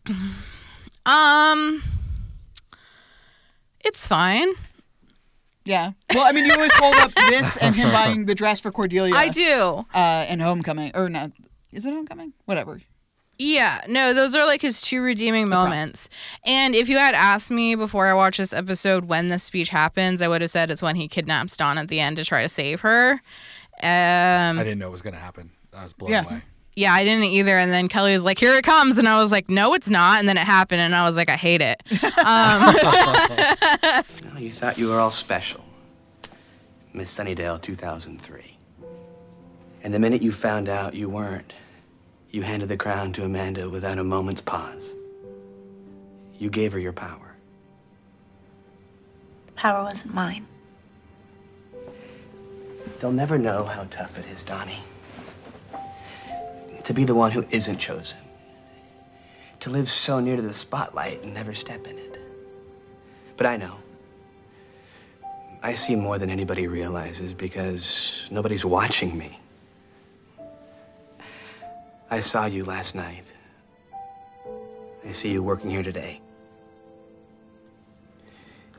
Um, 1.05 1.83
it's 3.81 4.07
fine. 4.07 4.53
Yeah. 5.65 5.93
Well, 6.15 6.25
I 6.25 6.33
mean, 6.33 6.45
you 6.45 6.53
always 6.53 6.73
hold 6.75 6.95
up 6.97 7.13
this 7.15 7.57
and 7.57 7.75
him 7.75 7.91
buying 7.93 8.25
the 8.27 8.35
dress 8.35 8.61
for 8.61 8.71
Cordelia. 8.71 9.15
I 9.15 9.29
do. 9.29 9.85
Uh, 9.95 9.99
and 10.29 10.41
Homecoming, 10.41 10.93
or 10.95 11.09
not? 11.09 11.33
Is 11.73 11.87
it 11.87 11.93
Homecoming? 11.93 12.33
Whatever. 12.45 12.81
Yeah, 13.45 13.81
no, 13.89 14.13
those 14.15 14.35
are 14.37 14.45
like 14.47 14.63
his 14.63 14.81
two 14.81 15.03
redeeming 15.03 15.49
moments. 15.49 16.09
And 16.45 16.75
if 16.77 16.89
you 16.89 16.99
had 16.99 17.15
asked 17.15 17.51
me 17.51 17.75
before 17.75 18.07
I 18.07 18.15
watched 18.15 18.39
this 18.39 18.53
episode 18.53 19.07
when 19.07 19.29
the 19.29 19.39
speech 19.39 19.69
happens, 19.71 20.23
I 20.23 20.29
would 20.29 20.43
have 20.43 20.51
said 20.51 20.71
it's 20.71 20.83
when 20.83 20.95
he 20.97 21.09
kidnaps 21.09 21.57
Dawn 21.57 21.77
at 21.79 21.89
the 21.89 21.99
end 21.99 22.17
to 22.19 22.25
try 22.25 22.43
to 22.43 22.49
save 22.49 22.81
her. 22.83 23.21
Um, 23.83 24.59
I 24.59 24.63
didn't 24.63 24.79
know 24.79 24.87
it 24.89 24.93
was 24.93 25.03
going 25.03 25.15
to 25.15 25.21
happen. 25.21 25.51
I 25.77 25.83
was 25.83 25.93
blown 25.93 26.13
Yeah. 26.13 26.25
away. 26.25 26.43
Yeah, 26.75 26.93
I 26.95 27.03
didn't 27.05 27.25
either. 27.25 27.59
And 27.59 27.73
then 27.73 27.89
Kelly 27.89 28.13
was 28.13 28.25
like, 28.25 28.39
"Here 28.39 28.55
it 28.57 28.65
comes," 28.65 28.97
and 28.97 29.07
I 29.09 29.21
was 29.21 29.31
like, 29.33 29.51
"No, 29.51 29.75
it's 29.75 29.91
not." 29.91 30.21
And 30.21 30.29
then 30.29 30.39
it 30.39 30.45
happened, 30.45 30.81
and 30.81 30.95
I 30.95 31.05
was 31.07 31.17
like, 31.17 31.29
"I 31.29 31.37
hate 31.37 31.61
it." 31.61 31.83
Um, 32.25 32.75
Well, 34.33 34.41
you 34.43 34.53
thought 34.53 34.79
you 34.79 34.89
were 34.89 34.99
all 35.01 35.11
special. 35.11 35.65
Miss 36.95 37.13
Sunnydale 37.17 37.61
2003. 37.61 38.57
And 39.83 39.93
the 39.93 39.99
minute 39.99 40.23
you 40.23 40.31
found 40.33 40.69
out 40.69 40.95
you 40.95 41.09
weren't, 41.09 41.53
you 42.33 42.41
handed 42.41 42.71
the 42.71 42.77
crown 42.77 43.13
to 43.13 43.25
Amanda 43.25 43.69
without 43.69 43.99
a 43.99 44.05
moment's 44.05 44.41
pause. 44.41 44.95
You 46.39 46.49
gave 46.49 46.73
her 46.73 46.79
your 46.79 46.95
power. 46.95 47.37
The 49.47 49.53
power 49.53 49.85
wasn't 49.85 50.15
mine. 50.15 50.47
They'll 52.99 53.13
never 53.13 53.37
know 53.37 53.65
how 53.65 53.87
tough 53.91 54.19
it 54.19 54.25
is, 54.35 54.43
Dawnie. 54.43 54.81
To 56.85 56.95
be 56.95 57.05
the 57.05 57.15
one 57.15 57.31
who 57.31 57.45
isn't 57.51 57.79
chosen. 57.79 58.19
To 59.61 59.71
live 59.71 59.91
so 59.91 60.19
near 60.19 60.37
to 60.37 60.43
the 60.43 60.55
spotlight 60.55 61.23
and 61.23 61.35
never 61.35 61.53
step 61.53 61.87
in 61.87 61.99
it. 61.99 62.19
But 63.37 63.47
I 63.47 63.57
know. 63.57 63.77
I 65.63 65.75
see 65.75 65.95
more 65.95 66.19
than 66.19 66.31
anybody 66.31 66.67
realizes 66.67 67.35
because 67.35 68.23
nobody's 68.31 68.65
watching 68.65 69.17
me. 69.17 69.39
I 72.13 72.21
saw 72.21 72.45
you 72.45 72.67
last 72.67 72.95
night. 72.95 73.33
I 75.09 75.13
see 75.13 75.31
you 75.31 75.43
working 75.43 75.71
here 75.71 75.83
today. 75.83 76.21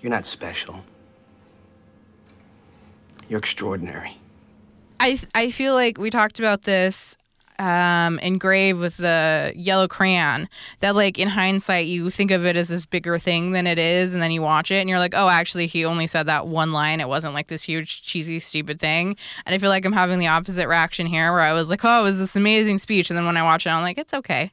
You're 0.01 0.11
not 0.11 0.27
special. 0.27 0.83
You're 3.27 3.39
extraordinary. 3.39 4.19
I 4.99 5.19
I 5.33 5.49
feel 5.49 5.73
like 5.73 5.97
we 5.97 6.11
talked 6.11 6.37
about 6.37 6.61
this 6.61 7.17
um 7.63 8.19
in 8.19 8.37
grave 8.37 8.77
with 8.77 8.97
the 8.97 9.53
yellow 9.55 9.87
crayon 9.87 10.49
that 10.79 10.95
like 10.95 11.17
in 11.17 11.29
hindsight 11.29 11.85
you 11.85 12.09
think 12.09 12.29
of 12.29 12.45
it 12.45 12.57
as 12.57 12.67
this 12.67 12.85
bigger 12.85 13.17
thing 13.17 13.53
than 13.53 13.65
it 13.65 13.79
is 13.79 14.13
and 14.13 14.21
then 14.21 14.31
you 14.31 14.41
watch 14.41 14.69
it 14.69 14.81
and 14.81 14.89
you're 14.89 14.99
like 14.99 15.13
oh 15.15 15.29
actually 15.29 15.65
he 15.65 15.85
only 15.85 16.05
said 16.05 16.25
that 16.25 16.45
one 16.45 16.73
line 16.73 16.99
it 16.99 17.07
wasn't 17.07 17.33
like 17.33 17.47
this 17.47 17.63
huge 17.63 18.01
cheesy 18.01 18.37
stupid 18.37 18.81
thing 18.81 19.15
and 19.45 19.55
i 19.55 19.57
feel 19.57 19.69
like 19.69 19.85
i'm 19.85 19.93
having 19.93 20.19
the 20.19 20.27
opposite 20.27 20.67
reaction 20.67 21.07
here 21.07 21.31
where 21.31 21.41
i 21.41 21.53
was 21.53 21.69
like 21.69 21.85
oh 21.85 22.01
it 22.01 22.03
was 22.03 22.19
this 22.19 22.35
amazing 22.35 22.77
speech 22.77 23.09
and 23.09 23.17
then 23.17 23.25
when 23.25 23.37
i 23.37 23.43
watch 23.43 23.65
it 23.65 23.69
i'm 23.69 23.81
like 23.81 23.97
it's 23.97 24.13
okay 24.13 24.51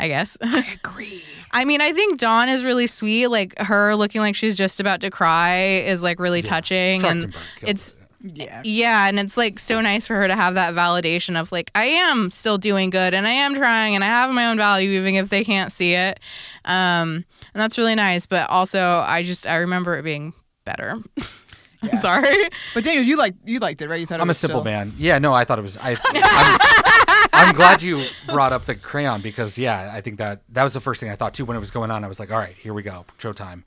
I 0.00 0.06
guess. 0.06 0.38
I 0.42 0.78
agree. 0.84 1.24
I 1.50 1.64
mean, 1.64 1.80
I 1.80 1.92
think 1.92 2.20
Dawn 2.20 2.48
is 2.48 2.64
really 2.64 2.86
sweet. 2.86 3.26
Like 3.26 3.58
her 3.58 3.96
looking 3.96 4.20
like 4.20 4.36
she's 4.36 4.56
just 4.56 4.78
about 4.78 5.00
to 5.00 5.10
cry 5.10 5.56
is 5.56 6.04
like 6.04 6.20
really 6.20 6.40
touching, 6.40 7.02
and 7.04 7.34
it's 7.62 7.96
Yeah. 8.20 8.62
yeah, 8.64 9.06
and 9.08 9.18
it's 9.20 9.36
like 9.36 9.58
so 9.60 9.80
nice 9.80 10.06
for 10.06 10.16
her 10.16 10.26
to 10.26 10.34
have 10.34 10.54
that 10.54 10.74
validation 10.74 11.38
of 11.40 11.52
like 11.52 11.70
I 11.74 11.84
am 11.84 12.30
still 12.32 12.58
doing 12.58 12.90
good 12.90 13.14
and 13.14 13.26
I 13.28 13.30
am 13.30 13.54
trying 13.54 13.94
and 13.94 14.02
I 14.02 14.08
have 14.08 14.30
my 14.30 14.46
own 14.46 14.56
value 14.56 14.90
even 14.98 15.14
if 15.14 15.28
they 15.28 15.44
can't 15.44 15.70
see 15.70 15.94
it. 15.94 16.18
Um 16.64 17.24
and 17.54 17.60
that's 17.62 17.78
really 17.78 17.94
nice, 17.94 18.26
but 18.26 18.50
also 18.50 19.04
I 19.06 19.22
just 19.22 19.46
I 19.46 19.56
remember 19.56 19.96
it 19.96 20.02
being 20.02 20.32
better. 20.64 20.96
I'm 21.82 21.96
sorry. 21.98 22.34
But 22.74 22.82
Daniel, 22.82 23.04
you 23.04 23.16
liked 23.16 23.38
you 23.44 23.60
liked 23.60 23.80
it, 23.82 23.88
right? 23.88 24.00
You 24.00 24.06
thought 24.06 24.20
I'm 24.20 24.26
a 24.26 24.30
was 24.30 24.38
simple 24.38 24.62
still- 24.62 24.72
man. 24.72 24.92
Yeah, 24.96 25.18
no, 25.20 25.32
I 25.32 25.44
thought 25.44 25.60
it 25.60 25.62
was. 25.62 25.76
I, 25.76 25.96
I'm, 26.06 27.28
I'm 27.32 27.54
glad 27.54 27.82
you 27.82 28.04
brought 28.26 28.52
up 28.52 28.64
the 28.64 28.74
crayon 28.74 29.20
because 29.20 29.56
yeah, 29.58 29.92
I 29.94 30.00
think 30.00 30.18
that 30.18 30.42
that 30.48 30.64
was 30.64 30.72
the 30.74 30.80
first 30.80 31.00
thing 31.00 31.08
I 31.10 31.14
thought 31.14 31.34
too 31.34 31.44
when 31.44 31.56
it 31.56 31.60
was 31.60 31.70
going 31.70 31.92
on. 31.92 32.02
I 32.02 32.08
was 32.08 32.18
like, 32.18 32.32
all 32.32 32.38
right, 32.38 32.54
here 32.56 32.74
we 32.74 32.82
go, 32.82 33.04
showtime. 33.20 33.62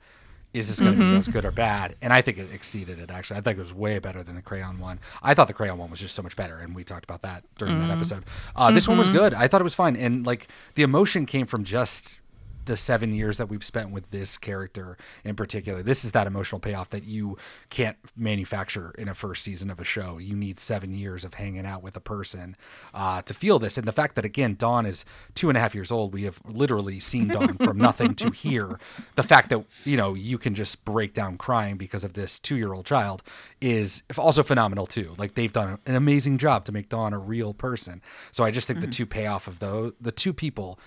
Is 0.54 0.68
this 0.68 0.80
going 0.80 0.94
to 0.94 1.00
Mm-hmm. 1.00 1.12
be 1.12 1.18
as 1.18 1.28
good 1.28 1.44
or 1.46 1.50
bad? 1.50 1.94
And 2.02 2.12
I 2.12 2.20
think 2.20 2.36
it 2.36 2.52
exceeded 2.52 2.98
it. 2.98 3.10
Actually, 3.10 3.38
I 3.38 3.40
think 3.40 3.58
it 3.58 3.62
was 3.62 3.72
way 3.72 3.98
better 3.98 4.22
than 4.22 4.34
the 4.36 4.42
crayon 4.42 4.78
one. 4.78 5.00
I 5.22 5.32
thought 5.32 5.48
the 5.48 5.54
crayon 5.54 5.78
one 5.78 5.90
was 5.90 5.98
just 6.00 6.14
so 6.14 6.22
much 6.22 6.36
better, 6.36 6.56
and 6.58 6.74
we 6.74 6.84
talked 6.84 7.04
about 7.04 7.22
that 7.22 7.44
during 7.56 7.74
Mm-hmm. 7.76 7.88
that 7.88 7.94
episode. 7.96 8.24
Uh, 8.54 8.70
This 8.70 8.86
one 8.86 8.98
was 8.98 9.08
good. 9.08 9.32
I 9.34 9.48
thought 9.48 9.60
it 9.60 9.64
was 9.64 9.74
fine, 9.74 9.96
and 9.96 10.26
like 10.26 10.48
the 10.74 10.82
emotion 10.82 11.24
came 11.26 11.46
from 11.46 11.64
just 11.64 12.18
the 12.64 12.76
seven 12.76 13.14
years 13.14 13.38
that 13.38 13.48
we've 13.48 13.64
spent 13.64 13.90
with 13.90 14.10
this 14.10 14.38
character 14.38 14.96
in 15.24 15.34
particular. 15.34 15.82
This 15.82 16.04
is 16.04 16.12
that 16.12 16.26
emotional 16.26 16.60
payoff 16.60 16.90
that 16.90 17.04
you 17.04 17.36
can't 17.70 17.96
manufacture 18.16 18.92
in 18.98 19.08
a 19.08 19.14
first 19.14 19.42
season 19.42 19.70
of 19.70 19.80
a 19.80 19.84
show. 19.84 20.18
You 20.18 20.36
need 20.36 20.60
seven 20.60 20.94
years 20.94 21.24
of 21.24 21.34
hanging 21.34 21.66
out 21.66 21.82
with 21.82 21.96
a 21.96 22.00
person 22.00 22.56
uh, 22.94 23.22
to 23.22 23.34
feel 23.34 23.58
this. 23.58 23.78
And 23.78 23.86
the 23.86 23.92
fact 23.92 24.14
that, 24.14 24.24
again, 24.24 24.54
Dawn 24.54 24.86
is 24.86 25.04
two 25.34 25.48
and 25.48 25.56
a 25.56 25.60
half 25.60 25.74
years 25.74 25.90
old, 25.90 26.12
we 26.12 26.22
have 26.22 26.40
literally 26.44 27.00
seen 27.00 27.28
Dawn 27.28 27.56
from 27.58 27.78
nothing 27.78 28.14
to 28.16 28.30
here. 28.30 28.78
The 29.16 29.22
fact 29.22 29.50
that, 29.50 29.64
you 29.84 29.96
know, 29.96 30.14
you 30.14 30.38
can 30.38 30.54
just 30.54 30.84
break 30.84 31.14
down 31.14 31.38
crying 31.38 31.76
because 31.76 32.04
of 32.04 32.12
this 32.12 32.38
two 32.38 32.56
year 32.56 32.72
old 32.72 32.86
child 32.86 33.22
is 33.60 34.02
also 34.16 34.42
phenomenal, 34.42 34.86
too. 34.86 35.14
Like, 35.18 35.34
they've 35.34 35.52
done 35.52 35.78
an 35.86 35.94
amazing 35.94 36.38
job 36.38 36.64
to 36.66 36.72
make 36.72 36.88
Dawn 36.88 37.12
a 37.12 37.18
real 37.18 37.54
person. 37.54 38.02
So 38.30 38.44
I 38.44 38.50
just 38.50 38.66
think 38.66 38.80
the 38.80 38.86
two 38.86 39.06
payoff 39.06 39.46
of 39.48 39.58
those, 39.58 39.92
the 40.00 40.12
two 40.12 40.32
people 40.32 40.78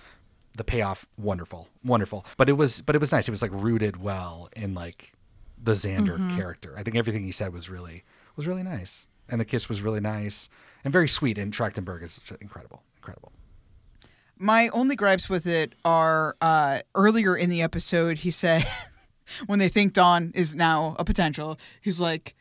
the 0.56 0.64
payoff 0.64 1.06
wonderful 1.18 1.68
wonderful. 1.84 2.24
But 2.36 2.48
it 2.48 2.54
was 2.54 2.80
but 2.80 2.94
it 2.94 3.00
was 3.00 3.12
nice. 3.12 3.28
It 3.28 3.32
was 3.32 3.42
like 3.42 3.52
rooted 3.52 4.02
well 4.02 4.48
in 4.56 4.74
like 4.74 5.12
the 5.62 5.72
xander 5.72 6.34
character. 6.36 6.74
I 6.76 6.82
think 6.82 6.96
everything 6.96 7.24
he 7.24 7.32
said 7.32 7.52
was 7.52 7.68
really 7.68 8.04
was 8.36 8.46
really 8.46 8.62
nice. 8.62 9.06
And 9.28 9.40
the 9.40 9.44
kiss 9.44 9.68
was 9.68 9.82
really 9.82 10.00
nice 10.00 10.48
and 10.84 10.92
very 10.92 11.08
sweet. 11.08 11.38
And 11.38 11.52
trachtenberg 11.52 12.02
is 12.02 12.20
incredible 12.40 12.82
incredible. 12.96 13.32
My 14.38 14.68
only 14.68 14.96
gripes 14.96 15.30
with 15.30 15.46
it 15.46 15.74
are 15.84 16.36
uh, 16.40 16.80
earlier 16.94 17.36
in 17.36 17.48
the 17.48 17.62
episode, 17.62 18.18
he 18.18 18.30
said, 18.30 18.66
when 19.46 19.58
they 19.58 19.68
think 19.68 19.92
Dawn 19.94 20.32
is 20.34 20.54
now 20.54 20.94
a 20.98 21.04
potential, 21.04 21.58
he's 21.80 22.00
like, 22.00 22.34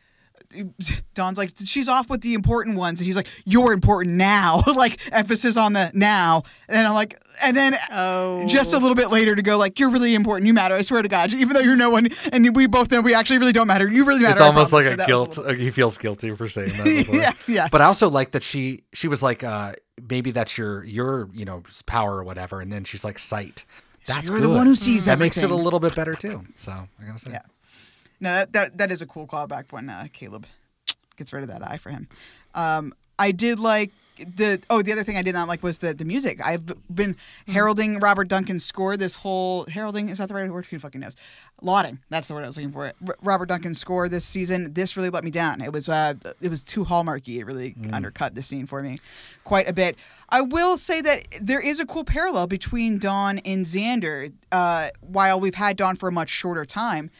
Dawn's 1.13 1.37
like, 1.37 1.51
she's 1.63 1.87
off 1.87 2.09
with 2.09 2.21
the 2.21 2.33
important 2.33 2.77
ones. 2.77 2.99
And 2.99 3.05
he's 3.05 3.15
like, 3.15 3.27
you're 3.45 3.73
important 3.73 4.15
now. 4.15 4.61
like, 4.75 4.99
emphasis 5.13 5.57
on 5.57 5.73
the 5.73 5.91
now. 5.93 6.43
And 6.67 6.85
I'm 6.87 6.93
like, 6.93 7.19
and 7.43 7.55
then 7.55 7.75
Oh. 7.91 8.45
just 8.47 8.73
a 8.73 8.77
little 8.77 8.95
bit 8.95 9.09
later 9.09 9.35
to 9.35 9.41
go, 9.41 9.57
like, 9.57 9.79
you're 9.79 9.89
really 9.89 10.15
important. 10.15 10.47
You 10.47 10.53
matter. 10.53 10.75
I 10.75 10.81
swear 10.81 11.01
to 11.01 11.07
God. 11.09 11.33
Even 11.33 11.53
though 11.53 11.59
you're 11.61 11.75
no 11.75 11.89
one, 11.89 12.07
and 12.31 12.55
we 12.55 12.67
both 12.67 12.91
know 12.91 13.01
we 13.01 13.13
actually 13.13 13.37
really 13.39 13.53
don't 13.53 13.67
matter. 13.67 13.87
You 13.89 14.05
really 14.05 14.21
matter. 14.21 14.33
it's 14.33 14.41
almost 14.41 14.73
like 14.73 14.85
So 14.85 14.93
a 14.93 14.95
that 14.97 15.07
was 15.07 15.07
guilt 15.07 15.37
little- 15.37 15.53
he 15.55 15.71
feels 15.71 15.97
guilty 15.97 16.33
for 16.35 16.47
saying 16.49 16.69
that 16.77 16.83
before. 16.83 17.15
Yeah, 17.15 17.31
yeah. 17.47 17.67
but 17.71 17.81
i 17.81 17.85
also 17.85 18.09
like 18.09 18.31
that 18.31 18.43
she 18.43 18.83
she 18.93 19.07
was 19.07 19.21
like 19.23 19.43
uh 19.43 19.73
maybe 20.09 20.31
that's 20.31 20.57
your 20.57 20.83
your 20.83 21.29
you 21.33 21.45
know 21.45 21.63
power 21.85 22.15
or 22.17 22.23
whatever 22.23 22.61
and 22.61 22.71
then 22.71 22.83
she's 22.83 23.03
like 23.03 23.17
sight 23.19 23.65
that's 24.05 24.29
you're 24.29 24.39
the 24.41 24.49
one 24.49 24.65
who 24.65 24.75
sees 24.75 25.05
that 25.05 25.19
makes 25.19 25.41
it 25.41 25.49
a 25.51 25.55
little 25.55 25.79
bit 25.79 25.95
better 25.95 26.13
too 26.15 26.43
so 26.55 26.71
i 26.71 27.05
gotta 27.05 27.19
say 27.19 27.31
Yeah. 27.31 27.39
No, 28.19 28.29
that, 28.33 28.53
that 28.53 28.77
that 28.77 28.91
is 28.91 29.01
a 29.01 29.05
cool 29.05 29.27
callback 29.27 29.71
when 29.71 29.89
uh, 29.89 30.07
Caleb 30.13 30.45
gets 31.17 31.33
rid 31.33 31.43
of 31.43 31.49
that 31.49 31.67
eye 31.67 31.77
for 31.77 31.89
him. 31.89 32.07
Um, 32.53 32.93
I 33.17 33.31
did 33.31 33.59
like 33.59 33.91
the 34.17 34.61
oh 34.69 34.81
the 34.81 34.93
other 34.93 35.03
thing 35.03 35.17
I 35.17 35.21
did 35.21 35.33
not 35.33 35.47
like 35.47 35.61
was 35.61 35.79
the 35.79 35.93
the 35.93 36.05
music. 36.05 36.39
I've 36.45 36.65
been 36.93 37.17
heralding 37.47 37.99
Robert 37.99 38.27
Duncan's 38.27 38.63
score 38.63 38.95
this 38.95 39.15
whole 39.15 39.65
heralding 39.65 40.09
is 40.09 40.19
that 40.19 40.29
the 40.29 40.33
right 40.33 40.49
word? 40.49 40.65
Who 40.67 40.79
fucking 40.79 41.01
knows? 41.01 41.15
Lauding 41.61 41.99
that's 42.09 42.27
the 42.27 42.33
word 42.33 42.43
I 42.43 42.47
was 42.47 42.57
looking 42.57 42.71
for. 42.71 42.93
R- 43.07 43.15
Robert 43.21 43.47
Duncan's 43.47 43.77
score 43.77 44.07
this 44.07 44.25
season. 44.25 44.73
This 44.73 44.95
really 44.95 45.09
let 45.09 45.23
me 45.23 45.31
down. 45.31 45.61
It 45.61 45.73
was 45.73 45.89
uh 45.89 46.13
it 46.41 46.49
was 46.49 46.63
too 46.63 46.85
hallmarky. 46.85 47.39
It 47.39 47.45
really 47.45 47.75
undercut 47.91 48.35
the 48.35 48.41
scene 48.41 48.65
for 48.65 48.81
me 48.81 48.99
quite 49.43 49.67
a 49.67 49.73
bit. 49.73 49.97
I 50.29 50.41
will 50.41 50.77
say 50.77 51.01
that 51.01 51.27
there 51.41 51.59
is 51.59 51.79
a 51.79 51.85
cool 51.85 52.05
parallel 52.05 52.47
between 52.47 52.99
Dawn 52.99 53.39
and 53.39 53.65
Xander. 53.65 54.31
Uh, 54.51 54.89
while 55.01 55.39
we've 55.39 55.55
had 55.55 55.75
Dawn 55.75 55.95
for 55.95 56.07
a 56.07 56.11
much 56.11 56.29
shorter 56.29 56.65
time 56.65 57.11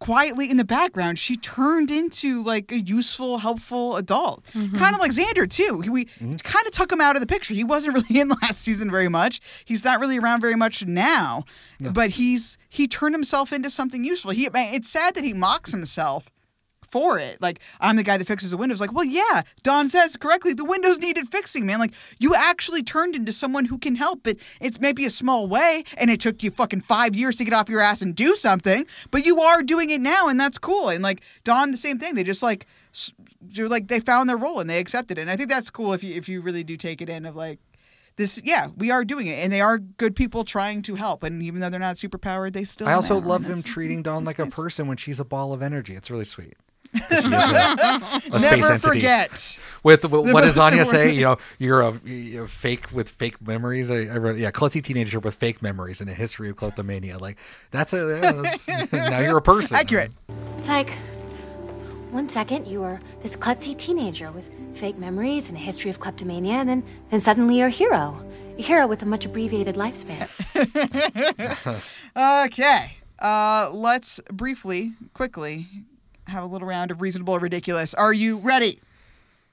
quietly 0.00 0.50
in 0.50 0.56
the 0.56 0.64
background, 0.64 1.18
she 1.18 1.36
turned 1.36 1.90
into 1.90 2.42
like 2.42 2.72
a 2.72 2.80
useful, 2.80 3.38
helpful 3.38 3.96
adult. 3.96 4.44
Mm-hmm. 4.46 4.76
Kind 4.76 4.94
of 4.94 5.00
like 5.00 5.12
Xander, 5.12 5.48
too. 5.48 5.84
We 5.90 6.06
mm-hmm. 6.06 6.36
kind 6.36 6.66
of 6.66 6.72
took 6.72 6.90
him 6.90 7.00
out 7.00 7.14
of 7.14 7.20
the 7.20 7.26
picture. 7.26 7.54
He 7.54 7.62
wasn't 7.62 7.94
really 8.08 8.20
in 8.20 8.28
last 8.42 8.62
season 8.62 8.90
very 8.90 9.08
much. 9.08 9.40
He's 9.64 9.84
not 9.84 10.00
really 10.00 10.18
around 10.18 10.40
very 10.40 10.56
much 10.56 10.84
now, 10.84 11.44
but 11.78 12.10
he's 12.10 12.58
he 12.68 12.88
turned 12.88 13.14
himself 13.14 13.52
into 13.52 13.70
something 13.70 14.02
useful. 14.02 14.32
He 14.32 14.48
it's 14.52 14.88
sad 14.88 15.14
that 15.14 15.24
he 15.24 15.32
mocks 15.32 15.70
himself 15.70 16.30
for 16.90 17.18
it. 17.18 17.40
Like, 17.40 17.60
I'm 17.80 17.96
the 17.96 18.02
guy 18.02 18.16
that 18.16 18.26
fixes 18.26 18.50
the 18.50 18.56
windows. 18.56 18.80
Like, 18.80 18.92
well, 18.92 19.04
yeah, 19.04 19.42
Dawn 19.62 19.88
says 19.88 20.16
correctly, 20.16 20.52
the 20.52 20.64
windows 20.64 20.98
needed 20.98 21.28
fixing, 21.28 21.64
man. 21.66 21.78
Like, 21.78 21.94
you 22.18 22.34
actually 22.34 22.82
turned 22.82 23.14
into 23.16 23.32
someone 23.32 23.64
who 23.64 23.78
can 23.78 23.94
help, 23.94 24.20
but 24.22 24.36
it's 24.60 24.80
maybe 24.80 25.04
a 25.04 25.10
small 25.10 25.46
way, 25.46 25.84
and 25.96 26.10
it 26.10 26.20
took 26.20 26.42
you 26.42 26.50
fucking 26.50 26.80
five 26.80 27.16
years 27.16 27.36
to 27.36 27.44
get 27.44 27.54
off 27.54 27.68
your 27.68 27.80
ass 27.80 28.02
and 28.02 28.14
do 28.14 28.34
something, 28.34 28.86
but 29.10 29.24
you 29.24 29.40
are 29.40 29.62
doing 29.62 29.90
it 29.90 30.00
now, 30.00 30.28
and 30.28 30.38
that's 30.38 30.58
cool. 30.58 30.88
And 30.88 31.02
like, 31.02 31.22
Dawn, 31.44 31.70
the 31.70 31.76
same 31.76 31.98
thing. 31.98 32.14
They 32.14 32.24
just 32.24 32.42
like, 32.42 32.66
they're 33.40 33.68
like, 33.68 33.88
they 33.88 34.00
found 34.00 34.28
their 34.28 34.36
role 34.36 34.60
and 34.60 34.68
they 34.68 34.80
accepted 34.80 35.18
it. 35.18 35.22
And 35.22 35.30
I 35.30 35.36
think 35.36 35.48
that's 35.48 35.70
cool 35.70 35.92
if 35.92 36.02
you 36.02 36.16
if 36.16 36.28
you 36.28 36.40
really 36.40 36.64
do 36.64 36.76
take 36.76 37.00
it 37.00 37.08
in 37.08 37.24
of 37.24 37.36
like, 37.36 37.58
this, 38.16 38.42
yeah, 38.44 38.66
we 38.76 38.90
are 38.90 39.04
doing 39.04 39.28
it, 39.28 39.42
and 39.42 39.52
they 39.52 39.60
are 39.60 39.78
good 39.78 40.14
people 40.14 40.44
trying 40.44 40.82
to 40.82 40.94
help. 40.96 41.22
And 41.22 41.42
even 41.42 41.60
though 41.60 41.70
they're 41.70 41.80
not 41.80 41.96
super 41.96 42.18
powered, 42.18 42.52
they 42.52 42.64
still. 42.64 42.88
I 42.88 42.92
also 42.92 43.14
matter, 43.14 43.26
love 43.26 43.46
them 43.46 43.62
treating 43.62 44.02
Dawn 44.02 44.24
like 44.24 44.38
a 44.38 44.46
person 44.46 44.88
when 44.88 44.96
she's 44.96 45.20
a 45.20 45.24
ball 45.24 45.52
of 45.52 45.62
energy. 45.62 45.94
It's 45.94 46.10
really 46.10 46.24
sweet. 46.24 46.54
That 46.92 47.22
she 47.22 47.28
is 47.28 48.32
a, 48.32 48.36
a 48.36 48.38
space 48.40 48.60
Never 48.60 48.72
entity. 48.74 48.88
forget. 48.88 49.58
With 49.82 50.04
what 50.04 50.42
does 50.42 50.58
Anya 50.58 50.84
say? 50.84 51.12
You 51.14 51.22
know, 51.22 51.36
you're 51.58 51.80
a, 51.82 52.00
you're 52.04 52.44
a 52.44 52.48
fake 52.48 52.86
with 52.92 53.08
fake 53.08 53.40
memories. 53.40 53.90
I, 53.90 54.06
I 54.06 54.16
wrote, 54.18 54.38
yeah, 54.38 54.50
klutzy 54.50 54.82
teenager 54.82 55.20
with 55.20 55.34
fake 55.36 55.62
memories 55.62 56.00
and 56.00 56.10
a 56.10 56.14
history 56.14 56.48
of 56.48 56.56
kleptomania. 56.56 57.18
Like 57.18 57.36
that's 57.70 57.92
a 57.92 58.20
yeah, 58.22 58.32
that's, 58.32 58.68
now 58.92 59.20
you're 59.20 59.38
a 59.38 59.42
person. 59.42 59.76
Accurate. 59.76 60.10
It's 60.58 60.68
like 60.68 60.90
One 62.10 62.28
second, 62.28 62.66
you 62.66 62.82
are 62.82 62.98
this 63.22 63.36
klutzy 63.36 63.76
teenager 63.76 64.32
with 64.32 64.48
fake 64.74 64.98
memories 64.98 65.48
and 65.48 65.56
a 65.56 65.60
history 65.60 65.90
of 65.90 66.00
kleptomania, 66.00 66.54
and 66.54 66.68
then, 66.68 66.82
then 67.10 67.20
suddenly 67.20 67.56
you're 67.58 67.68
a 67.68 67.70
hero. 67.70 68.20
A 68.58 68.62
hero 68.62 68.86
with 68.88 69.00
a 69.02 69.06
much 69.06 69.24
abbreviated 69.26 69.76
lifespan. 69.76 70.28
Okay. 72.16 72.96
Uh, 73.18 73.70
let's 73.72 74.18
briefly, 74.32 74.94
quickly 75.14 75.66
have 76.30 76.44
a 76.44 76.46
little 76.46 76.66
round 76.66 76.90
of 76.90 77.00
reasonable 77.00 77.34
or 77.34 77.40
ridiculous. 77.40 77.94
Are 77.94 78.12
you 78.12 78.38
ready? 78.38 78.80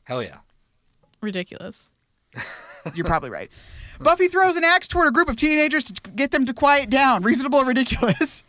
Hell 0.04 0.24
yeah. 0.24 0.38
Ridiculous. 1.22 1.90
You're 2.94 3.06
probably 3.06 3.30
right. 3.30 3.52
Buffy 4.00 4.28
throws 4.28 4.56
an 4.58 4.64
axe 4.64 4.88
toward 4.88 5.08
a 5.08 5.12
group 5.12 5.30
of 5.30 5.36
teenagers 5.36 5.84
to 5.86 5.94
get 6.12 6.32
them 6.32 6.46
to 6.46 6.54
quiet 6.54 6.90
down. 6.90 7.24
Reasonable 7.24 7.60
or 7.60 7.66
ridiculous? 7.66 8.44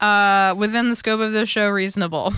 Uh, 0.00 0.54
within 0.56 0.88
the 0.88 0.94
scope 0.94 1.20
of 1.20 1.32
the 1.32 1.44
show, 1.44 1.68
reasonable. 1.68 2.32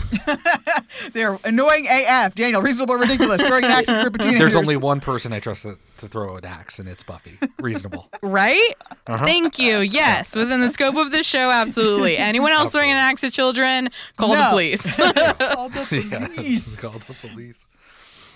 They're 1.12 1.38
annoying 1.44 1.86
AF. 1.90 2.34
Daniel, 2.34 2.62
reasonable 2.62 2.94
or 2.94 2.98
ridiculous? 2.98 3.42
Throwing 3.42 3.64
an 3.64 3.70
axe 3.70 3.88
at 3.90 3.98
a 3.98 4.02
group 4.02 4.14
of 4.14 4.20
teenagers. 4.22 4.40
There's 4.40 4.56
only 4.56 4.76
one 4.78 5.00
person 5.00 5.32
I 5.32 5.40
trust 5.40 5.62
to, 5.62 5.76
to 5.98 6.08
throw 6.08 6.36
an 6.36 6.44
axe, 6.46 6.78
and 6.78 6.88
it's 6.88 7.02
Buffy. 7.02 7.38
Reasonable. 7.60 8.08
Right? 8.22 8.72
Uh-huh. 9.06 9.24
Thank 9.24 9.58
you. 9.58 9.80
Yes, 9.80 10.34
within 10.34 10.60
the 10.62 10.72
scope 10.72 10.96
of 10.96 11.10
the 11.10 11.22
show, 11.22 11.50
absolutely. 11.50 12.16
Anyone 12.16 12.52
else 12.52 12.70
throwing 12.70 12.90
an 12.90 12.96
axe 12.96 13.22
at 13.22 13.32
children, 13.34 13.90
call 14.16 14.30
the 14.34 14.46
police. 14.48 14.96
Call 14.96 15.12
the 15.12 16.08
Yeah, 16.10 16.26
police. 16.28 16.80
call 16.80 16.92
the 16.92 17.14
police. 17.20 17.64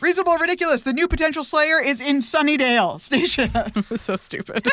Reasonable 0.01 0.33
or 0.33 0.39
ridiculous? 0.39 0.83
The 0.83 0.93
new 0.93 1.09
potential 1.09 1.43
Slayer 1.45 1.81
is 1.81 2.01
in 2.01 2.19
Sunnydale. 2.21 3.01
Stacia. 3.09 3.73
so 3.97 4.17
stupid. 4.17 4.67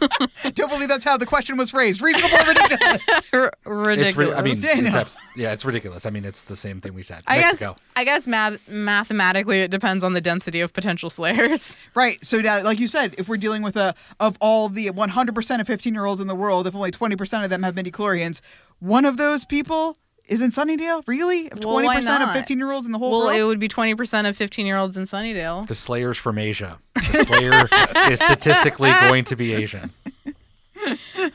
Don't 0.54 0.70
believe 0.70 0.88
that's 0.88 1.04
how 1.04 1.16
the 1.16 1.26
question 1.26 1.56
was 1.56 1.70
phrased. 1.70 2.00
Reasonable 2.02 2.34
or 2.36 2.48
ridiculous? 2.48 3.34
R- 3.34 3.44
It's 3.46 3.66
ridiculous. 3.66 4.16
ri- 4.16 4.32
I 4.34 4.42
mean, 4.42 4.58
it's 4.62 4.94
abs- 4.96 5.18
yeah, 5.36 5.52
it's 5.52 5.64
ridiculous. 5.64 6.06
I 6.06 6.10
mean, 6.10 6.24
it's 6.24 6.44
the 6.44 6.56
same 6.56 6.80
thing 6.80 6.94
we 6.94 7.02
said. 7.02 7.22
I 7.26 7.38
Mexico. 7.38 7.72
guess 7.74 7.82
I 7.96 8.04
guess 8.04 8.26
math- 8.26 8.66
mathematically 8.68 9.60
it 9.60 9.70
depends 9.70 10.02
on 10.04 10.12
the 10.14 10.20
density 10.20 10.60
of 10.60 10.72
potential 10.72 11.10
slayers. 11.10 11.76
Right. 11.94 12.24
So, 12.24 12.38
now, 12.38 12.62
like 12.62 12.78
you 12.78 12.88
said, 12.88 13.14
if 13.18 13.28
we're 13.28 13.36
dealing 13.36 13.62
with 13.62 13.76
a 13.76 13.94
of 14.20 14.36
all 14.40 14.68
the 14.68 14.86
100% 14.88 15.60
of 15.60 15.66
15 15.66 15.94
year 15.94 16.04
olds 16.06 16.20
in 16.20 16.26
the 16.28 16.34
world, 16.34 16.66
if 16.66 16.74
only 16.74 16.90
20% 16.90 17.44
of 17.44 17.50
them 17.50 17.62
have 17.62 17.74
midichlorians, 17.74 18.40
one 18.78 19.04
of 19.04 19.16
those 19.18 19.44
people 19.44 19.96
is 20.30 20.40
in 20.40 20.50
Sunnydale. 20.50 21.02
Really? 21.06 21.50
Of 21.50 21.60
20% 21.60 21.64
Well, 21.64 21.84
why 21.84 21.98
of 21.98 22.04
not? 22.04 22.32
15 22.32 22.58
year 22.58 22.70
olds 22.70 22.86
in 22.86 22.92
the 22.92 22.98
whole 22.98 23.10
world? 23.10 23.24
Well, 23.24 23.34
world? 23.34 23.40
it 23.40 23.44
would 23.44 23.58
be 23.58 23.68
20% 23.68 24.28
of 24.28 24.36
15 24.36 24.64
year 24.64 24.76
olds 24.76 24.96
in 24.96 25.04
Sunnydale. 25.04 25.66
The 25.66 25.74
Slayer's 25.74 26.16
from 26.16 26.38
Asia. 26.38 26.78
The 26.94 27.24
Slayer 27.24 28.12
is 28.12 28.20
statistically 28.20 28.90
going 29.08 29.24
to 29.24 29.36
be 29.36 29.54
Asian. 29.54 29.90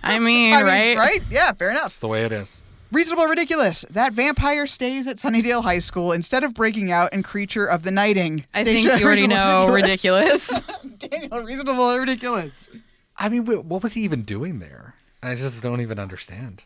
I 0.03 0.17
mean, 0.19 0.53
I 0.53 0.63
mean, 0.63 0.65
right? 0.65 0.97
right? 0.97 1.21
Yeah, 1.29 1.51
fair 1.51 1.69
enough. 1.69 1.87
It's 1.87 1.97
the 1.97 2.07
way 2.07 2.25
it 2.25 2.31
is. 2.31 2.61
Reasonable 2.91 3.25
ridiculous? 3.25 3.81
That 3.89 4.13
vampire 4.13 4.67
stays 4.67 5.07
at 5.07 5.17
Sunnydale 5.17 5.63
High 5.63 5.79
School 5.79 6.11
instead 6.11 6.43
of 6.43 6.53
breaking 6.53 6.91
out 6.91 7.11
in 7.13 7.23
Creature 7.23 7.65
of 7.65 7.83
the 7.83 7.91
Nighting. 7.91 8.45
I 8.53 8.63
think 8.63 8.85
you 8.85 8.91
already 9.05 9.27
know 9.27 9.67
ridiculous. 9.67 10.61
Daniel, 10.97 11.41
reasonable 11.41 11.83
or 11.83 11.99
ridiculous? 11.99 12.69
I 13.17 13.29
mean, 13.29 13.45
what 13.45 13.83
was 13.83 13.93
he 13.93 14.01
even 14.01 14.21
doing 14.21 14.59
there? 14.59 14.95
I 15.21 15.35
just 15.35 15.61
don't 15.61 15.81
even 15.81 15.99
understand. 15.99 16.63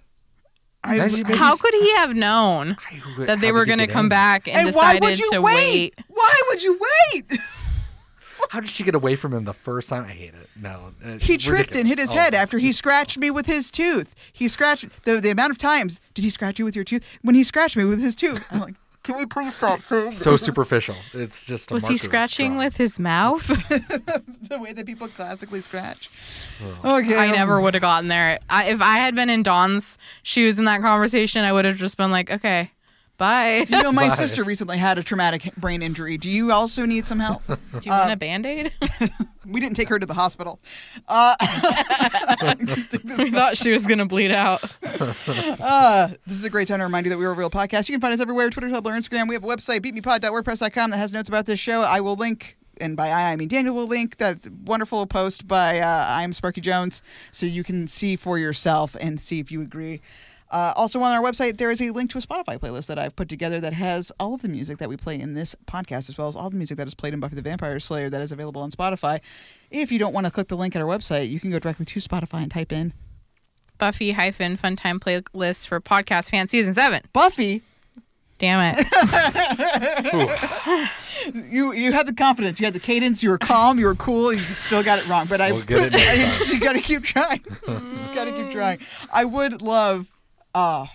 I- 0.83 0.97
Maybe- 0.97 1.23
maybe 1.23 1.35
How 1.35 1.55
could 1.57 1.73
he 1.73 1.93
have 1.95 2.15
known 2.15 2.77
who- 3.15 3.25
that 3.25 3.41
they 3.41 3.51
were 3.51 3.65
going 3.65 3.79
to 3.79 3.87
come 3.87 4.05
in? 4.05 4.09
back 4.09 4.47
and, 4.47 4.55
And 4.67 4.75
why 4.75 4.93
decided 4.99 5.01
would 5.03 5.19
you 5.19 5.31
to 5.33 5.41
wait? 5.41 5.93
Why 6.07 6.41
would 6.47 6.63
you 6.63 6.79
wait? 7.13 7.39
How 8.51 8.61
did 8.61 8.69
she 8.69 8.83
get 8.83 8.95
away 8.95 9.15
from 9.15 9.33
him 9.33 9.43
the 9.43 9.53
first 9.53 9.89
time? 9.89 10.05
I 10.05 10.11
hate 10.11 10.33
it. 10.33 10.49
No, 10.59 10.93
uh, 11.05 11.17
He 11.19 11.37
tripped 11.37 11.75
and 11.75 11.87
hit 11.87 11.99
his 11.99 12.09
ridiculous. 12.09 12.11
head 12.13 12.35
Oh, 12.35 12.37
after 12.39 12.57
he 12.57 12.71
scratched 12.71 13.17
me 13.17 13.29
with 13.29 13.45
his 13.45 13.69
tooth. 13.69 14.15
He 14.33 14.47
scratched 14.47 15.03
the 15.03 15.19
the 15.19 15.29
amount 15.29 15.51
of 15.51 15.57
times 15.57 15.99
did 16.13 16.23
he 16.23 16.29
scratch 16.29 16.57
you 16.57 16.65
with 16.65 16.75
your 16.75 16.85
tooth? 16.85 17.05
When 17.21 17.35
he 17.35 17.43
scratched 17.43 17.75
me 17.75 17.83
with 17.83 18.01
his 18.01 18.15
tooth, 18.15 18.43
I'm 18.49 18.61
like, 18.61 18.75
can 19.09 19.17
we 19.17 19.25
please 19.25 19.55
stop 19.55 19.81
saying 19.81 20.11
so 20.11 20.31
this? 20.31 20.43
superficial. 20.43 20.95
It's 21.13 21.43
just 21.43 21.71
a 21.71 21.73
Was 21.73 21.87
he 21.87 21.97
scratching 21.97 22.51
drawing. 22.51 22.65
with 22.65 22.77
his 22.77 22.99
mouth? 22.99 23.47
the 24.49 24.59
way 24.59 24.71
that 24.71 24.85
people 24.85 25.07
classically 25.07 25.61
scratch. 25.61 26.11
Okay, 26.85 27.15
I 27.17 27.29
um, 27.29 27.35
never 27.35 27.59
would 27.59 27.73
have 27.73 27.81
gotten 27.81 28.07
there. 28.07 28.37
I, 28.49 28.69
if 28.69 28.81
I 28.81 28.97
had 28.97 29.15
been 29.15 29.31
in 29.31 29.41
Dawn's 29.41 29.97
shoes 30.21 30.59
in 30.59 30.65
that 30.65 30.81
conversation, 30.81 31.43
I 31.43 31.51
would 31.51 31.65
have 31.65 31.77
just 31.77 31.97
been 31.97 32.11
like, 32.11 32.29
okay, 32.29 32.69
bye. 33.19 33.65
You 33.69 33.83
know, 33.83 33.91
my 33.91 34.07
Bye. 34.07 34.15
sister 34.15 34.43
recently 34.43 34.77
had 34.77 34.97
a 34.97 35.03
traumatic 35.03 35.53
brain 35.55 35.83
injury. 35.83 36.17
Do 36.17 36.29
you 36.29 36.51
also 36.51 36.85
need 36.85 37.05
some 37.05 37.19
help? 37.19 37.45
Do 37.45 37.55
you 37.83 37.91
want 37.91 38.11
a 38.11 38.15
band 38.15 38.47
aid? 38.47 38.73
we 39.45 39.59
didn't 39.59 39.75
take 39.75 39.89
her 39.89 39.99
to 39.99 40.05
the 40.05 40.13
hospital. 40.13 40.59
Uh, 41.07 41.35
I 41.39 42.55
thought 43.31 43.57
she 43.57 43.71
was 43.71 43.85
going 43.85 43.99
to 43.99 44.05
bleed 44.05 44.31
out. 44.31 44.63
Uh, 44.83 46.09
this 46.25 46.37
is 46.37 46.43
a 46.43 46.49
great 46.49 46.67
time 46.67 46.79
to 46.79 46.85
remind 46.85 47.05
you 47.05 47.09
that 47.11 47.17
we 47.17 47.25
are 47.25 47.31
a 47.31 47.35
real 47.35 47.49
podcast. 47.49 47.89
You 47.89 47.93
can 47.93 48.01
find 48.01 48.13
us 48.13 48.19
everywhere 48.19 48.49
Twitter, 48.49 48.69
Tumblr, 48.69 48.83
Instagram. 48.83 49.27
We 49.27 49.35
have 49.35 49.43
a 49.43 49.47
website, 49.47 49.81
beepmepod.wordpress.com, 49.81 50.91
that 50.91 50.97
has 50.97 51.13
notes 51.13 51.29
about 51.29 51.45
this 51.45 51.59
show. 51.59 51.81
I 51.81 51.99
will 51.99 52.15
link, 52.15 52.57
and 52.79 52.95
by 52.95 53.09
I, 53.09 53.31
I 53.31 53.35
mean 53.35 53.47
Daniel 53.49 53.75
will 53.75 53.87
link 53.87 54.17
that 54.17 54.47
wonderful 54.65 55.05
post 55.05 55.47
by 55.47 55.79
uh, 55.79 56.05
I'm 56.09 56.33
Sparky 56.33 56.61
Jones 56.61 57.01
so 57.31 57.45
you 57.45 57.63
can 57.63 57.87
see 57.87 58.15
for 58.15 58.39
yourself 58.39 58.95
and 58.99 59.19
see 59.19 59.39
if 59.39 59.51
you 59.51 59.61
agree. 59.61 60.01
Uh, 60.51 60.73
also, 60.75 60.99
on 60.99 61.13
our 61.13 61.21
website, 61.21 61.57
there 61.57 61.69
is 61.69 61.81
a 61.81 61.91
link 61.91 62.09
to 62.11 62.17
a 62.17 62.21
Spotify 62.21 62.57
playlist 62.57 62.87
that 62.87 62.97
I've 62.97 63.15
put 63.15 63.29
together 63.29 63.59
that 63.59 63.73
has 63.73 64.11
all 64.19 64.33
of 64.33 64.41
the 64.41 64.49
music 64.49 64.79
that 64.79 64.89
we 64.89 64.97
play 64.97 65.19
in 65.19 65.35
this 65.35 65.55
podcast, 65.65 66.09
as 66.09 66.17
well 66.17 66.27
as 66.27 66.35
all 66.35 66.49
the 66.49 66.57
music 66.57 66.77
that 66.77 66.87
is 66.87 66.95
played 66.95 67.13
in 67.13 67.19
Buffy 67.19 67.35
the 67.35 67.41
Vampire 67.41 67.79
Slayer 67.79 68.09
that 68.09 68.21
is 68.21 68.31
available 68.31 68.61
on 68.61 68.71
Spotify. 68.71 69.21
If 69.69 69.91
you 69.91 69.99
don't 69.99 70.13
want 70.13 70.25
to 70.25 70.31
click 70.31 70.47
the 70.47 70.57
link 70.57 70.75
at 70.75 70.81
our 70.81 70.87
website, 70.87 71.29
you 71.29 71.39
can 71.39 71.51
go 71.51 71.59
directly 71.59 71.85
to 71.85 71.99
Spotify 71.99 72.41
and 72.41 72.51
type 72.51 72.71
in 72.71 72.93
Buffy 73.77 74.11
hyphen 74.11 74.57
Fun 74.57 74.75
Time 74.75 74.99
playlist 74.99 75.67
for 75.67 75.79
podcast 75.79 76.31
fan 76.31 76.47
season 76.47 76.73
seven. 76.73 77.01
Buffy 77.13 77.61
Damn 78.39 78.73
it. 78.73 78.87
you 81.51 81.73
you 81.73 81.91
had 81.91 82.07
the 82.07 82.13
confidence, 82.13 82.59
you 82.59 82.65
had 82.65 82.73
the 82.73 82.79
cadence, 82.79 83.21
you 83.21 83.29
were 83.29 83.37
calm, 83.37 83.77
you 83.77 83.85
were 83.85 83.95
cool, 83.95 84.31
you 84.31 84.39
still 84.39 84.81
got 84.81 84.97
it 84.97 85.07
wrong. 85.09 85.27
But 85.27 85.41
I, 85.41 85.51
We'll 85.51 85.61
get 85.63 85.79
it 85.79 85.91
next 85.91 86.09
I 86.09 86.15
just, 86.15 86.53
you 86.53 86.59
got 86.61 86.73
to 86.73 86.79
keep 86.79 87.03
trying. 87.03 87.43
You 87.67 87.95
just 87.97 88.15
got 88.15 88.25
to 88.25 88.31
keep 88.31 88.49
trying. 88.49 88.79
I 89.11 89.25
would 89.25 89.61
love, 89.61 90.17
uh, 90.55 90.85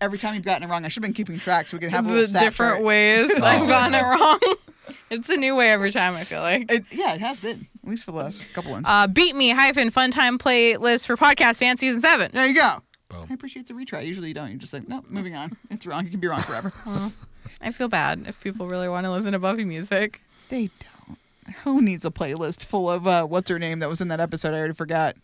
every 0.00 0.18
time 0.18 0.34
you've 0.34 0.44
gotten 0.44 0.68
it 0.68 0.70
wrong. 0.70 0.84
I 0.84 0.88
should 0.88 1.02
have 1.02 1.08
been 1.08 1.14
keeping 1.14 1.38
track 1.38 1.68
so 1.68 1.76
we 1.76 1.80
can 1.80 1.90
have 1.90 2.06
a 2.06 2.08
little 2.08 2.32
the 2.32 2.38
different 2.40 2.74
chart. 2.76 2.82
ways 2.84 3.30
Oh, 3.36 3.44
I've 3.44 3.68
gotten 3.68 3.94
it 3.94 4.02
wrong. 4.02 4.40
It's 5.10 5.28
a 5.30 5.36
new 5.36 5.54
way 5.54 5.70
every 5.70 5.92
time, 5.92 6.14
I 6.14 6.24
feel 6.24 6.40
like. 6.40 6.70
It, 6.72 6.84
yeah, 6.90 7.14
it 7.14 7.20
has 7.20 7.38
been 7.38 7.66
at 7.82 7.88
least 7.88 8.04
for 8.04 8.12
the 8.12 8.16
last 8.16 8.44
couple 8.54 8.70
ones. 8.72 8.84
Uh, 8.88 9.06
Beep 9.06 9.36
Me 9.36 9.50
hyphen 9.50 9.90
fun 9.90 10.10
time 10.10 10.38
playlist 10.38 11.06
for 11.06 11.16
podcast 11.16 11.62
and 11.62 11.78
season 11.78 12.00
seven. 12.00 12.30
there 12.32 12.46
you 12.46 12.54
go. 12.54 12.78
Boom. 13.08 13.26
I 13.30 13.34
appreciate 13.34 13.68
the 13.68 13.74
retry. 13.74 14.06
Usually 14.06 14.28
you 14.28 14.34
don't. 14.34 14.48
You're 14.50 14.58
just 14.58 14.72
like, 14.72 14.88
no, 14.88 15.04
moving 15.08 15.34
on. 15.36 15.56
It's 15.70 15.86
wrong. 15.86 16.04
You 16.04 16.10
can 16.10 16.18
be 16.20 16.28
wrong 16.28 16.40
forever. 16.42 16.72
I 17.60 17.70
feel 17.72 17.88
bad 17.88 18.24
if 18.26 18.40
people 18.42 18.66
really 18.68 18.88
want 18.88 19.04
to 19.04 19.12
listen 19.12 19.32
to 19.32 19.38
Buffy 19.38 19.64
music. 19.64 20.20
they 20.48 20.70
don't. 21.06 21.18
Who 21.64 21.82
needs 21.82 22.04
a 22.06 22.10
playlist 22.10 22.64
full 22.64 22.90
of 22.90 23.06
uh, 23.06 23.24
what's 23.26 23.50
her 23.50 23.58
name 23.58 23.78
that 23.80 23.88
was 23.90 24.00
in 24.00 24.08
that 24.08 24.20
episode? 24.20 24.54
I 24.54 24.58
already 24.58 24.74
forgot. 24.74 25.16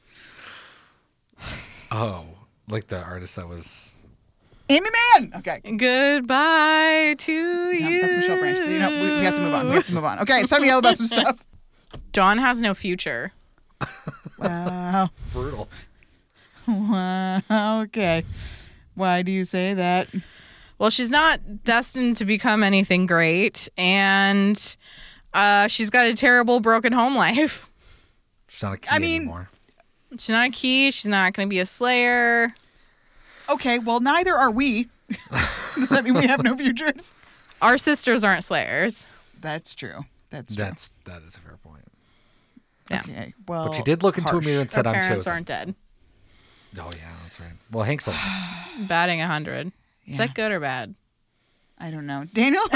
Oh, 1.91 2.27
like 2.69 2.89
the 2.89 3.03
artist 3.03 3.37
that 3.37 3.49
was. 3.49 3.95
Aimee 4.71 4.89
Mann. 5.19 5.33
Okay. 5.37 5.61
Goodbye 5.77 7.15
to 7.19 7.33
Yeah, 7.73 7.89
you. 7.89 8.01
that's 8.03 8.15
Michelle 8.15 8.39
Branch. 8.39 8.59
You 8.71 8.79
know, 8.79 8.91
we, 8.91 9.19
we 9.19 9.25
have 9.25 9.35
to 9.37 9.41
move 9.41 9.55
on. 9.55 9.69
We 9.69 9.75
have 9.77 9.87
to 9.87 9.93
move 9.95 10.05
on. 10.05 10.19
Okay, 10.21 10.41
it's 10.41 10.51
time 10.51 10.61
to 10.61 10.67
yell 10.67 10.79
about 10.79 10.97
some 10.99 11.07
stuff. 11.07 11.43
Dawn 12.13 12.37
has 12.39 12.61
no 12.61 12.75
future. 12.75 13.33
Wow. 14.39 15.09
Brutal. 15.33 15.69
Wow. 16.67 17.41
Okay. 17.85 18.25
Why 18.95 19.23
do 19.23 19.33
you 19.33 19.45
say 19.45 19.75
that? 19.75 20.09
Well, 20.79 20.91
she's 20.91 21.11
not 21.11 21.65
destined 21.65 22.17
to 22.19 22.25
become 22.25 22.63
anything 22.63 23.07
great, 23.07 23.69
and 23.79 24.77
uh, 25.35 25.67
she's 25.67 25.91
got 25.91 26.07
a 26.07 26.15
terrible 26.15 26.61
broken 26.61 26.93
home 26.93 27.17
life. 27.17 27.71
She's 28.49 28.63
not 28.63 28.75
a 28.75 28.79
key 28.79 28.89
I 28.91 28.99
mean- 28.99 29.23
anymore. 29.23 29.49
She's 30.13 30.29
not 30.31 30.49
a 30.49 30.51
key. 30.53 30.91
She's 30.91 31.07
not 31.11 31.33
going 31.35 31.49
to 31.49 31.51
be 31.51 31.59
a 31.61 31.67
slayer. 31.67 32.53
Okay, 33.51 33.79
well, 33.79 34.01
neither 34.01 34.35
are 34.35 34.51
we. 34.51 34.89
Does 35.75 35.89
that 35.91 36.05
mean 36.05 36.15
we 36.15 36.27
have 36.27 36.43
no 36.43 36.57
futures? 36.57 37.15
Our 37.63 37.79
sisters 37.79 38.25
aren't 38.25 38.45
slayers. 38.45 39.09
That's 39.41 39.75
true. 39.75 40.05
That's 40.31 40.55
true. 40.55 40.65
That's 40.65 40.91
that 41.05 41.23
is 41.23 41.37
a 41.37 41.41
fair 41.41 41.57
point. 41.63 41.85
Yeah. 42.91 43.01
Okay. 43.01 43.35
Well, 43.47 43.67
But 43.69 43.75
she 43.77 43.83
did 43.83 44.03
look 44.03 44.19
into 44.19 44.37
a 44.37 44.41
mirror 44.43 44.61
and 44.61 44.69
Our 44.71 44.75
said, 44.75 44.87
"I'm 44.87 44.95
parents 44.95 45.17
chosen." 45.25 45.33
aren't 45.33 45.47
dead. 45.47 45.75
Oh 46.79 46.91
yeah, 46.97 47.13
that's 47.23 47.41
right. 47.41 47.53
Well, 47.73 47.85
Hank's 47.85 48.07
alive. 48.07 48.21
Batting 48.89 49.19
100. 49.21 49.73
Is 50.07 50.19
that 50.19 50.35
good 50.35 50.53
or 50.53 50.61
bad? 50.61 50.95
I 51.79 51.91
don't 51.91 52.07
know. 52.07 52.25
Daniel? 52.33 52.63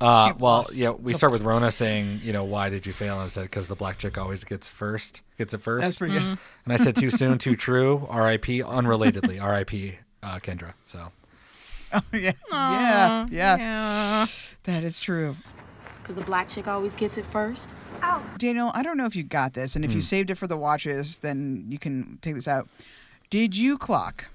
Uh, 0.00 0.32
well, 0.38 0.62
plus. 0.64 0.78
yeah, 0.78 0.90
we 0.90 1.12
start 1.12 1.32
with 1.32 1.42
Rona 1.42 1.70
saying, 1.70 2.20
you 2.22 2.32
know, 2.32 2.44
why 2.44 2.68
did 2.68 2.86
you 2.86 2.92
fail? 2.92 3.14
And 3.14 3.24
I 3.24 3.28
said, 3.28 3.44
because 3.44 3.68
the 3.68 3.74
black 3.74 3.98
chick 3.98 4.18
always 4.18 4.44
gets 4.44 4.68
first, 4.68 5.22
gets 5.38 5.54
it 5.54 5.62
first. 5.62 5.84
That's 5.84 5.96
pretty 5.96 6.14
good. 6.14 6.22
And 6.22 6.72
I 6.72 6.76
said, 6.76 6.96
too 6.96 7.10
soon, 7.10 7.38
too 7.38 7.56
true. 7.56 8.06
R.I.P. 8.08 8.60
Unrelatedly, 8.60 9.40
R.I.P. 9.42 9.98
Uh, 10.22 10.38
Kendra. 10.38 10.74
So 10.84 11.12
Oh, 11.92 12.02
yeah. 12.12 12.32
Yeah. 12.50 13.26
Yeah. 13.30 13.56
Yeah. 13.56 14.26
That 14.64 14.82
is 14.84 14.98
true. 14.98 15.36
Because 16.02 16.16
the 16.16 16.22
black 16.22 16.48
chick 16.48 16.66
always 16.66 16.94
gets 16.94 17.16
it 17.18 17.26
first. 17.26 17.70
Daniel, 18.36 18.70
I 18.74 18.82
don't 18.82 18.98
know 18.98 19.06
if 19.06 19.16
you 19.16 19.22
got 19.22 19.54
this, 19.54 19.76
and 19.76 19.84
if 19.84 19.94
you 19.94 20.02
saved 20.02 20.30
it 20.30 20.34
for 20.34 20.46
the 20.46 20.58
watches, 20.58 21.18
then 21.18 21.64
you 21.70 21.78
can 21.78 22.18
take 22.20 22.34
this 22.34 22.46
out. 22.46 22.68
Did 23.30 23.56
you 23.56 23.78
clock? 23.78 24.26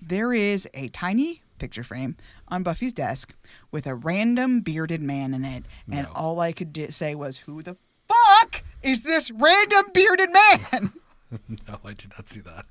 There 0.00 0.32
is 0.32 0.68
a 0.74 0.88
tiny 0.88 1.42
picture 1.58 1.84
frame 1.84 2.16
on 2.52 2.62
Buffy's 2.62 2.92
desk 2.92 3.34
with 3.70 3.86
a 3.86 3.94
random 3.94 4.60
bearded 4.60 5.00
man 5.02 5.34
in 5.34 5.44
it, 5.44 5.64
and 5.90 6.06
all 6.14 6.38
I 6.38 6.52
could 6.52 6.72
di- 6.72 6.90
say 6.90 7.14
was, 7.14 7.38
"Who 7.38 7.62
the 7.62 7.76
fuck 8.06 8.62
is 8.82 9.02
this 9.02 9.30
random 9.30 9.84
bearded 9.94 10.30
man?" 10.32 10.92
no, 11.48 11.78
I 11.84 11.94
did 11.94 12.10
not 12.16 12.28
see 12.28 12.40
that. 12.42 12.66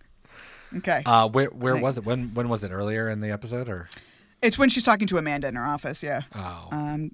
okay, 0.78 1.02
Uh, 1.06 1.28
where 1.28 1.48
where 1.48 1.76
was 1.76 1.98
it? 1.98 2.06
When 2.06 2.34
when 2.34 2.48
was 2.48 2.64
it? 2.64 2.72
Earlier 2.72 3.10
in 3.10 3.20
the 3.22 3.32
episode, 3.32 3.68
or 3.68 3.90
it's 4.42 4.58
when 4.58 4.70
she's 4.70 4.84
talking 4.84 5.08
to 5.08 5.18
Amanda 5.18 5.48
in 5.48 5.56
her 5.56 5.66
office. 5.66 6.02
Yeah. 6.04 6.22
oh 6.36 6.68
Um, 6.72 7.12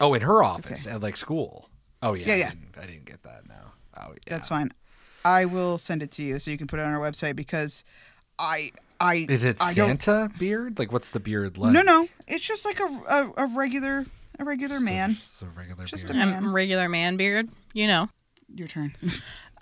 oh 0.00 0.14
in 0.14 0.22
her 0.22 0.42
office 0.42 0.86
at 0.86 1.02
like 1.02 1.16
school. 1.16 1.68
Oh 2.02 2.14
yeah, 2.14 2.26
Yeah, 2.28 2.34
I 2.34 2.36
yeah. 2.36 2.50
didn't, 2.50 2.78
I 2.82 2.86
didn't 2.86 3.04
get 3.06 3.22
that. 3.24 3.48
No. 3.48 3.54
Oh 4.00 4.08
yeah. 4.10 4.16
That's 4.28 4.48
fine. 4.48 4.70
I 5.24 5.46
will 5.46 5.78
send 5.78 6.02
it 6.02 6.10
to 6.12 6.22
you 6.22 6.38
so 6.38 6.50
you 6.50 6.58
can 6.58 6.66
put 6.66 6.78
it 6.78 6.82
on 6.84 6.92
our 6.92 7.00
website 7.00 7.34
because 7.34 7.82
I 8.38 8.72
I 9.00 9.26
Is 9.28 9.44
it 9.44 9.56
I 9.60 9.72
don't- 9.74 10.00
Santa 10.02 10.30
beard? 10.38 10.78
Like 10.78 10.92
what's 10.92 11.10
the 11.10 11.20
beard 11.20 11.58
like? 11.58 11.72
No, 11.72 11.82
no, 11.82 12.08
it's 12.26 12.46
just 12.46 12.64
like 12.64 12.80
a 12.80 12.84
a, 13.36 13.44
a 13.44 13.46
regular 13.46 14.06
a 14.38 14.44
regular 14.44 14.80
man. 14.80 15.16
It's 15.22 15.42
a 15.42 15.46
regular 15.46 15.84
Just 15.84 16.06
beard. 16.06 16.16
a 16.16 16.26
man. 16.26 16.52
regular 16.52 16.88
man 16.88 17.16
beard, 17.16 17.48
you 17.72 17.86
know. 17.86 18.08
Your 18.54 18.68
turn. 18.68 18.94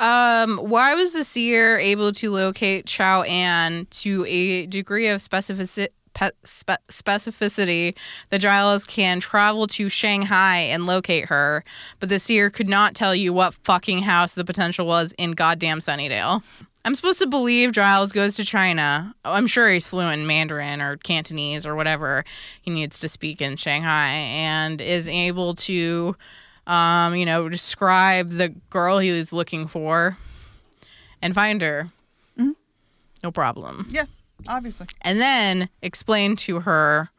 Um, 0.01 0.57
why 0.57 0.95
was 0.95 1.13
the 1.13 1.23
seer 1.23 1.79
able 1.79 2.11
to 2.13 2.33
locate 2.33 2.87
Chao-Ahn 2.87 3.87
to 3.91 4.25
a 4.27 4.67
degree 4.67 5.07
of 5.07 5.21
specifici- 5.21 5.87
pe- 6.15 6.31
spe- 6.43 6.81
specificity 6.91 7.95
that 8.31 8.41
Giles 8.41 8.85
can 8.85 9.21
travel 9.21 9.69
to 9.69 9.89
Shanghai 9.89 10.57
and 10.59 10.87
locate 10.87 11.27
her, 11.27 11.63
but 12.01 12.09
the 12.09 12.19
seer 12.19 12.51
could 12.51 12.69
not 12.69 12.95
tell 12.97 13.15
you 13.15 13.33
what 13.33 13.55
fucking 13.55 14.03
house 14.03 14.35
the 14.35 14.45
potential 14.45 14.87
was 14.87 15.13
in 15.19 15.33
goddamn 15.33 15.79
Sunnydale? 15.79 16.43
I'm 16.85 16.95
supposed 16.97 17.21
to 17.21 17.27
believe 17.27 17.73
Giles 17.73 18.11
goes 18.13 18.35
to 18.37 18.45
China. 18.45 19.15
I'm 19.25 19.47
sure 19.47 19.69
he's 19.71 19.87
fluent 19.87 20.21
in 20.21 20.27
Mandarin 20.27 20.81
or 20.83 20.97
Cantonese 20.97 21.65
or 21.65 21.77
whatever 21.77 22.25
he 22.63 22.71
needs 22.73 22.99
to 23.01 23.09
speak 23.09 23.41
in 23.41 23.57
Shanghai 23.57 24.09
and 24.09 24.81
is 24.81 25.09
able 25.09 25.55
to 25.57 26.17
um, 26.67 27.15
you 27.15 27.25
know, 27.27 27.49
describe 27.49 28.31
the 28.31 28.49
girl 28.71 28.99
he 28.99 29.11
was 29.13 29.33
looking 29.33 29.67
for 29.67 30.17
and 31.21 31.35
find 31.35 31.61
her. 31.63 31.89
No 33.25 33.31
problem. 33.31 33.87
yeah, 33.91 34.05
obviously. 34.49 34.89
And 35.03 35.21
then 35.21 35.69
explain 35.81 36.35
to 36.37 36.61
her 36.61 37.11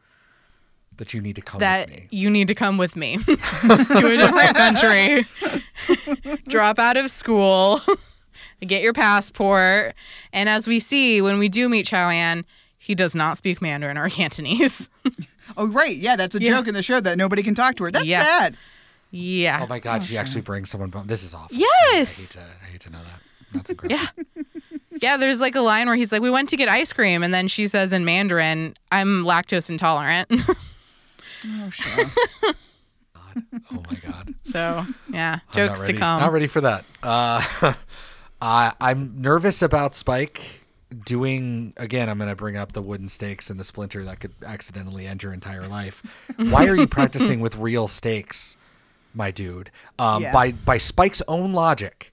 That 0.98 1.14
you 1.14 1.22
need 1.22 1.36
to 1.36 1.40
come 1.40 1.60
that 1.60 1.88
with 1.88 1.98
me. 1.98 2.08
you 2.10 2.28
need 2.28 2.48
to 2.48 2.54
come 2.54 2.76
with 2.76 2.94
me 2.94 3.16
to 3.24 3.32
a 3.32 4.16
different 4.18 4.54
country, 4.54 5.26
drop 6.48 6.78
out 6.78 6.98
of 6.98 7.10
school, 7.10 7.80
get 8.60 8.82
your 8.82 8.92
passport. 8.92 9.94
And 10.32 10.48
as 10.48 10.66
we 10.68 10.78
see 10.80 11.20
when 11.22 11.38
we 11.38 11.48
do 11.48 11.68
meet 11.68 11.86
Chao-Ahn, 11.86 12.44
he 12.78 12.94
does 12.94 13.14
not 13.14 13.36
speak 13.36 13.60
Mandarin 13.62 13.96
or 13.98 14.08
Cantonese. 14.10 14.88
Oh 15.58 15.68
right, 15.68 15.94
yeah, 15.94 16.16
that's 16.16 16.34
a 16.34 16.40
Yeah. 16.40 16.50
joke 16.56 16.68
in 16.68 16.74
the 16.74 16.82
show 16.82 16.98
that 17.00 17.18
nobody 17.18 17.42
can 17.42 17.54
talk 17.54 17.76
to 17.76 17.84
her. 17.84 17.90
That's 17.90 18.06
Yeah. 18.06 18.22
sad. 18.24 18.56
yeah. 19.10 19.60
Oh 19.62 19.66
my 19.66 19.78
god, 19.78 20.02
she 20.02 20.16
actually 20.16 20.40
brings 20.40 20.70
someone. 20.70 20.88
Bum- 20.88 21.06
this 21.06 21.22
is 21.22 21.34
awful. 21.34 21.54
Yes. 21.54 22.34
I 22.34 22.40
hate 22.40 22.46
to. 22.48 22.54
I 22.62 22.66
hate 22.72 22.80
to 22.80 22.90
know 22.90 22.98
that. 22.98 23.20
That's 23.52 23.70
incredible. 23.70 24.00
Yeah. 24.16 24.42
Yeah, 25.02 25.16
there's 25.18 25.40
like 25.40 25.54
a 25.56 25.60
line 25.60 25.86
where 25.88 25.96
he's 25.96 26.12
like, 26.12 26.22
We 26.22 26.30
went 26.30 26.48
to 26.50 26.56
get 26.56 26.68
ice 26.68 26.92
cream. 26.92 27.22
And 27.22 27.34
then 27.34 27.46
she 27.46 27.66
says 27.68 27.92
in 27.92 28.04
Mandarin, 28.04 28.74
I'm 28.90 29.24
lactose 29.24 29.68
intolerant. 29.68 30.28
Oh, 30.32 31.70
sure. 31.70 32.04
Oh 33.70 33.82
my 33.90 33.96
god. 34.06 34.34
so, 34.44 34.86
yeah, 35.12 35.40
jokes 35.52 35.80
to 35.82 35.92
come. 35.92 36.20
Not 36.20 36.32
ready 36.32 36.46
for 36.46 36.60
that. 36.62 36.84
Uh, 37.02 37.42
I 38.44 38.72
I'm 38.80 39.20
nervous 39.20 39.62
about 39.62 39.94
Spike 39.94 40.60
doing 41.04 41.72
again. 41.78 42.08
I'm 42.08 42.18
going 42.18 42.30
to 42.30 42.36
bring 42.36 42.56
up 42.56 42.72
the 42.72 42.82
wooden 42.82 43.08
stakes 43.08 43.50
and 43.50 43.58
the 43.58 43.64
splinter 43.64 44.04
that 44.04 44.20
could 44.20 44.34
accidentally 44.44 45.06
end 45.06 45.22
your 45.22 45.32
entire 45.32 45.66
life. 45.66 46.02
Why 46.36 46.68
are 46.68 46.76
you 46.76 46.86
practicing 46.86 47.40
with 47.40 47.56
real 47.56 47.88
stakes, 47.88 48.56
my 49.14 49.30
dude? 49.30 49.70
Um, 49.98 50.22
Yeah. 50.22 50.32
By 50.32 50.52
by 50.52 50.78
Spike's 50.78 51.22
own 51.26 51.52
logic, 51.52 52.12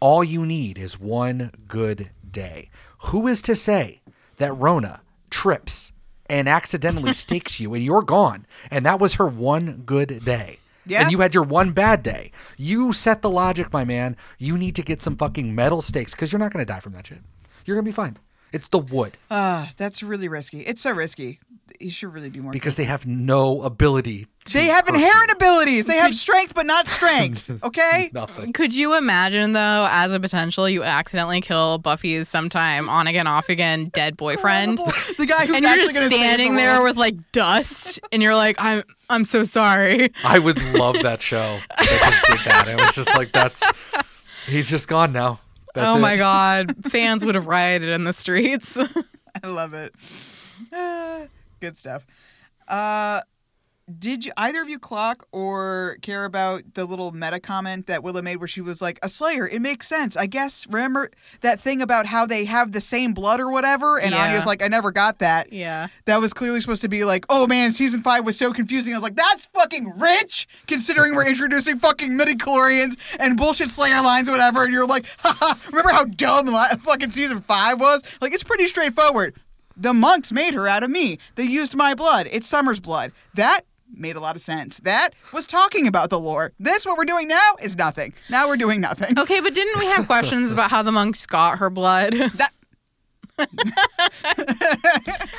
all 0.00 0.24
you 0.24 0.46
need 0.46 0.78
is 0.78 0.98
one 0.98 1.52
good 1.68 2.10
day. 2.28 2.70
Who 3.10 3.26
is 3.26 3.42
to 3.42 3.54
say 3.54 4.00
that 4.38 4.52
Rona 4.54 5.02
trips 5.30 5.92
and 6.28 6.48
accidentally 6.48 7.12
stakes 7.24 7.60
you 7.60 7.74
and 7.74 7.84
you're 7.84 8.02
gone? 8.02 8.46
And 8.70 8.86
that 8.86 8.98
was 8.98 9.14
her 9.14 9.26
one 9.26 9.82
good 9.84 10.24
day. 10.24 10.58
Yeah. 10.86 11.02
And 11.02 11.12
you 11.12 11.18
had 11.18 11.34
your 11.34 11.42
one 11.42 11.72
bad 11.72 12.02
day. 12.02 12.30
You 12.56 12.92
set 12.92 13.22
the 13.22 13.30
logic, 13.30 13.72
my 13.72 13.84
man. 13.84 14.16
You 14.38 14.56
need 14.56 14.74
to 14.76 14.82
get 14.82 15.00
some 15.00 15.16
fucking 15.16 15.54
metal 15.54 15.82
stakes 15.82 16.14
because 16.14 16.32
you're 16.32 16.38
not 16.38 16.52
going 16.52 16.64
to 16.64 16.72
die 16.72 16.80
from 16.80 16.92
that 16.92 17.06
shit. 17.06 17.20
You're 17.64 17.76
going 17.76 17.84
to 17.84 17.90
be 17.90 17.94
fine. 17.94 18.16
It's 18.52 18.68
the 18.68 18.78
wood 18.78 19.16
Uh, 19.30 19.66
that's 19.76 20.02
really 20.02 20.28
risky. 20.28 20.60
It's 20.60 20.80
so 20.82 20.92
risky. 20.92 21.40
You 21.78 21.90
should 21.90 22.14
really 22.14 22.30
be 22.30 22.40
more. 22.40 22.52
because 22.52 22.76
they 22.76 22.84
have 22.84 23.04
no 23.06 23.60
ability 23.60 24.28
to. 24.46 24.52
they 24.54 24.66
have 24.66 24.88
inherent 24.88 25.28
you. 25.28 25.34
abilities. 25.34 25.84
They 25.84 25.96
have 25.96 26.14
strength, 26.14 26.54
but 26.54 26.64
not 26.64 26.86
strength. 26.86 27.50
Okay. 27.62 28.08
Nothing. 28.14 28.52
Could 28.54 28.74
you 28.74 28.96
imagine, 28.96 29.52
though, 29.52 29.86
as 29.90 30.12
a 30.14 30.20
potential, 30.20 30.68
you 30.70 30.82
accidentally 30.84 31.42
kill 31.42 31.76
Buffy's 31.78 32.28
sometime 32.30 32.88
on 32.88 33.06
again, 33.08 33.26
off 33.26 33.50
again 33.50 33.86
dead 33.92 34.16
boyfriend? 34.16 34.78
The 35.18 35.26
guy 35.26 35.44
who's 35.46 35.56
and 35.56 35.64
you're 35.64 35.72
actually 35.72 35.92
just 35.94 36.14
standing 36.14 36.52
the 36.54 36.58
there 36.62 36.82
with 36.82 36.96
like 36.96 37.16
dust, 37.32 38.00
and 38.10 38.22
you're 38.22 38.36
like, 38.36 38.56
I'm, 38.58 38.82
I'm 39.10 39.24
so 39.26 39.42
sorry. 39.42 40.12
I 40.24 40.38
would 40.38 40.62
love 40.74 40.96
that 41.02 41.20
show 41.20 41.58
that 41.76 42.20
just 42.22 42.44
did 42.44 42.50
that. 42.50 42.68
It 42.68 42.76
was 42.80 42.94
just 42.94 43.14
like 43.16 43.32
that's. 43.32 43.62
He's 44.46 44.70
just 44.70 44.88
gone 44.88 45.12
now. 45.12 45.40
That's 45.76 45.94
oh 45.94 45.98
it. 45.98 46.00
my 46.00 46.16
god, 46.16 46.74
fans 46.90 47.22
would 47.22 47.34
have 47.34 47.46
rioted 47.46 47.90
in 47.90 48.04
the 48.04 48.14
streets. 48.14 48.78
I 49.44 49.46
love 49.46 49.74
it. 49.74 49.92
Good 51.60 51.76
stuff. 51.76 52.06
Uh, 52.66 53.20
did 54.00 54.24
you 54.24 54.32
either 54.36 54.60
of 54.60 54.68
you 54.68 54.80
clock 54.80 55.26
or 55.30 55.98
care 56.02 56.24
about 56.24 56.62
the 56.74 56.84
little 56.84 57.12
meta 57.12 57.38
comment 57.38 57.86
that 57.86 58.02
Willow 58.02 58.20
made 58.20 58.36
where 58.38 58.48
she 58.48 58.60
was 58.60 58.82
like, 58.82 58.98
"A 59.02 59.08
Slayer, 59.08 59.46
it 59.46 59.60
makes 59.62 59.86
sense, 59.86 60.16
I 60.16 60.26
guess." 60.26 60.66
Remember 60.68 61.08
that 61.42 61.60
thing 61.60 61.80
about 61.80 62.06
how 62.06 62.26
they 62.26 62.46
have 62.46 62.72
the 62.72 62.80
same 62.80 63.12
blood 63.14 63.38
or 63.38 63.48
whatever? 63.48 64.00
And 64.00 64.10
Yeah. 64.10 64.24
Anya's 64.26 64.44
like, 64.44 64.60
"I 64.60 64.66
never 64.66 64.90
got 64.90 65.20
that." 65.20 65.52
yeah. 65.52 65.86
That 66.06 66.20
was 66.20 66.32
clearly 66.32 66.60
supposed 66.60 66.82
to 66.82 66.88
be 66.88 67.04
like, 67.04 67.24
"Oh 67.28 67.46
man, 67.46 67.70
season 67.70 68.02
five 68.02 68.24
was 68.24 68.36
so 68.36 68.52
confusing." 68.52 68.92
I 68.92 68.96
was 68.96 69.04
like, 69.04 69.14
"That's 69.14 69.46
fucking 69.54 69.98
rich, 69.98 70.48
considering 70.66 71.14
we're 71.14 71.26
introducing 71.28 71.78
fucking 71.78 72.10
midichlorians 72.10 72.96
and 73.20 73.36
bullshit 73.36 73.70
Slayer 73.70 74.02
lines, 74.02 74.28
or 74.28 74.32
whatever." 74.32 74.64
And 74.64 74.72
you're 74.72 74.86
like, 74.86 75.06
"Haha, 75.18 75.54
remember 75.68 75.90
how 75.92 76.04
dumb 76.04 76.48
fucking 76.80 77.12
season 77.12 77.40
five 77.42 77.78
was?" 77.80 78.02
Like, 78.20 78.34
it's 78.34 78.42
pretty 78.44 78.66
straightforward. 78.66 79.36
The 79.76 79.92
monks 79.92 80.32
made 80.32 80.54
her 80.54 80.66
out 80.66 80.82
of 80.82 80.90
me. 80.90 81.18
They 81.36 81.44
used 81.44 81.76
my 81.76 81.94
blood. 81.94 82.26
It's 82.32 82.46
Summer's 82.48 82.80
blood. 82.80 83.12
That 83.34 83.60
made 83.96 84.16
a 84.16 84.20
lot 84.20 84.36
of 84.36 84.42
sense. 84.42 84.78
That 84.80 85.10
was 85.32 85.46
talking 85.46 85.86
about 85.86 86.10
the 86.10 86.18
lore. 86.20 86.52
This, 86.58 86.84
what 86.86 86.96
we're 86.98 87.04
doing 87.04 87.28
now, 87.28 87.52
is 87.60 87.76
nothing. 87.76 88.12
Now 88.30 88.48
we're 88.48 88.56
doing 88.56 88.80
nothing. 88.80 89.18
Okay, 89.26 89.40
but 89.40 89.54
didn't 89.54 89.78
we 89.78 89.86
have 89.86 90.06
questions 90.12 90.52
about 90.52 90.70
how 90.70 90.82
the 90.82 90.92
monks 90.92 91.26
got 91.26 91.58
her 91.58 91.70
blood? 91.70 92.12
That 92.12 92.52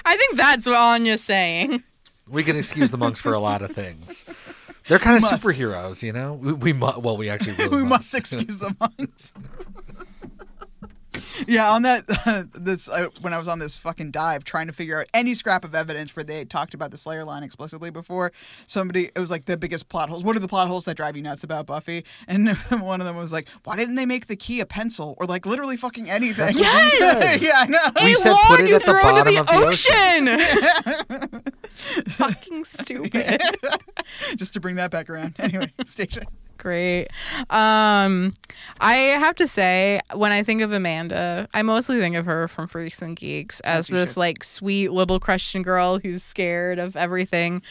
I 0.05 0.15
think 0.17 0.35
that's 0.35 0.65
what 0.67 0.75
Anya's 0.75 1.23
saying. 1.23 1.83
We 2.29 2.43
can 2.43 2.55
excuse 2.57 2.91
the 2.91 2.97
monks 2.97 3.21
for 3.21 3.33
a 3.33 3.39
lot 3.39 3.61
of 3.61 3.71
things. 3.71 4.25
They're 4.87 4.99
kind 4.99 5.15
of 5.15 5.21
Must. 5.21 5.43
superheroes, 5.45 6.03
you 6.03 6.13
know. 6.13 6.33
We, 6.33 6.53
we 6.53 6.73
mu- 6.73 6.99
well, 6.99 7.17
we 7.17 7.29
actually 7.29 7.53
really 7.55 7.77
we 7.77 7.83
must. 7.83 8.13
must 8.13 8.15
excuse 8.15 8.59
the 8.59 8.75
monks. 8.79 9.33
Yeah, 11.47 11.71
on 11.71 11.81
that, 11.83 12.07
this 12.53 12.89
uh, 12.89 13.09
when 13.21 13.33
I 13.33 13.37
was 13.37 13.47
on 13.47 13.59
this 13.59 13.77
fucking 13.77 14.11
dive 14.11 14.43
trying 14.43 14.67
to 14.67 14.73
figure 14.73 14.99
out 14.99 15.07
any 15.13 15.33
scrap 15.33 15.63
of 15.63 15.75
evidence 15.75 16.15
where 16.15 16.23
they 16.23 16.39
had 16.39 16.49
talked 16.49 16.73
about 16.73 16.91
the 16.91 16.97
Slayer 16.97 17.23
line 17.23 17.43
explicitly 17.43 17.89
before, 17.89 18.31
somebody 18.65 19.11
it 19.15 19.19
was 19.19 19.31
like 19.31 19.45
the 19.45 19.57
biggest 19.57 19.89
plot 19.89 20.09
holes. 20.09 20.23
What 20.23 20.35
are 20.35 20.39
the 20.39 20.47
plot 20.47 20.67
holes 20.67 20.85
that 20.85 20.95
drive 20.95 21.15
you 21.15 21.23
nuts 21.23 21.43
about 21.43 21.65
Buffy? 21.65 22.05
And 22.27 22.49
one 22.79 23.01
of 23.01 23.07
them 23.07 23.15
was 23.17 23.31
like, 23.31 23.47
why 23.63 23.75
didn't 23.75 23.95
they 23.95 24.05
make 24.05 24.27
the 24.27 24.35
key 24.35 24.59
a 24.61 24.65
pencil 24.65 25.15
or 25.17 25.25
like 25.25 25.45
literally 25.45 25.77
fucking 25.77 26.09
anything? 26.09 26.55
That's 26.55 26.59
what 26.59 26.83
we 26.83 26.89
said. 26.91 27.41
yeah, 27.41 27.59
I 27.59 27.67
know. 27.67 27.91
We 28.03 28.13
a 28.13 28.15
said 28.15 28.31
log 28.31 28.47
put 28.47 28.59
it 28.61 28.69
you 28.69 28.75
at 28.75 28.83
the 28.83 28.91
throw 28.91 29.01
bottom 29.01 29.27
into 29.27 29.41
of 29.41 29.47
the 29.47 29.53
the 29.53 30.39
ocean. 31.17 31.47
Fucking 32.07 32.63
stupid. 32.63 33.41
Just 34.35 34.53
to 34.53 34.59
bring 34.59 34.75
that 34.75 34.91
back 34.91 35.09
around. 35.09 35.35
Anyway, 35.39 35.71
Stacia. 35.85 36.23
Great. 36.57 37.07
Um, 37.49 38.33
I 38.79 38.93
have 38.95 39.35
to 39.35 39.47
say, 39.47 40.01
when 40.13 40.31
I 40.31 40.43
think 40.43 40.61
of 40.61 40.71
Amanda, 40.71 41.47
I 41.53 41.61
mostly 41.61 41.99
think 41.99 42.15
of 42.15 42.25
her 42.25 42.47
from 42.47 42.67
Freaks 42.67 43.01
and 43.01 43.15
Geeks 43.15 43.59
as 43.61 43.89
you 43.89 43.95
this 43.95 44.11
should. 44.13 44.19
like 44.19 44.43
sweet 44.43 44.91
little 44.91 45.19
Christian 45.19 45.61
girl 45.61 45.99
who's 45.99 46.23
scared 46.23 46.79
of 46.79 46.95
everything, 46.95 47.61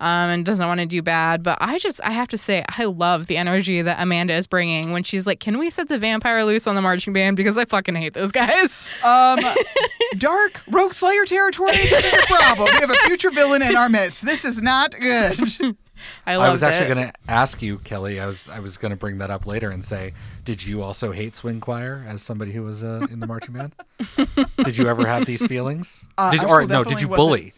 um, 0.00 0.30
and 0.30 0.46
doesn't 0.46 0.66
want 0.66 0.80
to 0.80 0.86
do 0.86 1.02
bad. 1.02 1.42
But 1.42 1.58
I 1.60 1.78
just, 1.78 2.00
I 2.04 2.10
have 2.10 2.28
to 2.28 2.38
say, 2.38 2.64
I 2.78 2.84
love 2.84 3.26
the 3.26 3.36
energy 3.36 3.82
that 3.82 4.00
Amanda 4.00 4.34
is 4.34 4.46
bringing 4.46 4.92
when 4.92 5.02
she's 5.02 5.26
like, 5.26 5.40
"Can 5.40 5.58
we 5.58 5.70
set 5.70 5.88
the 5.88 5.98
vampire 5.98 6.44
loose 6.44 6.66
on 6.66 6.74
the 6.74 6.82
marching 6.82 7.12
band?" 7.12 7.36
Because 7.36 7.58
I 7.58 7.64
fucking 7.64 7.94
hate 7.96 8.14
those 8.14 8.32
guys. 8.32 8.80
Um, 9.04 9.40
dark 10.18 10.60
Rogue 10.68 10.92
Slayer 10.92 11.24
territory. 11.24 11.72
This 11.72 12.12
is 12.14 12.22
a 12.22 12.26
problem. 12.26 12.68
We 12.72 12.80
have 12.80 12.90
a 12.90 12.94
future 13.06 13.30
villain 13.30 13.62
in 13.62 13.76
our 13.76 13.88
midst. 13.88 14.24
This 14.24 14.44
is 14.44 14.62
not 14.62 14.92
good. 14.98 15.76
I 16.26 16.34
I 16.34 16.50
was 16.50 16.62
actually 16.62 16.94
going 16.94 17.08
to 17.08 17.12
ask 17.28 17.62
you, 17.62 17.78
Kelly. 17.78 18.20
I 18.20 18.26
was 18.26 18.48
I 18.48 18.60
was 18.60 18.76
going 18.76 18.90
to 18.90 18.96
bring 18.96 19.18
that 19.18 19.30
up 19.30 19.46
later 19.46 19.70
and 19.70 19.84
say, 19.84 20.12
did 20.44 20.64
you 20.64 20.82
also 20.82 21.12
hate 21.12 21.34
swing 21.34 21.60
choir 21.60 22.04
as 22.06 22.22
somebody 22.22 22.52
who 22.52 22.62
was 22.62 22.82
uh, 22.84 23.06
in 23.10 23.20
the 23.20 23.26
marching 23.26 23.54
band? 23.54 23.74
did 24.64 24.76
you 24.76 24.86
ever 24.88 25.06
have 25.06 25.26
these 25.26 25.44
feelings? 25.46 26.04
Uh, 26.18 26.32
did, 26.32 26.44
or 26.44 26.66
no? 26.66 26.84
Did 26.84 27.00
you 27.02 27.08
wasn't- 27.08 27.16
bully? 27.28 27.52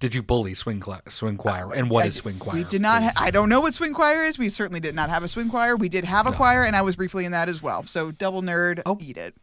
Did 0.00 0.16
you 0.16 0.22
bully 0.22 0.54
swing 0.54 0.80
cla- 0.80 1.02
swing 1.08 1.36
choir? 1.36 1.72
And 1.72 1.88
what 1.88 2.04
I- 2.04 2.08
is 2.08 2.16
swing 2.16 2.38
choir? 2.38 2.56
We 2.56 2.64
did 2.64 2.82
not. 2.82 3.02
Ha- 3.04 3.12
I 3.18 3.30
don't 3.30 3.48
know 3.48 3.60
what 3.60 3.72
swing 3.72 3.94
choir 3.94 4.24
is. 4.24 4.36
We 4.36 4.48
certainly 4.48 4.80
did 4.80 4.96
not 4.96 5.10
have 5.10 5.22
a 5.22 5.28
swing 5.28 5.48
choir. 5.48 5.76
We 5.76 5.88
did 5.88 6.04
have 6.04 6.26
a 6.26 6.32
choir, 6.32 6.64
and 6.64 6.74
I 6.74 6.82
was 6.82 6.96
briefly 6.96 7.24
in 7.24 7.30
that 7.30 7.48
as 7.48 7.62
well. 7.62 7.84
So 7.84 8.10
double 8.10 8.42
nerd. 8.42 8.82
Oh. 8.84 8.98
Eat 9.00 9.16
it. 9.16 9.34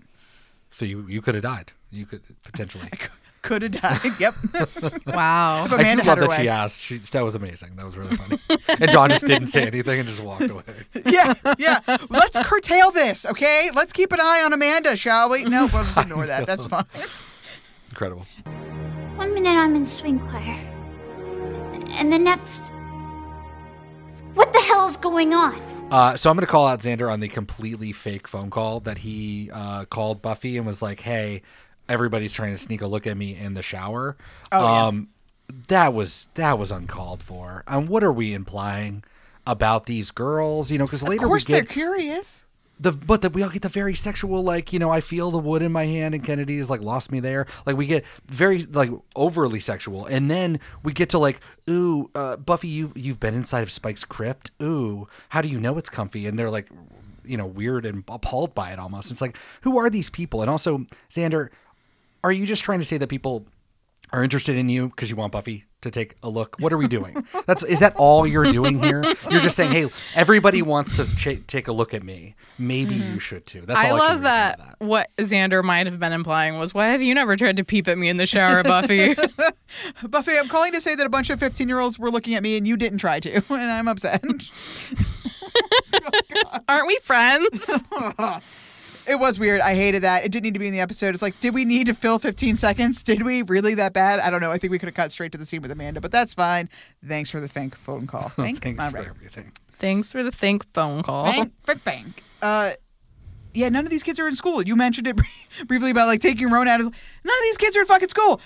So 0.69 0.83
you 0.85 1.05
you 1.07 1.21
could 1.21 1.35
have 1.35 1.43
died. 1.43 1.71
You 1.91 2.05
could 2.05 2.21
potentially. 2.43 2.89
Could 3.41 3.61
have 3.63 3.71
died. 3.71 4.11
yep. 4.19 4.35
Wow. 5.05 5.65
I 5.69 5.95
do 5.95 6.01
love 6.03 6.17
her 6.19 6.27
that 6.27 6.41
she 6.41 6.49
asked. 6.49 6.79
She, 6.79 6.97
that 6.97 7.23
was 7.23 7.35
amazing. 7.35 7.75
That 7.75 7.85
was 7.85 7.97
really 7.97 8.15
funny. 8.15 8.39
and 8.79 8.91
John 8.91 9.09
just 9.09 9.25
didn't 9.25 9.47
say 9.47 9.65
anything 9.65 9.99
and 9.99 10.07
just 10.07 10.21
walked 10.21 10.49
away. 10.49 10.63
yeah, 11.05 11.33
yeah. 11.57 11.79
Let's 12.09 12.37
curtail 12.39 12.91
this, 12.91 13.25
okay? 13.25 13.69
Let's 13.73 13.91
keep 13.91 14.11
an 14.11 14.19
eye 14.21 14.43
on 14.43 14.53
Amanda, 14.53 14.95
shall 14.95 15.29
we? 15.29 15.43
No, 15.43 15.67
we'll 15.73 15.83
just 15.83 15.97
ignore 15.97 16.25
that. 16.25 16.45
That's 16.45 16.65
fine. 16.65 16.85
Incredible. 17.89 18.25
One 19.15 19.33
minute 19.33 19.49
I'm 19.57 19.75
in 19.75 19.85
swing 19.85 20.19
choir, 20.19 20.55
and 21.97 22.13
the 22.13 22.19
next. 22.19 22.61
What 24.35 24.53
the 24.53 24.59
hell 24.59 24.87
is 24.87 24.95
going 24.97 25.33
on? 25.33 25.59
Uh, 25.91 26.15
so 26.15 26.29
I'm 26.29 26.35
going 26.35 26.45
to 26.45 26.51
call 26.51 26.67
out 26.67 26.79
Xander 26.79 27.11
on 27.11 27.19
the 27.19 27.27
completely 27.27 27.91
fake 27.91 28.27
phone 28.27 28.49
call 28.51 28.79
that 28.81 28.99
he 28.99 29.49
uh, 29.51 29.85
called 29.85 30.21
Buffy 30.21 30.55
and 30.57 30.65
was 30.65 30.81
like, 30.81 30.99
"Hey, 31.01 31.41
everybody's 31.89 32.33
trying 32.33 32.51
to 32.51 32.57
sneak 32.57 32.81
a 32.81 32.87
look 32.87 33.05
at 33.07 33.17
me 33.17 33.35
in 33.35 33.55
the 33.55 33.63
shower." 33.63 34.15
Oh, 34.51 34.63
yeah. 34.63 34.87
um, 34.87 35.09
that 35.67 35.93
was 35.93 36.27
that 36.35 36.57
was 36.57 36.71
uncalled 36.71 37.23
for. 37.23 37.63
Um, 37.67 37.87
what 37.87 38.03
are 38.03 38.13
we 38.13 38.33
implying 38.33 39.03
about 39.47 39.85
these 39.87 40.11
girls? 40.11 40.71
You 40.71 40.77
know, 40.77 40.85
because 40.85 41.03
later 41.03 41.25
of 41.25 41.29
course, 41.29 41.47
we 41.47 41.53
they're 41.55 41.63
get 41.63 41.71
curious. 41.71 42.45
the 42.79 42.91
but 42.91 43.21
the, 43.21 43.29
we 43.29 43.41
all 43.43 43.49
get 43.49 43.63
the 43.63 43.69
very 43.69 43.95
sexual 43.95 44.43
like 44.43 44.71
you 44.71 44.79
know 44.79 44.89
I 44.89 45.01
feel 45.01 45.31
the 45.31 45.39
wood 45.39 45.61
in 45.61 45.71
my 45.71 45.85
hand 45.85 46.13
and 46.15 46.23
Kennedy 46.23 46.59
is 46.59 46.69
like 46.69 46.81
lost 46.81 47.11
me 47.11 47.19
there 47.19 47.45
like 47.65 47.75
we 47.75 47.87
get 47.87 48.05
very 48.27 48.63
like 48.63 48.89
overly 49.15 49.59
sexual 49.59 50.05
and 50.05 50.29
then 50.29 50.59
we 50.83 50.93
get 50.93 51.09
to 51.09 51.17
like 51.17 51.41
ooh 51.69 52.09
uh, 52.15 52.37
Buffy 52.37 52.67
you 52.67 52.91
you've 52.95 53.19
been 53.19 53.33
inside 53.33 53.63
of 53.63 53.71
Spike's 53.71 54.05
crypt 54.05 54.51
ooh 54.61 55.07
how 55.29 55.41
do 55.41 55.49
you 55.49 55.59
know 55.59 55.77
it's 55.77 55.89
comfy 55.89 56.25
and 56.27 56.37
they're 56.39 56.49
like 56.51 56.69
you 57.25 57.35
know 57.35 57.45
weird 57.45 57.85
and 57.85 58.03
appalled 58.07 58.55
by 58.55 58.71
it 58.71 58.79
almost 58.79 59.11
it's 59.11 59.21
like 59.21 59.35
who 59.61 59.77
are 59.77 59.89
these 59.89 60.09
people 60.09 60.41
and 60.41 60.49
also 60.49 60.85
Xander 61.09 61.49
are 62.23 62.31
you 62.31 62.45
just 62.45 62.63
trying 62.63 62.79
to 62.79 62.85
say 62.85 62.97
that 62.97 63.07
people 63.07 63.47
are 64.11 64.23
interested 64.23 64.55
in 64.55 64.69
you 64.69 64.89
because 64.89 65.09
you 65.09 65.15
want 65.15 65.31
Buffy 65.31 65.65
to 65.81 65.91
take 65.91 66.15
a 66.23 66.29
look. 66.29 66.57
What 66.59 66.73
are 66.73 66.77
we 66.77 66.87
doing? 66.87 67.25
That's 67.45 67.63
is 67.63 67.79
that 67.79 67.95
all 67.95 68.27
you're 68.27 68.51
doing 68.51 68.79
here? 68.79 69.03
You're 69.29 69.41
just 69.41 69.55
saying, 69.55 69.71
hey, 69.71 69.87
everybody 70.15 70.61
wants 70.61 70.97
to 70.97 71.05
ch- 71.15 71.45
take 71.47 71.67
a 71.67 71.71
look 71.71 71.93
at 71.93 72.03
me. 72.03 72.35
Maybe 72.57 72.95
mm-hmm. 72.95 73.13
you 73.13 73.19
should 73.19 73.45
too. 73.45 73.61
That's 73.61 73.79
I 73.79 73.89
all 73.89 73.95
I 73.95 73.99
love 73.99 74.15
read 74.21 74.25
that, 74.25 74.75
What 74.79 75.09
Xander 75.17 75.63
might 75.63 75.87
have 75.87 75.99
been 75.99 76.11
implying 76.11 76.57
was, 76.57 76.73
"Why 76.73 76.87
have 76.87 77.01
you 77.01 77.13
never 77.13 77.35
tried 77.35 77.57
to 77.57 77.63
peep 77.63 77.87
at 77.87 77.97
me 77.97 78.09
in 78.09 78.17
the 78.17 78.25
shower, 78.25 78.63
Buffy?" 78.63 79.15
Buffy, 80.09 80.37
I'm 80.37 80.49
calling 80.49 80.73
to 80.73 80.81
say 80.81 80.95
that 80.95 81.05
a 81.05 81.09
bunch 81.09 81.29
of 81.29 81.39
15 81.39 81.69
year 81.69 81.79
olds 81.79 81.97
were 81.97 82.11
looking 82.11 82.35
at 82.35 82.43
me 82.43 82.57
and 82.57 82.67
you 82.67 82.75
didn't 82.75 82.97
try 82.97 83.19
to, 83.19 83.35
and 83.49 83.71
I'm 83.71 83.87
upset. 83.87 84.23
Aren't 86.67 86.87
we 86.87 86.99
friends? 87.03 87.83
It 89.09 89.19
was 89.19 89.39
weird. 89.39 89.59
I 89.59 89.73
hated 89.73 90.03
that. 90.03 90.23
It 90.23 90.31
didn't 90.31 90.43
need 90.43 90.53
to 90.53 90.59
be 90.59 90.67
in 90.67 90.73
the 90.73 90.79
episode. 90.79 91.15
It's 91.15 91.23
like, 91.23 91.39
did 91.39 91.53
we 91.53 91.65
need 91.65 91.87
to 91.87 91.93
fill 91.95 92.19
15 92.19 92.55
seconds? 92.55 93.01
Did 93.09 93.23
we 93.23 93.41
really 93.41 93.73
that 93.73 93.91
bad? 93.93 94.19
I 94.19 94.29
don't 94.29 94.39
know. 94.39 94.51
I 94.51 94.57
think 94.59 94.71
we 94.71 94.77
could 94.77 94.87
have 94.87 94.95
cut 94.95 95.11
straight 95.11 95.31
to 95.31 95.37
the 95.37 95.45
scene 95.45 95.61
with 95.61 95.71
Amanda, 95.71 95.99
but 95.99 96.11
that's 96.11 96.35
fine. 96.35 96.69
Thanks 97.05 97.31
for 97.31 97.39
the 97.39 97.47
thank 97.47 97.75
phone 97.75 98.05
call. 98.05 98.29
Thank 98.35 98.61
Thanks 98.61 98.77
my 98.77 98.89
for 98.91 98.97
right. 98.97 99.07
everything. 99.07 99.51
Thanks 99.73 100.11
for 100.11 100.21
the 100.23 100.31
thank 100.31 100.65
phone 100.73 101.01
call. 101.01 101.25
Thank, 101.25 101.53
thank, 101.63 101.81
thank. 101.81 102.23
Uh, 102.41 102.71
yeah, 103.53 103.69
none 103.69 103.85
of 103.85 103.89
these 103.89 104.03
kids 104.03 104.19
are 104.19 104.27
in 104.27 104.35
school. 104.35 104.61
You 104.61 104.75
mentioned 104.75 105.07
it 105.07 105.17
briefly 105.65 105.89
about 105.89 106.07
like 106.07 106.21
taking 106.21 106.51
Rona 106.51 106.69
out 106.69 106.81
of. 106.81 106.85
None 106.85 106.93
of 107.37 107.43
these 107.43 107.57
kids 107.57 107.75
are 107.77 107.81
in 107.81 107.87
fucking 107.87 108.09
school. 108.09 108.41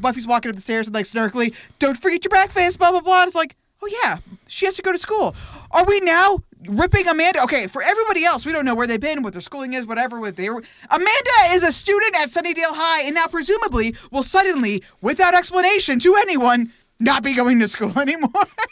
Buffy's 0.00 0.26
walking 0.26 0.48
up 0.48 0.56
the 0.56 0.60
stairs 0.62 0.86
and 0.88 0.94
like 0.94 1.04
snarkily, 1.04 1.54
"Don't 1.78 2.00
forget 2.00 2.24
your 2.24 2.30
breakfast." 2.30 2.78
Blah 2.78 2.90
blah 2.90 3.00
blah. 3.00 3.20
And 3.22 3.28
it's 3.28 3.36
like, 3.36 3.56
oh 3.82 3.88
yeah, 4.02 4.18
she 4.46 4.66
has 4.66 4.76
to 4.76 4.82
go 4.82 4.92
to 4.92 4.98
school. 4.98 5.34
Are 5.70 5.84
we 5.84 6.00
now 6.00 6.40
ripping 6.68 7.08
Amanda? 7.08 7.42
Okay, 7.44 7.66
for 7.66 7.82
everybody 7.82 8.24
else, 8.24 8.44
we 8.44 8.52
don't 8.52 8.64
know 8.64 8.74
where 8.74 8.86
they've 8.86 9.00
been, 9.00 9.22
what 9.22 9.32
their 9.32 9.40
schooling 9.40 9.74
is, 9.74 9.86
whatever. 9.86 10.20
With 10.20 10.36
their 10.36 10.52
Amanda 10.52 11.30
is 11.50 11.62
a 11.62 11.72
student 11.72 12.14
at 12.16 12.28
Sunnydale 12.28 12.74
High, 12.74 13.02
and 13.02 13.14
now 13.14 13.26
presumably 13.26 13.94
will 14.10 14.22
suddenly, 14.22 14.82
without 15.00 15.34
explanation 15.34 15.98
to 16.00 16.14
anyone, 16.16 16.72
not 17.00 17.22
be 17.22 17.34
going 17.34 17.58
to 17.60 17.68
school 17.68 17.98
anymore. 17.98 18.30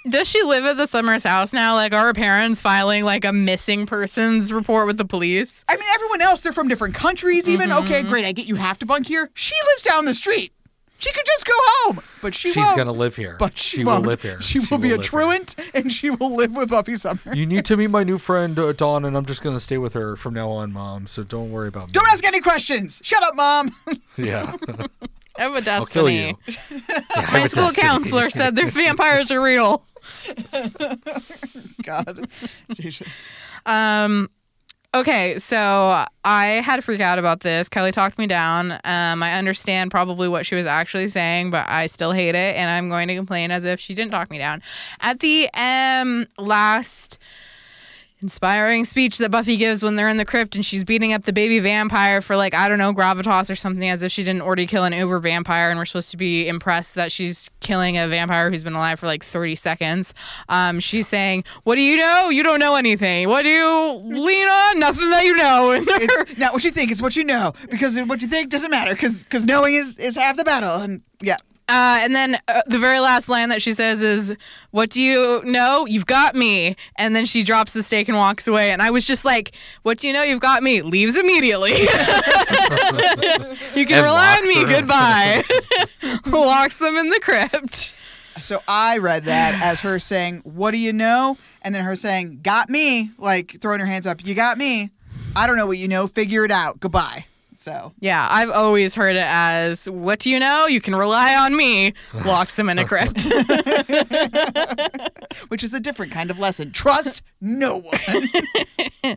Does 0.09 0.29
she 0.29 0.43
live 0.43 0.65
at 0.65 0.77
the 0.77 0.87
Summers 0.87 1.25
house 1.25 1.53
now? 1.53 1.75
Like, 1.75 1.93
are 1.93 2.07
her 2.07 2.15
parents 2.15 2.61
filing 2.61 3.05
like 3.05 3.25
a 3.25 3.33
missing 3.33 3.87
persons 3.87 4.53
report 4.53 4.87
with 4.87 4.99
the 4.99 5.05
police? 5.05 5.65
I 5.69 5.77
mean, 5.77 5.89
everyone 5.95 6.21
else, 6.21 6.43
they're 6.43 6.53
from 6.53 6.69
different 6.69 6.95
countries, 6.95 7.49
even. 7.49 7.73
Okay, 7.73 8.01
mm-hmm. 8.01 8.09
great. 8.09 8.25
I 8.25 8.33
get 8.33 8.47
you 8.47 8.57
have 8.57 8.79
to 8.81 8.87
bunk 8.87 9.07
here. 9.07 9.31
She 9.35 9.55
lives 9.73 9.83
down 9.83 10.05
the 10.05 10.15
street. 10.15 10.53
She 11.01 11.13
could 11.13 11.25
just 11.27 11.47
go 11.47 11.53
home, 11.57 12.01
but 12.21 12.35
she 12.35 12.51
She's 12.51 12.57
won't. 12.65 12.77
gonna 12.77 12.91
live 12.93 13.15
here. 13.15 13.37
But 13.39 13.57
she, 13.57 13.77
She 13.79 13.85
will 13.85 13.93
won't. 13.95 14.07
live 14.07 14.21
here. 14.23 14.41
She 14.43 14.59
will 14.59 14.67
She 14.67 14.77
be 14.79 14.89
will 14.89 14.95
a 14.95 14.97
live 14.97 15.01
here. 15.03 15.09
truant, 15.11 15.57
and 15.73 15.93
she 15.93 16.11
will 16.11 16.35
live 16.35 16.57
with 16.57 16.71
Buffy 16.71 16.97
Summer. 16.97 17.21
You 17.33 17.47
need 17.47 17.65
to 17.67 17.77
meet 17.77 17.91
my 17.91 18.03
new 18.03 18.19
friend 18.19 18.59
uh, 18.59 18.73
Dawn, 18.73 19.05
and 19.05 19.17
I'm 19.17 19.25
just 19.25 19.43
gonna 19.43 19.61
stay 19.61 19.79
with 19.79 19.93
her 19.95 20.17
from 20.17 20.35
now 20.35 20.51
on, 20.51 20.73
Mom. 20.73 21.07
So 21.07 21.23
don't 21.23 21.53
worry 21.53 21.69
about 21.69 21.87
me. 21.87 21.93
Don't 21.93 22.09
ask 22.09 22.25
any 22.25 22.41
questions. 22.41 23.01
Shut 23.05 23.23
up, 23.23 23.35
mom. 23.37 23.71
Yeah, 24.17 24.53
I 25.39 25.43
have 25.43 25.55
a 25.55 25.61
destiny. 25.61 25.71
I'll 25.71 25.87
kill 25.87 26.11
you. 26.11 26.37
Yeah, 26.49 27.01
I 27.15 27.21
have 27.21 27.33
My 27.33 27.39
a 27.41 27.49
school 27.49 27.65
destiny. 27.67 27.87
counselor 27.87 28.31
said 28.31 28.57
their 28.57 28.67
vampires 28.67 29.31
are 29.31 29.41
real. 29.41 29.85
God. 31.83 32.27
Jesus. 32.73 33.07
Um, 33.67 34.31
okay, 34.95 35.39
so 35.39 36.05
I 36.25 36.47
had 36.47 36.77
to 36.77 36.83
freak 36.83 37.01
out 37.01 37.19
about 37.19 37.41
this. 37.41 37.69
Kelly 37.69 37.93
talked 37.93 38.19
me 38.19 38.27
down. 38.27 38.73
Um, 38.85 39.23
I 39.23 39.35
understand 39.35 39.91
probably 39.91 40.29
what 40.29 40.47
she 40.47 40.55
was 40.55 40.67
actually 40.67 41.09
saying, 41.09 41.51
but 41.51 41.69
I 41.69 41.87
still 41.87 42.13
hate 42.13 42.35
it, 42.35 42.57
and 42.57 42.71
I'm 42.71 42.89
going 42.89 43.09
to 43.09 43.15
complain 43.15 43.51
as 43.51 43.65
if 43.65 43.81
she 43.81 43.95
didn't 43.95 44.11
talk 44.11 44.31
me 44.31 44.39
down. 44.39 44.63
At 45.01 45.21
the 45.21 45.49
um 45.55 46.27
last 46.39 47.19
inspiring 48.21 48.85
speech 48.85 49.19
that 49.19 49.31
Buffy 49.31 49.57
gives 49.57 49.83
when 49.83 49.97
they're 49.97 50.09
in 50.09 50.17
the 50.17 50.25
crypt 50.25 50.57
and 50.57 50.65
she's 50.65 50.85
beating 50.85 51.13
up 51.13 51.23
the 51.23 51.33
baby 51.33 51.61
vampire 51.61 52.21
for 52.21 52.37
like 52.37 52.55
I 52.55 52.69
don't 52.69 52.79
know 52.79 52.93
gravitas 52.93 53.51
or 53.51 53.57
something 53.57 53.89
as 53.89 54.03
if 54.03 54.11
she 54.11 54.25
didn't 54.25 54.43
already 54.43 54.67
kill 54.67 54.85
an 54.85 54.93
uber 54.93 55.21
vampire 55.21 55.71
and 55.71 55.79
we're 55.79 55.85
supposed 55.85 56.11
to 56.11 56.17
be 56.17 56.49
impressed 56.49 56.97
that 56.97 57.13
she's 57.13 57.49
killing 57.61 57.97
a 57.97 58.09
vampire 58.09 58.51
who's 58.51 58.65
been 58.65 58.75
alive 58.75 58.99
for 58.99 59.07
like 59.07 59.25
30 59.25 59.55
seconds. 59.55 60.15
Um, 60.49 60.81
she's 60.81 61.07
saying, 61.07 61.45
"What 61.65 61.77
do 61.77 61.81
you 61.81 61.97
know? 61.97 62.31
You 62.31 62.43
don't 62.43 62.61
know 62.61 62.75
anything. 62.75 63.29
What 63.29 63.43
do 63.43 63.49
you 63.49 63.93
lean 64.05 64.49
on? 64.49 64.79
Nothing 64.79 65.11
that 65.11 65.25
you 65.25 65.37
know." 65.37 65.83
It's 66.01 66.39
not 66.39 66.53
what 66.53 66.65
you 66.65 66.71
think; 66.71 66.91
it's 66.91 67.03
what 67.03 67.17
you 67.17 67.25
know. 67.25 67.53
Because 67.71 67.99
what 68.03 68.23
you 68.23 68.29
think 68.29 68.51
doesn't 68.51 68.71
matter. 68.71 68.93
Because 68.93 69.25
because 69.25 69.47
knowing 69.47 69.75
is 69.75 69.99
is 69.99 70.17
half 70.17 70.37
the 70.37 70.45
battle. 70.45 70.81
And 70.81 71.03
yeah, 71.21 71.37
Uh, 71.69 71.99
and 72.03 72.15
then 72.15 72.39
uh, 72.49 72.63
the 72.67 72.79
very 72.79 72.99
last 72.99 73.29
line 73.29 73.51
that 73.51 73.61
she 73.61 73.75
says 73.75 74.03
is, 74.03 74.35
"What 74.71 74.89
do 74.91 75.03
you 75.03 75.43
know? 75.45 75.87
You've 75.87 76.07
got 76.07 76.35
me." 76.35 76.77
And 76.97 77.15
then 77.15 77.27
she 77.27 77.43
drops 77.43 77.75
the 77.75 77.83
stake 77.83 78.09
and 78.09 78.17
walks 78.17 78.49
away. 78.49 78.71
And 78.71 78.81
I 78.81 78.91
was 78.91 79.07
just 79.07 79.25
like, 79.27 79.53
"What 79.83 79.99
do 79.99 80.07
you 80.07 80.15
know? 80.15 80.23
You've 80.23 80.41
got 80.41 80.63
me." 80.63 80.81
Leaves 80.81 81.19
immediately. 81.19 81.73
you 81.81 81.87
can 83.87 83.99
And 83.99 84.05
rely 84.07 84.39
on 84.39 84.49
me. 84.49 84.55
her. 84.63 84.67
Goodbye. 84.81 85.45
Locks 86.27 86.77
them 86.77 86.97
in 86.97 87.11
the 87.11 87.21
crypt. 87.21 87.95
So 88.41 88.63
I 88.69 88.99
read 88.99 89.25
that 89.25 89.61
as 89.63 89.81
her 89.81 89.99
saying, 89.99 90.39
"What 90.45 90.71
do 90.71 90.79
you 90.79 90.93
know?" 90.93 91.37
and 91.63 91.75
then 91.75 91.85
her 91.85 91.97
saying, 91.97 92.41
"Got 92.43 92.71
me," 92.71 93.11
like 93.19 93.61
throwing 93.61 93.81
her 93.81 93.87
hands 93.87 94.07
up. 94.07 94.25
You 94.25 94.35
got 94.35 94.57
me. 94.59 94.91
I 95.37 95.47
don't 95.47 95.57
know 95.57 95.67
what 95.67 95.79
you 95.79 95.89
know. 95.89 96.07
Figure 96.07 96.45
it 96.45 96.51
out. 96.51 96.81
Goodbye. 96.81 97.27
So 97.59 97.93
Yeah, 97.99 98.25
I've 98.31 98.51
always 98.51 98.95
heard 98.95 99.17
it 99.17 99.27
as, 99.27 99.91
"What 99.91 100.21
do 100.21 100.31
you 100.31 100.39
know? 100.39 100.67
You 100.67 100.81
can 100.81 100.95
rely 100.95 101.35
on 101.35 101.57
me." 101.57 101.93
Locks 102.25 102.55
them 102.55 102.69
in 102.69 102.79
a 102.79 102.85
crypt. 102.85 103.25
which 105.49 105.65
is 105.65 105.75
a 105.75 105.81
different 105.81 106.13
kind 106.13 106.31
of 106.31 106.39
lesson. 106.39 106.71
Trust 106.71 107.23
no 107.41 107.79
one. 107.79 108.29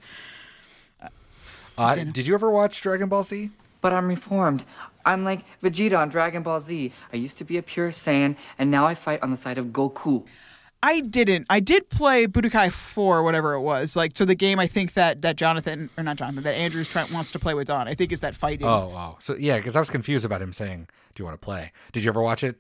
Uh, 1.77 1.95
did 1.95 2.27
you 2.27 2.35
ever 2.35 2.51
watch 2.51 2.81
Dragon 2.81 3.09
Ball 3.09 3.23
Z? 3.23 3.49
But 3.80 3.93
I'm 3.93 4.07
reformed. 4.07 4.63
I'm 5.03 5.23
like 5.23 5.39
Vegeta 5.63 5.97
on 5.97 6.09
Dragon 6.09 6.43
Ball 6.43 6.59
Z. 6.59 6.91
I 7.11 7.15
used 7.15 7.39
to 7.39 7.43
be 7.43 7.57
a 7.57 7.63
pure 7.63 7.89
Saiyan, 7.89 8.35
and 8.59 8.69
now 8.69 8.85
I 8.85 8.93
fight 8.93 9.23
on 9.23 9.31
the 9.31 9.38
side 9.38 9.57
of 9.57 9.68
Goku. 9.68 10.23
I 10.84 11.02
didn't. 11.02 11.45
I 11.49 11.60
did 11.60 11.90
play 11.90 12.26
Budokai 12.26 12.72
4, 12.72 13.22
whatever 13.24 13.53
it 13.53 13.62
was. 13.62 13.95
Like, 13.95 14.18
so 14.18 14.26
the 14.26 14.36
game 14.36 14.60
I 14.60 14.66
think 14.66 14.94
that 14.94 15.22
that 15.22 15.36
Jonathan 15.36 15.90
or 15.98 16.03
not 16.03 16.18
Jonathan, 16.18 16.44
that 16.44 16.56
Andrews 16.56 16.90
trying 16.90 17.12
wants 17.14 17.32
to 17.32 17.40
play 17.40 17.53
with 17.53 17.68
Dawn. 17.68 17.88
I 17.88 17.94
think 17.94 18.12
is 18.12 18.22
that 18.22 18.36
fighting. 18.36 18.66
Oh, 18.66 18.90
wow. 18.94 19.18
So 19.20 19.36
yeah, 19.38 19.58
because 19.58 19.76
I 19.76 19.80
was 19.80 19.90
confused 19.90 20.26
about 20.26 20.41
him 20.41 20.53
saying, 20.53 20.88
"Do 21.14 21.22
you 21.22 21.26
want 21.26 21.40
to 21.40 21.45
play?" 21.45 21.72
Did 21.91 22.03
you 22.03 22.10
ever 22.10 22.22
watch 22.22 22.44
it, 22.44 22.58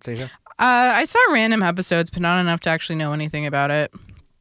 Stacia? 0.00 0.30
Uh, 0.58 0.94
I 0.94 1.04
saw 1.04 1.18
random 1.30 1.64
episodes, 1.64 2.10
but 2.10 2.22
not 2.22 2.40
enough 2.40 2.60
to 2.60 2.70
actually 2.70 2.96
know 2.96 3.12
anything 3.12 3.46
about 3.46 3.72
it. 3.72 3.92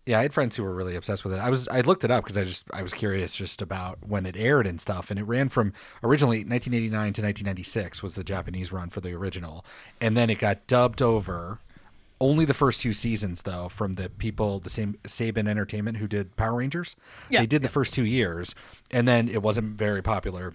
Yeah, 0.06 0.20
I 0.20 0.24
had 0.24 0.34
friends 0.34 0.56
who 0.56 0.64
were 0.64 0.74
really 0.74 0.95
obsessed 0.95 1.24
with 1.24 1.34
it. 1.34 1.40
I 1.40 1.49
was 1.49 1.68
I 1.70 1.82
looked 1.82 2.03
it 2.03 2.11
up 2.11 2.26
because 2.26 2.38
I 2.38 2.44
just 2.44 2.65
I 2.74 2.84
was 2.84 2.94
curious 2.94 3.36
just 3.36 3.61
about 3.61 4.06
when 4.06 4.26
it 4.26 4.36
aired 4.38 4.68
and 4.68 4.80
stuff. 4.80 5.10
And 5.10 5.20
it 5.20 5.24
ran 5.24 5.49
from 5.49 5.74
originally 6.03 6.40
1989 6.40 6.91
to 6.91 7.22
1996 7.24 8.03
was 8.03 8.15
the 8.15 8.24
Japanese 8.24 8.72
run 8.72 8.90
for 8.90 9.02
the 9.02 9.14
original, 9.14 9.65
and 10.02 10.15
then 10.15 10.30
it 10.30 10.40
got 10.40 10.68
dubbed 10.68 11.02
over. 11.02 11.60
Only 12.23 12.45
the 12.45 12.53
first 12.53 12.79
two 12.81 12.93
seasons 12.93 13.41
though, 13.41 13.67
from 13.69 13.93
the 13.93 14.07
people 14.09 14.59
the 14.59 14.69
same 14.69 14.95
Saban 15.03 15.47
Entertainment 15.47 15.97
who 15.97 16.07
did 16.07 16.35
Power 16.37 16.55
Rangers. 16.55 16.95
Yeah, 17.29 17.41
they 17.41 17.47
did 17.47 17.61
the 17.61 17.69
first 17.77 17.93
two 17.93 18.05
years, 18.05 18.55
and 18.91 19.07
then 19.07 19.27
it 19.27 19.41
wasn't 19.41 19.77
very 19.77 20.01
popular. 20.01 20.53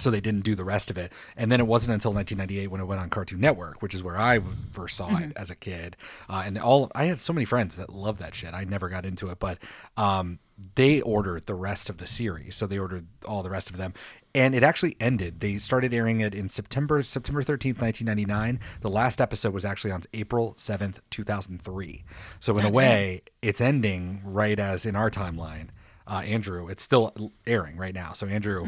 so 0.00 0.10
they 0.12 0.20
didn't 0.20 0.44
do 0.44 0.54
the 0.54 0.64
rest 0.64 0.90
of 0.92 0.96
it. 0.96 1.12
And 1.36 1.50
then 1.50 1.58
it 1.60 1.66
wasn't 1.66 1.92
until 1.94 2.12
1998 2.12 2.68
when 2.70 2.80
it 2.80 2.84
went 2.84 3.00
on 3.00 3.10
Cartoon 3.10 3.40
Network, 3.40 3.82
which 3.82 3.94
is 3.96 4.02
where 4.02 4.16
I 4.16 4.38
first 4.70 4.96
saw 4.96 5.08
it 5.18 5.32
as 5.36 5.50
a 5.50 5.56
kid. 5.56 5.96
Uh, 6.28 6.42
and 6.46 6.56
all 6.58 6.90
I 6.94 7.04
had 7.06 7.20
so 7.20 7.32
many 7.32 7.44
friends 7.44 7.74
that 7.76 7.90
loved 7.90 8.20
that 8.20 8.34
shit. 8.34 8.54
I 8.54 8.62
never 8.64 8.88
got 8.88 9.04
into 9.04 9.28
it, 9.28 9.38
but 9.40 9.58
um, 9.96 10.38
they 10.76 11.00
ordered 11.00 11.46
the 11.46 11.54
rest 11.54 11.90
of 11.90 11.98
the 11.98 12.06
series, 12.06 12.54
so 12.54 12.66
they 12.66 12.78
ordered 12.78 13.06
all 13.26 13.42
the 13.42 13.50
rest 13.50 13.70
of 13.70 13.76
them. 13.76 13.92
And 14.38 14.54
it 14.54 14.62
actually 14.62 14.96
ended. 15.00 15.40
They 15.40 15.58
started 15.58 15.92
airing 15.92 16.20
it 16.20 16.32
in 16.32 16.48
September 16.48 17.02
September 17.02 17.42
13th, 17.42 17.80
1999. 17.80 18.60
The 18.82 18.88
last 18.88 19.20
episode 19.20 19.52
was 19.52 19.64
actually 19.64 19.90
on 19.90 20.02
April 20.14 20.54
7th, 20.56 21.00
2003. 21.10 22.04
So 22.38 22.56
in 22.56 22.64
a 22.64 22.70
way, 22.70 23.22
it's 23.42 23.60
ending 23.60 24.20
right 24.24 24.58
as 24.58 24.86
in 24.86 24.94
our 24.94 25.10
timeline. 25.10 25.70
Uh, 26.06 26.22
Andrew, 26.24 26.68
it's 26.68 26.84
still 26.84 27.32
airing 27.48 27.76
right 27.76 27.94
now. 27.94 28.12
So 28.12 28.28
Andrew 28.28 28.64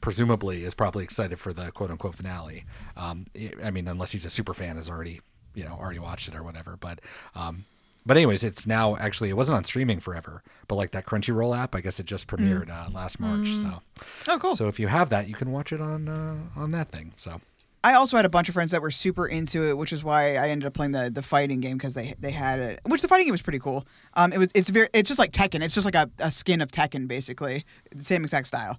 presumably 0.00 0.64
is 0.64 0.74
probably 0.74 1.02
excited 1.02 1.38
for 1.40 1.52
the 1.52 1.72
quote 1.72 1.90
unquote 1.90 2.14
finale. 2.14 2.64
Um, 2.96 3.26
I 3.64 3.72
mean, 3.72 3.88
unless 3.88 4.12
he's 4.12 4.24
a 4.24 4.30
super 4.30 4.54
fan, 4.54 4.76
has 4.76 4.88
already 4.88 5.20
you 5.54 5.64
know 5.64 5.72
already 5.80 5.98
watched 5.98 6.28
it 6.28 6.36
or 6.36 6.44
whatever. 6.44 6.76
But 6.78 7.00
um, 7.34 7.64
but 8.06 8.16
anyways, 8.16 8.44
it's 8.44 8.66
now 8.66 8.96
actually 8.96 9.28
it 9.28 9.36
wasn't 9.36 9.56
on 9.56 9.64
streaming 9.64 10.00
forever, 10.00 10.42
but 10.68 10.76
like 10.76 10.92
that 10.92 11.04
Crunchyroll 11.04 11.56
app, 11.56 11.74
I 11.74 11.80
guess 11.80 12.00
it 12.00 12.06
just 12.06 12.26
premiered 12.28 12.70
uh, 12.70 12.88
last 12.90 13.18
March. 13.20 13.48
So 13.48 13.82
Oh, 14.28 14.38
cool. 14.38 14.56
so 14.56 14.68
if 14.68 14.78
you 14.80 14.86
have 14.86 15.10
that, 15.10 15.28
you 15.28 15.34
can 15.34 15.50
watch 15.52 15.72
it 15.72 15.80
on 15.80 16.08
uh, 16.08 16.36
on 16.60 16.70
that 16.70 16.90
thing. 16.90 17.12
So 17.16 17.40
I 17.84 17.94
also 17.94 18.16
had 18.16 18.24
a 18.26 18.28
bunch 18.28 18.48
of 18.48 18.54
friends 18.54 18.72
that 18.72 18.82
were 18.82 18.90
super 18.90 19.26
into 19.28 19.64
it, 19.68 19.76
which 19.76 19.92
is 19.92 20.02
why 20.02 20.34
I 20.36 20.48
ended 20.48 20.66
up 20.66 20.74
playing 20.74 20.90
the, 20.92 21.08
the 21.08 21.22
fighting 21.22 21.60
game 21.60 21.76
because 21.78 21.94
they 21.94 22.14
they 22.18 22.30
had 22.32 22.58
it. 22.60 22.80
Which 22.86 23.02
the 23.02 23.08
fighting 23.08 23.26
game 23.26 23.32
was 23.32 23.42
pretty 23.42 23.58
cool. 23.60 23.86
Um, 24.14 24.32
it 24.32 24.38
was 24.38 24.48
it's 24.54 24.70
very 24.70 24.88
it's 24.92 25.08
just 25.08 25.18
like 25.18 25.32
Tekken. 25.32 25.62
It's 25.62 25.74
just 25.74 25.84
like 25.84 25.94
a, 25.94 26.10
a 26.18 26.30
skin 26.30 26.60
of 26.60 26.70
Tekken 26.72 27.06
basically, 27.08 27.64
the 27.94 28.04
same 28.04 28.24
exact 28.24 28.46
style. 28.48 28.78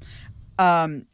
Um, 0.59 1.05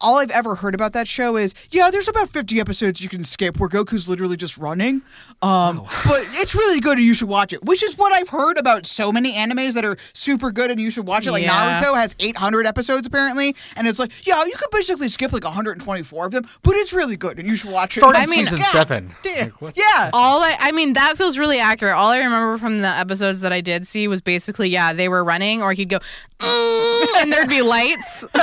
all 0.00 0.18
I've 0.18 0.30
ever 0.30 0.54
heard 0.54 0.74
about 0.76 0.92
that 0.92 1.08
show 1.08 1.36
is 1.36 1.52
yeah, 1.72 1.90
there's 1.90 2.06
about 2.06 2.28
50 2.28 2.60
episodes 2.60 3.00
you 3.00 3.08
can 3.08 3.24
skip 3.24 3.58
where 3.58 3.68
Goku's 3.68 4.08
literally 4.08 4.36
just 4.36 4.56
running. 4.56 5.02
Um, 5.42 5.78
but 6.06 6.22
it's 6.34 6.54
really 6.54 6.78
good 6.80 6.98
and 6.98 7.04
you 7.06 7.12
should 7.14 7.28
watch 7.28 7.52
it. 7.52 7.64
Which 7.64 7.82
is 7.82 7.98
what 7.98 8.12
I've 8.12 8.28
heard 8.28 8.56
about 8.56 8.86
so 8.86 9.10
many 9.10 9.34
animes 9.34 9.74
that 9.74 9.84
are 9.84 9.96
super 10.12 10.52
good 10.52 10.70
and 10.70 10.78
you 10.80 10.90
should 10.90 11.06
watch 11.08 11.26
it. 11.26 11.32
Like 11.32 11.42
Yeah. 11.42 11.80
Naruto 11.80 11.96
has 11.96 12.14
800 12.20 12.66
episodes 12.66 13.06
apparently, 13.06 13.56
and 13.76 13.88
it's 13.88 13.98
like 13.98 14.12
yeah, 14.26 14.44
you 14.44 14.54
could 14.56 14.70
basically 14.70 15.08
skip 15.08 15.32
like 15.32 15.44
124 15.44 16.26
of 16.26 16.32
them, 16.32 16.46
but 16.62 16.76
it's 16.76 16.92
really 16.92 17.16
good 17.16 17.38
and 17.40 17.48
you 17.48 17.56
should 17.56 17.70
watch 17.70 17.96
it. 17.96 18.00
start 18.00 18.14
I 18.16 18.24
in 18.24 18.30
mean- 18.30 18.44
season 18.44 18.58
Yeah. 18.60 18.64
seven. 18.66 19.14
Yeah. 19.24 19.48
Like. 19.60 19.76
Yeah. 19.76 20.10
All 20.12 20.40
I, 20.42 20.56
I 20.60 20.72
mean, 20.72 20.92
that 20.92 21.16
feels 21.18 21.36
really 21.36 21.58
accurate. 21.58 21.94
All 21.94 22.10
I 22.10 22.18
remember 22.18 22.58
from 22.58 22.80
the 22.80 22.88
episodes 22.88 23.40
that 23.40 23.52
I 23.52 23.60
did 23.60 23.86
see 23.86 24.06
was 24.08 24.20
basically, 24.22 24.68
yeah, 24.68 24.92
they 24.92 25.08
were 25.08 25.24
running, 25.24 25.62
or 25.62 25.72
he'd 25.72 25.88
go, 25.88 25.98
"Mm," 26.38 27.06
and 27.22 27.32
there'd 27.32 27.48
be 27.48 27.62
lights. 27.62 28.24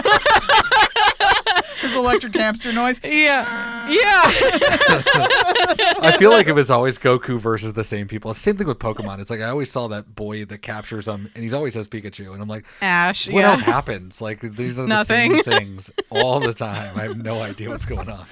His 1.87 1.95
electric 1.95 2.35
hamster 2.35 2.73
noise. 2.73 2.99
yeah, 3.03 3.45
yeah. 3.89 4.21
I 6.01 6.15
feel 6.19 6.31
like 6.31 6.47
it 6.47 6.53
was 6.55 6.69
always 6.69 6.97
Goku 6.97 7.39
versus 7.39 7.73
the 7.73 7.83
same 7.83 8.07
people. 8.07 8.33
Same 8.33 8.57
thing 8.57 8.67
with 8.67 8.79
Pokemon. 8.79 9.19
It's 9.19 9.29
like 9.29 9.41
I 9.41 9.49
always 9.49 9.71
saw 9.71 9.87
that 9.87 10.15
boy 10.15 10.45
that 10.45 10.61
captures 10.61 11.07
him, 11.07 11.31
and 11.33 11.43
he's 11.43 11.53
always 11.53 11.73
says 11.73 11.87
Pikachu, 11.87 12.33
and 12.33 12.41
I'm 12.41 12.47
like, 12.47 12.65
Ash. 12.81 13.27
what 13.29 13.41
yeah. 13.41 13.51
else 13.51 13.61
happens? 13.61 14.21
Like 14.21 14.41
these 14.41 14.79
are 14.79 14.83
the 14.83 14.87
Nothing. 14.87 15.31
same 15.31 15.43
things 15.43 15.91
all 16.09 16.39
the 16.39 16.53
time. 16.53 16.97
I 16.97 17.03
have 17.03 17.17
no 17.17 17.41
idea 17.41 17.69
what's 17.69 17.85
going 17.85 18.09
on. 18.09 18.25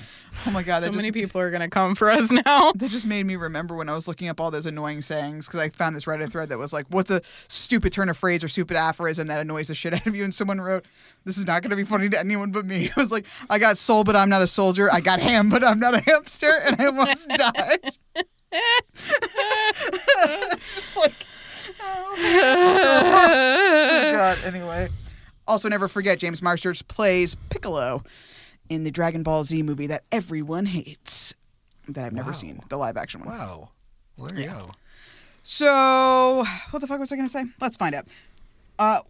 Oh 0.48 0.52
my 0.52 0.64
god, 0.64 0.82
So 0.82 0.88
just, 0.88 0.98
many 0.98 1.12
people 1.12 1.42
are 1.42 1.50
gonna 1.52 1.70
come 1.70 1.96
for 1.96 2.10
us 2.10 2.32
now. 2.46 2.72
that 2.76 2.90
just 2.92 3.06
made 3.06 3.26
me 3.26 3.36
remember 3.36 3.76
when 3.76 3.90
I 3.90 3.94
was 3.94 4.08
looking 4.08 4.28
up 4.28 4.40
all 4.40 4.52
those 4.52 4.66
annoying 4.66 5.02
sayings 5.02 5.48
because 5.48 5.60
I 5.60 5.70
found 5.70 5.96
this 5.96 6.06
Reddit 6.06 6.32
thread 6.32 6.50
that 6.50 6.58
was 6.58 6.74
like, 6.74 6.86
"What's 6.90 7.12
a 7.12 7.22
stupid 7.48 7.94
turn 7.94 8.10
of 8.10 8.18
phrase 8.18 8.44
or 8.44 8.48
stupid 8.48 8.78
aphorism 8.78 9.28
that 9.28 9.40
annoys 9.40 9.68
the 9.70 9.76
shit 9.76 9.94
out 9.94 10.06
of 10.06 10.16
you?" 10.16 10.24
And 10.24 10.34
someone 10.34 10.62
wrote, 10.62 10.86
"This 11.24 11.38
is 11.38 11.46
not 11.48 11.62
going 11.62 11.72
to 11.72 11.76
be 11.76 11.84
funny 11.84 12.10
to 12.10 12.20
anyone 12.20 12.52
but 12.52 12.66
me." 12.66 12.86
It 12.96 12.96
was 12.96 13.12
like, 13.12 13.26
"I 13.50 13.60
got 13.60 13.78
soul, 13.78 14.04
but 14.04 14.16
I'm 14.16 14.30
not 14.30 14.42
a 14.42 14.48
soldier. 14.48 14.92
I 14.92 15.02
got 15.02 15.20
ham, 15.20 15.50
but 15.50 15.64
I'm 15.64 15.80
not 15.80 15.94
a 15.96 16.00
hamster," 16.02 16.52
and 16.64 16.80
I 16.80 16.86
almost 16.86 17.28
died. 17.36 17.92
just 20.74 20.98
like, 20.98 21.14
oh, 21.82 22.16
oh 22.18 23.04
my 23.04 24.12
god. 24.12 24.38
Anyway, 24.46 24.90
also 25.48 25.70
never 25.70 25.88
forget 25.88 26.20
James 26.20 26.42
Marsters 26.42 26.82
plays 26.82 27.36
Piccolo 27.50 28.04
in 28.70 28.84
the 28.84 28.92
Dragon 28.92 29.24
Ball 29.24 29.44
Z 29.44 29.62
movie 29.64 29.88
that 29.88 30.04
everyone 30.12 30.66
hates. 30.66 31.34
That 31.88 32.04
I've 32.04 32.14
never 32.14 32.32
Wow. 32.32 32.36
seen, 32.36 32.62
the 32.70 32.78
live 32.78 32.98
action 32.98 33.24
one. 33.24 33.38
Wow. 33.38 33.70
Well, 34.18 34.28
there 34.28 34.40
you 34.42 34.48
go. 34.48 34.72
So, 35.44 36.44
what 36.72 36.80
the 36.80 36.88
fuck 36.88 37.00
was 37.00 37.12
I 37.12 37.16
going 37.16 37.28
to 37.28 37.32
say? 37.32 37.44
Let's 37.62 37.78
find 37.78 37.94
out. 37.94 38.06
Uh, 38.80 39.02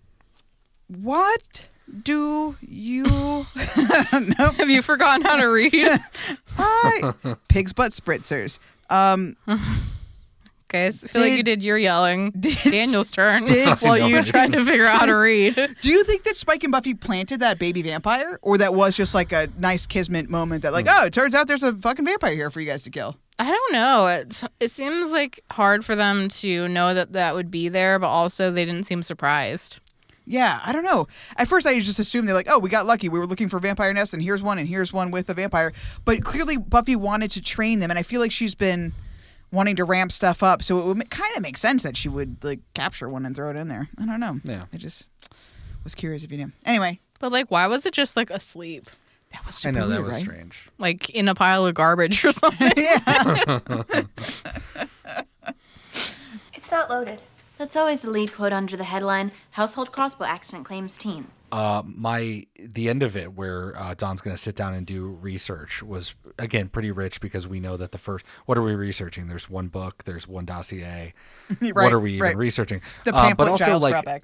what 0.87 1.67
do 2.03 2.57
you? 2.61 3.03
nope. 4.37 4.55
Have 4.55 4.69
you 4.69 4.81
forgotten 4.81 5.23
how 5.25 5.37
to 5.37 5.45
read? 5.47 5.73
I 6.57 7.13
pig's 7.47 7.71
butt 7.71 7.91
spritzers. 7.91 8.59
Um, 8.89 9.37
Okay, 10.69 10.89
so 10.91 11.05
I 11.05 11.11
feel 11.11 11.21
like 11.21 11.31
you 11.31 11.37
Did- 11.43 11.59
did 11.59 11.63
your 11.63 11.77
yelling. 11.77 12.31
did- 12.31 12.57
Daniel's 12.63 13.11
turn. 13.11 13.45
did- 13.45 13.77
while 13.79 13.97
you 13.97 14.23
tried 14.23 14.51
to 14.53 14.65
figure 14.65 14.85
out 14.85 14.99
how 14.99 15.05
to 15.05 15.13
read. 15.15 15.53
do 15.81 15.91
you 15.91 16.03
think 16.03 16.23
that 16.23 16.35
Spike 16.35 16.63
and 16.63 16.71
Buffy 16.71 16.93
planted 16.93 17.41
that 17.41 17.59
baby 17.59 17.81
vampire, 17.83 18.39
or 18.41 18.57
that 18.57 18.73
was 18.73 18.97
just 18.97 19.13
like 19.13 19.31
a 19.31 19.47
nice 19.59 19.85
kismet 19.85 20.29
moment 20.29 20.63
that, 20.63 20.73
like, 20.73 20.87
hmm. 20.87 20.93
oh, 20.95 21.05
it 21.05 21.13
turns 21.13 21.35
out 21.35 21.47
there's 21.47 21.63
a 21.63 21.73
fucking 21.73 22.05
vampire 22.05 22.33
here 22.33 22.49
for 22.49 22.61
you 22.61 22.65
guys 22.65 22.81
to 22.83 22.89
kill? 22.89 23.15
I 23.37 23.51
don't 23.51 23.73
know. 23.73 24.07
It, 24.07 24.43
it 24.59 24.71
seems 24.71 25.11
like 25.11 25.43
hard 25.51 25.83
for 25.85 25.95
them 25.95 26.29
to 26.29 26.67
know 26.67 26.93
that 26.93 27.13
that 27.13 27.35
would 27.35 27.51
be 27.51 27.69
there, 27.69 27.99
but 27.99 28.07
also 28.07 28.49
they 28.49 28.65
didn't 28.65 28.85
seem 28.85 29.03
surprised. 29.03 29.81
Yeah, 30.25 30.59
I 30.65 30.71
don't 30.73 30.83
know. 30.83 31.07
At 31.37 31.47
first, 31.47 31.67
I 31.67 31.79
just 31.79 31.99
assumed 31.99 32.27
they're 32.27 32.33
like, 32.33 32.49
oh, 32.49 32.57
we 32.57 32.69
got 32.69 32.87
lucky. 32.87 33.09
We 33.09 33.19
were 33.19 33.27
looking 33.27 33.47
for 33.49 33.59
vampire 33.59 33.93
nests, 33.93 34.13
and 34.13 34.23
here's 34.23 34.41
one, 34.41 34.57
and 34.57 34.67
here's 34.67 34.91
one 34.91 35.11
with 35.11 35.29
a 35.29 35.35
vampire. 35.35 35.71
But 36.03 36.23
clearly, 36.23 36.57
Buffy 36.57 36.95
wanted 36.95 37.29
to 37.31 37.41
train 37.41 37.79
them, 37.79 37.91
and 37.91 37.99
I 37.99 38.03
feel 38.03 38.21
like 38.21 38.31
she's 38.31 38.55
been 38.55 38.93
wanting 39.55 39.75
to 39.77 39.85
ramp 39.85 40.11
stuff 40.11 40.43
up. 40.43 40.63
So 40.63 40.79
it 40.79 40.85
would 40.85 41.09
kind 41.09 41.35
of 41.35 41.41
make 41.41 41.57
sense 41.57 41.83
that 41.83 41.97
she 41.97 42.09
would 42.09 42.43
like 42.43 42.59
capture 42.73 43.09
one 43.09 43.25
and 43.25 43.35
throw 43.35 43.49
it 43.49 43.55
in 43.55 43.67
there. 43.67 43.89
I 43.99 44.05
don't 44.05 44.19
know. 44.19 44.39
Yeah. 44.43 44.65
I 44.73 44.77
just 44.77 45.07
was 45.83 45.95
curious 45.95 46.23
if 46.23 46.31
you 46.31 46.37
knew. 46.37 46.51
Anyway, 46.65 46.99
But 47.19 47.31
like, 47.31 47.49
why 47.49 47.67
was 47.67 47.85
it 47.85 47.93
just 47.93 48.15
like 48.17 48.29
asleep, 48.29 48.89
that 49.31 49.45
was 49.45 49.55
strange. 49.55 49.77
I 49.77 49.79
super 49.79 49.89
know 49.89 49.95
that 49.95 50.01
weird, 50.01 50.05
was 50.05 50.13
right? 50.15 50.23
strange. 50.23 50.69
like 50.77 51.09
in 51.11 51.27
a 51.27 51.35
pile 51.35 51.65
of 51.65 51.73
garbage 51.73 52.23
or 52.25 52.31
something? 52.31 52.71
It's 56.53 56.71
not 56.71 56.89
loaded. 56.89 57.21
That's 57.57 57.75
always 57.75 58.01
the 58.01 58.09
lead 58.09 58.33
quote 58.33 58.51
under 58.53 58.75
the 58.75 58.83
headline 58.83 59.31
Household 59.51 59.91
Crossbow 59.91 60.25
Accident 60.25 60.65
Claims 60.65 60.97
Teen. 60.97 61.27
Uh, 61.51 61.83
my 61.85 62.45
the 62.59 62.89
end 62.89 63.03
of 63.03 63.15
it 63.15 63.33
where 63.33 63.73
uh, 63.77 63.93
Dawn's 63.93 64.21
going 64.21 64.35
to 64.35 64.41
sit 64.41 64.55
down 64.55 64.73
and 64.73 64.85
do 64.85 65.05
research 65.07 65.81
was 65.83 66.15
again 66.39 66.69
pretty 66.69 66.91
rich 66.91 67.21
because 67.21 67.47
we 67.47 67.59
know 67.59 67.77
that 67.77 67.91
the 67.91 67.97
first 67.97 68.25
what 68.45 68.57
are 68.57 68.61
we 68.63 68.75
researching? 68.75 69.27
There's 69.27 69.49
one 69.49 69.67
book, 69.67 70.03
there's 70.05 70.27
one 70.27 70.45
dossier. 70.45 71.13
Right, 71.61 71.73
what 71.75 71.93
are 71.93 71.99
we 71.99 72.13
even 72.13 72.21
right. 72.23 72.35
researching? 72.37 72.81
The 73.03 73.13
Uh, 73.15 73.21
pamphlet 73.21 73.37
but 73.47 73.51
also 73.51 73.65
Giles 73.65 73.83
like. 73.83 74.23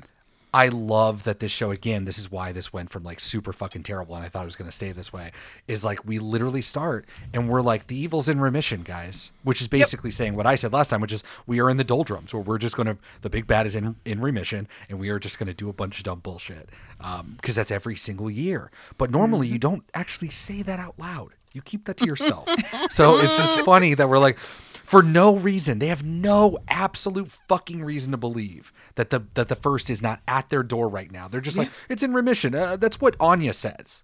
I 0.54 0.68
love 0.68 1.24
that 1.24 1.40
this 1.40 1.52
show 1.52 1.72
again. 1.72 2.04
This 2.04 2.20
is 2.20 2.30
why 2.30 2.52
this 2.52 2.74
went 2.74 2.90
from 2.90 3.04
like 3.04 3.20
super 3.22 3.54
fucking 3.54 3.84
terrible, 3.84 4.16
and 4.16 4.26
I 4.26 4.28
thought 4.28 4.44
it 4.44 4.46
was 4.46 4.58
going 4.58 4.70
to 4.70 4.76
stay 4.76 4.92
this 4.92 5.14
way. 5.14 5.32
Is 5.68 5.86
like 5.86 6.06
we 6.06 6.20
literally 6.20 6.62
start 6.62 7.06
and 7.34 7.48
we're 7.48 7.62
like 7.62 7.88
the 7.88 7.96
evil's 7.96 8.28
in 8.28 8.40
remission, 8.40 8.82
guys, 8.84 9.32
which 9.44 9.62
is 9.62 9.70
basically 9.70 10.12
saying 10.12 10.36
what 10.36 10.46
I 10.46 10.56
said 10.56 10.74
last 10.74 10.90
time, 10.90 11.00
which 11.00 11.14
is 11.14 11.24
we 11.48 11.62
are 11.62 11.70
in 11.70 11.78
the 11.78 11.84
doldrums 11.86 12.34
where 12.34 12.44
we're 12.44 12.58
just 12.58 12.76
going 12.76 12.88
to 12.88 12.98
the 13.22 13.30
big 13.30 13.48
bad 13.48 13.66
is 13.66 13.76
in 13.76 13.96
in 14.04 14.20
remission, 14.20 14.68
and 14.90 15.00
we 15.00 15.10
are 15.10 15.20
just 15.20 15.40
going 15.40 15.48
to 15.48 15.54
do 15.54 15.70
a 15.70 15.74
bunch 15.74 16.00
of 16.00 16.04
dumb 16.04 16.20
bullshit 16.20 16.70
um, 17.00 17.36
because 17.38 17.56
that's 17.56 17.72
every 17.72 17.96
single 17.96 18.30
year. 18.30 18.72
But 18.98 19.10
normally 19.10 19.48
mm-hmm. 19.48 19.54
you 19.54 19.60
don't 19.60 19.84
actually 19.94 20.30
say 20.30 20.62
that 20.64 20.80
out 20.80 20.96
loud. 20.98 21.32
You 21.54 21.62
keep 21.62 21.86
that 21.86 21.98
to 21.98 22.06
yourself. 22.06 22.48
so 22.90 23.20
it's 23.20 23.38
just 23.38 23.66
funny 23.66 23.94
that 23.94 24.08
we're 24.08 24.20
like, 24.20 24.38
for 24.84 25.02
no 25.04 25.36
reason, 25.36 25.80
they 25.80 25.88
have 25.88 26.04
no 26.04 26.58
absolute 26.68 27.32
fucking 27.32 27.84
reason 27.84 28.12
to 28.12 28.18
believe 28.18 28.72
that 28.96 29.10
the 29.10 29.24
that 29.36 29.48
the 29.48 29.56
first 29.56 29.90
is 29.90 30.02
not 30.02 30.22
at 30.28 30.50
their 30.50 30.64
door 30.64 30.90
right 30.90 31.12
now. 31.12 31.28
They're 31.28 31.42
just 31.42 31.58
like, 31.58 31.70
it's 31.90 32.04
in 32.04 32.14
remission. 32.14 32.54
Uh, 32.56 32.76
that's 32.78 33.00
what 33.00 33.16
Anya 33.20 33.54
says. 33.54 34.04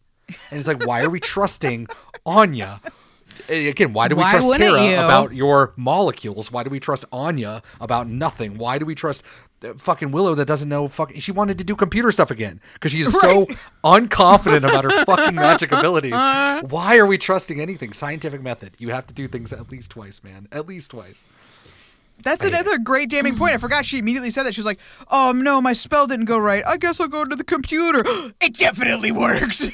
And 0.49 0.59
it's 0.59 0.67
like, 0.67 0.85
why 0.85 1.01
are 1.03 1.09
we 1.09 1.19
trusting 1.19 1.87
Anya? 2.25 2.81
Again, 3.49 3.93
why 3.93 4.07
do 4.07 4.15
we 4.15 4.23
Why 4.23 4.31
trust 4.31 4.53
Tara 4.57 4.83
you? 4.83 4.95
about 4.95 5.33
your 5.33 5.73
molecules? 5.75 6.51
Why 6.51 6.63
do 6.63 6.69
we 6.69 6.79
trust 6.79 7.05
Anya 7.11 7.61
about 7.79 8.07
nothing? 8.07 8.57
Why 8.57 8.77
do 8.79 8.85
we 8.85 8.95
trust 8.95 9.23
fucking 9.77 10.11
Willow 10.11 10.35
that 10.35 10.45
doesn't 10.45 10.69
know 10.69 10.87
fucking? 10.87 11.19
She 11.19 11.31
wanted 11.31 11.57
to 11.57 11.63
do 11.63 11.75
computer 11.75 12.11
stuff 12.11 12.31
again 12.31 12.61
because 12.73 12.91
she 12.91 13.01
is 13.01 13.19
so 13.19 13.45
unconfident 13.83 14.67
about 14.69 14.83
her 14.83 15.05
fucking 15.05 15.35
magic 15.35 15.71
abilities. 15.73 16.11
Why 16.11 16.97
are 16.97 17.05
we 17.05 17.17
trusting 17.17 17.59
anything? 17.59 17.93
Scientific 17.93 18.41
method. 18.41 18.73
You 18.77 18.89
have 18.89 19.07
to 19.07 19.13
do 19.13 19.27
things 19.27 19.53
at 19.53 19.71
least 19.71 19.91
twice, 19.91 20.23
man. 20.23 20.47
At 20.51 20.67
least 20.67 20.91
twice. 20.91 21.23
That's 22.23 22.43
another 22.43 22.79
great 22.79 23.09
damning 23.09 23.35
point. 23.35 23.53
I 23.53 23.57
forgot 23.57 23.85
she 23.85 23.99
immediately 23.99 24.31
said 24.31 24.43
that. 24.43 24.55
She 24.55 24.61
was 24.61 24.65
like, 24.65 24.79
"Oh 25.11 25.33
no, 25.35 25.61
my 25.61 25.73
spell 25.73 26.07
didn't 26.07 26.25
go 26.25 26.39
right. 26.39 26.63
I 26.65 26.77
guess 26.77 26.99
I'll 26.99 27.07
go 27.07 27.23
to 27.23 27.35
the 27.35 27.43
computer. 27.43 28.03
it 28.41 28.57
definitely 28.57 29.11
works." 29.11 29.61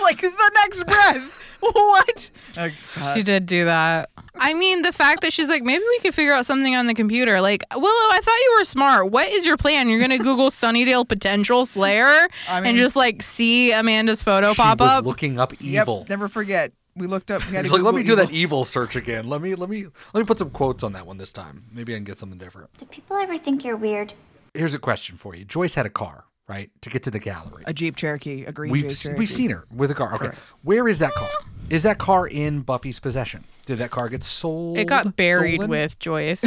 like 0.00 0.20
the 0.20 0.50
next 0.54 0.84
breath. 0.84 1.47
What? 1.72 2.30
Oh, 2.56 2.68
she 3.14 3.22
did 3.22 3.46
do 3.46 3.64
that. 3.64 4.10
I 4.40 4.54
mean, 4.54 4.82
the 4.82 4.92
fact 4.92 5.22
that 5.22 5.32
she's 5.32 5.48
like, 5.48 5.62
maybe 5.62 5.82
we 5.82 5.98
could 6.00 6.14
figure 6.14 6.32
out 6.32 6.46
something 6.46 6.74
on 6.76 6.86
the 6.86 6.94
computer. 6.94 7.40
Like, 7.40 7.64
Willow, 7.74 7.86
I 7.88 8.20
thought 8.22 8.36
you 8.36 8.56
were 8.58 8.64
smart. 8.64 9.10
What 9.10 9.28
is 9.28 9.46
your 9.46 9.56
plan? 9.56 9.88
You're 9.88 10.00
gonna 10.00 10.18
Google 10.18 10.50
Sunnydale 10.50 11.06
potential 11.08 11.66
Slayer 11.66 12.28
I 12.48 12.60
mean- 12.60 12.70
and 12.70 12.78
just 12.78 12.94
like 12.96 13.22
see 13.22 13.72
Amanda's 13.72 14.22
photo 14.22 14.52
She 14.52 14.62
pop 14.62 14.80
was 14.80 14.90
up. 14.90 15.04
looking 15.04 15.38
up 15.38 15.52
evil. 15.60 15.98
Yep, 16.00 16.08
never 16.10 16.28
forget. 16.28 16.72
We 16.96 17.06
looked 17.06 17.30
up. 17.30 17.44
We 17.48 17.56
had 17.56 17.64
to 17.66 17.72
like, 17.72 17.82
let 17.82 17.94
me 17.94 18.02
do 18.02 18.10
Google 18.12 18.26
that 18.26 18.32
evil 18.34 18.64
search 18.64 18.96
again. 18.96 19.28
Let 19.28 19.40
me 19.40 19.54
let 19.54 19.68
me 19.70 19.86
let 20.14 20.20
me 20.20 20.24
put 20.24 20.38
some 20.38 20.50
quotes 20.50 20.82
on 20.82 20.92
that 20.94 21.06
one 21.06 21.18
this 21.18 21.32
time. 21.32 21.64
Maybe 21.72 21.92
I 21.94 21.96
can 21.96 22.04
get 22.04 22.18
something 22.18 22.38
different. 22.38 22.70
Do 22.78 22.86
people 22.86 23.16
ever 23.16 23.36
think 23.38 23.64
you're 23.64 23.76
weird? 23.76 24.14
Here's 24.54 24.74
a 24.74 24.78
question 24.78 25.16
for 25.16 25.34
you. 25.36 25.44
Joyce 25.44 25.74
had 25.74 25.86
a 25.86 25.90
car, 25.90 26.24
right, 26.48 26.70
to 26.82 26.90
get 26.90 27.02
to 27.04 27.10
the 27.10 27.18
gallery. 27.18 27.62
A 27.66 27.72
Jeep 27.72 27.96
Cherokee, 27.96 28.44
a 28.44 28.52
green 28.52 28.72
We've 28.72 28.88
Jeep 28.88 28.98
Cherokee. 28.98 29.18
we've 29.18 29.30
seen 29.30 29.50
her 29.50 29.64
with 29.74 29.90
a 29.90 29.94
car. 29.94 30.14
Okay, 30.14 30.30
where 30.62 30.88
is 30.88 30.98
that 30.98 31.12
car? 31.12 31.28
Is 31.70 31.82
that 31.82 31.98
car 31.98 32.26
in 32.26 32.60
Buffy's 32.62 32.98
possession? 32.98 33.44
Did 33.66 33.78
that 33.78 33.90
car 33.90 34.08
get 34.08 34.24
sold? 34.24 34.78
It 34.78 34.86
got 34.86 35.16
buried 35.16 35.56
stolen? 35.56 35.70
with 35.70 35.98
Joyce. 35.98 36.44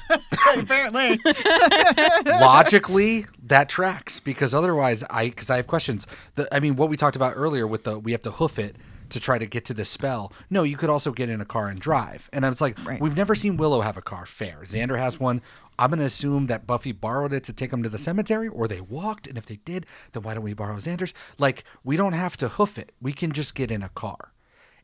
Apparently. 0.56 1.20
logically 2.26 3.26
that 3.42 3.68
tracks 3.68 4.20
because 4.20 4.54
otherwise 4.54 5.04
i 5.10 5.26
because 5.28 5.50
i 5.50 5.56
have 5.56 5.66
questions 5.66 6.06
the, 6.34 6.52
i 6.54 6.60
mean 6.60 6.76
what 6.76 6.88
we 6.88 6.96
talked 6.96 7.16
about 7.16 7.32
earlier 7.36 7.66
with 7.66 7.84
the 7.84 7.98
we 7.98 8.12
have 8.12 8.22
to 8.22 8.30
hoof 8.32 8.58
it 8.58 8.76
to 9.10 9.20
try 9.20 9.38
to 9.38 9.46
get 9.46 9.64
to 9.66 9.74
the 9.74 9.84
spell 9.84 10.32
no 10.50 10.62
you 10.62 10.76
could 10.76 10.90
also 10.90 11.12
get 11.12 11.28
in 11.28 11.40
a 11.40 11.44
car 11.44 11.68
and 11.68 11.78
drive. 11.80 12.28
And 12.32 12.44
i 12.44 12.48
was 12.48 12.60
like 12.60 12.78
we've 13.00 13.16
never 13.16 13.34
seen 13.34 13.56
willow 13.56 13.80
have 13.80 13.96
a 13.96 14.02
car. 14.02 14.26
Fair. 14.26 14.60
Xander 14.64 14.98
has 14.98 15.18
one. 15.20 15.42
I'm 15.78 15.90
going 15.90 15.98
to 16.00 16.06
assume 16.06 16.46
that 16.46 16.66
buffy 16.66 16.92
borrowed 16.92 17.32
it 17.32 17.44
to 17.44 17.52
take 17.52 17.72
him 17.72 17.82
to 17.82 17.88
the 17.88 17.98
cemetery 17.98 18.48
or 18.48 18.66
they 18.66 18.80
walked 18.80 19.26
and 19.26 19.36
if 19.36 19.46
they 19.46 19.56
did 19.56 19.86
then 20.12 20.22
why 20.22 20.34
don't 20.34 20.42
we 20.44 20.54
borrow 20.54 20.76
xander's? 20.76 21.14
Like 21.38 21.64
we 21.84 21.96
don't 21.96 22.14
have 22.14 22.36
to 22.38 22.48
hoof 22.48 22.78
it. 22.78 22.92
We 23.00 23.12
can 23.12 23.32
just 23.32 23.54
get 23.54 23.70
in 23.70 23.82
a 23.82 23.88
car. 23.90 24.32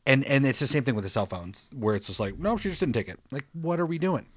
And 0.05 0.23
and 0.25 0.45
it's 0.45 0.59
the 0.59 0.67
same 0.67 0.83
thing 0.83 0.95
with 0.95 1.03
the 1.03 1.09
cell 1.09 1.25
phones 1.25 1.69
where 1.73 1.95
it's 1.95 2.07
just 2.07 2.19
like 2.19 2.37
no 2.37 2.57
she 2.57 2.69
just 2.69 2.79
didn't 2.79 2.93
take 2.93 3.09
it. 3.09 3.19
Like 3.31 3.45
what 3.53 3.79
are 3.79 3.85
we 3.85 3.97
doing? 3.97 4.27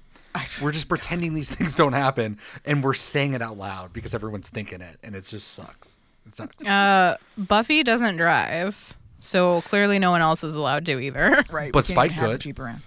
We're 0.61 0.71
just 0.71 0.87
pretending 0.89 1.33
these 1.33 1.49
things 1.49 1.75
don't 1.75 1.93
happen 1.93 2.37
and 2.65 2.83
we're 2.83 2.93
saying 2.93 3.33
it 3.33 3.41
out 3.41 3.57
loud 3.57 3.93
because 3.93 4.13
everyone's 4.13 4.49
thinking 4.49 4.81
it 4.81 4.97
and 5.03 5.15
it 5.15 5.23
just 5.25 5.47
sucks. 5.49 5.97
It 6.27 6.35
sucks. 6.35 6.63
Uh, 6.63 7.17
Buffy 7.37 7.83
doesn't 7.83 8.17
drive, 8.17 8.97
so 9.19 9.61
clearly 9.61 9.99
no 9.99 10.11
one 10.11 10.21
else 10.21 10.43
is 10.43 10.55
allowed 10.55 10.85
to 10.87 10.99
either. 10.99 11.43
Right. 11.51 11.71
But 11.71 11.87
we 11.87 11.93
can't 11.95 12.07
even 12.07 12.09
Spike 12.09 12.11
have 12.11 12.23
the 12.29 12.31
could. 12.35 12.41
Jeep 12.41 12.59
around. 12.59 12.81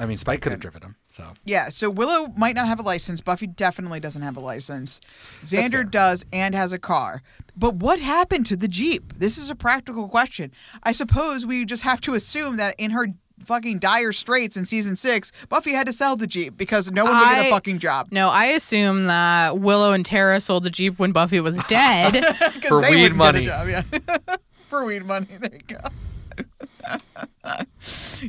i 0.00 0.06
mean 0.06 0.16
spike 0.18 0.40
could 0.40 0.50
have 0.52 0.60
driven 0.60 0.82
him 0.82 0.96
so 1.10 1.32
Yeah, 1.44 1.68
so 1.68 1.88
Willow 1.90 2.32
might 2.36 2.56
not 2.56 2.66
have 2.66 2.80
a 2.80 2.82
license. 2.82 3.20
Buffy 3.20 3.46
definitely 3.46 4.00
doesn't 4.00 4.22
have 4.22 4.36
a 4.36 4.40
license. 4.40 5.00
fair. 5.42 5.62
Xander 5.68 5.88
does 5.88 6.24
and 6.32 6.54
has 6.56 6.72
a 6.72 6.78
car. 6.78 7.22
But 7.56 7.76
what 7.76 8.00
happened 8.00 8.46
to 8.46 8.56
the 8.56 8.66
Jeep? 8.66 9.12
This 9.16 9.38
is 9.38 9.48
a 9.48 9.54
practical 9.54 10.08
question. 10.08 10.50
I 10.82 10.90
suppose 10.90 11.46
we 11.46 11.64
just 11.64 11.84
have 11.84 12.00
to 12.02 12.14
assume 12.14 12.56
that 12.56 12.74
in 12.78 12.90
her 12.90 13.06
fucking 13.44 13.78
dire 13.78 14.10
straits 14.12 14.56
in 14.56 14.64
season 14.64 14.96
six, 14.96 15.30
Buffy 15.48 15.70
had 15.72 15.86
to 15.86 15.92
sell 15.92 16.16
the 16.16 16.26
Jeep 16.26 16.56
because 16.56 16.90
no 16.90 17.04
one 17.04 17.12
would 17.14 17.20
get 17.28 17.38
I- 17.38 17.46
a 17.46 17.50
fucking 17.50 17.78
job. 17.78 18.08
No, 18.10 18.28
I 18.28 18.46
assume 18.46 19.06
that 19.06 19.58
Willow 19.60 19.92
and 19.92 20.04
Tara 20.04 20.40
sold 20.40 20.64
the 20.64 20.70
Jeep 20.70 20.98
when 20.98 21.12
Buffy 21.12 21.38
was 21.38 21.62
dead. 21.68 22.24
'Cause 22.40 22.62
For 22.68 22.82
they 22.82 22.90
weed 22.90 23.12
wouldn't 23.12 23.12
get 23.12 23.12
a 23.12 23.14
money. 23.14 23.44
job, 23.46 23.68
yeah. 23.68 23.82
For 24.74 24.84
weed 24.84 25.04
money. 25.06 25.28
There 25.40 25.50
you 25.52 25.60
go. 25.68 25.78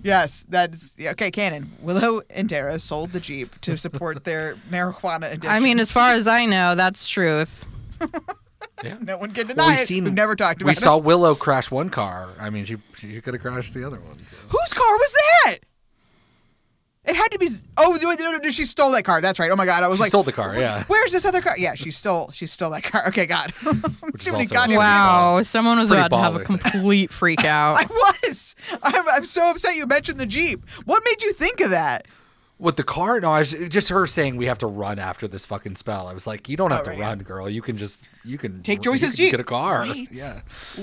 yes, 0.04 0.46
that's 0.48 0.94
yeah, 0.96 1.12
okay. 1.12 1.32
Canon. 1.32 1.72
Willow 1.82 2.22
and 2.30 2.48
Tara 2.48 2.78
sold 2.78 3.14
the 3.14 3.20
Jeep 3.20 3.60
to 3.62 3.76
support 3.78 4.24
their 4.26 4.56
marijuana 4.70 5.32
addiction. 5.32 5.50
I 5.50 5.60
mean, 5.60 5.80
as 5.80 5.92
far 5.92 6.12
as 6.12 6.28
I 6.28 6.46
know, 6.46 6.76
that's 6.76 7.08
truth. 7.10 7.66
Yeah. 8.84 8.98
no 9.00 9.18
one 9.18 9.32
can 9.32 9.48
Well, 9.48 9.56
deny 9.56 9.68
we've 9.70 9.80
it. 9.80 9.88
seen 9.88 10.04
We've 10.04 10.14
never 10.14 10.36
talked 10.36 10.62
about 10.62 10.68
we 10.68 10.72
it. 10.74 10.78
We 10.78 10.82
saw 10.82 10.98
willow 10.98 11.34
crash 11.34 11.72
one 11.72 11.90
car 11.90 12.28
i 12.42 12.50
mean 12.50 12.66
she 12.66 12.76
she 12.98 13.22
could 13.22 13.34
have 13.34 13.42
crashed 13.42 13.74
the 13.74 13.86
other 13.88 14.00
one 14.02 14.20
so. 14.20 14.26
Whose 14.58 14.74
car 14.74 14.92
was 14.98 15.14
that? 15.46 15.58
It 17.07 17.15
had 17.15 17.27
to 17.30 17.38
be. 17.40 17.48
Oh, 17.77 17.98
no, 18.02 18.11
no, 18.14 18.38
no, 18.38 18.49
she 18.49 18.65
stole 18.65 18.91
that 18.91 19.03
car. 19.03 19.22
That's 19.22 19.38
right. 19.40 19.52
Oh 19.52 19.56
my 19.56 19.65
god, 19.65 19.84
I 19.84 19.88
was 19.88 19.98
She 19.98 20.03
like, 20.03 20.10
stole 20.10 20.23
the 20.23 20.32
car, 20.32 20.57
yeah. 20.57 20.84
Where's 20.88 21.11
this 21.11 21.23
other 21.26 21.41
car? 21.41 21.56
Yeah, 21.57 21.76
she 21.76 21.91
stole. 21.91 22.32
She 22.32 22.48
stole 22.48 22.72
that 22.72 22.84
car. 22.84 23.07
Okay, 23.10 23.26
God. 23.27 23.52
Which 23.61 24.23
Too 24.23 24.30
is 24.30 24.32
many 24.32 24.44
also 24.45 24.56
goddamn 24.56 24.77
Wow, 24.77 25.41
someone 25.44 25.77
was 25.80 25.90
Pretty 25.90 26.03
about 26.06 26.15
to 26.18 26.23
have 26.23 26.36
a 26.36 26.40
complete 26.44 27.11
freak 27.11 27.44
out. 27.45 27.77
I 27.77 27.86
was. 27.86 28.56
I'm, 28.82 29.07
I'm 29.10 29.23
so 29.26 29.49
upset 29.52 29.76
you 29.76 29.86
mentioned 29.86 30.19
the 30.19 30.26
Jeep. 30.26 30.68
What 30.86 31.03
made 31.06 31.22
you 31.22 31.34
think 31.34 31.60
of 31.61 31.69
that? 31.69 32.07
With 32.57 32.77
the 32.77 32.84
car? 32.84 33.19
No, 33.19 33.32
I 33.32 33.40
was 33.40 33.52
just 33.52 33.90
her 33.90 34.07
saying 34.07 34.38
we 34.38 34.45
have 34.45 34.60
to 34.60 34.68
run 34.68 34.98
after 34.98 35.27
this 35.27 35.45
fucking 35.45 35.76
spell. 35.76 36.07
I 36.07 36.14
was 36.14 36.26
like, 36.26 36.48
you 36.48 36.56
don't 36.56 36.72
have 36.72 36.82
Oh, 36.82 36.84
to 36.86 36.90
right, 36.91 36.99
run, 37.02 37.19
girl. 37.19 37.49
You 37.49 37.61
can 37.61 37.77
just 37.77 37.99
you 38.23 38.38
can 38.38 38.64
Take 38.64 38.77
you 38.77 38.84
Joyce's 38.84 39.10
can 39.10 39.18
Jeep. 39.18 39.32
Get 39.32 39.40
a 39.41 39.44
car. 39.44 39.82
Wait. 39.82 40.07
Yeah. 40.11 40.40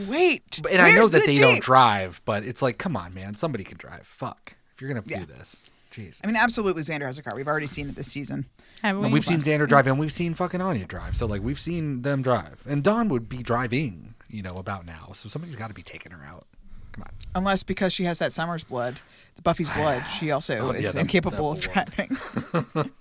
Wait. 0.06 0.60
And 0.70 0.82
I 0.82 0.90
know 0.92 1.08
that 1.08 1.24
the 1.24 1.32
they 1.32 1.38
don't 1.38 1.62
drive, 1.62 2.20
but 2.26 2.44
it's 2.44 2.60
like, 2.60 2.76
come 2.78 2.94
on, 2.96 3.14
man, 3.14 3.36
somebody 3.36 3.64
can 3.64 3.78
drive. 3.78 4.06
Fuck. 4.06 4.54
If 4.74 4.82
you're 4.82 4.92
gonna 4.92 5.00
do 5.06 5.24
this, 5.26 5.68
jeez. 5.93 6.20
I 6.24 6.27
mean, 6.27 6.36
absolutely, 6.36 6.82
Xander 6.82 7.02
has 7.02 7.19
a 7.19 7.23
car. 7.23 7.35
We've 7.35 7.47
already 7.47 7.66
seen 7.66 7.89
it 7.89 7.97
this 7.97 8.10
season. 8.10 8.47
Have 8.82 8.98
we've 8.98 9.24
seen 9.24 9.40
Xander 9.40 9.69
drive, 9.69 9.86
and 9.86 9.98
we've 9.98 10.12
seen 10.12 10.35
fucking 10.35 10.60
Anya 10.60 10.85
drive. 10.86 11.16
So 11.16 11.27
like, 11.27 11.43
we've 11.43 11.60
seen 11.60 12.02
them 12.02 12.23
drive, 12.23 12.64
and 12.69 12.82
Dawn 12.82 13.09
would 13.09 13.28
be 13.28 13.39
driving, 13.43 14.14
you 14.28 14.43
know, 14.43 14.56
about 14.59 14.86
now. 14.86 15.10
So 15.14 15.28
somebody's 15.28 15.56
got 15.56 15.69
to 15.69 15.74
be 15.74 15.82
taking 15.82 16.12
her 16.12 16.24
out. 16.24 16.47
Come 16.93 17.05
on. 17.05 17.10
Unless 17.35 17.62
because 17.62 17.93
she 17.93 18.05
has 18.05 18.19
that 18.19 18.32
Summer's 18.32 18.64
blood, 18.64 18.98
the 19.36 19.43
Buffy's 19.43 19.70
ah, 19.70 19.74
blood, 19.77 20.05
she 20.19 20.31
also 20.31 20.59
Oh, 20.59 20.70
is 20.70 20.82
yeah, 20.85 20.93
that- 20.93 21.01
incapable 21.01 21.55
that 21.55 21.66
of 21.66 21.73
driving. 21.73 22.19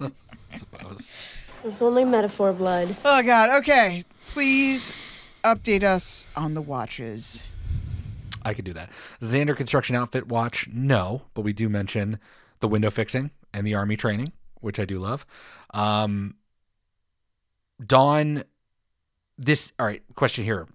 I 0.02 0.12
suppose. 0.58 1.12
It's 1.64 1.82
only 1.82 2.06
metaphor 2.06 2.54
blood. 2.54 2.96
Oh 3.06 3.22
God. 3.22 3.50
Okay. 3.62 4.04
Please 4.30 5.28
update 5.44 5.84
us 5.84 6.26
on 6.36 6.54
the 6.54 6.62
watches. 6.62 7.44
I 8.44 8.54
could 8.54 8.66
do 8.66 8.74
that. 8.74 8.90
Xander 9.22 9.56
construction 9.56 9.96
outfit 9.96 10.28
watch, 10.28 10.68
no, 10.72 11.24
but 11.34 11.42
we 11.42 11.54
do 11.54 11.70
mention 11.70 12.20
the 12.62 12.68
window 12.68 12.90
fixing 12.90 13.32
and 13.54 13.68
the 13.68 13.76
army 13.76 13.98
training, 13.98 14.32
which 14.62 14.80
I 14.80 14.86
do 14.86 14.98
love. 15.00 15.26
Um, 15.74 16.36
Dawn, 17.86 18.44
this 19.38 19.74
all 19.80 19.86
right. 19.86 20.02
Question 20.16 20.44
here, 20.46 20.68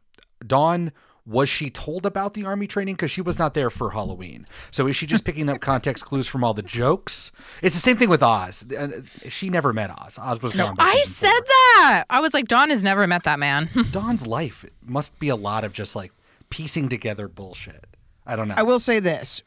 Dawn. 0.46 0.92
Was 1.28 1.48
she 1.48 1.70
told 1.70 2.06
about 2.06 2.34
the 2.34 2.44
army 2.44 2.68
training? 2.68 2.94
Because 2.94 3.10
she 3.10 3.20
was 3.20 3.36
not 3.36 3.52
there 3.54 3.68
for 3.68 3.90
Halloween. 3.90 4.46
So 4.70 4.86
is 4.86 4.94
she 4.94 5.06
just 5.06 5.24
picking 5.24 5.48
up 5.48 5.58
context 5.58 6.04
clues 6.04 6.28
from 6.28 6.44
all 6.44 6.54
the 6.54 6.62
jokes? 6.62 7.32
It's 7.62 7.74
the 7.74 7.80
same 7.82 7.96
thing 7.96 8.08
with 8.08 8.22
Oz. 8.22 8.64
Uh, 8.72 9.00
She 9.28 9.50
never 9.50 9.72
met 9.72 9.90
Oz. 9.90 10.20
Oz 10.22 10.40
was 10.40 10.54
gone. 10.54 10.76
I 10.78 10.98
season 10.98 11.12
said 11.12 11.40
that. 11.44 12.04
I 12.08 12.20
was 12.20 12.32
like, 12.32 12.46
Dawn 12.46 12.70
has 12.70 12.84
never 12.84 13.08
met 13.08 13.24
that 13.24 13.40
man. 13.40 13.68
Dawn's 13.90 14.24
life 14.24 14.64
must 14.84 15.18
be 15.18 15.28
a 15.28 15.34
lot 15.34 15.64
of 15.64 15.72
just 15.72 15.96
like 15.96 16.12
piecing 16.48 16.88
together 16.88 17.26
bullshit. 17.26 17.88
I 18.24 18.36
don't 18.36 18.46
know. 18.46 18.54
I 18.56 18.62
will 18.62 18.78
say 18.78 19.00
this: 19.00 19.42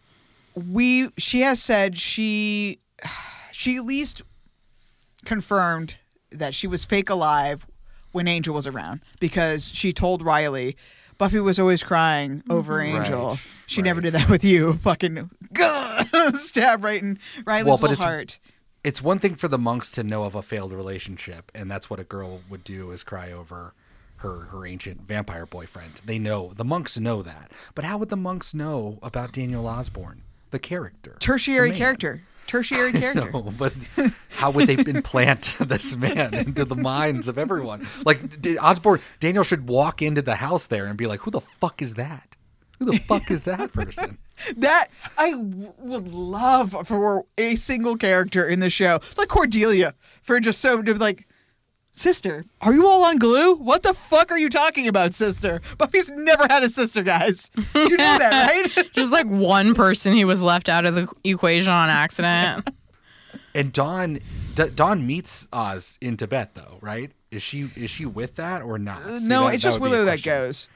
we 0.72 1.10
she 1.18 1.42
has 1.42 1.62
said 1.62 1.98
she 1.98 2.80
she 3.52 3.78
at 3.78 3.86
least 3.86 4.22
confirmed 5.26 5.96
that 6.32 6.54
she 6.54 6.68
was 6.68 6.86
fake 6.86 7.10
alive 7.10 7.66
when 8.12 8.28
Angel 8.28 8.54
was 8.54 8.68
around 8.68 9.02
because 9.20 9.70
she 9.70 9.94
told 9.94 10.24
Riley 10.24 10.76
Buffy 11.20 11.42
was 11.42 11.60
always 11.60 11.84
crying 11.84 12.42
over 12.50 12.80
mm-hmm. 12.80 12.98
Angel. 12.98 13.28
Right, 13.28 13.40
she 13.68 13.82
never 13.82 14.00
did 14.00 14.14
that 14.14 14.30
with 14.30 14.44
you. 14.44 14.74
Fucking 14.82 15.30
stab 16.34 16.84
right 16.84 17.02
in 17.02 17.20
Riley's 17.46 17.66
Well, 17.66 17.78
but 17.78 17.90
little 17.90 17.94
it's- 17.94 18.04
heart. 18.04 18.40
it's 18.86 19.02
one 19.02 19.20
thing 19.20 19.36
for 19.36 19.50
the 19.50 19.58
monks 19.58 19.92
to 19.92 20.04
know 20.04 20.24
of 20.24 20.34
a 20.34 20.42
failed 20.42 20.72
relationship, 20.72 21.52
and 21.54 21.70
that's 21.70 21.90
what 21.90 22.00
a 22.00 22.06
girl 22.06 22.40
would 22.50 22.64
do 22.64 22.92
is 22.92 23.04
cry 23.04 23.32
over 23.34 23.74
her 24.18 24.46
her 24.46 24.66
ancient 24.66 25.02
vampire 25.02 25.46
boyfriend. 25.46 26.02
They 26.06 26.20
know 26.20 26.52
the 26.56 26.66
monks 26.66 26.98
know 26.98 27.22
that, 27.22 27.52
but 27.76 27.84
how 27.84 27.98
would 27.98 28.10
the 28.10 28.18
monks 28.18 28.54
know 28.54 28.98
about 29.04 29.34
Daniel 29.34 29.68
Osbourne, 29.68 30.24
the 30.52 30.60
character, 30.60 31.16
Tertiary 31.20 31.72
the 31.72 31.78
character. 31.78 32.22
Tertiary 32.48 32.92
character. 33.00 33.30
No, 33.32 33.54
but 33.58 33.74
how 34.32 34.50
would 34.52 34.68
they 34.68 34.74
implant 34.92 35.56
this 35.60 35.96
man 35.96 36.34
into 36.34 36.66
the 36.66 36.76
minds 36.76 37.28
of 37.28 37.38
everyone? 37.38 37.88
Like 38.06 38.20
Osbourne, 38.60 39.00
Daniel 39.20 39.44
should 39.44 39.68
walk 39.70 40.02
into 40.02 40.22
the 40.22 40.36
house 40.36 40.66
there 40.66 40.86
and 40.88 40.98
be 40.98 41.06
like, 41.06 41.20
"Who 41.22 41.32
the 41.32 41.42
fuck 41.42 41.82
is 41.82 41.94
that? 41.96 42.36
Who 42.80 42.86
the 42.86 42.98
fuck 42.98 43.30
is 43.30 43.44
that 43.44 43.72
person?" 43.74 44.18
That 44.58 44.88
I 45.18 45.32
w- 45.32 45.74
would 45.80 46.08
love 46.08 46.88
for 46.88 47.26
a 47.38 47.56
single 47.56 47.98
character 47.98 48.48
in 48.48 48.62
the 48.62 48.70
show, 48.70 49.00
like 49.18 49.28
Cordelia, 49.28 49.94
for 50.22 50.40
just 50.40 50.60
so 50.62 50.82
to 50.82 50.94
be 50.94 51.00
like, 51.00 51.28
sister, 51.94 52.46
are 52.62 52.74
you 52.74 52.88
all 52.88 53.04
on 53.06 53.18
glue? 53.18 53.56
What 53.56 53.84
the 53.84 53.94
fuck 53.94 54.32
are 54.32 54.38
you 54.38 54.50
talking 54.50 54.88
about, 54.88 55.14
sister? 55.14 55.62
Buffy's 55.78 56.10
never 56.10 56.46
had 56.50 56.64
a 56.64 56.70
sister, 56.70 57.04
guys. 57.04 57.52
You 57.76 57.90
know 57.98 58.18
that, 58.18 58.74
right? 58.76 58.90
Just 58.94 59.12
like 59.12 59.26
one 59.28 59.74
person 59.76 60.14
he 60.14 60.26
was 60.26 60.42
left 60.44 60.70
out 60.70 60.86
of 60.86 60.96
the 60.96 61.08
equation 61.24 61.72
on 61.72 61.90
accident. 61.90 62.70
And 63.56 63.74
Dawn, 63.74 64.20
D- 64.56 64.70
Dawn 64.76 65.06
meets 65.08 65.48
Oz 65.52 65.98
in 66.02 66.18
Tibet, 66.18 66.54
though, 66.56 66.78
right? 66.82 67.12
Is 67.32 67.42
she 67.44 67.70
is 67.76 67.90
she 67.90 68.06
with 68.06 68.36
that 68.36 68.62
or 68.62 68.78
not? 68.80 69.02
See, 69.04 69.28
no, 69.28 69.46
that- 69.46 69.56
it's 69.56 69.64
that 69.64 69.70
just 69.70 69.80
would 69.80 69.90
be 69.90 69.96
a 69.96 70.00
Willow 70.00 70.06
that 70.06 70.24
goes. 70.24 70.70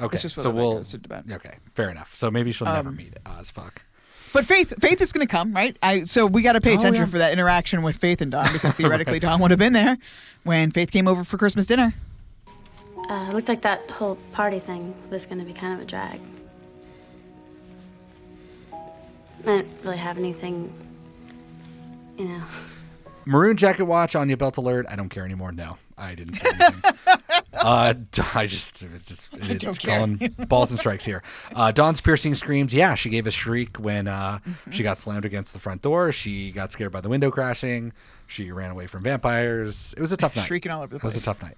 Okay, 0.00 0.14
It's 0.16 0.22
just 0.22 0.34
so 0.36 0.42
Willow 0.50 0.54
that 0.54 0.62
we'll. 0.62 0.76
goes 0.78 0.90
to 0.90 0.98
Tibet. 0.98 1.24
Okay, 1.32 1.54
fair 1.74 1.90
enough. 1.90 2.14
So 2.14 2.30
maybe 2.30 2.52
she'll 2.52 2.66
never 2.68 2.88
Um, 2.90 2.96
meet 2.96 3.14
Oz. 3.26 3.50
Fuck. 3.50 3.82
But 4.32 4.44
Faith, 4.44 4.74
Faith 4.80 5.00
is 5.00 5.12
going 5.12 5.26
to 5.26 5.30
come, 5.30 5.52
right? 5.54 5.76
I 5.82 6.02
so 6.04 6.26
we 6.26 6.42
got 6.42 6.52
to 6.52 6.60
pay 6.60 6.72
Oh, 6.74 6.78
attention 6.78 7.02
yeah. 7.04 7.10
for 7.10 7.18
that 7.18 7.32
interaction 7.32 7.82
with 7.82 7.96
Faith 7.96 8.20
and 8.20 8.30
Dawn 8.30 8.52
because 8.52 8.74
theoretically 8.74 9.14
Right. 9.14 9.22
Dawn 9.22 9.40
would 9.40 9.50
have 9.50 9.58
been 9.58 9.72
there 9.72 9.96
when 10.44 10.70
Faith 10.70 10.90
came 10.90 11.08
over 11.08 11.24
for 11.24 11.38
Christmas 11.38 11.66
dinner. 11.66 11.94
Uh, 13.08 13.26
it 13.30 13.34
looked 13.34 13.48
like 13.48 13.62
that 13.62 13.90
whole 13.90 14.16
party 14.32 14.58
thing 14.58 14.94
was 15.10 15.24
going 15.24 15.38
to 15.38 15.44
be 15.44 15.52
kind 15.54 15.72
of 15.74 15.80
a 15.80 15.84
drag. 15.84 16.20
I 18.72 19.44
didn't 19.46 19.68
really 19.82 19.96
have 19.96 20.18
anything, 20.18 20.70
you 22.18 22.26
know. 22.26 22.42
Maroon 23.24 23.56
Jacket 23.56 23.84
Watch 23.84 24.14
on 24.16 24.28
your 24.28 24.36
belt 24.36 24.56
alert. 24.56 24.84
I 24.90 24.96
don't 24.96 25.08
care 25.08 25.24
anymore. 25.24 25.52
No, 25.52 25.78
I 25.98 26.14
didn't 26.14 26.34
say 26.34 26.48
anything. 26.54 26.92
uh, 27.54 27.94
I 28.34 28.46
just, 28.46 28.82
it's 28.82 29.02
just 29.04 29.34
I 29.34 29.38
don't 29.38 29.64
it's 29.64 29.78
care. 29.78 29.96
calling 29.98 30.16
balls 30.48 30.70
and 30.70 30.78
strikes 30.78 31.04
here. 31.04 31.22
Uh, 31.54 31.72
Dawn's 31.72 32.00
piercing 32.00 32.34
screams. 32.34 32.72
Yeah, 32.72 32.94
she 32.94 33.10
gave 33.10 33.26
a 33.26 33.30
shriek 33.30 33.76
when 33.78 34.06
uh, 34.06 34.38
Mm-hmm. 34.38 34.70
she 34.70 34.82
got 34.82 34.98
slammed 34.98 35.24
against 35.24 35.52
the 35.52 35.58
front 35.58 35.82
door. 35.82 36.12
She 36.12 36.52
got 36.52 36.70
scared 36.72 36.92
by 36.92 37.00
the 37.00 37.08
window 37.08 37.30
crashing. 37.30 37.92
She 38.26 38.52
ran 38.52 38.70
away 38.70 38.86
from 38.86 39.02
vampires. 39.02 39.94
It 39.96 40.00
was 40.00 40.12
a 40.12 40.16
tough 40.16 40.36
night. 40.36 40.46
Shrieking 40.46 40.70
all 40.70 40.82
over 40.82 40.94
the 40.94 41.00
place. 41.00 41.14
It 41.14 41.16
was 41.16 41.22
a 41.24 41.26
tough 41.26 41.42
night. 41.42 41.56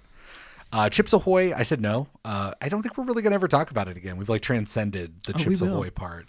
Uh, 0.73 0.87
Chips 0.89 1.11
Ahoy, 1.11 1.53
I 1.53 1.63
said 1.63 1.81
no. 1.81 2.07
Uh, 2.23 2.53
I 2.61 2.69
don't 2.69 2.81
think 2.81 2.97
we're 2.97 3.03
really 3.03 3.21
going 3.21 3.31
to 3.31 3.35
ever 3.35 3.49
talk 3.49 3.71
about 3.71 3.89
it 3.89 3.97
again. 3.97 4.15
We've 4.15 4.29
like 4.29 4.41
transcended 4.41 5.23
the 5.25 5.33
Oh, 5.35 5.37
Chips. 5.37 5.61
Ahoy 5.61 5.89
part. 5.89 6.27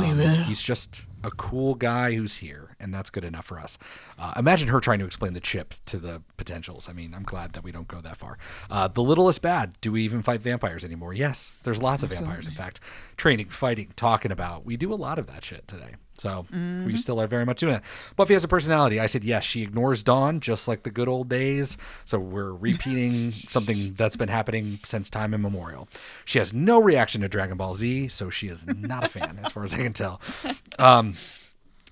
We 0.00 0.06
Um, 0.06 0.18
will. 0.18 0.42
He's 0.44 0.60
just 0.62 1.02
a 1.22 1.30
cool 1.30 1.74
guy 1.74 2.14
who's 2.14 2.36
here, 2.36 2.76
and 2.78 2.94
that's 2.94 3.10
good 3.10 3.24
enough 3.24 3.46
for 3.46 3.58
us. 3.58 3.78
Uh, 4.18 4.32
imagine 4.36 4.68
her 4.68 4.80
trying 4.80 4.98
to 5.00 5.04
explain 5.04 5.32
the 5.32 5.40
chip 5.40 5.74
to 5.86 5.98
the 5.98 6.22
potentials. 6.36 6.88
I 6.88 6.92
mean, 6.92 7.14
I'm 7.14 7.22
glad 7.24 7.52
that 7.54 7.64
we 7.64 7.72
don't 7.72 7.88
go 7.88 8.00
that 8.00 8.16
far. 8.16 8.38
Uh, 8.70 8.88
the 8.88 9.02
littlest 9.02 9.42
bad. 9.42 9.76
Do 9.80 9.92
we 9.92 10.02
even 10.02 10.22
fight 10.22 10.40
vampires 10.42 10.84
anymore? 10.84 11.12
Yes, 11.14 11.52
there's 11.62 11.82
lots 11.82 12.02
of 12.02 12.10
vampires. 12.10 12.46
In 12.46 12.54
fact, 12.54 12.80
training, 13.16 13.48
fighting, 13.48 13.92
talking 13.96 14.30
about. 14.30 14.64
We 14.64 14.76
do 14.76 14.92
a 14.92 14.96
lot 14.96 15.18
of 15.18 15.26
that 15.28 15.44
shit 15.44 15.66
today. 15.66 15.94
So 16.18 16.46
we 16.50 16.56
Mhm. 16.56 16.98
still 16.98 17.20
are 17.20 17.26
very 17.26 17.44
much 17.44 17.60
doing 17.60 17.74
it. 17.76 17.82
Buffy 18.16 18.34
has 18.34 18.42
a 18.44 18.48
personality. 18.48 18.98
I 18.98 19.06
said 19.06 19.22
yes. 19.24 19.44
She 19.44 19.62
ignores 19.62 20.02
Dawn 20.02 20.40
just 20.40 20.66
like 20.66 20.82
the 20.82 20.90
good 20.90 21.08
old 21.08 21.28
days. 21.28 21.76
So 22.04 22.18
we're 22.18 22.52
repeating 22.54 23.10
something 23.32 23.94
that's 23.94 24.16
been 24.16 24.28
happening 24.28 24.78
since 24.84 25.10
time 25.10 25.34
immemorial. 25.34 25.88
She 26.24 26.38
has 26.38 26.54
no 26.54 26.80
reaction 26.80 27.20
to 27.22 27.28
Dragon 27.28 27.56
Ball 27.56 27.74
Z, 27.74 28.08
so 28.08 28.30
she 28.30 28.48
is 28.48 28.64
not 28.66 29.04
a 29.04 29.08
fan, 29.08 29.38
as 29.44 29.52
far 29.52 29.64
as 29.64 29.74
I 29.74 29.78
can 29.78 29.92
tell. 29.92 30.20
Um, 30.78 31.14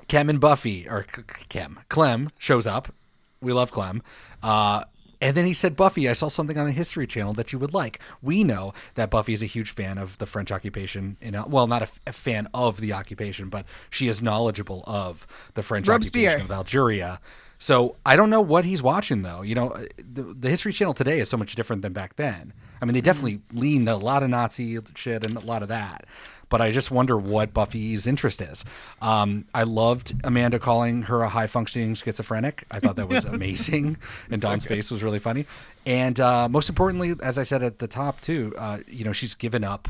Kem 0.08 0.28
and 0.28 0.40
Buffy, 0.40 0.86
or 0.88 1.06
Kem, 1.48 1.80
Clem 1.88 2.30
shows 2.38 2.66
up. 2.66 2.92
We 3.40 3.52
love 3.52 3.70
Clem. 3.72 4.02
Uh, 4.42 4.84
and 5.24 5.34
then 5.34 5.46
he 5.46 5.54
said, 5.54 5.74
Buffy, 5.74 6.06
I 6.06 6.12
saw 6.12 6.28
something 6.28 6.58
on 6.58 6.66
the 6.66 6.72
History 6.72 7.06
Channel 7.06 7.32
that 7.32 7.50
you 7.50 7.58
would 7.58 7.72
like. 7.72 7.98
We 8.20 8.44
know 8.44 8.74
that 8.94 9.08
Buffy 9.08 9.32
is 9.32 9.42
a 9.42 9.46
huge 9.46 9.70
fan 9.70 9.96
of 9.96 10.18
the 10.18 10.26
French 10.26 10.52
occupation. 10.52 11.16
In, 11.22 11.42
well, 11.48 11.66
not 11.66 11.80
a 12.06 12.12
fan 12.12 12.46
of 12.52 12.78
the 12.78 12.92
occupation, 12.92 13.48
but 13.48 13.64
she 13.88 14.06
is 14.06 14.20
knowledgeable 14.20 14.84
of 14.86 15.26
the 15.54 15.62
French 15.62 15.88
Robespierre. 15.88 16.32
occupation 16.32 16.52
of 16.52 16.54
Algeria. 16.54 17.20
So 17.64 17.96
I 18.04 18.14
don't 18.14 18.28
know 18.28 18.42
what 18.42 18.66
he's 18.66 18.82
watching, 18.82 19.22
though. 19.22 19.40
You 19.40 19.54
know, 19.54 19.74
the, 19.96 20.22
the 20.22 20.50
History 20.50 20.70
Channel 20.70 20.92
today 20.92 21.18
is 21.18 21.30
so 21.30 21.38
much 21.38 21.54
different 21.54 21.80
than 21.80 21.94
back 21.94 22.16
then. 22.16 22.52
I 22.82 22.84
mean, 22.84 22.92
they 22.92 23.00
definitely 23.00 23.40
leaned 23.54 23.88
a 23.88 23.96
lot 23.96 24.22
of 24.22 24.28
Nazi 24.28 24.78
shit 24.94 25.24
and 25.24 25.34
a 25.34 25.40
lot 25.40 25.62
of 25.62 25.68
that 25.68 26.04
but 26.50 26.60
I 26.60 26.70
just 26.70 26.90
wonder 26.90 27.16
what 27.16 27.54
Buffy's 27.54 28.06
interest 28.06 28.40
is. 28.40 28.66
Um, 29.00 29.46
I 29.54 29.64
loved 29.64 30.14
Amanda 30.22 30.58
calling 30.58 31.02
her 31.04 31.22
a 31.22 31.28
high 31.28 31.48
functioning 31.48 31.94
schizophrenic. 31.94 32.64
I 32.70 32.78
thought 32.78 32.94
that 32.96 33.08
was 33.08 33.24
amazing, 33.38 33.96
and 34.30 34.40
Dawn's 34.40 34.66
face 34.66 34.90
was 34.90 35.02
really 35.02 35.18
funny. 35.18 35.46
And 35.84 36.20
uh, 36.20 36.48
most 36.48 36.68
importantly, 36.68 37.14
as 37.22 37.38
I 37.38 37.42
said 37.44 37.62
at 37.64 37.80
the 37.80 37.88
top 37.88 38.20
too, 38.20 38.52
uh, 38.56 38.80
you 38.86 39.04
know, 39.04 39.12
she's 39.12 39.34
given 39.34 39.64
up 39.64 39.88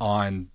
on 0.00 0.48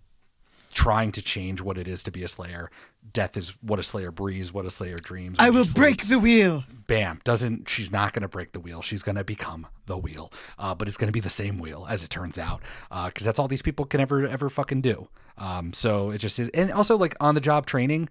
trying 0.74 1.12
to 1.14 1.22
change 1.22 1.62
what 1.62 1.78
it 1.78 1.88
is 1.88 2.04
to 2.04 2.12
be 2.12 2.22
a 2.24 2.28
Slayer. 2.28 2.70
Death 3.14 3.38
is 3.38 3.50
what 3.62 3.80
a 3.80 3.84
Slayer 3.84 4.12
breathes, 4.12 4.52
what 4.54 4.66
a 4.66 4.70
Slayer 4.72 4.98
dreams. 4.98 5.38
I 5.40 5.50
will 5.50 5.64
break 5.66 6.02
sleeps 6.02 6.10
the 6.10 6.20
wheel. 6.20 6.64
bam 6.88 7.22
doesn't 7.24 7.70
she's 7.70 7.92
not 7.92 8.14
going 8.14 8.22
to 8.22 8.28
break 8.28 8.52
the 8.52 8.60
wheel 8.60 8.82
she's 8.82 9.02
going 9.02 9.16
to 9.16 9.24
become 9.24 9.66
the 9.88 9.98
wheel 9.98 10.32
uh, 10.60 10.76
but 10.76 10.88
it's 10.88 10.98
going 10.98 11.08
to 11.08 11.12
be 11.14 11.20
the 11.20 11.30
same 11.30 11.58
wheel 11.58 11.86
as 11.90 12.04
it 12.04 12.10
turns 12.10 12.38
out 12.38 12.62
because 13.08 13.26
that's 13.26 13.40
all 13.40 13.48
these 13.48 13.62
people 13.64 13.86
can 13.86 14.00
ever 14.00 14.26
ever 14.28 14.50
fucking 14.50 14.82
do 14.82 15.08
um, 15.38 15.74
so 15.74 16.12
it 16.12 16.20
just 16.20 16.38
is 16.40 16.50
and 16.50 16.72
also 16.72 16.96
like 16.98 17.16
on 17.20 17.34
the 17.36 17.42
job 17.42 17.66
training 17.66 18.08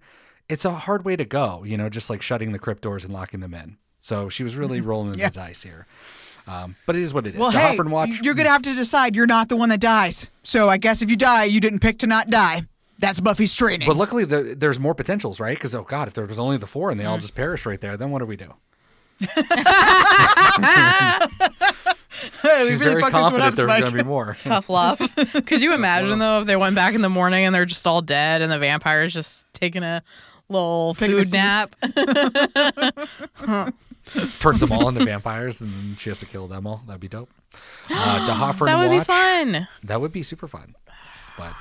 it's 0.49 0.65
a 0.65 0.71
hard 0.71 1.05
way 1.05 1.15
to 1.15 1.23
go 1.25 1.63
you 1.65 1.77
know 1.77 1.87
just 1.89 2.09
like 2.09 2.21
shutting 2.21 2.51
the 2.51 2.59
crypt 2.59 2.81
doors 2.81 3.05
and 3.05 3.13
locking 3.13 3.39
them 3.39 3.53
in 3.53 3.77
so 4.01 4.27
she 4.29 4.43
was 4.43 4.55
really 4.57 4.81
rolling 4.91 5.13
Yeah. 5.17 5.29
the 5.29 5.35
dice 5.35 5.63
here 5.63 5.87
um, 6.47 6.75
but 6.85 6.95
it 6.95 7.01
is 7.01 7.13
what 7.13 7.25
it 7.25 7.33
is 7.33 7.39
Well, 7.39 7.51
the 7.51 7.57
hey, 7.59 7.77
watch 7.79 8.09
you're 8.21 8.35
gonna 8.35 8.49
have 8.49 8.61
to 8.63 8.75
decide. 8.75 9.15
You're 9.15 9.25
not 9.25 9.49
the 9.49 9.55
one 9.55 9.69
that 9.69 9.79
dies. 9.79 10.29
So 10.43 10.69
I 10.69 10.77
guess 10.77 11.01
if 11.01 11.09
you 11.09 11.15
die, 11.15 11.45
you 11.45 11.59
didn't 11.59 11.79
pick 11.79 11.97
to 11.99 12.07
not 12.07 12.29
die. 12.29 12.65
That's 13.05 13.19
Buffy's 13.19 13.53
training. 13.55 13.87
but 13.87 13.95
luckily 13.97 14.25
the, 14.25 14.55
there's 14.57 14.79
more 14.79 14.93
potentials 14.95 15.39
right 15.39 15.57
because 15.57 15.73
oh 15.75 15.83
god 15.83 16.07
if 16.07 16.13
there 16.13 16.25
was 16.25 16.39
only 16.39 16.57
the 16.57 16.67
four 16.67 16.89
and 16.91 16.99
they 16.99 17.03
Mm. 17.05 17.09
all 17.09 17.17
just 17.17 17.35
perished 17.35 17.65
right 17.65 17.79
there 17.79 17.95
then 17.97 18.09
what 18.11 18.19
do 18.19 18.25
we 18.25 18.35
do 18.35 18.53
Hey, 22.41 22.63
we 22.63 22.69
she's 22.69 22.79
really 22.79 22.93
very 22.93 23.01
fucked 23.01 23.13
this 23.13 23.21
one 23.23 23.31
confident 23.31 23.55
there's 23.55 23.69
Spike. 23.69 23.81
going 23.83 23.91
to 23.97 24.03
be 24.03 24.07
more 24.07 24.33
Tough 24.43 24.69
love. 24.69 24.99
Could 25.45 25.61
you 25.61 25.73
imagine 25.73 26.17
though 26.19 26.39
if 26.41 26.47
they 26.47 26.55
went 26.55 26.75
back 26.75 26.95
in 26.95 27.01
the 27.01 27.09
morning 27.09 27.45
and 27.45 27.53
they're 27.53 27.65
just 27.65 27.85
all 27.85 28.01
dead 28.01 28.41
and 28.41 28.51
the 28.51 28.57
vampire's 28.57 29.13
just 29.13 29.45
taking 29.53 29.83
a 29.83 30.01
little 30.49 30.93
Taking 30.95 31.17
food 31.17 31.27
a 31.27 31.31
nap? 31.31 31.75
turns 34.39 34.59
them 34.59 34.71
all 34.71 34.87
into 34.87 35.03
vampires, 35.03 35.59
and 35.61 35.69
then 35.71 35.95
she 35.97 36.09
has 36.09 36.19
to 36.19 36.25
kill 36.25 36.47
them 36.47 36.65
all. 36.67 36.81
That'd 36.87 37.01
be 37.01 37.07
dope. 37.07 37.29
Uh, 37.89 38.25
D'Hoffryn 38.27 38.65
that 38.67 38.77
would 38.77 38.91
be 38.91 38.99
fun. 39.01 39.67
That 39.83 39.99
would 40.01 40.11
be 40.13 40.23
super 40.23 40.47
fun. 40.47 40.75
But 41.37 41.53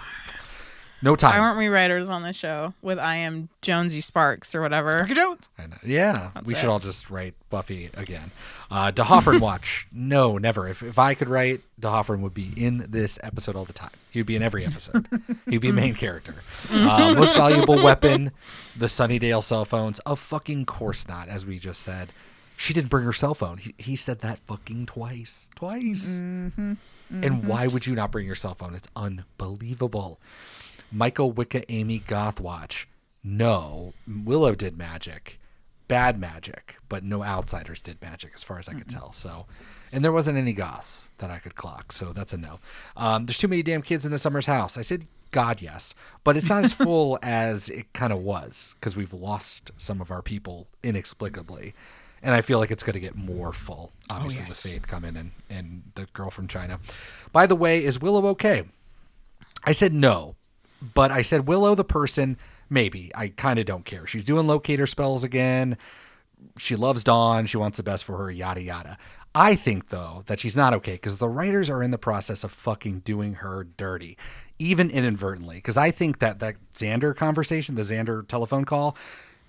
no 1.05 1.13
Why 1.13 1.17
time. 1.17 1.41
aren't 1.43 1.59
we 1.59 1.69
writers 1.69 2.09
on 2.09 2.23
this 2.23 2.35
show 2.35 2.73
with 2.81 2.99
I 2.99 3.17
am 3.17 3.51
Jonesy 3.61 4.01
Sparks 4.01 4.55
or 4.55 4.63
whatever? 4.63 5.07
I 5.07 5.13
know. 5.13 5.37
Yeah, 5.85 6.31
That's 6.33 6.47
we 6.47 6.55
it. 6.55 6.57
should 6.57 6.71
all 6.71 6.79
just 6.79 7.11
write 7.11 7.35
Buffy 7.51 7.91
again. 7.95 8.31
Uh, 8.71 8.91
D'Hoffryn 8.91 9.39
watch, 9.41 9.87
no, 9.93 10.39
never. 10.39 10.67
If, 10.67 10.83
if 10.83 10.99
I 10.99 11.13
could 11.13 11.29
write, 11.29 11.61
D'Hoffryn 11.79 12.21
would 12.21 12.33
be 12.33 12.53
in 12.57 12.87
this 12.89 13.19
episode 13.23 13.55
all 13.55 13.67
the 13.67 13.75
time. 13.75 13.91
He'd 14.11 14.25
be 14.27 14.35
in 14.35 14.43
every 14.43 14.65
episode. 14.65 15.07
He'd 15.47 15.59
be 15.61 15.69
a 15.69 15.75
main 15.75 15.95
character. 15.95 16.37
Uh, 16.73 17.15
most 17.17 17.37
valuable 17.37 17.83
weapon, 17.83 18.33
the 18.77 18.87
Sunnydale 18.87 19.43
cell 19.43 19.67
phones. 19.67 19.99
Of 20.01 20.19
fucking 20.19 20.65
course 20.65 21.07
not, 21.07 21.29
as 21.29 21.45
we 21.45 21.59
just 21.59 21.83
said. 21.83 22.09
She 22.57 22.73
didn't 22.73 22.89
bring 22.89 23.05
her 23.05 23.13
cell 23.13 23.35
phone. 23.35 23.59
He, 23.59 23.75
he 23.77 23.97
said 23.97 24.21
that 24.21 24.39
fucking 24.39 24.87
twice. 24.87 25.49
Twice. 25.57 26.07
Mm-hmm. 26.07 26.73
And 27.11 27.47
why 27.47 27.67
would 27.67 27.87
you 27.87 27.95
not 27.95 28.11
bring 28.11 28.27
your 28.27 28.35
cell 28.37 28.55
phone? 28.55 28.75
It's 28.75 28.89
unbelievable. 28.97 30.19
Michael 30.95 31.33
Wicca 31.33 31.71
Amy 31.73 31.99
Gothwatch. 31.99 32.87
No, 33.25 33.95
Willow 34.07 34.55
did 34.55 34.79
magic, 34.79 35.41
bad 35.89 36.21
magic, 36.21 36.77
but 36.89 37.03
no 37.03 37.25
outsiders 37.25 37.81
did 37.81 38.01
magic 38.01 38.31
as 38.37 38.45
far 38.45 38.61
as 38.61 38.69
I 38.69 38.75
could 38.75 38.89
tell. 38.89 39.13
So, 39.13 39.47
and 39.91 40.05
there 40.05 40.13
wasn't 40.13 40.39
any 40.39 40.53
goths 40.53 41.11
that 41.19 41.31
I 41.31 41.39
could 41.39 41.57
clock. 41.57 41.91
So 41.91 42.13
that's 42.13 42.33
a 42.33 42.37
no. 42.37 42.61
Um, 42.97 43.27
there's 43.27 43.39
too 43.39 43.49
many 43.49 43.65
damn 43.65 43.83
kids 43.83 44.07
in 44.07 44.13
the 44.13 44.19
Summers 44.19 44.47
house. 44.47 44.79
I 44.79 44.83
said 44.83 45.09
God, 45.33 45.61
yes, 45.61 45.97
but 46.23 46.37
it's 46.37 46.49
not 46.49 46.65
as 46.65 46.73
full 46.85 47.19
as 47.23 47.69
it 47.71 47.93
kind 47.93 48.13
of 48.13 48.21
was 48.21 48.77
because 48.79 48.97
we've 48.97 49.13
lost 49.13 49.73
some 49.79 50.01
of 50.01 50.13
our 50.13 50.23
people 50.23 50.69
inexplicably. 50.85 51.75
And 52.23 52.35
I 52.35 52.41
feel 52.41 52.61
like 52.61 52.71
it's 52.71 52.85
going 52.85 52.95
to 52.95 53.01
get 53.01 53.17
more 53.17 53.53
full, 53.53 53.91
obviously, 54.09 54.45
yes. 54.45 54.65
with 54.65 54.73
Faith 54.73 54.87
coming 54.87 55.17
and, 55.17 55.33
and 55.51 55.83
the 55.95 56.07
girl 56.13 56.31
from 56.31 56.47
China. 56.47 56.79
By 57.33 57.47
the 57.47 57.57
way, 57.57 57.85
is 57.85 58.01
Willow 58.01 58.27
okay? 58.29 58.63
I 59.65 59.73
said 59.73 59.93
no, 59.93 60.37
but 60.93 61.11
I 61.11 61.23
said 61.23 61.47
Willow 61.47 61.75
the 61.75 61.85
person, 61.85 62.37
maybe. 62.69 63.11
I 63.15 63.29
kind 63.29 63.59
of 63.59 63.67
don't 63.67 63.85
care. 63.85 64.07
She's 64.07 64.25
doing 64.25 64.47
locator 64.47 64.87
spells 64.87 65.25
again. 65.25 65.79
She 66.59 66.77
loves 66.77 67.05
Dawn. 67.05 67.47
She 67.47 67.57
wants 67.57 67.79
the 67.79 67.83
best 67.83 68.05
for 68.05 68.19
her, 68.19 68.31
yada, 68.31 68.63
yada. 68.63 68.99
I 69.35 69.57
think, 69.57 69.89
though, 69.89 70.23
that 70.27 70.39
she's 70.39 70.57
not 70.57 70.75
okay 70.75 70.93
because 70.93 71.19
the 71.19 71.29
writers 71.29 71.69
are 71.69 71.83
in 71.83 71.91
the 71.91 71.99
process 71.99 72.45
of 72.45 72.53
fucking 72.53 73.01
doing 73.01 73.35
her 73.35 73.65
dirty, 73.65 74.17
even 74.59 74.91
inadvertently. 74.91 75.57
Because 75.57 75.77
I 75.77 75.91
think 75.91 76.21
that 76.21 76.39
that 76.39 76.57
Xander 76.75 77.17
conversation, 77.17 77.75
the 77.75 77.83
Xander 77.83 78.27
telephone 78.27 78.65
call, 78.65 78.97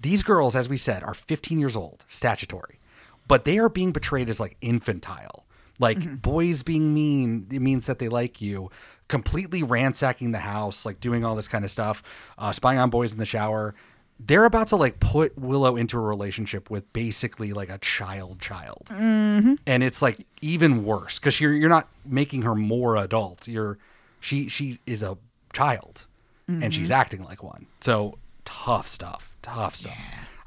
these 0.02 0.24
girls, 0.24 0.56
as 0.56 0.68
we 0.70 0.78
said, 0.78 1.04
are 1.04 1.14
15 1.14 1.60
years 1.60 1.76
old, 1.76 2.04
statutory, 2.08 2.80
but 3.28 3.46
they 3.46 3.60
are 3.60 3.70
being 3.70 3.94
portrayed 3.94 4.30
as 4.30 4.40
like 4.40 4.58
infantile. 4.62 5.46
Like 5.80 5.98
mm-hmm. 5.98 6.16
boys 6.16 6.64
being 6.64 6.94
mean, 6.94 7.48
it 7.52 7.62
means 7.62 7.86
that 7.88 8.00
they 8.00 8.08
like 8.08 8.42
you. 8.42 8.72
Completely 9.08 9.62
ransacking 9.64 10.32
the 10.32 10.40
house, 10.40 10.86
like 10.86 11.00
doing 11.00 11.24
all 11.24 11.36
this 11.36 11.48
kind 11.48 11.64
of 11.64 11.70
stuff, 11.72 12.02
uh, 12.38 12.52
spying 12.52 12.80
on 12.80 12.90
boys 12.90 13.12
in 13.14 13.20
the 13.20 13.26
shower. 13.26 13.76
They're 14.20 14.46
about 14.46 14.68
to 14.70 14.78
like 14.78 15.00
put 15.00 15.38
Willow 15.38 15.76
into 15.76 15.98
a 15.98 16.02
relationship 16.02 16.70
with 16.70 16.92
basically 16.94 17.52
like 17.54 17.70
a 17.70 17.78
child 17.80 18.40
child. 18.40 18.84
Mm-hmm. 18.90 19.56
And 19.68 19.84
it's 19.84 20.02
like 20.02 20.26
even 20.42 20.86
worse 20.86 21.20
because 21.20 21.40
you're 21.40 21.54
you're 21.54 21.70
not 21.70 21.88
making 22.06 22.44
her 22.44 22.56
more 22.56 22.96
adult. 22.96 23.48
You're 23.48 23.78
she 24.22 24.48
she 24.48 24.80
is 24.86 25.04
a 25.04 25.18
child 25.54 26.06
and 26.48 26.74
she's 26.74 26.90
Mhm. 26.90 26.96
acting 26.96 27.24
like 27.26 27.44
one. 27.44 27.66
So 27.82 28.18
tough 28.46 28.88
stuff. 28.88 29.36
Tough 29.42 29.76
stuff. 29.76 29.98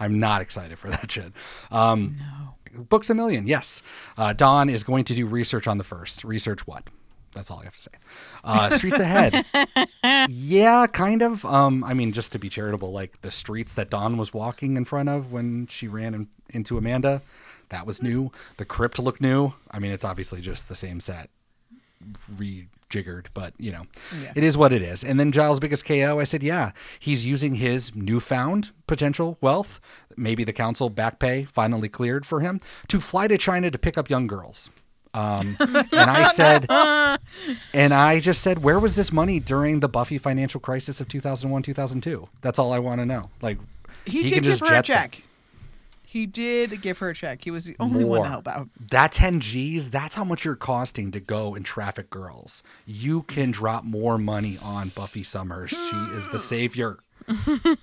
I'm 0.01 0.19
not 0.19 0.41
excited 0.43 0.79
for 0.79 0.89
that 0.91 1.11
shit. 1.11 1.33
Um, 1.71 2.17
Books 2.75 3.09
a 3.11 3.15
million, 3.15 3.47
yes. 3.47 3.83
Uh, 4.17 4.33
Dawn 4.33 4.69
is 4.69 4.85
going 4.85 5.05
to 5.05 5.15
do 5.15 5.27
research 5.27 5.67
on 5.67 5.79
the 5.79 5.85
first. 5.85 6.23
Research 6.23 6.67
what? 6.67 6.85
That's 7.35 7.51
all 7.51 7.61
I 7.61 7.65
have 7.65 7.77
to 7.77 7.83
say. 7.83 7.91
Uh, 8.43 8.71
streets 8.71 8.99
ahead. 8.99 9.45
yeah, 10.29 10.87
kind 10.87 11.23
of. 11.23 11.45
Um, 11.45 11.85
I 11.85 11.95
mean, 11.95 12.13
just 12.13 12.33
to 12.33 12.39
be 12.39 12.49
charitable, 12.49 12.91
like 12.93 13.21
the 13.21 13.31
streets 13.31 13.75
that 13.75 13.91
Dawn 13.91 14.17
was 14.17 14.33
walking 14.35 14.77
in 14.77 14.85
front 14.85 15.09
of 15.09 15.31
when 15.33 15.67
she 15.69 15.87
ran 15.89 16.15
in, 16.15 16.29
into 16.51 16.79
Amanda, 16.79 17.23
that 17.69 17.87
was 17.87 18.03
new. 18.03 18.33
The 18.57 18.65
crypt 18.65 18.99
looked 18.99 19.21
new. 19.21 19.53
I 19.71 19.79
mean, 19.79 19.91
it's 19.93 20.05
obviously 20.05 20.41
just 20.41 20.69
the 20.69 20.75
same 20.75 21.01
set, 21.01 21.29
rejiggered, 22.37 23.27
but 23.35 23.55
you 23.59 23.73
know, 23.73 23.87
Yeah. 24.21 24.33
it 24.35 24.45
is 24.45 24.57
what 24.57 24.73
it 24.73 24.83
is. 24.83 25.05
And 25.05 25.19
then 25.21 25.33
Giles' 25.33 25.61
biggest 25.61 25.85
KO, 25.85 26.19
I 26.19 26.25
said, 26.25 26.43
yeah, 26.43 26.73
he's 26.99 27.27
using 27.27 27.57
his 27.57 27.95
newfound 27.95 28.71
potential 28.87 29.39
wealth, 29.41 29.81
maybe 30.17 30.45
the 30.45 30.53
council 30.53 30.89
back 30.91 31.19
pay 31.19 31.45
finally 31.45 31.89
cleared 31.89 32.25
for 32.27 32.41
him, 32.41 32.61
to 32.89 33.01
fly 33.01 33.29
to 33.29 33.39
China 33.39 33.71
to 33.71 33.79
pick 33.79 33.99
up 33.99 34.09
young 34.11 34.27
girls. 34.27 34.71
Um, 35.19 35.57
and 35.61 36.11
I 36.11 36.25
said, 36.25 36.67
and 37.75 37.93
I 37.93 38.21
just 38.21 38.43
said, 38.43 38.63
where 38.63 38.79
was 38.79 38.95
this 38.95 39.13
money 39.13 39.41
during 39.41 39.81
the 39.81 39.89
Buffy 39.89 40.19
financial 40.19 40.61
crisis 40.61 41.01
of 41.01 41.09
2001, 41.09 41.63
2002? 41.63 42.29
That's 42.41 42.59
all 42.59 42.73
I 42.73 42.79
want 42.79 43.01
to 43.01 43.07
know. 43.07 43.31
Like, 43.43 43.59
He, 44.05 44.23
he 44.23 44.31
did 44.31 44.43
give 44.45 44.61
her 44.61 44.75
a 44.79 44.83
check. 44.83 45.23
He 46.05 46.25
did 46.25 46.81
give 46.81 46.99
her 46.99 47.11
a 47.11 47.15
check. 47.15 47.45
He 47.45 47.51
was 47.51 47.67
the 47.67 47.77
only 47.81 48.05
one 48.05 48.23
to 48.23 48.29
help 48.29 48.49
out. 48.49 48.69
That 48.91 49.13
10 49.13 49.41
G's, 49.41 49.91
that's 49.91 50.15
how 50.15 50.25
much 50.25 50.45
you're 50.45 50.57
costing 50.57 51.11
to 51.11 51.21
go 51.21 51.55
and 51.55 51.67
traffic 51.67 52.09
girls. 52.09 52.63
You 52.87 53.23
can 53.25 53.51
drop 53.51 53.85
more 53.85 54.17
money 54.17 54.57
on 54.63 54.89
Buffy 54.89 55.23
Summers. 55.23 55.71
She 55.71 55.97
is 56.17 56.29
the 56.29 56.39
savior. 56.55 57.01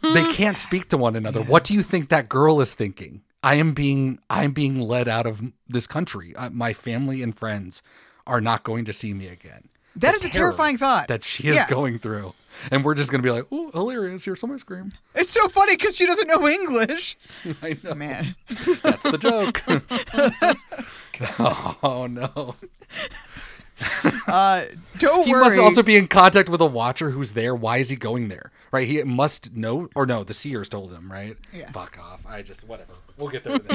they 0.01 0.23
can't 0.33 0.57
speak 0.57 0.89
to 0.89 0.97
one 0.97 1.15
another. 1.15 1.43
What 1.43 1.65
do 1.65 1.75
you 1.75 1.83
think 1.83 2.09
that 2.09 2.27
girl 2.27 2.61
is 2.61 2.73
thinking? 2.73 3.21
I 3.45 3.55
am 3.55 3.73
being 3.73 4.19
I'm 4.30 4.51
being 4.51 4.80
led 4.80 5.07
out 5.07 5.27
of 5.27 5.41
this 5.69 5.88
country. 5.88 6.35
Uh, 6.35 6.49
my 6.49 6.73
family 6.73 7.22
and 7.22 7.38
friends 7.38 7.81
are 8.26 8.41
not 8.41 8.63
going 8.63 8.85
to 8.85 8.93
see 8.93 9.13
me 9.13 9.27
again. 9.27 9.69
That 9.95 10.11
The 10.11 10.15
is 10.15 10.26
a 10.26 10.30
terrifying 10.30 10.77
thought. 10.77 11.07
that 11.07 11.23
she 11.23 11.47
is 11.47 11.55
Yeah. 11.55 11.69
going 11.69 11.99
through. 11.99 12.34
And 12.72 12.84
we're 12.84 12.95
just 12.95 13.11
going 13.11 13.22
to 13.22 13.27
be 13.27 13.31
like, 13.31 13.45
"Oh, 13.51 13.69
hilarious. 13.72 14.26
Here's 14.26 14.39
some 14.39 14.51
ice 14.51 14.63
cream." 14.63 14.93
It's 15.13 15.31
so 15.31 15.47
funny 15.47 15.76
because 15.77 15.95
she 15.95 16.05
doesn't 16.05 16.27
know 16.27 16.47
English. 16.47 17.17
I 17.61 17.77
know. 17.84 17.93
Man. 17.93 18.35
That's 18.81 19.03
the 19.03 19.17
joke. 19.19 19.61
oh 21.84 22.07
no. 22.09 22.55
Uh, 24.27 24.65
don't 24.97 25.26
he 25.27 25.31
worry. 25.34 25.43
He 25.43 25.49
must 25.49 25.59
also 25.59 25.84
be 25.84 25.97
in 25.97 26.07
contact 26.07 26.49
with 26.49 26.61
a 26.61 26.65
watcher 26.65 27.11
who's 27.11 27.34
there. 27.34 27.53
Why 27.53 27.77
is 27.77 27.89
he 27.89 27.95
going 27.95 28.30
there? 28.30 28.51
Right? 28.72 28.88
He 28.88 29.03
must 29.03 29.53
know, 29.53 29.89
or 29.95 30.05
no? 30.05 30.23
The 30.23 30.34
seers 30.34 30.69
told 30.69 30.93
him, 30.93 31.11
right? 31.11 31.38
Yeah. 31.53 31.69
Fuck 31.72 31.97
off. 31.99 32.22
I 32.27 32.41
just 32.41 32.67
whatever. 32.67 32.93
We'll 33.17 33.29
get 33.29 33.43
there. 33.43 33.59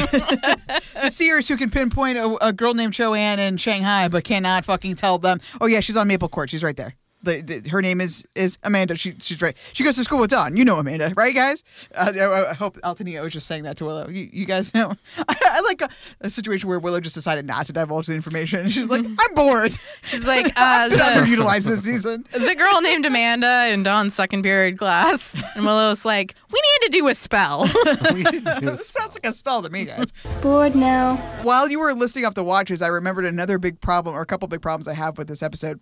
The 1.02 1.08
seers 1.08 1.48
who 1.48 1.56
can 1.56 1.70
pinpoint 1.70 2.18
a, 2.18 2.48
a 2.48 2.52
girl 2.52 2.74
named 2.74 2.92
Chao-Ahn 2.92 3.38
in 3.38 3.56
Shanghai, 3.56 4.08
but 4.08 4.22
cannot 4.22 4.64
fucking 4.66 4.96
tell 4.96 5.18
them. 5.18 5.40
Oh 5.60 5.66
yeah, 5.66 5.80
she's 5.80 5.96
on 5.96 6.08
Maple 6.08 6.28
Court. 6.28 6.50
She's 6.50 6.62
right 6.62 6.76
there. 6.76 6.94
The, 7.22 7.40
the, 7.42 7.68
her 7.68 7.82
name 7.82 8.00
is 8.00 8.24
is 8.34 8.56
Amanda. 8.62 8.94
She 8.94 9.14
she's 9.20 9.40
right. 9.42 9.56
She 9.74 9.84
goes 9.84 9.96
to 9.96 10.04
school 10.04 10.18
with 10.20 10.30
Dawn. 10.30 10.56
You 10.56 10.64
know 10.64 10.76
Amanda, 10.78 11.12
right, 11.16 11.34
guys? 11.34 11.62
Uh, 11.94 12.12
I, 12.16 12.50
I 12.50 12.54
hope 12.54 12.78
Althania 12.80 13.22
was 13.22 13.32
just 13.32 13.46
saying 13.46 13.64
that 13.64 13.76
to 13.78 13.84
Willow. 13.84 14.08
You, 14.08 14.28
you 14.32 14.46
guys 14.46 14.72
know. 14.72 14.94
I, 15.28 15.36
I 15.44 15.60
like 15.60 15.82
a, 15.82 15.88
a 16.22 16.30
situation 16.30 16.68
where 16.68 16.78
Willow 16.78 17.00
just 17.00 17.14
decided 17.14 17.44
not 17.46 17.66
to 17.66 17.72
divulge 17.74 18.06
the 18.06 18.14
information. 18.14 18.70
She's 18.70 18.86
like, 18.86 19.04
I'm 19.18 19.34
bored. 19.34 19.76
She's 20.02 20.26
like, 20.26 20.46
uh, 20.46 20.50
I'm 20.56 20.90
the- 20.90 20.96
underutilized 20.96 21.66
this 21.66 21.82
season. 21.84 22.24
the 22.32 22.54
girl 22.54 22.80
named 22.80 23.04
Amanda 23.04 23.68
in 23.68 23.82
Dawn's 23.82 24.14
second 24.14 24.42
period 24.42 24.78
class. 24.78 25.36
And 25.56 25.66
Willow's 25.66 26.04
like, 26.06 26.34
we 26.50 26.58
need 26.80 26.86
to 26.86 26.92
do 26.98 27.08
a 27.08 27.14
spell. 27.14 27.64
this 27.64 28.88
sounds 28.88 29.14
like 29.14 29.26
a 29.26 29.32
spell 29.32 29.62
to 29.62 29.70
me, 29.70 29.84
guys. 29.84 30.12
Bored 30.40 30.74
now. 30.74 31.16
While 31.42 31.68
you 31.68 31.80
were 31.80 31.92
listing 31.92 32.24
off 32.24 32.34
the 32.34 32.44
watches, 32.44 32.82
I 32.82 32.88
remembered 32.88 33.24
another 33.24 33.58
big 33.58 33.80
problem, 33.80 34.14
or 34.14 34.20
a 34.22 34.26
couple 34.26 34.48
big 34.48 34.62
problems 34.62 34.88
I 34.88 34.94
have 34.94 35.18
with 35.18 35.28
this 35.28 35.42
episode. 35.42 35.80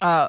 Uh, 0.00 0.28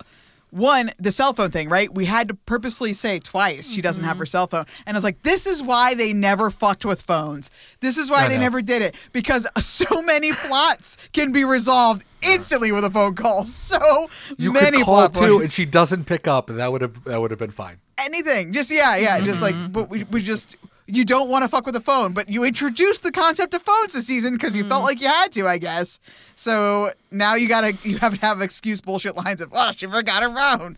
one, 0.52 0.92
the 1.00 1.12
cell 1.12 1.34
phone 1.34 1.52
thing, 1.52 1.68
right? 1.68 1.94
We 1.94 2.06
had 2.06 2.30
to 2.30 2.34
purposely 2.34 2.94
say 2.94 3.20
twice 3.20 3.70
she 3.70 3.82
doesn't 3.82 4.06
have 4.06 4.18
her 4.18 4.26
cell 4.26 4.48
phone. 4.48 4.64
And 4.86 4.96
I 4.96 4.98
was 4.98 5.04
like, 5.04 5.22
this 5.22 5.48
is 5.48 5.62
why 5.62 5.96
they 5.96 6.14
never 6.14 6.50
fucked 6.50 6.86
with 6.86 7.02
phones. 7.02 7.52
This 7.82 7.98
is 7.98 8.10
why 8.10 8.24
I 8.24 8.28
they 8.30 8.36
know. 8.36 8.42
never 8.44 8.62
did 8.62 8.82
it. 8.82 8.96
Because 9.12 9.46
so 9.58 10.02
many 10.02 10.32
plots 10.32 10.96
can 11.12 11.34
be 11.34 11.44
resolved 11.44 12.06
instantly 12.22 12.72
with 12.72 12.86
a 12.86 12.90
phone 12.90 13.16
call. 13.16 13.44
So 13.46 14.08
You 14.38 14.54
many 14.54 14.78
could 14.78 14.86
call 14.86 15.10
plot 15.10 15.14
too, 15.26 15.40
and 15.42 15.52
she 15.52 15.66
doesn't 15.66 16.06
pick 16.06 16.26
up, 16.26 16.50
and 16.50 16.58
that 16.60 16.72
would 16.72 16.82
have 16.82 17.04
that 17.04 17.20
would 17.20 17.32
have 17.32 17.40
been 17.40 17.52
fine. 17.52 17.78
anything. 17.98 18.54
Just 18.54 18.72
yeah, 18.72 18.96
yeah. 18.96 19.20
Just 19.20 19.42
like, 19.42 19.56
but 19.74 19.90
we, 19.90 20.06
we 20.06 20.24
just 20.24 20.56
you 20.88 21.04
don't 21.04 21.30
want 21.30 21.44
to 21.44 21.48
fuck 21.48 21.66
with 21.66 21.74
the 21.74 21.82
phone, 21.82 22.14
but 22.14 22.30
you 22.30 22.44
introduced 22.44 23.04
the 23.04 23.12
concept 23.12 23.54
of 23.54 23.62
phones 23.64 23.94
this 23.94 24.06
season 24.06 24.34
because 24.34 24.56
you 24.56 24.64
felt 24.64 24.80
mm-hmm. 24.80 24.88
like 24.88 25.02
you 25.02 25.08
had 25.08 25.32
to, 25.32 25.48
I 25.48 25.58
guess. 25.58 26.00
So 26.36 26.92
now 27.12 27.36
you 27.36 27.48
gotta 27.48 27.76
you 27.84 27.98
have 27.98 28.14
to 28.20 28.26
have 28.26 28.42
excuse 28.42 28.82
bullshit 28.82 29.16
lines 29.16 29.42
of 29.42 29.50
oh 29.54 29.72
she 29.76 29.88
forgot 29.88 30.24
her 30.24 30.34
phone. 30.34 30.78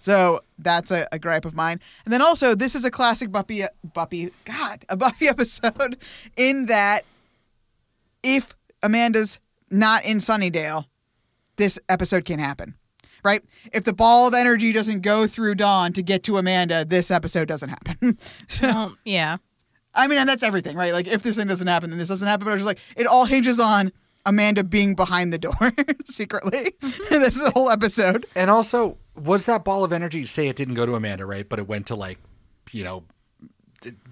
So 0.00 0.40
that's 0.58 0.90
a, 0.90 1.06
a 1.12 1.18
gripe 1.18 1.44
of 1.44 1.54
mine. 1.54 1.80
And 2.04 2.12
then 2.12 2.22
also 2.22 2.54
this 2.54 2.74
is 2.74 2.84
a 2.84 2.90
classic 2.90 3.30
Buffy 3.30 3.64
Buffy 3.92 4.30
God 4.44 4.84
a 4.88 4.96
Buffy 4.96 5.28
episode 5.28 5.98
in 6.36 6.66
that 6.66 7.04
if 8.22 8.54
Amanda's 8.82 9.38
not 9.70 10.04
in 10.04 10.18
Sunnydale, 10.18 10.86
this 11.56 11.78
episode 11.88 12.24
can 12.24 12.38
happen. 12.38 12.74
Right? 13.24 13.42
If 13.72 13.84
the 13.84 13.92
ball 13.92 14.28
of 14.28 14.34
energy 14.34 14.72
doesn't 14.72 15.00
go 15.00 15.26
through 15.26 15.54
Dawn 15.56 15.92
to 15.94 16.02
get 16.02 16.22
to 16.24 16.36
Amanda, 16.36 16.84
this 16.84 17.10
episode 17.10 17.48
doesn't 17.48 17.70
happen. 17.70 18.18
so, 18.48 18.68
Well, 18.68 18.96
yeah. 19.04 19.38
I 19.94 20.08
mean, 20.08 20.18
and 20.18 20.28
that's 20.28 20.42
everything, 20.42 20.76
right? 20.76 20.92
Like, 20.92 21.06
if 21.06 21.22
this 21.22 21.36
thing 21.36 21.46
doesn't 21.46 21.66
happen, 21.66 21.90
then 21.90 21.98
this 21.98 22.08
doesn't 22.08 22.26
happen. 22.26 22.44
But 22.44 22.50
I 22.50 22.54
was 22.54 22.62
just 22.62 22.66
like, 22.66 22.80
it 22.96 23.06
all 23.06 23.24
hinges 23.24 23.60
on 23.60 23.92
Amanda 24.26 24.64
being 24.64 24.94
behind 24.94 25.32
the 25.32 25.38
door 25.38 25.72
secretly. 26.04 26.74
this 26.80 27.36
is 27.36 27.42
the 27.42 27.50
whole 27.50 27.70
episode. 27.70 28.26
And 28.34 28.50
also, 28.50 28.98
was 29.14 29.46
that 29.46 29.64
ball 29.64 29.84
of 29.84 29.92
energy? 29.92 30.26
Say 30.26 30.48
it 30.48 30.56
didn't 30.56 30.74
go 30.74 30.84
to 30.84 30.94
Amanda, 30.94 31.26
right? 31.26 31.48
But 31.48 31.58
it 31.58 31.68
went 31.68 31.86
to 31.86 31.94
like, 31.94 32.18
you 32.72 32.84
know, 32.84 33.04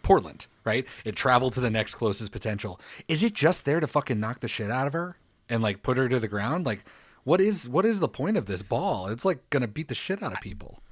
Portland, 0.03 0.47
right? 0.65 0.87
It 1.05 1.17
traveled 1.17 1.55
to 1.55 1.61
the 1.61 1.71
next 1.71 1.95
closest 1.97 2.33
potential. 2.33 2.81
Is 3.09 3.25
it 3.25 3.35
just 3.35 3.65
there 3.65 3.81
to 3.81 3.87
fucking 3.87 4.21
knock 4.21 4.41
the 4.41 4.49
shit 4.49 4.71
out 4.71 4.87
of 4.87 4.93
her 4.93 5.17
and 5.49 5.63
like 5.63 5.83
put 5.83 5.97
her 5.97 6.09
to 6.09 6.21
the 6.21 6.29
ground? 6.29 6.67
Like, 6.67 6.85
what 7.25 7.41
is 7.41 7.69
what 7.69 7.85
is 7.85 8.01
the 8.01 8.09
point 8.09 8.37
of 8.37 8.47
this 8.47 8.63
ball? 8.63 9.09
It's 9.09 9.25
like 9.25 9.49
gonna 9.51 9.69
beat 9.69 9.89
the 9.89 9.95
shit 9.95 10.23
out 10.23 10.33
of 10.33 10.41
people. 10.41 10.83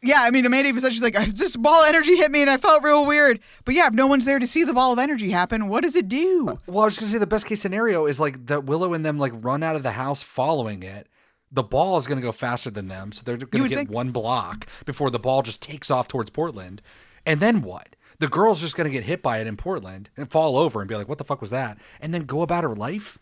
Yeah, 0.00 0.20
I 0.20 0.30
mean, 0.30 0.46
Amanda 0.46 0.68
even 0.68 0.80
said 0.80 0.92
she's 0.92 1.02
like, 1.02 1.14
this 1.14 1.56
ball 1.56 1.82
of 1.82 1.88
energy 1.88 2.16
hit 2.16 2.30
me 2.30 2.40
and 2.40 2.50
I 2.50 2.56
felt 2.56 2.84
real 2.84 3.04
weird. 3.04 3.40
But 3.64 3.74
yeah, 3.74 3.88
if 3.88 3.94
no 3.94 4.06
one's 4.06 4.26
there 4.26 4.38
to 4.38 4.46
see 4.46 4.62
the 4.62 4.72
ball 4.72 4.92
of 4.92 4.98
energy 4.98 5.30
happen, 5.30 5.68
what 5.68 5.82
does 5.82 5.96
it 5.96 6.08
do? 6.08 6.58
Well, 6.66 6.82
I 6.82 6.84
was 6.84 6.98
gonna 6.98 7.10
say 7.10 7.18
the 7.18 7.26
best 7.26 7.46
case 7.46 7.60
scenario 7.60 8.06
is 8.06 8.20
like 8.20 8.46
that 8.46 8.64
Willow 8.64 8.94
and 8.94 9.04
them 9.04 9.18
like 9.18 9.32
run 9.34 9.62
out 9.62 9.76
of 9.76 9.82
the 9.82 9.92
house 9.92 10.22
following 10.22 10.82
it. 10.82 11.08
The 11.50 11.62
ball 11.62 11.98
is 11.98 12.06
gonna 12.06 12.20
go 12.20 12.32
faster 12.32 12.70
than 12.70 12.88
them, 12.88 13.10
so 13.10 13.22
they're 13.24 13.38
gonna 13.38 13.68
get 13.68 13.76
think. 13.76 13.90
one 13.90 14.10
block 14.10 14.66
before 14.84 15.10
the 15.10 15.18
ball 15.18 15.42
just 15.42 15.62
takes 15.62 15.90
off 15.90 16.06
towards 16.06 16.30
Portland. 16.30 16.82
And 17.26 17.40
then 17.40 17.62
what? 17.62 17.96
The 18.20 18.28
girl's 18.28 18.60
just 18.60 18.76
gonna 18.76 18.90
get 18.90 19.04
hit 19.04 19.22
by 19.22 19.38
it 19.38 19.46
in 19.46 19.56
Portland 19.56 20.10
and 20.16 20.30
fall 20.30 20.56
over 20.56 20.80
and 20.80 20.88
be 20.88 20.94
like, 20.94 21.08
"What 21.08 21.18
the 21.18 21.24
fuck 21.24 21.40
was 21.40 21.50
that?" 21.50 21.78
And 22.00 22.12
then 22.12 22.22
go 22.22 22.42
about 22.42 22.64
her 22.64 22.74
life. 22.74 23.18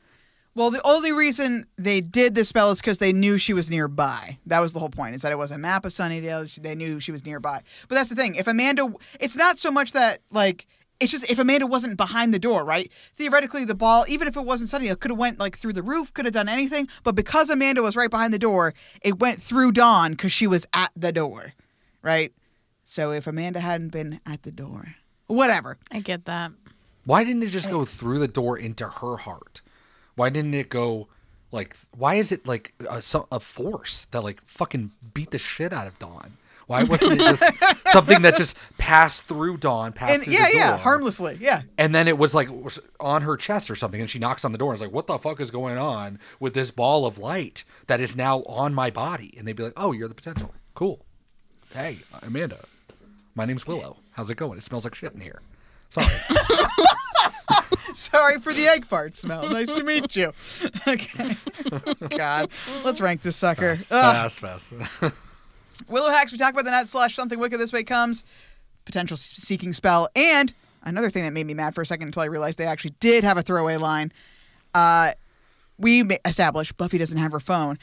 Well, 0.56 0.70
the 0.70 0.80
only 0.86 1.12
reason 1.12 1.66
they 1.76 2.00
did 2.00 2.34
this 2.34 2.48
spell 2.48 2.70
is 2.70 2.80
because 2.80 2.96
they 2.96 3.12
knew 3.12 3.36
she 3.36 3.52
was 3.52 3.68
nearby. 3.68 4.38
That 4.46 4.60
was 4.60 4.72
the 4.72 4.78
whole 4.78 4.88
point. 4.88 5.14
Is 5.14 5.20
that 5.20 5.30
it 5.30 5.36
was 5.36 5.50
a 5.50 5.58
map 5.58 5.84
of 5.84 5.92
Sunnydale. 5.92 6.52
They 6.62 6.74
knew 6.74 6.98
she 6.98 7.12
was 7.12 7.26
nearby. 7.26 7.60
But 7.88 7.96
that's 7.96 8.08
the 8.08 8.16
thing. 8.16 8.36
If 8.36 8.48
Amanda, 8.48 8.90
it's 9.20 9.36
not 9.36 9.58
so 9.58 9.70
much 9.70 9.92
that 9.92 10.20
like 10.30 10.66
it's 10.98 11.12
just 11.12 11.30
if 11.30 11.38
Amanda 11.38 11.66
wasn't 11.66 11.98
behind 11.98 12.32
the 12.32 12.38
door, 12.38 12.64
right? 12.64 12.90
Theoretically, 13.12 13.66
the 13.66 13.74
ball, 13.74 14.06
even 14.08 14.26
if 14.26 14.34
it 14.34 14.46
wasn't 14.46 14.70
Sunnydale, 14.70 14.98
could 14.98 15.10
have 15.10 15.18
went 15.18 15.38
like 15.38 15.58
through 15.58 15.74
the 15.74 15.82
roof, 15.82 16.14
could 16.14 16.24
have 16.24 16.32
done 16.32 16.48
anything. 16.48 16.88
But 17.02 17.14
because 17.14 17.50
Amanda 17.50 17.82
was 17.82 17.94
right 17.94 18.10
behind 18.10 18.32
the 18.32 18.38
door, 18.38 18.72
it 19.02 19.18
went 19.18 19.42
through 19.42 19.72
Dawn 19.72 20.12
because 20.12 20.32
she 20.32 20.46
was 20.46 20.66
at 20.72 20.90
the 20.96 21.12
door, 21.12 21.52
right? 22.00 22.32
So 22.82 23.10
if 23.10 23.26
Amanda 23.26 23.60
hadn't 23.60 23.90
been 23.90 24.20
at 24.24 24.42
the 24.42 24.52
door, 24.52 24.94
whatever. 25.26 25.76
I 25.92 26.00
get 26.00 26.24
that. 26.24 26.52
Why 27.04 27.24
didn't 27.24 27.42
it 27.42 27.48
just 27.48 27.70
go 27.70 27.84
through 27.84 28.20
the 28.20 28.26
door 28.26 28.56
into 28.56 28.88
her 28.88 29.18
heart? 29.18 29.60
Why 30.16 30.30
didn't 30.30 30.55
it 30.55 30.68
go 30.68 31.09
like? 31.52 31.76
Why 31.97 32.14
is 32.16 32.32
it 32.32 32.47
like 32.47 32.74
a, 32.90 33.02
a 33.30 33.40
force 33.40 34.06
that 34.06 34.22
like 34.24 34.40
fucking 34.47 34.90
beat 35.14 35.30
the 35.30 35.38
shit 35.38 35.72
out 35.72 35.86
of 35.86 35.98
Dawn? 35.98 36.38
Why 36.66 36.82
wasn't 36.82 37.12
it 37.12 37.18
just 37.18 37.44
something 37.93 38.22
that 38.22 38.36
just 38.36 38.56
passed 38.76 39.28
through 39.28 39.59
Dawn, 39.59 39.93
passed 39.93 40.14
And 40.14 40.22
through 40.24 40.32
yeah, 40.32 40.47
the 40.47 40.52
door, 40.52 40.60
yeah, 40.62 40.76
harmlessly, 40.78 41.38
yeah. 41.40 41.62
and 41.78 41.94
then 41.94 42.09
it 42.09 42.18
was 42.18 42.34
like 42.34 42.51
was 42.51 42.80
on 42.98 43.22
her 43.22 43.36
chest 43.36 43.70
or 43.70 43.76
something, 43.76 44.01
and 44.01 44.10
she 44.10 44.18
knocks 44.18 44.44
on 44.44 44.51
the 44.51 44.59
door 44.59 44.72
and 44.72 44.76
is 44.78 44.82
like, 44.82 44.90
"What 44.93 45.06
the 45.06 45.16
fuck 45.18 45.38
is 45.40 45.52
going 45.52 45.78
on 45.78 46.18
with 46.40 46.55
this 46.55 46.72
ball 46.72 47.06
of 47.06 47.18
light 47.18 47.62
that 47.86 48.01
is 48.01 48.16
now 48.16 48.43
on 48.44 48.74
my 48.74 48.90
body?" 48.90 49.32
And 49.38 49.47
they'd 49.47 49.55
be 49.55 49.62
like, 49.62 49.74
"Oh, 49.76 49.93
you're 49.93 50.09
the 50.09 50.14
potential. 50.14 50.52
Cool. 50.74 51.05
Hey, 51.72 51.98
Amanda, 52.22 52.59
my 53.36 53.44
name's 53.44 53.66
Willow. 53.66 53.98
How's 54.12 54.30
it 54.30 54.36
going? 54.36 54.59
It 54.59 54.64
smells 54.64 54.84
like 54.84 54.94
shit 54.94 55.12
in 55.12 55.20
here. 55.20 55.43
Sorry." 55.88 56.06
Sorry 57.94 58.38
for 58.40 58.52
the 58.52 58.66
egg 58.66 58.84
fart 58.84 59.16
smell. 59.16 59.48
Nice 59.48 59.72
to 59.72 59.82
meet 59.82 60.14
you. 60.16 60.32
Okay. 60.88 61.36
God, 62.16 62.48
let's 62.84 63.00
rank 63.00 63.22
this 63.22 63.36
sucker. 63.36 63.72
Ugh. 63.72 63.86
Fast, 63.88 64.40
fast. 64.40 64.72
Willow 65.88 66.10
hacks. 66.10 66.30
We 66.30 66.38
talk 66.38 66.52
about 66.52 66.64
the 66.64 66.70
net 66.70 66.86
slash 66.88 67.14
something 67.16 67.38
wicked 67.38 67.58
this 67.58 67.72
way 67.72 67.82
comes. 67.82 68.24
Potential 68.84 69.16
seeking 69.16 69.72
spell 69.72 70.08
and 70.14 70.54
another 70.84 71.10
thing 71.10 71.24
that 71.24 71.32
made 71.32 71.46
me 71.46 71.54
mad 71.54 71.74
for 71.74 71.82
a 71.82 71.86
second 71.86 72.06
until 72.08 72.22
I 72.22 72.26
realized 72.26 72.58
they 72.58 72.66
actually 72.66 72.94
did 73.00 73.24
have 73.24 73.36
a 73.36 73.42
throwaway 73.42 73.76
line. 73.76 74.12
Uh, 74.74 75.12
we 75.78 76.02
ma- 76.04 76.14
established 76.24 76.76
Buffy 76.76 76.98
doesn't 76.98 77.18
have 77.18 77.32
her 77.32 77.40
phone, 77.40 77.78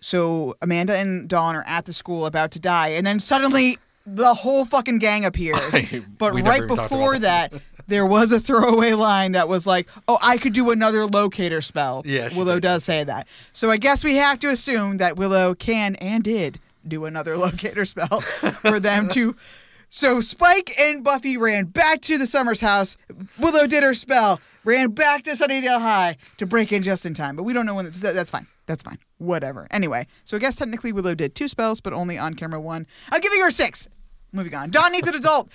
so 0.00 0.56
Amanda 0.62 0.96
and 0.96 1.28
Dawn 1.28 1.54
are 1.54 1.64
at 1.66 1.84
the 1.84 1.92
school 1.92 2.26
about 2.26 2.50
to 2.52 2.58
die, 2.58 2.88
and 2.88 3.06
then 3.06 3.20
suddenly 3.20 3.78
the 4.06 4.32
whole 4.32 4.64
fucking 4.64 4.98
gang 4.98 5.24
appears. 5.24 5.58
but 6.18 6.32
right 6.32 6.66
before 6.66 7.14
about 7.14 7.50
that, 7.50 7.62
there 7.88 8.06
was 8.06 8.32
a 8.32 8.40
throwaway 8.40 8.92
line 8.94 9.32
that 9.32 9.48
was 9.48 9.66
like, 9.66 9.88
"Oh, 10.08 10.18
I 10.22 10.38
could 10.38 10.52
do 10.52 10.70
another 10.70 11.06
locator 11.06 11.60
spell." 11.60 12.02
She 12.04 12.38
Willow 12.38 12.60
does 12.60 12.84
say 12.84 13.04
that. 13.04 13.28
So 13.52 13.70
I 13.70 13.76
guess 13.76 14.04
we 14.04 14.16
have 14.16 14.38
to 14.40 14.48
assume 14.48 14.98
that 14.98 15.16
Willow 15.16 15.54
can 15.54 15.96
and 15.96 16.22
did 16.22 16.60
do 16.86 17.04
another 17.04 17.36
locator 17.36 17.84
spell 17.84 18.20
for 18.20 18.80
them 18.80 19.08
to. 19.10 19.36
So 19.88 20.20
Spike 20.20 20.78
and 20.80 21.04
Buffy 21.04 21.36
ran 21.36 21.66
back 21.66 22.00
to 22.02 22.18
the 22.18 22.26
Summers 22.26 22.60
house. 22.60 22.96
Willow 23.38 23.68
did 23.68 23.84
her 23.84 23.94
spell, 23.94 24.40
ran 24.64 24.90
back 24.90 25.22
to 25.22 25.30
Sunnydale 25.30 25.80
High 25.80 26.16
to 26.38 26.44
break 26.44 26.72
in 26.72 26.82
just 26.82 27.06
in 27.06 27.14
time. 27.14 27.36
But 27.36 27.44
we 27.44 27.52
don't 27.52 27.66
know 27.66 27.76
when. 27.76 27.86
That, 27.86 28.14
that's 28.14 28.30
fine. 28.30 28.48
That's 28.66 28.82
fine. 28.82 28.98
Whatever. 29.18 29.68
Anyway, 29.70 30.08
so 30.24 30.36
I 30.36 30.40
guess 30.40 30.56
technically 30.56 30.92
Willow 30.92 31.14
did 31.14 31.36
two 31.36 31.46
spells, 31.46 31.80
but 31.80 31.92
only 31.92 32.18
on 32.18 32.34
camera 32.34 32.60
one. 32.60 32.84
I'm 33.10 33.20
giving 33.20 33.40
her 33.40 33.50
six. 33.50 33.88
Moving 34.32 34.54
on. 34.54 34.70
Dawn 34.70 34.92
needs 34.92 35.08
an 35.08 35.14
adult. 35.14 35.50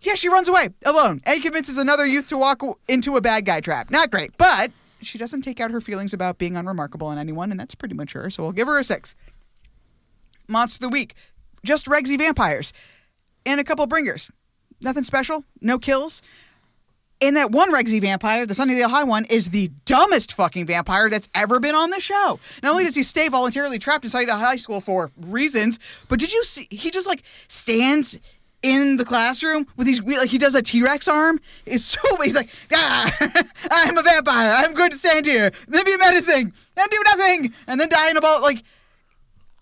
Yeah, 0.00 0.14
she 0.14 0.28
runs 0.28 0.48
away 0.48 0.68
alone 0.84 1.20
and 1.24 1.42
convinces 1.42 1.78
another 1.78 2.06
youth 2.06 2.26
to 2.28 2.36
walk 2.36 2.62
into 2.86 3.16
a 3.16 3.20
bad 3.20 3.44
guy 3.44 3.60
trap. 3.60 3.90
Not 3.90 4.10
great, 4.10 4.36
but 4.36 4.70
she 5.00 5.18
doesn't 5.18 5.42
take 5.42 5.60
out 5.60 5.70
her 5.70 5.80
feelings 5.80 6.12
about 6.12 6.38
being 6.38 6.56
unremarkable 6.56 7.06
on 7.06 7.18
anyone, 7.18 7.50
and 7.50 7.58
that's 7.58 7.74
pretty 7.74 7.94
mature, 7.94 8.28
so 8.30 8.42
we'll 8.42 8.52
give 8.52 8.68
her 8.68 8.78
a 8.78 8.84
six. 8.84 9.14
Monster 10.48 10.84
of 10.84 10.90
the 10.90 10.94
Week. 10.94 11.14
Just 11.64 11.86
Regsy 11.86 12.18
vampires. 12.18 12.72
And 13.44 13.60
a 13.60 13.64
couple 13.64 13.86
bringers. 13.86 14.30
Nothing 14.82 15.04
special. 15.04 15.44
No 15.60 15.78
kills. 15.78 16.22
And 17.20 17.36
that 17.36 17.50
one 17.50 17.72
Regsy 17.72 18.00
vampire, 18.00 18.44
the 18.44 18.52
Sunnydale 18.52 18.90
High 18.90 19.04
one, 19.04 19.24
is 19.26 19.48
the 19.50 19.70
dumbest 19.86 20.34
fucking 20.34 20.66
vampire 20.66 21.08
that's 21.08 21.28
ever 21.34 21.58
been 21.58 21.74
on 21.74 21.90
the 21.90 22.00
show. 22.00 22.38
Not 22.62 22.72
only 22.72 22.84
does 22.84 22.94
he 22.94 23.02
stay 23.02 23.28
voluntarily 23.28 23.78
trapped 23.78 24.04
in 24.04 24.10
Sunnydale 24.10 24.38
High 24.38 24.56
School 24.56 24.80
for 24.80 25.10
reasons, 25.16 25.78
but 26.08 26.18
did 26.18 26.32
you 26.32 26.44
see? 26.44 26.68
He 26.70 26.90
just 26.90 27.06
like 27.08 27.22
stands 27.48 28.18
in 28.62 28.96
the 28.96 29.04
classroom 29.04 29.66
with 29.76 29.86
these 29.86 30.02
like 30.02 30.28
he 30.28 30.38
does 30.38 30.54
a 30.54 30.62
T-Rex 30.62 31.08
arm. 31.08 31.38
It's 31.64 31.84
so 31.84 32.00
he's 32.22 32.34
like, 32.34 32.50
ah, 32.72 33.16
I'm 33.70 33.96
a 33.96 34.02
vampire. 34.02 34.50
I'm 34.50 34.74
going 34.74 34.90
to 34.90 34.98
stand 34.98 35.24
here, 35.24 35.52
then 35.68 35.84
be 35.84 35.96
menacing, 35.96 36.52
then 36.74 36.86
do 36.90 37.02
nothing, 37.04 37.54
and 37.66 37.80
then 37.80 37.88
die 37.88 38.10
in 38.10 38.16
a 38.16 38.20
ball. 38.20 38.42
Like, 38.42 38.62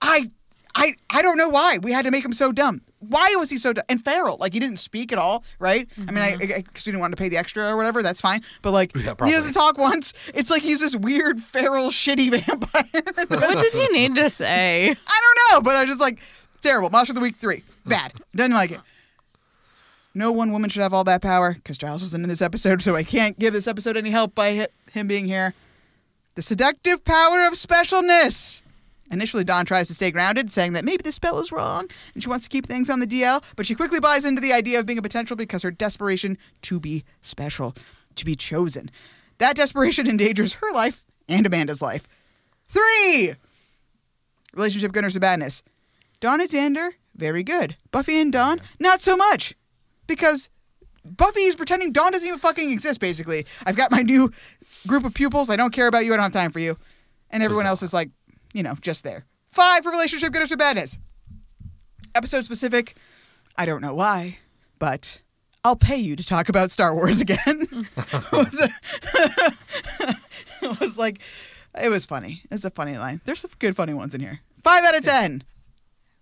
I, 0.01 0.31
I, 0.75 0.95
I 1.11 1.23
don't 1.23 1.39
know 1.39 1.49
why 1.49 1.79
we 1.79 1.93
had 1.93 2.05
to 2.05 2.11
make 2.11 2.25
him 2.25 2.33
so 2.33 2.51
dumb. 2.51 2.81
Why 3.09 3.35
was 3.37 3.51
he 3.51 3.59
so 3.59 3.73
dumb? 3.73 3.85
And 3.89 4.05
feral, 4.05 4.37
like 4.39 4.53
he 4.53 4.61
didn't 4.61 4.79
speak 4.79 5.13
at 5.13 5.19
all, 5.19 5.45
right? 5.59 5.89
I 5.97 6.01
mean, 6.01 6.19
I 6.19 6.33
mm-hmm. 6.33 6.39
because 6.39 6.87
we 6.87 6.93
didn't 6.93 7.01
want 7.01 7.13
to 7.13 7.17
pay 7.17 7.29
the 7.29 7.37
extra 7.37 7.69
or 7.69 7.77
whatever. 7.77 8.03
That's 8.03 8.21
fine, 8.21 8.43
but 8.63 8.73
like 8.73 8.97
Yeah, 8.97 9.15
he 9.25 9.33
doesn't 9.33 9.55
talk 9.55 9.79
once. 9.79 10.13
It's 10.35 10.51
like 10.51 10.63
he's 10.63 10.81
this 10.81 10.97
weird 10.97 11.41
feral 11.41 11.89
shitty 11.89 12.31
vampire. 12.47 12.85
What 13.45 13.63
did 13.63 13.75
he 13.75 13.89
need 13.89 14.15
to 14.17 14.31
say? 14.31 14.91
I 14.91 15.21
don't 15.23 15.39
know, 15.53 15.63
but 15.63 15.77
I 15.77 15.85
just 15.85 16.01
like 16.01 16.19
terrible. 16.61 16.91
Monster 16.91 17.13
of 17.13 17.17
the 17.17 17.21
Week 17.21 17.37
three, 17.37 17.63
bad. 17.87 18.13
Didn't 18.35 18.55
like 18.55 18.71
it. 18.73 18.81
No 20.15 20.31
one 20.31 20.53
woman 20.53 20.71
should 20.71 20.83
have 20.83 20.95
all 20.95 21.05
that 21.05 21.23
power 21.23 21.55
because 21.55 21.77
Giles 21.77 22.01
wasn't 22.01 22.23
in 22.23 22.29
this 22.29 22.43
episode, 22.43 22.83
so 22.83 22.95
I 22.95 23.03
can't 23.03 23.39
give 23.39 23.53
this 23.53 23.67
episode 23.67 23.97
any 23.97 24.11
help 24.11 24.35
by 24.35 24.57
hi- 24.57 24.69
him 24.93 25.09
being 25.09 25.27
here. 25.27 25.55
The 26.37 26.43
seductive 26.43 27.05
power 27.05 27.45
of 27.47 27.55
specialness. 27.55 28.63
Initially, 29.11 29.45
Dawn 29.45 29.67
tries 29.67 29.89
to 29.89 29.95
stay 29.95 30.11
grounded, 30.11 30.51
saying 30.51 30.73
that 30.73 30.85
maybe 30.85 31.03
the 31.03 31.13
spell 31.13 31.39
is 31.39 31.53
wrong 31.53 31.87
and 32.15 32.23
she 32.23 32.29
wants 32.29 32.45
to 32.45 32.51
keep 32.51 32.67
things 32.67 32.89
on 32.89 33.01
the 33.01 33.07
DL, 33.07 33.45
but 33.57 33.67
she 33.67 33.75
quickly 33.75 34.01
buys 34.01 34.25
into 34.25 34.41
the 34.41 34.53
idea 34.53 34.79
of 34.79 34.87
being 34.87 34.99
a 34.99 35.03
potential 35.03 35.37
because 35.37 35.63
her 35.63 35.71
desperation 35.71 36.39
to 36.63 36.81
be 36.81 37.05
special, 37.21 37.75
to 38.17 38.25
be 38.25 38.35
chosen. 38.35 38.91
That 39.39 39.57
desperation 39.57 40.07
endangers 40.09 40.55
her 40.55 40.73
life 40.73 41.05
and 41.29 41.47
Amanda's 41.47 41.83
life. 41.83 42.09
Three! 42.67 43.35
Relationship 44.55 44.93
goodness 44.93 45.17
or 45.17 45.21
badness. 45.21 45.63
Dawn 46.21 46.41
and 46.41 46.49
Xander, 46.49 46.91
very 47.15 47.43
good. 47.43 47.77
Buffy 47.91 48.21
and 48.21 48.33
Dawn, 48.33 48.61
not 48.79 49.01
so 49.01 49.17
much. 49.17 49.55
Because 50.07 50.49
Buffy 51.05 51.43
is 51.43 51.55
pretending 51.55 51.93
Dawn 51.93 52.13
doesn't 52.13 52.27
even 52.27 52.39
fucking 52.39 52.71
exist, 52.71 53.01
basically. 53.01 53.47
I've 53.67 53.77
got 53.77 53.91
my 53.91 54.03
new 54.03 54.33
group 54.87 55.05
of 55.05 55.15
pupils. 55.15 55.51
I 55.51 55.57
don't 55.57 55.73
care 55.73 55.87
about 55.87 56.05
you. 56.05 56.13
I 56.13 56.17
don't 56.17 56.25
have 56.25 56.33
time 56.33 56.51
for 56.51 56.61
you. 56.61 56.77
And 57.31 57.43
everyone 57.43 57.67
else 57.67 57.83
is 57.83 57.93
like, 57.93 58.11
you 58.55 58.63
know, 58.63 58.75
just 58.81 59.05
there. 59.05 59.27
Five 59.47 59.83
for 59.83 59.91
relationship 59.91 60.33
goodness 60.33 60.53
or 60.53 60.57
badness. 60.57 60.97
Episode 62.15 62.45
specific. 62.45 62.97
I 63.57 63.67
don't 63.67 63.83
know 63.83 63.95
why, 63.95 64.39
but 64.79 65.21
I'll 65.65 65.77
pay 65.77 65.99
you 65.99 66.17
to 66.17 66.25
talk 66.25 66.49
about 66.49 66.73
Star 66.73 66.95
Wars 66.95 67.21
again. 67.23 67.39
it, 67.97 68.33
was 68.33 68.61
it 70.63 70.81
was 70.81 70.97
like, 70.97 71.21
it 71.79 71.91
was 71.91 72.07
funny. 72.07 72.43
It's 72.51 72.65
a 72.65 72.71
funny 72.71 72.97
line. 72.97 73.21
There's 73.25 73.41
some 73.41 73.51
good 73.59 73.77
funny 73.77 73.93
ones 73.93 74.15
in 74.15 74.23
here. 74.23 74.41
Five 74.63 74.85
out 74.85 74.97
of 74.97 75.05
ten 75.05 75.45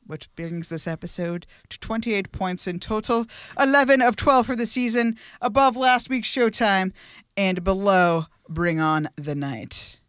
which 0.07 0.35
brings 0.35 0.69
this 0.69 0.87
episode 0.87 1.47
to 1.69 1.79
28 1.79 2.33
points 2.33 2.67
in 2.67 2.79
total, 2.79 3.25
11 3.59 4.03
of 4.03 4.17
12 4.17 4.47
for 4.47 4.57
the 4.57 4.67
season, 4.67 5.17
above 5.41 5.77
last 5.77 6.09
week's 6.09 6.29
showtime, 6.29 6.93
and 7.37 7.65
below 7.65 8.27
Bring 8.49 8.81
On 8.81 9.09
the 9.17 9.35
Night. 9.35 10.01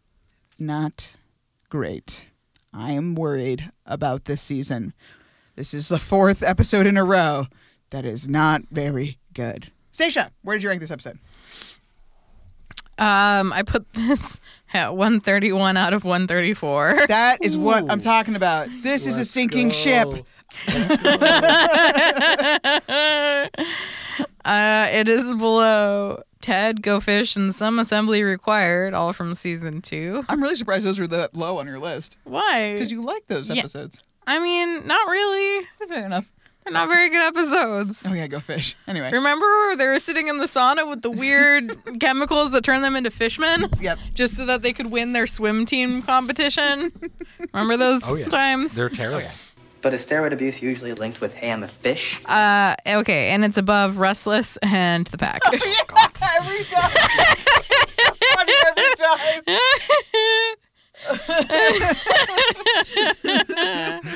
Not 0.58 1.12
great. 1.74 2.26
I 2.72 2.92
am 2.92 3.16
worried 3.16 3.72
about 3.84 4.26
this 4.26 4.40
season. 4.40 4.94
This 5.56 5.74
is 5.74 5.88
the 5.88 5.98
fourth 5.98 6.40
episode 6.40 6.86
in 6.86 6.96
a 6.96 7.02
row 7.02 7.48
that 7.90 8.04
is 8.04 8.28
not 8.28 8.62
very 8.70 9.18
good. 9.32 9.72
Stacia, 9.90 10.30
where 10.42 10.56
did 10.56 10.62
you 10.62 10.68
rank 10.68 10.80
this 10.80 10.92
episode? 10.92 11.18
Um, 12.96 13.52
I 13.52 13.64
put 13.66 13.92
this 13.92 14.38
at 14.72 14.94
131 14.94 15.76
out 15.76 15.92
of 15.92 16.04
134. 16.04 17.06
That 17.08 17.38
is 17.42 17.56
what 17.56 17.90
I'm 17.90 18.00
talking 18.00 18.36
about. 18.36 18.68
This 18.84 19.08
is 19.08 19.18
a 19.18 19.24
sinking 19.24 19.72
ship. 19.72 20.24
uh, 24.44 24.88
it 24.90 25.08
is 25.08 25.24
below 25.24 26.22
Ted, 26.40 26.82
Go 26.82 27.00
Fish, 27.00 27.36
and 27.36 27.54
Some 27.54 27.78
Assembly 27.78 28.22
Required, 28.22 28.94
all 28.94 29.12
from 29.12 29.34
season 29.34 29.80
two. 29.82 30.24
I'm 30.28 30.42
really 30.42 30.56
surprised 30.56 30.84
those 30.84 31.00
are 31.00 31.06
that 31.08 31.34
low 31.34 31.58
on 31.58 31.66
your 31.66 31.78
list. 31.78 32.16
Why? 32.24 32.72
Because 32.74 32.90
you 32.92 33.04
like 33.04 33.26
those 33.26 33.48
Yeah. 33.48 33.56
episodes. 33.60 34.02
I 34.26 34.38
mean, 34.38 34.86
not 34.86 35.08
really. 35.08 35.66
Fair 35.88 36.04
enough. 36.06 36.30
They're 36.64 36.72
not 36.72 36.88
very 36.88 37.10
good 37.10 37.22
episodes. 37.22 38.04
Oh 38.08 38.14
yeah, 38.14 38.26
go 38.26 38.40
fish. 38.40 38.74
Anyway. 38.88 39.10
Remember 39.12 39.76
they 39.76 39.86
were 39.86 39.98
sitting 39.98 40.28
in 40.28 40.38
the 40.38 40.46
sauna 40.46 40.88
with 40.88 41.02
the 41.02 41.10
weird 41.10 41.76
chemicals 42.00 42.52
that 42.52 42.64
turn 42.64 42.80
them 42.80 42.96
into 42.96 43.10
fishmen? 43.10 43.66
Yep. 43.82 43.98
Just 44.14 44.38
so 44.38 44.46
that 44.46 44.62
they 44.62 44.72
could 44.72 44.90
win 44.90 45.12
their 45.12 45.26
swim 45.26 45.66
team 45.66 46.00
competition. 46.00 46.90
Remember 47.52 47.76
those 47.76 48.00
Oh, 48.06 48.14
yeah. 48.14 48.28
times? 48.30 48.74
They're 48.74 48.88
terrible. 48.88 49.28
But 49.84 49.92
is 49.92 50.04
steroid 50.06 50.32
abuse 50.32 50.62
usually 50.62 50.94
linked 50.94 51.20
with, 51.20 51.34
hey, 51.34 51.52
I'm 51.52 51.62
a 51.62 51.68
fish? 51.68 52.24
Uh, 52.24 52.74
okay, 52.86 53.28
and 53.32 53.44
it's 53.44 53.58
above 53.58 53.98
Restless 53.98 54.56
and 54.62 55.06
the 55.08 55.18
Pack. 55.18 55.42
Oh 55.46 55.52
yeah, 55.52 55.60
every 56.40 56.64
time. 56.64 56.90
it's 57.70 57.94
so 57.94 58.04
funny 58.34 58.54
every 58.66 58.92
time. 58.96 59.42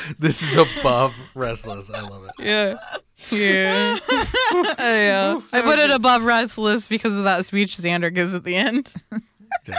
This 0.19 0.41
is 0.43 0.57
above 0.57 1.13
Restless. 1.35 1.91
I 1.91 2.01
love 2.01 2.25
it. 2.25 2.33
yeah. 2.39 2.79
Yeah. 3.31 3.99
Yeah. 4.79 5.41
I 5.53 5.61
put 5.61 5.79
it 5.81 5.91
above 5.91 6.23
Restless 6.25 6.89
because 6.89 7.15
of 7.15 7.25
that 7.25 7.45
speech 7.45 7.77
Xander 7.77 8.13
gives 8.13 8.35
at 8.35 8.45
the 8.45 8.57
end. 8.57 8.95
Yeah. 9.13 9.79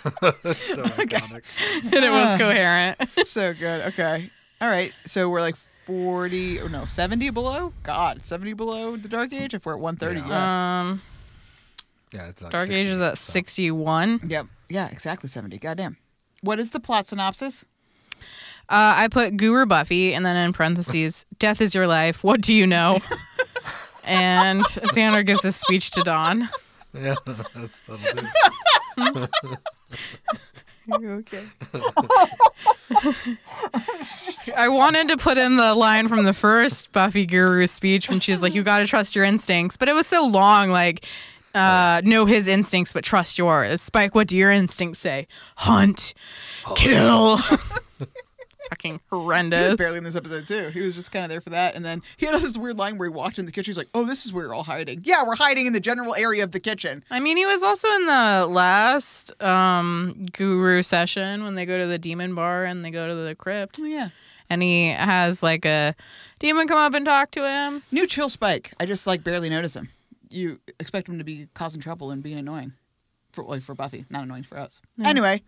so 0.00 0.82
iconic. 0.96 1.44
and 1.84 2.04
it 2.04 2.10
was 2.10 2.38
coherent. 2.38 2.96
so 3.24 3.52
good. 3.52 3.88
Okay. 3.88 4.30
All 4.60 4.68
right. 4.68 4.92
So 5.06 5.28
we're 5.28 5.40
like 5.40 5.56
40 5.56 6.60
or 6.60 6.68
no, 6.68 6.84
70 6.84 7.30
below? 7.30 7.72
God, 7.82 8.24
70 8.26 8.52
below 8.52 8.96
the 8.96 9.08
Dark 9.08 9.32
Age 9.32 9.54
if 9.54 9.64
we're 9.66 9.74
at 9.74 9.80
130. 9.80 10.28
Yeah. 10.28 10.80
Um, 10.80 11.02
Yeah, 12.12 12.28
it's 12.28 12.42
like 12.42 12.52
Dark 12.52 12.66
60, 12.66 12.74
Age 12.74 12.86
is 12.88 13.00
at 13.00 13.18
61. 13.18 14.20
Yep. 14.26 14.46
Yeah, 14.68 14.88
exactly 14.88 15.28
70. 15.28 15.58
Goddamn. 15.58 15.96
What 16.42 16.60
is 16.60 16.70
the 16.70 16.80
plot 16.80 17.06
synopsis? 17.06 17.64
Uh, 18.68 18.94
I 18.96 19.08
put 19.08 19.36
Guru 19.36 19.66
Buffy 19.66 20.14
and 20.14 20.24
then 20.24 20.36
in 20.36 20.52
parentheses, 20.52 21.26
Death 21.38 21.60
is 21.60 21.74
your 21.74 21.86
life. 21.88 22.22
What 22.22 22.40
do 22.40 22.54
you 22.54 22.66
know? 22.66 23.00
and 24.04 24.60
Xander 24.62 25.26
gives 25.26 25.44
a 25.44 25.52
speech 25.52 25.90
to 25.92 26.02
Dawn. 26.02 26.48
Yeah, 26.92 27.14
that's 27.54 27.82
that'll 27.86 28.22
do. 29.14 29.26
okay. 31.04 31.42
I 34.56 34.68
wanted 34.68 35.08
to 35.08 35.16
put 35.16 35.38
in 35.38 35.56
the 35.56 35.74
line 35.74 36.08
from 36.08 36.24
the 36.24 36.32
first 36.32 36.92
Buffy 36.92 37.26
Guru 37.26 37.66
speech 37.66 38.08
when 38.08 38.20
she's 38.20 38.42
like, 38.42 38.54
"You 38.54 38.62
got 38.62 38.78
to 38.78 38.86
trust 38.86 39.14
your 39.14 39.24
instincts," 39.24 39.76
but 39.76 39.88
it 39.88 39.94
was 39.94 40.06
so 40.06 40.26
long. 40.26 40.70
Like, 40.70 41.06
uh, 41.54 42.00
know 42.04 42.26
his 42.26 42.48
instincts, 42.48 42.92
but 42.92 43.04
trust 43.04 43.38
yours. 43.38 43.80
Spike, 43.82 44.14
what 44.14 44.28
do 44.28 44.36
your 44.36 44.50
instincts 44.50 44.98
say? 45.00 45.26
Hunt, 45.56 46.14
kill. 46.76 47.38
Fucking 48.70 49.00
horrendous. 49.10 49.10
He 49.10 49.24
horrendous. 49.26 49.68
was 49.70 49.76
barely 49.76 49.98
in 49.98 50.04
this 50.04 50.16
episode 50.16 50.46
too. 50.46 50.68
He 50.70 50.80
was 50.80 50.94
just 50.94 51.12
kind 51.12 51.24
of 51.24 51.28
there 51.30 51.40
for 51.40 51.50
that, 51.50 51.74
and 51.74 51.84
then 51.84 52.00
he 52.16 52.26
had 52.26 52.40
this 52.40 52.56
weird 52.56 52.78
line 52.78 52.96
where 52.98 53.08
he 53.08 53.14
walked 53.14 53.38
in 53.38 53.44
the 53.46 53.52
kitchen. 53.52 53.70
He's 53.72 53.76
like, 53.76 53.88
"Oh, 53.94 54.04
this 54.04 54.24
is 54.24 54.32
where 54.32 54.44
you're 54.46 54.54
all 54.54 54.62
hiding." 54.64 55.02
Yeah, 55.04 55.24
we're 55.26 55.36
hiding 55.36 55.66
in 55.66 55.72
the 55.72 55.80
general 55.80 56.14
area 56.14 56.42
of 56.44 56.52
the 56.52 56.60
kitchen. 56.60 57.04
I 57.10 57.20
mean, 57.20 57.36
he 57.36 57.44
was 57.46 57.62
also 57.62 57.88
in 57.88 58.06
the 58.06 58.46
last 58.48 59.32
um, 59.42 60.26
Guru 60.32 60.82
session 60.82 61.44
when 61.44 61.56
they 61.56 61.66
go 61.66 61.76
to 61.78 61.86
the 61.86 61.98
demon 61.98 62.34
bar 62.34 62.64
and 62.64 62.84
they 62.84 62.90
go 62.90 63.06
to 63.08 63.14
the 63.14 63.34
crypt. 63.34 63.78
Oh 63.80 63.84
yeah. 63.84 64.08
And 64.48 64.62
he 64.62 64.88
has 64.88 65.42
like 65.42 65.64
a 65.64 65.94
demon 66.38 66.66
come 66.66 66.78
up 66.78 66.94
and 66.94 67.04
talk 67.04 67.30
to 67.32 67.48
him. 67.48 67.82
New 67.92 68.06
chill 68.06 68.28
Spike. 68.28 68.72
I 68.80 68.86
just 68.86 69.06
like 69.06 69.22
barely 69.22 69.48
notice 69.50 69.74
him. 69.76 69.88
you 70.28 70.58
expect 70.78 71.08
him 71.08 71.18
to 71.18 71.24
be 71.24 71.48
causing 71.54 71.80
trouble 71.80 72.10
and 72.10 72.22
being 72.22 72.38
annoying 72.38 72.72
for 73.32 73.44
like 73.44 73.62
for 73.62 73.74
Buffy, 73.74 74.04
not 74.10 74.22
annoying 74.24 74.42
for 74.44 74.58
us. 74.58 74.80
Yeah. 74.96 75.08
Anyway, 75.08 75.42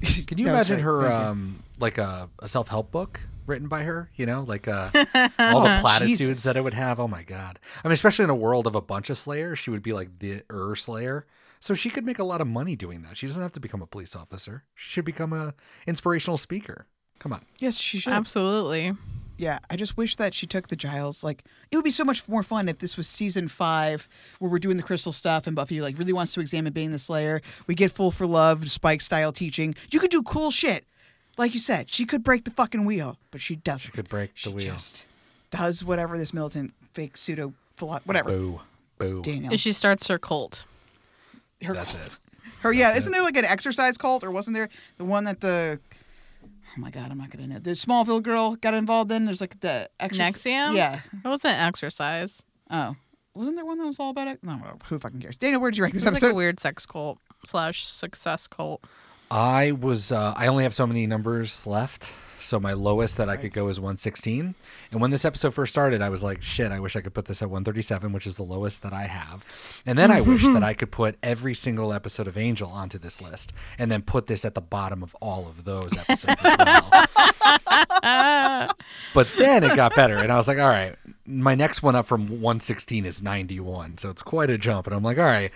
Can 0.26 0.38
you 0.38 0.44
That 0.44 0.50
imagine 0.52 0.80
her 0.80 1.10
um 1.12 1.62
like 1.80 1.98
a, 1.98 2.30
a 2.38 2.48
self 2.48 2.68
help 2.68 2.90
book 2.90 3.20
written 3.46 3.68
by 3.68 3.82
her? 3.82 4.10
You 4.16 4.26
know, 4.26 4.42
like 4.42 4.68
uh, 4.68 4.90
all 5.38 5.62
the 5.62 5.78
platitudes 5.80 6.18
Jesus. 6.18 6.42
that 6.44 6.56
it 6.56 6.64
would 6.64 6.74
have. 6.74 7.00
Oh 7.00 7.08
my 7.08 7.22
god! 7.22 7.58
I 7.84 7.88
mean, 7.88 7.92
especially 7.92 8.24
in 8.24 8.30
a 8.30 8.36
world 8.36 8.66
of 8.66 8.74
a 8.74 8.80
bunch 8.80 9.10
of 9.10 9.18
Slayers, 9.18 9.58
she 9.58 9.70
would 9.70 9.82
be 9.82 9.92
like 9.92 10.18
the 10.18 10.42
Ur 10.50 10.74
Slayer. 10.74 11.26
So 11.60 11.74
she 11.74 11.90
could 11.90 12.06
make 12.06 12.20
a 12.20 12.24
lot 12.24 12.40
of 12.40 12.46
money 12.46 12.76
doing 12.76 13.02
that. 13.02 13.16
She 13.16 13.26
doesn't 13.26 13.42
have 13.42 13.52
to 13.52 13.60
become 13.60 13.82
a 13.82 13.86
police 13.86 14.14
officer. 14.14 14.64
She 14.74 14.92
should 14.92 15.04
become 15.04 15.32
a 15.32 15.54
inspirational 15.86 16.36
speaker. 16.36 16.86
Come 17.18 17.32
on. 17.32 17.44
Yes, 17.58 17.76
she 17.76 17.98
should. 17.98 18.12
Absolutely. 18.12 18.92
Yeah, 19.38 19.58
I 19.70 19.76
just 19.76 19.96
wish 19.96 20.16
that 20.16 20.34
she 20.34 20.46
took 20.46 20.66
the 20.68 20.76
Giles. 20.76 21.22
Like, 21.22 21.44
it 21.70 21.76
would 21.76 21.84
be 21.84 21.92
so 21.92 22.04
much 22.04 22.28
more 22.28 22.42
fun 22.42 22.68
if 22.68 22.78
this 22.78 22.96
was 22.96 23.06
season 23.08 23.46
five, 23.46 24.08
where 24.40 24.50
we're 24.50 24.58
doing 24.58 24.76
the 24.76 24.82
crystal 24.82 25.12
stuff, 25.12 25.46
and 25.46 25.54
Buffy 25.54 25.80
like 25.80 25.96
really 25.98 26.12
wants 26.12 26.32
to 26.34 26.40
examine 26.40 26.72
being 26.72 26.90
the 26.90 26.98
Slayer. 26.98 27.40
We 27.68 27.76
get 27.76 27.92
Fool 27.92 28.10
for 28.10 28.26
Love, 28.26 28.68
Spike 28.68 29.00
style 29.00 29.32
teaching. 29.32 29.76
You 29.90 30.00
could 30.00 30.10
do 30.10 30.22
cool 30.24 30.50
shit, 30.50 30.86
like 31.38 31.54
you 31.54 31.60
said. 31.60 31.90
She 31.90 32.04
could 32.04 32.22
break 32.22 32.44
the 32.44 32.50
fucking 32.50 32.84
wheel, 32.84 33.16
but 33.30 33.40
she 33.40 33.56
doesn't. 33.56 33.90
She 33.90 33.92
could 33.92 34.08
break 34.08 34.34
the 34.42 34.50
wheel. 34.50 34.66
Just 34.72 35.06
does 35.50 35.84
whatever 35.84 36.18
this 36.18 36.34
militant 36.34 36.74
fake 36.92 37.16
pseudo 37.16 37.54
philo- 37.76 38.00
whatever. 38.04 38.30
Boo, 38.30 38.60
boo. 38.98 39.22
Danielle. 39.22 39.56
She 39.56 39.72
starts 39.72 40.06
her 40.08 40.18
cult. 40.18 40.66
Her 41.62 41.74
That's 41.74 41.92
cult. 41.92 42.06
it. 42.06 42.18
Her 42.60 42.72
yeah, 42.72 42.96
isn't 42.96 43.12
there 43.12 43.22
like 43.22 43.36
an 43.36 43.44
exercise 43.44 43.96
cult, 43.96 44.24
or 44.24 44.30
wasn't 44.30 44.54
there 44.56 44.68
the 44.96 45.04
one 45.04 45.24
that 45.24 45.40
the 45.40 45.78
Oh 46.76 46.80
my 46.80 46.90
god, 46.90 47.10
I'm 47.10 47.18
not 47.18 47.30
gonna 47.30 47.46
know. 47.46 47.58
The 47.58 47.70
Smallville 47.70 48.22
girl 48.22 48.56
got 48.56 48.74
involved 48.74 49.10
in. 49.12 49.24
There's 49.24 49.40
like 49.40 49.58
the 49.60 49.88
exercise. 50.00 50.34
NXIVM? 50.34 50.74
Yeah. 50.76 51.00
It 51.24 51.28
wasn't 51.28 51.58
exercise. 51.60 52.44
Oh, 52.70 52.94
wasn't 53.34 53.56
there 53.56 53.64
one 53.64 53.78
that 53.78 53.86
was 53.86 53.98
all 54.00 54.10
about 54.10 54.28
it? 54.28 54.42
No, 54.42 54.60
who 54.86 54.98
fucking 54.98 55.20
cares? 55.20 55.38
Dana, 55.38 55.58
where'd 55.58 55.76
you 55.76 55.84
rank 55.84 55.94
It 55.94 55.98
this 55.98 56.10
was 56.10 56.22
like 56.22 56.32
a 56.32 56.34
weird 56.34 56.60
sex 56.60 56.84
cult 56.84 57.18
slash 57.46 57.84
success 57.86 58.46
cult. 58.46 58.82
I 59.30 59.72
was 59.72 60.12
uh, 60.12 60.34
I 60.36 60.46
only 60.46 60.64
have 60.64 60.74
so 60.74 60.86
many 60.86 61.06
numbers 61.06 61.66
left. 61.66 62.12
So 62.40 62.60
my 62.60 62.72
lowest 62.72 63.16
that 63.16 63.28
I 63.28 63.36
could 63.36 63.52
go 63.52 63.68
is 63.68 63.80
116. 63.80 64.54
And 64.92 65.00
when 65.00 65.10
this 65.10 65.24
episode 65.24 65.54
first 65.54 65.72
started, 65.72 66.00
I 66.02 66.08
was 66.08 66.22
like, 66.22 66.40
shit, 66.40 66.70
I 66.70 66.78
wish 66.78 66.94
I 66.94 67.00
could 67.00 67.14
put 67.14 67.24
this 67.24 67.42
at 67.42 67.50
137, 67.50 68.12
which 68.12 68.26
is 68.26 68.36
the 68.36 68.42
lowest 68.44 68.82
that 68.84 68.92
I 68.92 69.02
have. 69.02 69.44
And 69.84 69.98
then 69.98 70.10
I 70.10 70.20
wish 70.20 70.44
that 70.44 70.62
I 70.62 70.74
could 70.74 70.92
put 70.92 71.18
every 71.22 71.54
single 71.54 71.92
episode 71.92 72.28
of 72.28 72.38
Angel 72.38 72.70
onto 72.70 72.98
this 72.98 73.20
list 73.20 73.52
and 73.78 73.90
then 73.90 74.02
put 74.02 74.28
this 74.28 74.44
at 74.44 74.54
the 74.54 74.60
bottom 74.60 75.02
of 75.02 75.16
all 75.20 75.48
of 75.48 75.64
those 75.64 75.92
episodes 75.96 76.40
as 76.44 76.58
well. 76.58 76.90
but 79.14 79.26
then 79.36 79.64
it 79.64 79.74
got 79.74 79.94
better 79.96 80.16
and 80.16 80.30
I 80.30 80.36
was 80.36 80.46
like, 80.48 80.58
all 80.58 80.68
right, 80.68 80.94
my 81.26 81.54
next 81.54 81.82
one 81.82 81.96
up 81.96 82.06
from 82.06 82.28
116 82.28 83.04
is 83.04 83.22
91. 83.22 83.98
So 83.98 84.10
it's 84.10 84.22
quite 84.22 84.48
a 84.48 84.58
jump. 84.58 84.86
And 84.86 84.94
I'm 84.94 85.02
like, 85.02 85.18
all 85.18 85.24
right, 85.24 85.50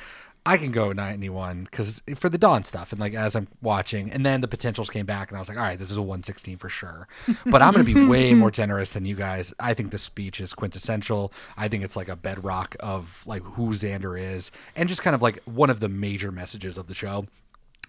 I 0.45 0.57
can 0.57 0.73
go 0.73 0.93
91 0.93 1.65
because 1.65 2.03
for 2.17 2.29
the 2.29 2.39
Dawn 2.39 2.65
stuff 2.65 2.91
and 2.91 3.01
like 3.01 3.15
as 3.15 3.37
I'm 3.37 3.47
watching, 3.61 4.11
and 4.11 4.27
then 4.27 4.41
the 4.41 4.49
potentials 4.49 4.91
came 4.91 5.07
back, 5.07 5.31
and 5.31 5.37
I 5.37 5.41
was 5.41 5.49
like, 5.49 5.57
all 5.57 5.65
right, 5.65 5.79
this 5.79 5.91
is 5.91 5.97
a 5.97 6.03
116 6.03 6.59
for 6.59 6.69
sure. 6.69 7.07
But 7.47 7.63
I'm 7.63 7.73
going 7.73 7.87
to 7.87 7.95
be 7.95 8.05
way 8.09 8.35
more 8.35 8.51
generous 8.51 8.93
than 8.93 9.05
you 9.05 9.15
guys. 9.15 9.55
I 9.61 9.73
think 9.75 9.93
the 9.93 9.99
speech 9.99 10.41
is 10.41 10.53
quintessential. 10.53 11.33
I 11.57 11.69
think 11.69 11.85
it's 11.85 11.97
like 11.97 12.09
a 12.09 12.17
bedrock 12.17 12.75
of 12.81 13.23
like 13.25 13.43
who 13.43 13.69
Xander 13.71 14.21
is, 14.21 14.51
and 14.75 14.89
just 14.89 15.03
kind 15.03 15.15
of 15.15 15.23
like 15.23 15.41
one 15.45 15.71
of 15.71 15.79
the 15.79 15.89
major 15.89 16.33
messages 16.33 16.77
of 16.77 16.89
the 16.89 16.95
show. 16.95 17.27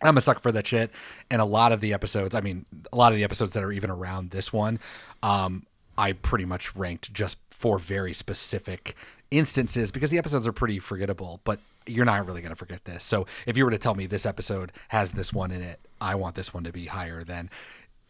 I'm 0.04 0.18
a 0.18 0.22
sucker 0.22 0.40
for 0.40 0.52
that 0.52 0.68
shit. 0.68 0.92
And 1.32 1.42
a 1.42 1.46
lot 1.46 1.72
of 1.72 1.80
the 1.80 1.94
episodes, 1.94 2.36
I 2.36 2.42
mean, 2.42 2.66
a 2.92 2.98
lot 2.98 3.14
of 3.14 3.16
the 3.16 3.24
episodes 3.24 3.54
that 3.54 3.64
are 3.64 3.72
even 3.72 3.90
around 3.90 4.32
this 4.32 4.52
one, 4.52 4.80
um, 5.22 5.66
I 5.98 6.14
pretty 6.14 6.46
much 6.46 6.76
ranked 6.76 7.14
just 7.14 7.38
for 7.50 7.80
very 7.80 8.14
specific 8.14 8.96
instances 9.32 9.92
because 9.92 10.12
the 10.12 10.18
episodes 10.18 10.48
are 10.48 10.54
pretty 10.54 10.80
forgettable, 10.80 11.42
but 11.44 11.60
you're 11.86 12.06
not 12.06 12.26
really 12.26 12.42
going 12.42 12.52
to 12.52 12.56
forget 12.56 12.86
this. 12.86 13.04
So 13.04 13.26
if 13.46 13.58
you 13.58 13.66
were 13.66 13.72
to 13.72 13.78
tell 13.78 13.96
me 13.96 14.06
this 14.06 14.26
episode 14.26 14.72
has 14.90 15.12
this 15.12 15.34
one 15.34 15.52
in 15.52 15.62
it, 15.62 15.80
I 16.00 16.16
want 16.16 16.36
this 16.36 16.54
one 16.54 16.64
to 16.64 16.72
be 16.72 16.86
higher 16.86 17.24
than 17.24 17.50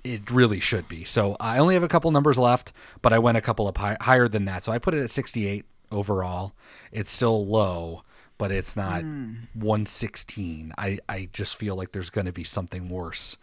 it 0.04 0.30
really 0.30 0.60
should 0.60 0.88
be. 0.88 1.04
So 1.04 1.38
I 1.40 1.58
only 1.60 1.76
have 1.76 1.84
a 1.84 1.88
couple 1.88 2.12
numbers 2.12 2.38
left, 2.38 2.74
but 3.02 3.14
I 3.14 3.20
went 3.20 3.38
a 3.38 3.42
couple 3.42 3.68
up 3.68 3.78
high, 3.78 3.98
higher 4.02 4.28
than 4.28 4.46
that. 4.46 4.64
So 4.64 4.72
I 4.72 4.78
put 4.78 4.94
it 4.94 5.02
at 5.02 5.12
68 5.12 5.66
overall. 5.92 6.54
It's 6.92 7.12
still 7.12 7.46
low, 7.46 8.04
but 8.38 8.52
it's 8.52 8.76
not 8.76 9.02
hmm. 9.02 9.36
116. 9.54 10.74
I, 10.78 11.00
I 11.08 11.30
just 11.32 11.56
feel 11.56 11.76
like 11.76 11.92
there's 11.92 12.10
going 12.10 12.26
to 12.26 12.34
be 12.34 12.44
something 12.44 12.90
worse 12.90 13.38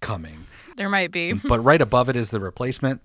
coming. 0.00 0.46
There 0.76 0.88
might 0.88 1.10
be. 1.10 1.32
but 1.32 1.60
right 1.60 1.80
above 1.80 2.08
it 2.08 2.16
is 2.16 2.30
the 2.30 2.40
replacement. 2.40 3.00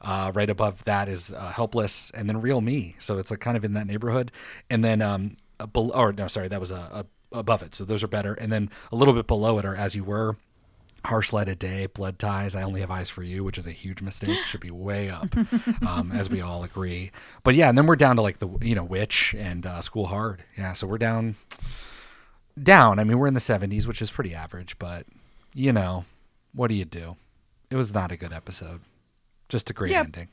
Uh, 0.00 0.30
right 0.34 0.48
above 0.48 0.84
that 0.84 1.08
is 1.08 1.32
uh, 1.32 1.50
helpless, 1.50 2.10
and 2.12 2.28
then 2.28 2.40
real 2.40 2.60
me. 2.60 2.94
So 3.00 3.18
it's 3.18 3.30
like 3.30 3.40
kind 3.40 3.56
of 3.56 3.64
in 3.64 3.74
that 3.74 3.86
neighborhood. 3.86 4.30
And 4.70 4.84
then 4.84 5.02
um, 5.02 5.36
a 5.58 5.66
bel- 5.66 5.92
or 5.92 6.12
no, 6.12 6.28
sorry, 6.28 6.48
that 6.48 6.60
was 6.60 6.70
a, 6.70 6.76
a 6.92 7.06
above 7.32 7.62
it. 7.62 7.74
So 7.74 7.84
those 7.84 8.02
are 8.02 8.08
better. 8.08 8.34
And 8.34 8.52
then 8.52 8.70
a 8.92 8.96
little 8.96 9.14
bit 9.14 9.26
below 9.26 9.58
it 9.58 9.64
are 9.64 9.74
as 9.74 9.94
you 9.94 10.04
were. 10.04 10.36
Harsh 11.04 11.32
light 11.32 11.48
of 11.48 11.60
day, 11.60 11.86
blood 11.86 12.18
ties. 12.18 12.56
I 12.56 12.62
only 12.64 12.80
have 12.80 12.90
eyes 12.90 13.08
for 13.08 13.22
you, 13.22 13.44
which 13.44 13.56
is 13.56 13.68
a 13.68 13.72
huge 13.72 14.02
mistake. 14.02 14.36
Should 14.46 14.60
be 14.60 14.72
way 14.72 15.08
up, 15.08 15.28
um, 15.86 16.10
as 16.10 16.28
we 16.28 16.40
all 16.40 16.64
agree. 16.64 17.12
But 17.44 17.54
yeah, 17.54 17.68
and 17.68 17.78
then 17.78 17.86
we're 17.86 17.94
down 17.94 18.16
to 18.16 18.22
like 18.22 18.38
the 18.40 18.48
you 18.60 18.74
know 18.74 18.82
witch 18.82 19.32
and 19.38 19.64
uh, 19.64 19.80
school 19.80 20.06
hard. 20.06 20.42
Yeah, 20.56 20.72
so 20.72 20.88
we're 20.88 20.98
down, 20.98 21.36
down. 22.60 22.98
I 22.98 23.04
mean, 23.04 23.16
we're 23.18 23.28
in 23.28 23.34
the 23.34 23.40
seventies, 23.40 23.86
which 23.86 24.02
is 24.02 24.10
pretty 24.10 24.34
average. 24.34 24.76
But 24.80 25.06
you 25.54 25.72
know, 25.72 26.04
what 26.52 26.66
do 26.66 26.74
you 26.74 26.84
do? 26.84 27.16
It 27.70 27.76
was 27.76 27.94
not 27.94 28.10
a 28.10 28.16
good 28.16 28.32
episode. 28.32 28.80
Just 29.48 29.70
a 29.70 29.72
great 29.72 29.92
Yeah. 29.92 30.00
ending. 30.00 30.28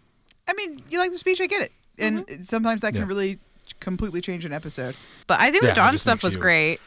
I 0.47 0.53
mean, 0.53 0.81
you 0.89 0.99
like 0.99 1.11
the 1.11 1.17
speech, 1.17 1.39
I 1.41 1.47
get 1.47 1.61
it, 1.63 1.71
and 1.97 2.25
sometimes 2.47 2.81
that 2.81 2.91
can 2.93 3.01
Yeah. 3.01 3.07
really 3.07 3.39
completely 3.79 4.21
change 4.21 4.45
an 4.45 4.53
episode. 4.53 4.95
But 5.27 5.39
I 5.39 5.51
think 5.51 5.63
Yeah, 5.63 5.69
the 5.69 5.75
Dawn 5.75 5.97
stuff 5.97 6.23
was 6.23 6.35
you- 6.35 6.41
great. 6.41 6.79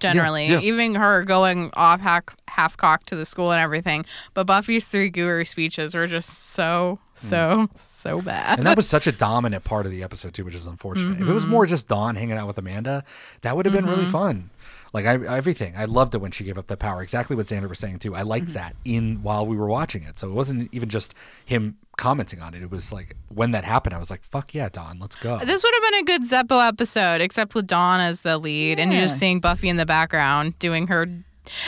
Generally, 0.00 0.48
yeah. 0.48 0.58
even 0.58 0.96
her 0.96 1.22
going 1.22 1.70
off 1.74 2.00
half 2.00 2.24
half 2.48 2.76
cocked 2.76 3.06
to 3.08 3.14
the 3.16 3.24
school 3.24 3.52
and 3.52 3.60
everything. 3.60 4.04
But 4.34 4.48
Buffy's 4.48 4.86
three 4.86 5.08
gooey 5.08 5.44
speeches 5.44 5.94
were 5.94 6.08
just 6.08 6.28
so 6.50 6.98
so 7.14 7.68
so 7.76 8.20
bad. 8.20 8.58
And 8.58 8.66
that 8.66 8.74
was 8.76 8.88
such 8.96 9.06
a 9.06 9.12
dominant 9.12 9.62
part 9.62 9.86
of 9.86 9.92
the 9.92 10.02
episode 10.02 10.34
too, 10.34 10.44
which 10.44 10.56
is 10.56 10.66
unfortunate. 10.66 11.20
If 11.22 11.28
it 11.28 11.32
was 11.32 11.46
Mhm. 11.46 11.50
more 11.50 11.66
just 11.66 11.86
Dawn 11.86 12.16
hanging 12.16 12.36
out 12.36 12.48
with 12.48 12.58
Amanda, 12.58 13.04
that 13.42 13.56
would 13.56 13.64
have 13.64 13.72
been 13.72 13.86
really 13.86 14.04
Mhm. 14.06 14.10
fun. 14.10 14.50
Like 14.92 15.06
I, 15.06 15.14
everything, 15.14 15.74
I 15.76 15.86
loved 15.86 16.14
it 16.14 16.18
when 16.18 16.32
she 16.32 16.44
gave 16.44 16.58
up 16.58 16.66
the 16.66 16.76
power. 16.76 17.02
Exactly 17.02 17.34
what 17.34 17.46
Xander 17.46 17.68
was 17.68 17.78
saying 17.78 18.00
too. 18.00 18.14
I 18.14 18.22
liked 18.22 18.46
mm-hmm. 18.46 18.54
that 18.54 18.76
in 18.84 19.22
while 19.22 19.46
we 19.46 19.56
were 19.56 19.66
watching 19.66 20.02
it. 20.02 20.18
So 20.18 20.28
it 20.28 20.32
wasn't 20.32 20.68
even 20.72 20.88
just 20.88 21.14
him 21.44 21.78
commenting 21.96 22.40
on 22.40 22.54
it. 22.54 22.62
It 22.62 22.70
was 22.70 22.92
like 22.92 23.16
when 23.28 23.52
that 23.52 23.64
happened, 23.64 23.94
I 23.94 23.98
was 23.98 24.10
like, 24.10 24.22
"Fuck 24.22 24.54
yeah, 24.54 24.68
Dawn, 24.68 24.98
let's 25.00 25.16
go." 25.16 25.38
This 25.38 25.62
would 25.62 25.74
have 25.74 25.92
been 25.92 26.00
a 26.00 26.04
good 26.04 26.22
Zeppo 26.22 26.66
episode, 26.66 27.20
except 27.20 27.54
with 27.54 27.66
Dawn 27.66 28.00
as 28.00 28.20
the 28.20 28.36
lead, 28.38 28.78
and 28.78 28.92
you're 28.92 29.02
just 29.02 29.18
seeing 29.18 29.40
Buffy 29.40 29.68
in 29.68 29.76
the 29.76 29.86
background 29.86 30.58
doing 30.58 30.88
her, 30.88 31.06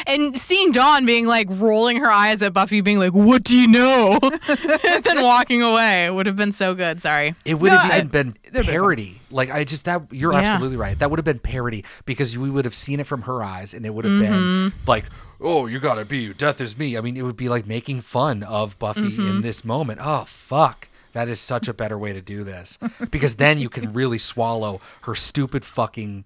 and 0.06 0.38
seeing 0.38 0.72
Dawn 0.72 1.05
being 1.06 1.26
like 1.26 1.48
rolling 1.51 1.96
her 1.98 2.10
eyes 2.10 2.42
at 2.42 2.52
Buffy, 2.52 2.80
being 2.80 2.98
like, 2.98 3.12
"What 3.12 3.42
do 3.42 3.56
you 3.56 3.66
know?" 3.68 4.18
and 4.48 5.05
then 5.05 5.22
walking 5.22 5.62
away 5.62 6.10
would 6.10 6.26
have 6.26 6.36
been 6.36 6.52
so 6.52 6.74
good. 6.74 7.01
Sorry, 7.01 7.34
It 7.44 7.55
would 7.60 7.70
No, 7.72 7.78
have 7.78 7.90
I- 7.92 7.96
even 7.96 8.09
been 8.09 8.34
parody. 8.64 9.20
Like 9.30 9.51
I 9.51 9.64
just 9.64 9.84
that 9.84 10.02
you're 10.12 10.32
Yeah. 10.32 10.38
absolutely 10.40 10.76
right. 10.76 10.98
That 10.98 11.10
would 11.10 11.18
have 11.18 11.24
been 11.24 11.38
parody 11.40 11.84
because 12.05 12.36
we 12.38 12.51
would 12.51 12.64
have 12.64 12.74
seen 12.74 13.01
it 13.01 13.06
from 13.06 13.22
her 13.22 13.42
eyes, 13.42 13.74
and 13.74 13.84
it 13.84 13.92
would 13.94 14.05
have 14.05 14.20
been 14.20 14.32
Mhm. 14.32 14.72
like, 14.86 15.06
"Oh, 15.40 15.66
you 15.66 15.80
gotta 15.80 16.05
be 16.05 16.32
death 16.32 16.60
is 16.60 16.78
me." 16.78 16.96
I 16.96 17.01
mean, 17.01 17.16
it 17.16 17.22
would 17.22 17.36
be 17.36 17.48
like 17.48 17.66
making 17.66 18.01
fun 18.02 18.42
of 18.42 18.78
Buffy 18.78 19.01
in 19.16 19.40
Mhm. 19.40 19.42
this 19.42 19.64
moment. 19.64 20.01
Oh 20.02 20.24
fuck. 20.26 20.88
That 21.14 21.28
is 21.28 21.38
such 21.40 21.68
a 21.68 21.72
better 21.74 21.96
way 21.96 22.12
to 22.12 22.20
do 22.20 22.42
this 22.42 22.76
because 23.10 23.36
then 23.36 23.59
you 23.59 23.68
can 23.68 23.92
really 23.92 24.18
swallow 24.18 24.80
her 25.02 25.14
stupid 25.14 25.64
fucking 25.64 26.24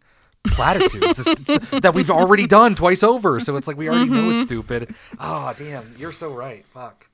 platitudes 0.50 1.16
that 1.24 1.92
we've 1.94 2.10
already 2.10 2.46
done 2.46 2.74
twice 2.74 3.02
over. 3.02 3.40
So 3.40 3.56
it's 3.56 3.66
like 3.68 3.76
we 3.76 3.88
already 3.88 4.10
know 4.10 4.30
it's 4.30 4.42
Mhm. 4.42 4.44
stupid. 4.44 4.94
Oh 5.18 5.54
damn, 5.58 5.84
you're 5.98 6.12
so 6.12 6.32
right. 6.32 6.64
Fuck. 6.74 7.06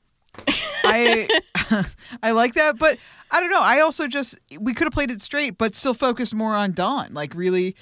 I 0.84 1.28
I 2.22 2.32
like 2.32 2.54
that, 2.54 2.78
but 2.78 2.98
I 3.30 3.40
don't 3.40 3.50
know. 3.50 3.62
I 3.62 3.80
also 3.80 4.06
just 4.08 4.38
we 4.58 4.74
could 4.74 4.84
have 4.86 4.92
played 4.92 5.10
it 5.10 5.22
straight, 5.22 5.58
but 5.58 5.74
still 5.74 5.94
focused 5.94 6.34
more 6.34 6.54
on 6.54 6.72
Dawn, 6.72 7.14
like 7.14 7.34
really 7.34 7.76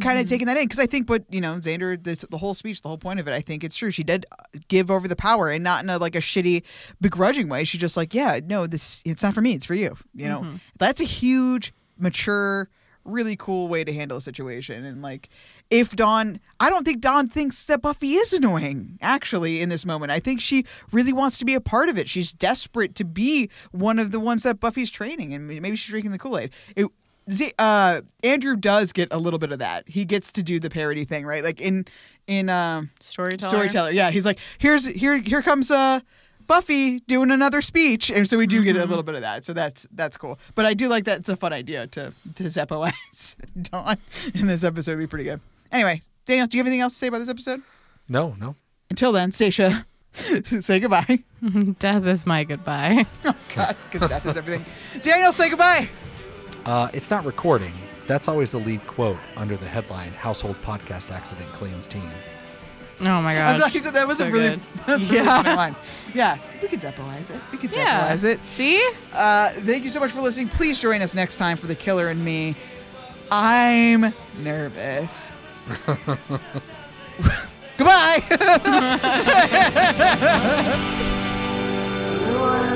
kind 0.00 0.18
of 0.18 0.28
taking 0.28 0.46
that 0.48 0.56
in 0.56 0.64
because 0.64 0.78
I 0.80 0.86
think 0.86 1.08
what 1.08 1.24
you 1.30 1.40
know 1.40 1.54
Xander 1.54 2.02
this 2.02 2.20
the 2.30 2.38
whole 2.38 2.54
speech, 2.54 2.82
the 2.82 2.88
whole 2.88 2.98
point 2.98 3.18
of 3.20 3.26
it, 3.28 3.32
I 3.34 3.40
think 3.40 3.64
it's 3.64 3.76
true. 3.76 3.90
She 3.90 4.04
did 4.04 4.26
give 4.68 4.90
over 4.90 5.08
the 5.08 5.16
power 5.16 5.48
and 5.48 5.62
not 5.64 5.82
in 5.82 5.90
a 5.90 5.98
like 5.98 6.14
a 6.14 6.20
shitty 6.20 6.62
begrudging 7.00 7.48
way. 7.48 7.64
She 7.64 7.78
just 7.78 7.96
like 7.96 8.14
yeah, 8.14 8.40
no, 8.44 8.66
this 8.66 9.02
it's 9.04 9.22
not 9.22 9.34
for 9.34 9.40
me, 9.40 9.54
it's 9.54 9.66
for 9.66 9.74
you. 9.74 9.96
You 10.14 10.28
know, 10.28 10.40
Mhm. 10.42 10.60
that's 10.78 11.00
a 11.00 11.04
huge, 11.04 11.72
mature, 11.98 12.68
really 13.06 13.36
cool 13.36 13.68
way 13.68 13.84
to 13.84 13.92
handle 13.92 14.18
a 14.18 14.20
situation. 14.20 14.84
And 14.84 15.02
like, 15.02 15.28
if 15.70 15.96
Dawn, 15.96 16.40
I 16.60 16.70
don't 16.70 16.84
think 16.84 17.00
Dawn 17.00 17.28
thinks 17.28 17.64
that 17.66 17.82
Buffy 17.82 18.14
is 18.14 18.32
annoying, 18.32 18.98
actually, 19.00 19.60
in 19.60 19.68
this 19.68 19.84
moment. 19.84 20.12
I 20.12 20.20
think 20.20 20.40
she 20.40 20.64
really 20.92 21.12
wants 21.12 21.38
to 21.38 21.44
be 21.44 21.54
a 21.54 21.60
part 21.60 21.88
of 21.88 21.98
it. 21.98 22.08
She's 22.08 22.32
desperate 22.32 22.94
to 22.96 23.04
be 23.04 23.50
one 23.72 23.98
of 23.98 24.12
the 24.12 24.20
ones 24.20 24.42
that 24.42 24.60
Buffy's 24.60 24.90
training, 24.90 25.34
and 25.34 25.46
maybe 25.46 25.76
she's 25.76 25.90
drinking 25.90 26.12
the 26.12 26.18
Kool 26.18 26.38
Aid. 26.38 26.52
Uh, 27.58 28.02
Andrew 28.22 28.54
does 28.54 28.92
get 28.92 29.08
a 29.10 29.18
little 29.18 29.40
bit 29.40 29.50
of 29.50 29.58
that. 29.58 29.88
He 29.88 30.04
gets 30.04 30.30
to 30.32 30.42
do 30.42 30.60
the 30.60 30.70
parody 30.70 31.04
thing, 31.04 31.26
right? 31.26 31.42
Like 31.42 31.60
in 31.60 31.84
in 32.28 32.48
um, 32.48 32.90
Storyteller? 33.00 33.50
Storyteller, 33.50 33.90
yeah. 33.90 34.10
He's 34.10 34.24
like, 34.24 34.38
here's 34.58 34.86
here 34.86 35.18
here 35.18 35.42
comes 35.42 35.70
uh 35.70 36.00
Buffy 36.46 37.00
doing 37.00 37.30
another 37.30 37.60
speech, 37.62 38.10
and 38.10 38.28
so 38.28 38.38
we 38.38 38.46
do 38.46 38.62
get 38.62 38.76
a 38.76 38.84
little 38.84 39.02
bit 39.02 39.14
of 39.14 39.20
that. 39.22 39.44
So 39.44 39.52
that's 39.52 39.86
that's 39.92 40.16
cool. 40.16 40.38
But 40.54 40.66
I 40.66 40.74
do 40.74 40.88
like 40.88 41.04
that. 41.04 41.20
It's 41.20 41.28
a 41.28 41.36
fun 41.36 41.52
idea 41.52 41.86
to 41.88 42.12
to 42.36 42.44
Zeppo 42.44 42.92
Dawn 43.70 43.98
in 44.34 44.46
this 44.46 44.64
episode. 44.64 44.92
Would 44.92 45.02
be 45.02 45.06
pretty 45.06 45.24
good. 45.24 45.40
Anyway, 45.72 46.00
Daniel, 46.24 46.46
do 46.46 46.56
you 46.56 46.60
have 46.60 46.66
anything 46.66 46.80
else 46.80 46.92
to 46.94 46.98
say 46.98 47.06
about 47.08 47.18
this 47.18 47.28
episode? 47.28 47.62
No, 48.08 48.34
no. 48.38 48.54
Until 48.90 49.12
then, 49.12 49.32
Stacia, 49.32 49.86
say 50.12 50.80
goodbye. 50.80 51.24
death 51.78 52.06
is 52.06 52.26
my 52.26 52.44
goodbye. 52.44 53.04
Oh 53.24 53.34
God, 53.54 53.76
because 53.90 54.08
death 54.08 54.26
is 54.26 54.36
everything. 54.36 54.64
Daniel, 55.02 55.32
say 55.32 55.48
goodbye. 55.50 55.88
Uh, 56.64 56.88
it's 56.92 57.10
not 57.10 57.24
recording. 57.24 57.72
That's 58.06 58.28
always 58.28 58.52
the 58.52 58.58
lead 58.58 58.86
quote 58.86 59.18
under 59.36 59.56
the 59.56 59.66
headline 59.66 60.12
"Household 60.12 60.56
Podcast 60.62 61.10
Accident 61.10 61.52
Claims 61.52 61.86
Teen." 61.86 62.12
Oh 63.00 63.20
my 63.22 63.34
gosh. 63.34 63.50
I'm 63.52 63.58
glad 63.58 63.74
you 63.74 63.80
said 63.80 63.94
that 63.94 64.06
was 64.06 64.18
so 64.18 64.26
a 64.26 64.30
really 64.30 64.48
good. 64.50 64.60
that's 64.86 65.06
a 65.06 65.08
really 65.12 65.24
Yeah. 65.24 65.42
funny 65.42 65.56
line. 65.56 65.76
Yeah, 66.14 66.38
we 66.62 66.68
could 66.68 66.80
Zeppoize 66.80 67.30
it. 67.30 67.40
We 67.52 67.58
could 67.58 67.74
Yeah. 67.74 68.08
Zeppoize 68.14 68.24
it. 68.24 68.40
See? 68.48 68.82
Uh, 69.12 69.50
thank 69.60 69.84
you 69.84 69.90
so 69.90 70.00
much 70.00 70.10
for 70.12 70.20
listening. 70.22 70.48
Please 70.48 70.80
join 70.80 71.02
us 71.02 71.14
next 71.14 71.36
time 71.36 71.56
for 71.56 71.66
The 71.66 71.74
Killer 71.74 72.08
and 72.08 72.24
Me. 72.24 72.56
I'm 73.30 74.14
nervous. 74.38 75.32
Goodbye. 77.76 78.22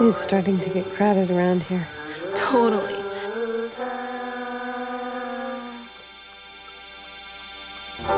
It 0.00 0.06
is 0.06 0.16
starting 0.16 0.58
to 0.60 0.70
get 0.70 0.90
crowded 0.94 1.30
around 1.30 1.62
here. 1.64 1.86
Totally. 2.34 2.94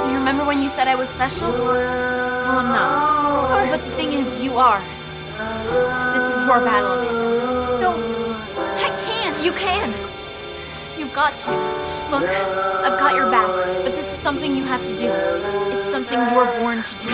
You 0.06 0.14
remember 0.14 0.44
when 0.44 0.62
you 0.62 0.68
said 0.68 0.86
I 0.86 0.94
was 0.94 1.10
special? 1.10 1.50
Well, 1.50 2.56
I'm 2.56 2.68
not. 2.68 3.68
But 3.68 3.84
the 3.84 3.96
thing 3.96 4.12
is, 4.12 4.40
you 4.40 4.58
are. 4.58 4.80
This 6.14 6.22
is 6.36 6.44
your 6.44 6.60
battle, 6.60 6.92
Amanda. 6.92 7.80
No, 7.80 7.90
I 8.76 8.90
can't. 9.04 9.44
You 9.44 9.50
can. 9.50 9.92
You've 10.96 11.12
got 11.12 11.40
to. 11.40 11.50
Look, 12.12 12.30
I've 12.30 12.96
got 12.96 13.16
your 13.16 13.28
back, 13.28 13.48
but 13.82 13.92
this 13.92 14.06
is 14.06 14.20
something 14.20 14.54
you 14.54 14.62
have 14.62 14.84
to 14.84 14.96
do. 14.96 15.10
It's 15.76 15.90
something 15.90 16.16
you 16.16 16.36
were 16.36 16.46
born 16.60 16.84
to 16.84 16.98
do. 17.00 17.08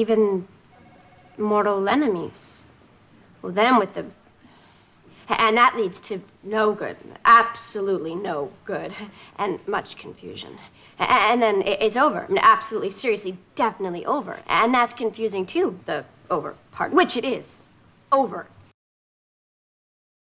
Even 0.00 0.48
mortal 1.36 1.86
enemies. 1.86 2.64
Well, 3.42 3.52
them 3.52 3.78
with 3.78 3.92
the. 3.92 4.06
And 5.28 5.56
that 5.58 5.76
leads 5.76 6.00
to 6.08 6.22
no 6.42 6.72
good. 6.72 6.96
Absolutely 7.26 8.14
no 8.14 8.50
good. 8.64 8.94
And 9.36 9.60
much 9.68 9.96
confusion. 9.96 10.56
And 10.98 11.42
then 11.42 11.62
it's 11.66 11.98
over. 11.98 12.26
Absolutely, 12.38 12.90
seriously, 12.90 13.36
definitely 13.54 14.06
over. 14.06 14.38
And 14.46 14.72
that's 14.72 14.94
confusing 14.94 15.44
too, 15.44 15.78
the 15.84 16.04
over 16.30 16.54
part, 16.72 16.92
which 16.92 17.18
it 17.18 17.24
is. 17.24 17.60
Over. 18.10 18.46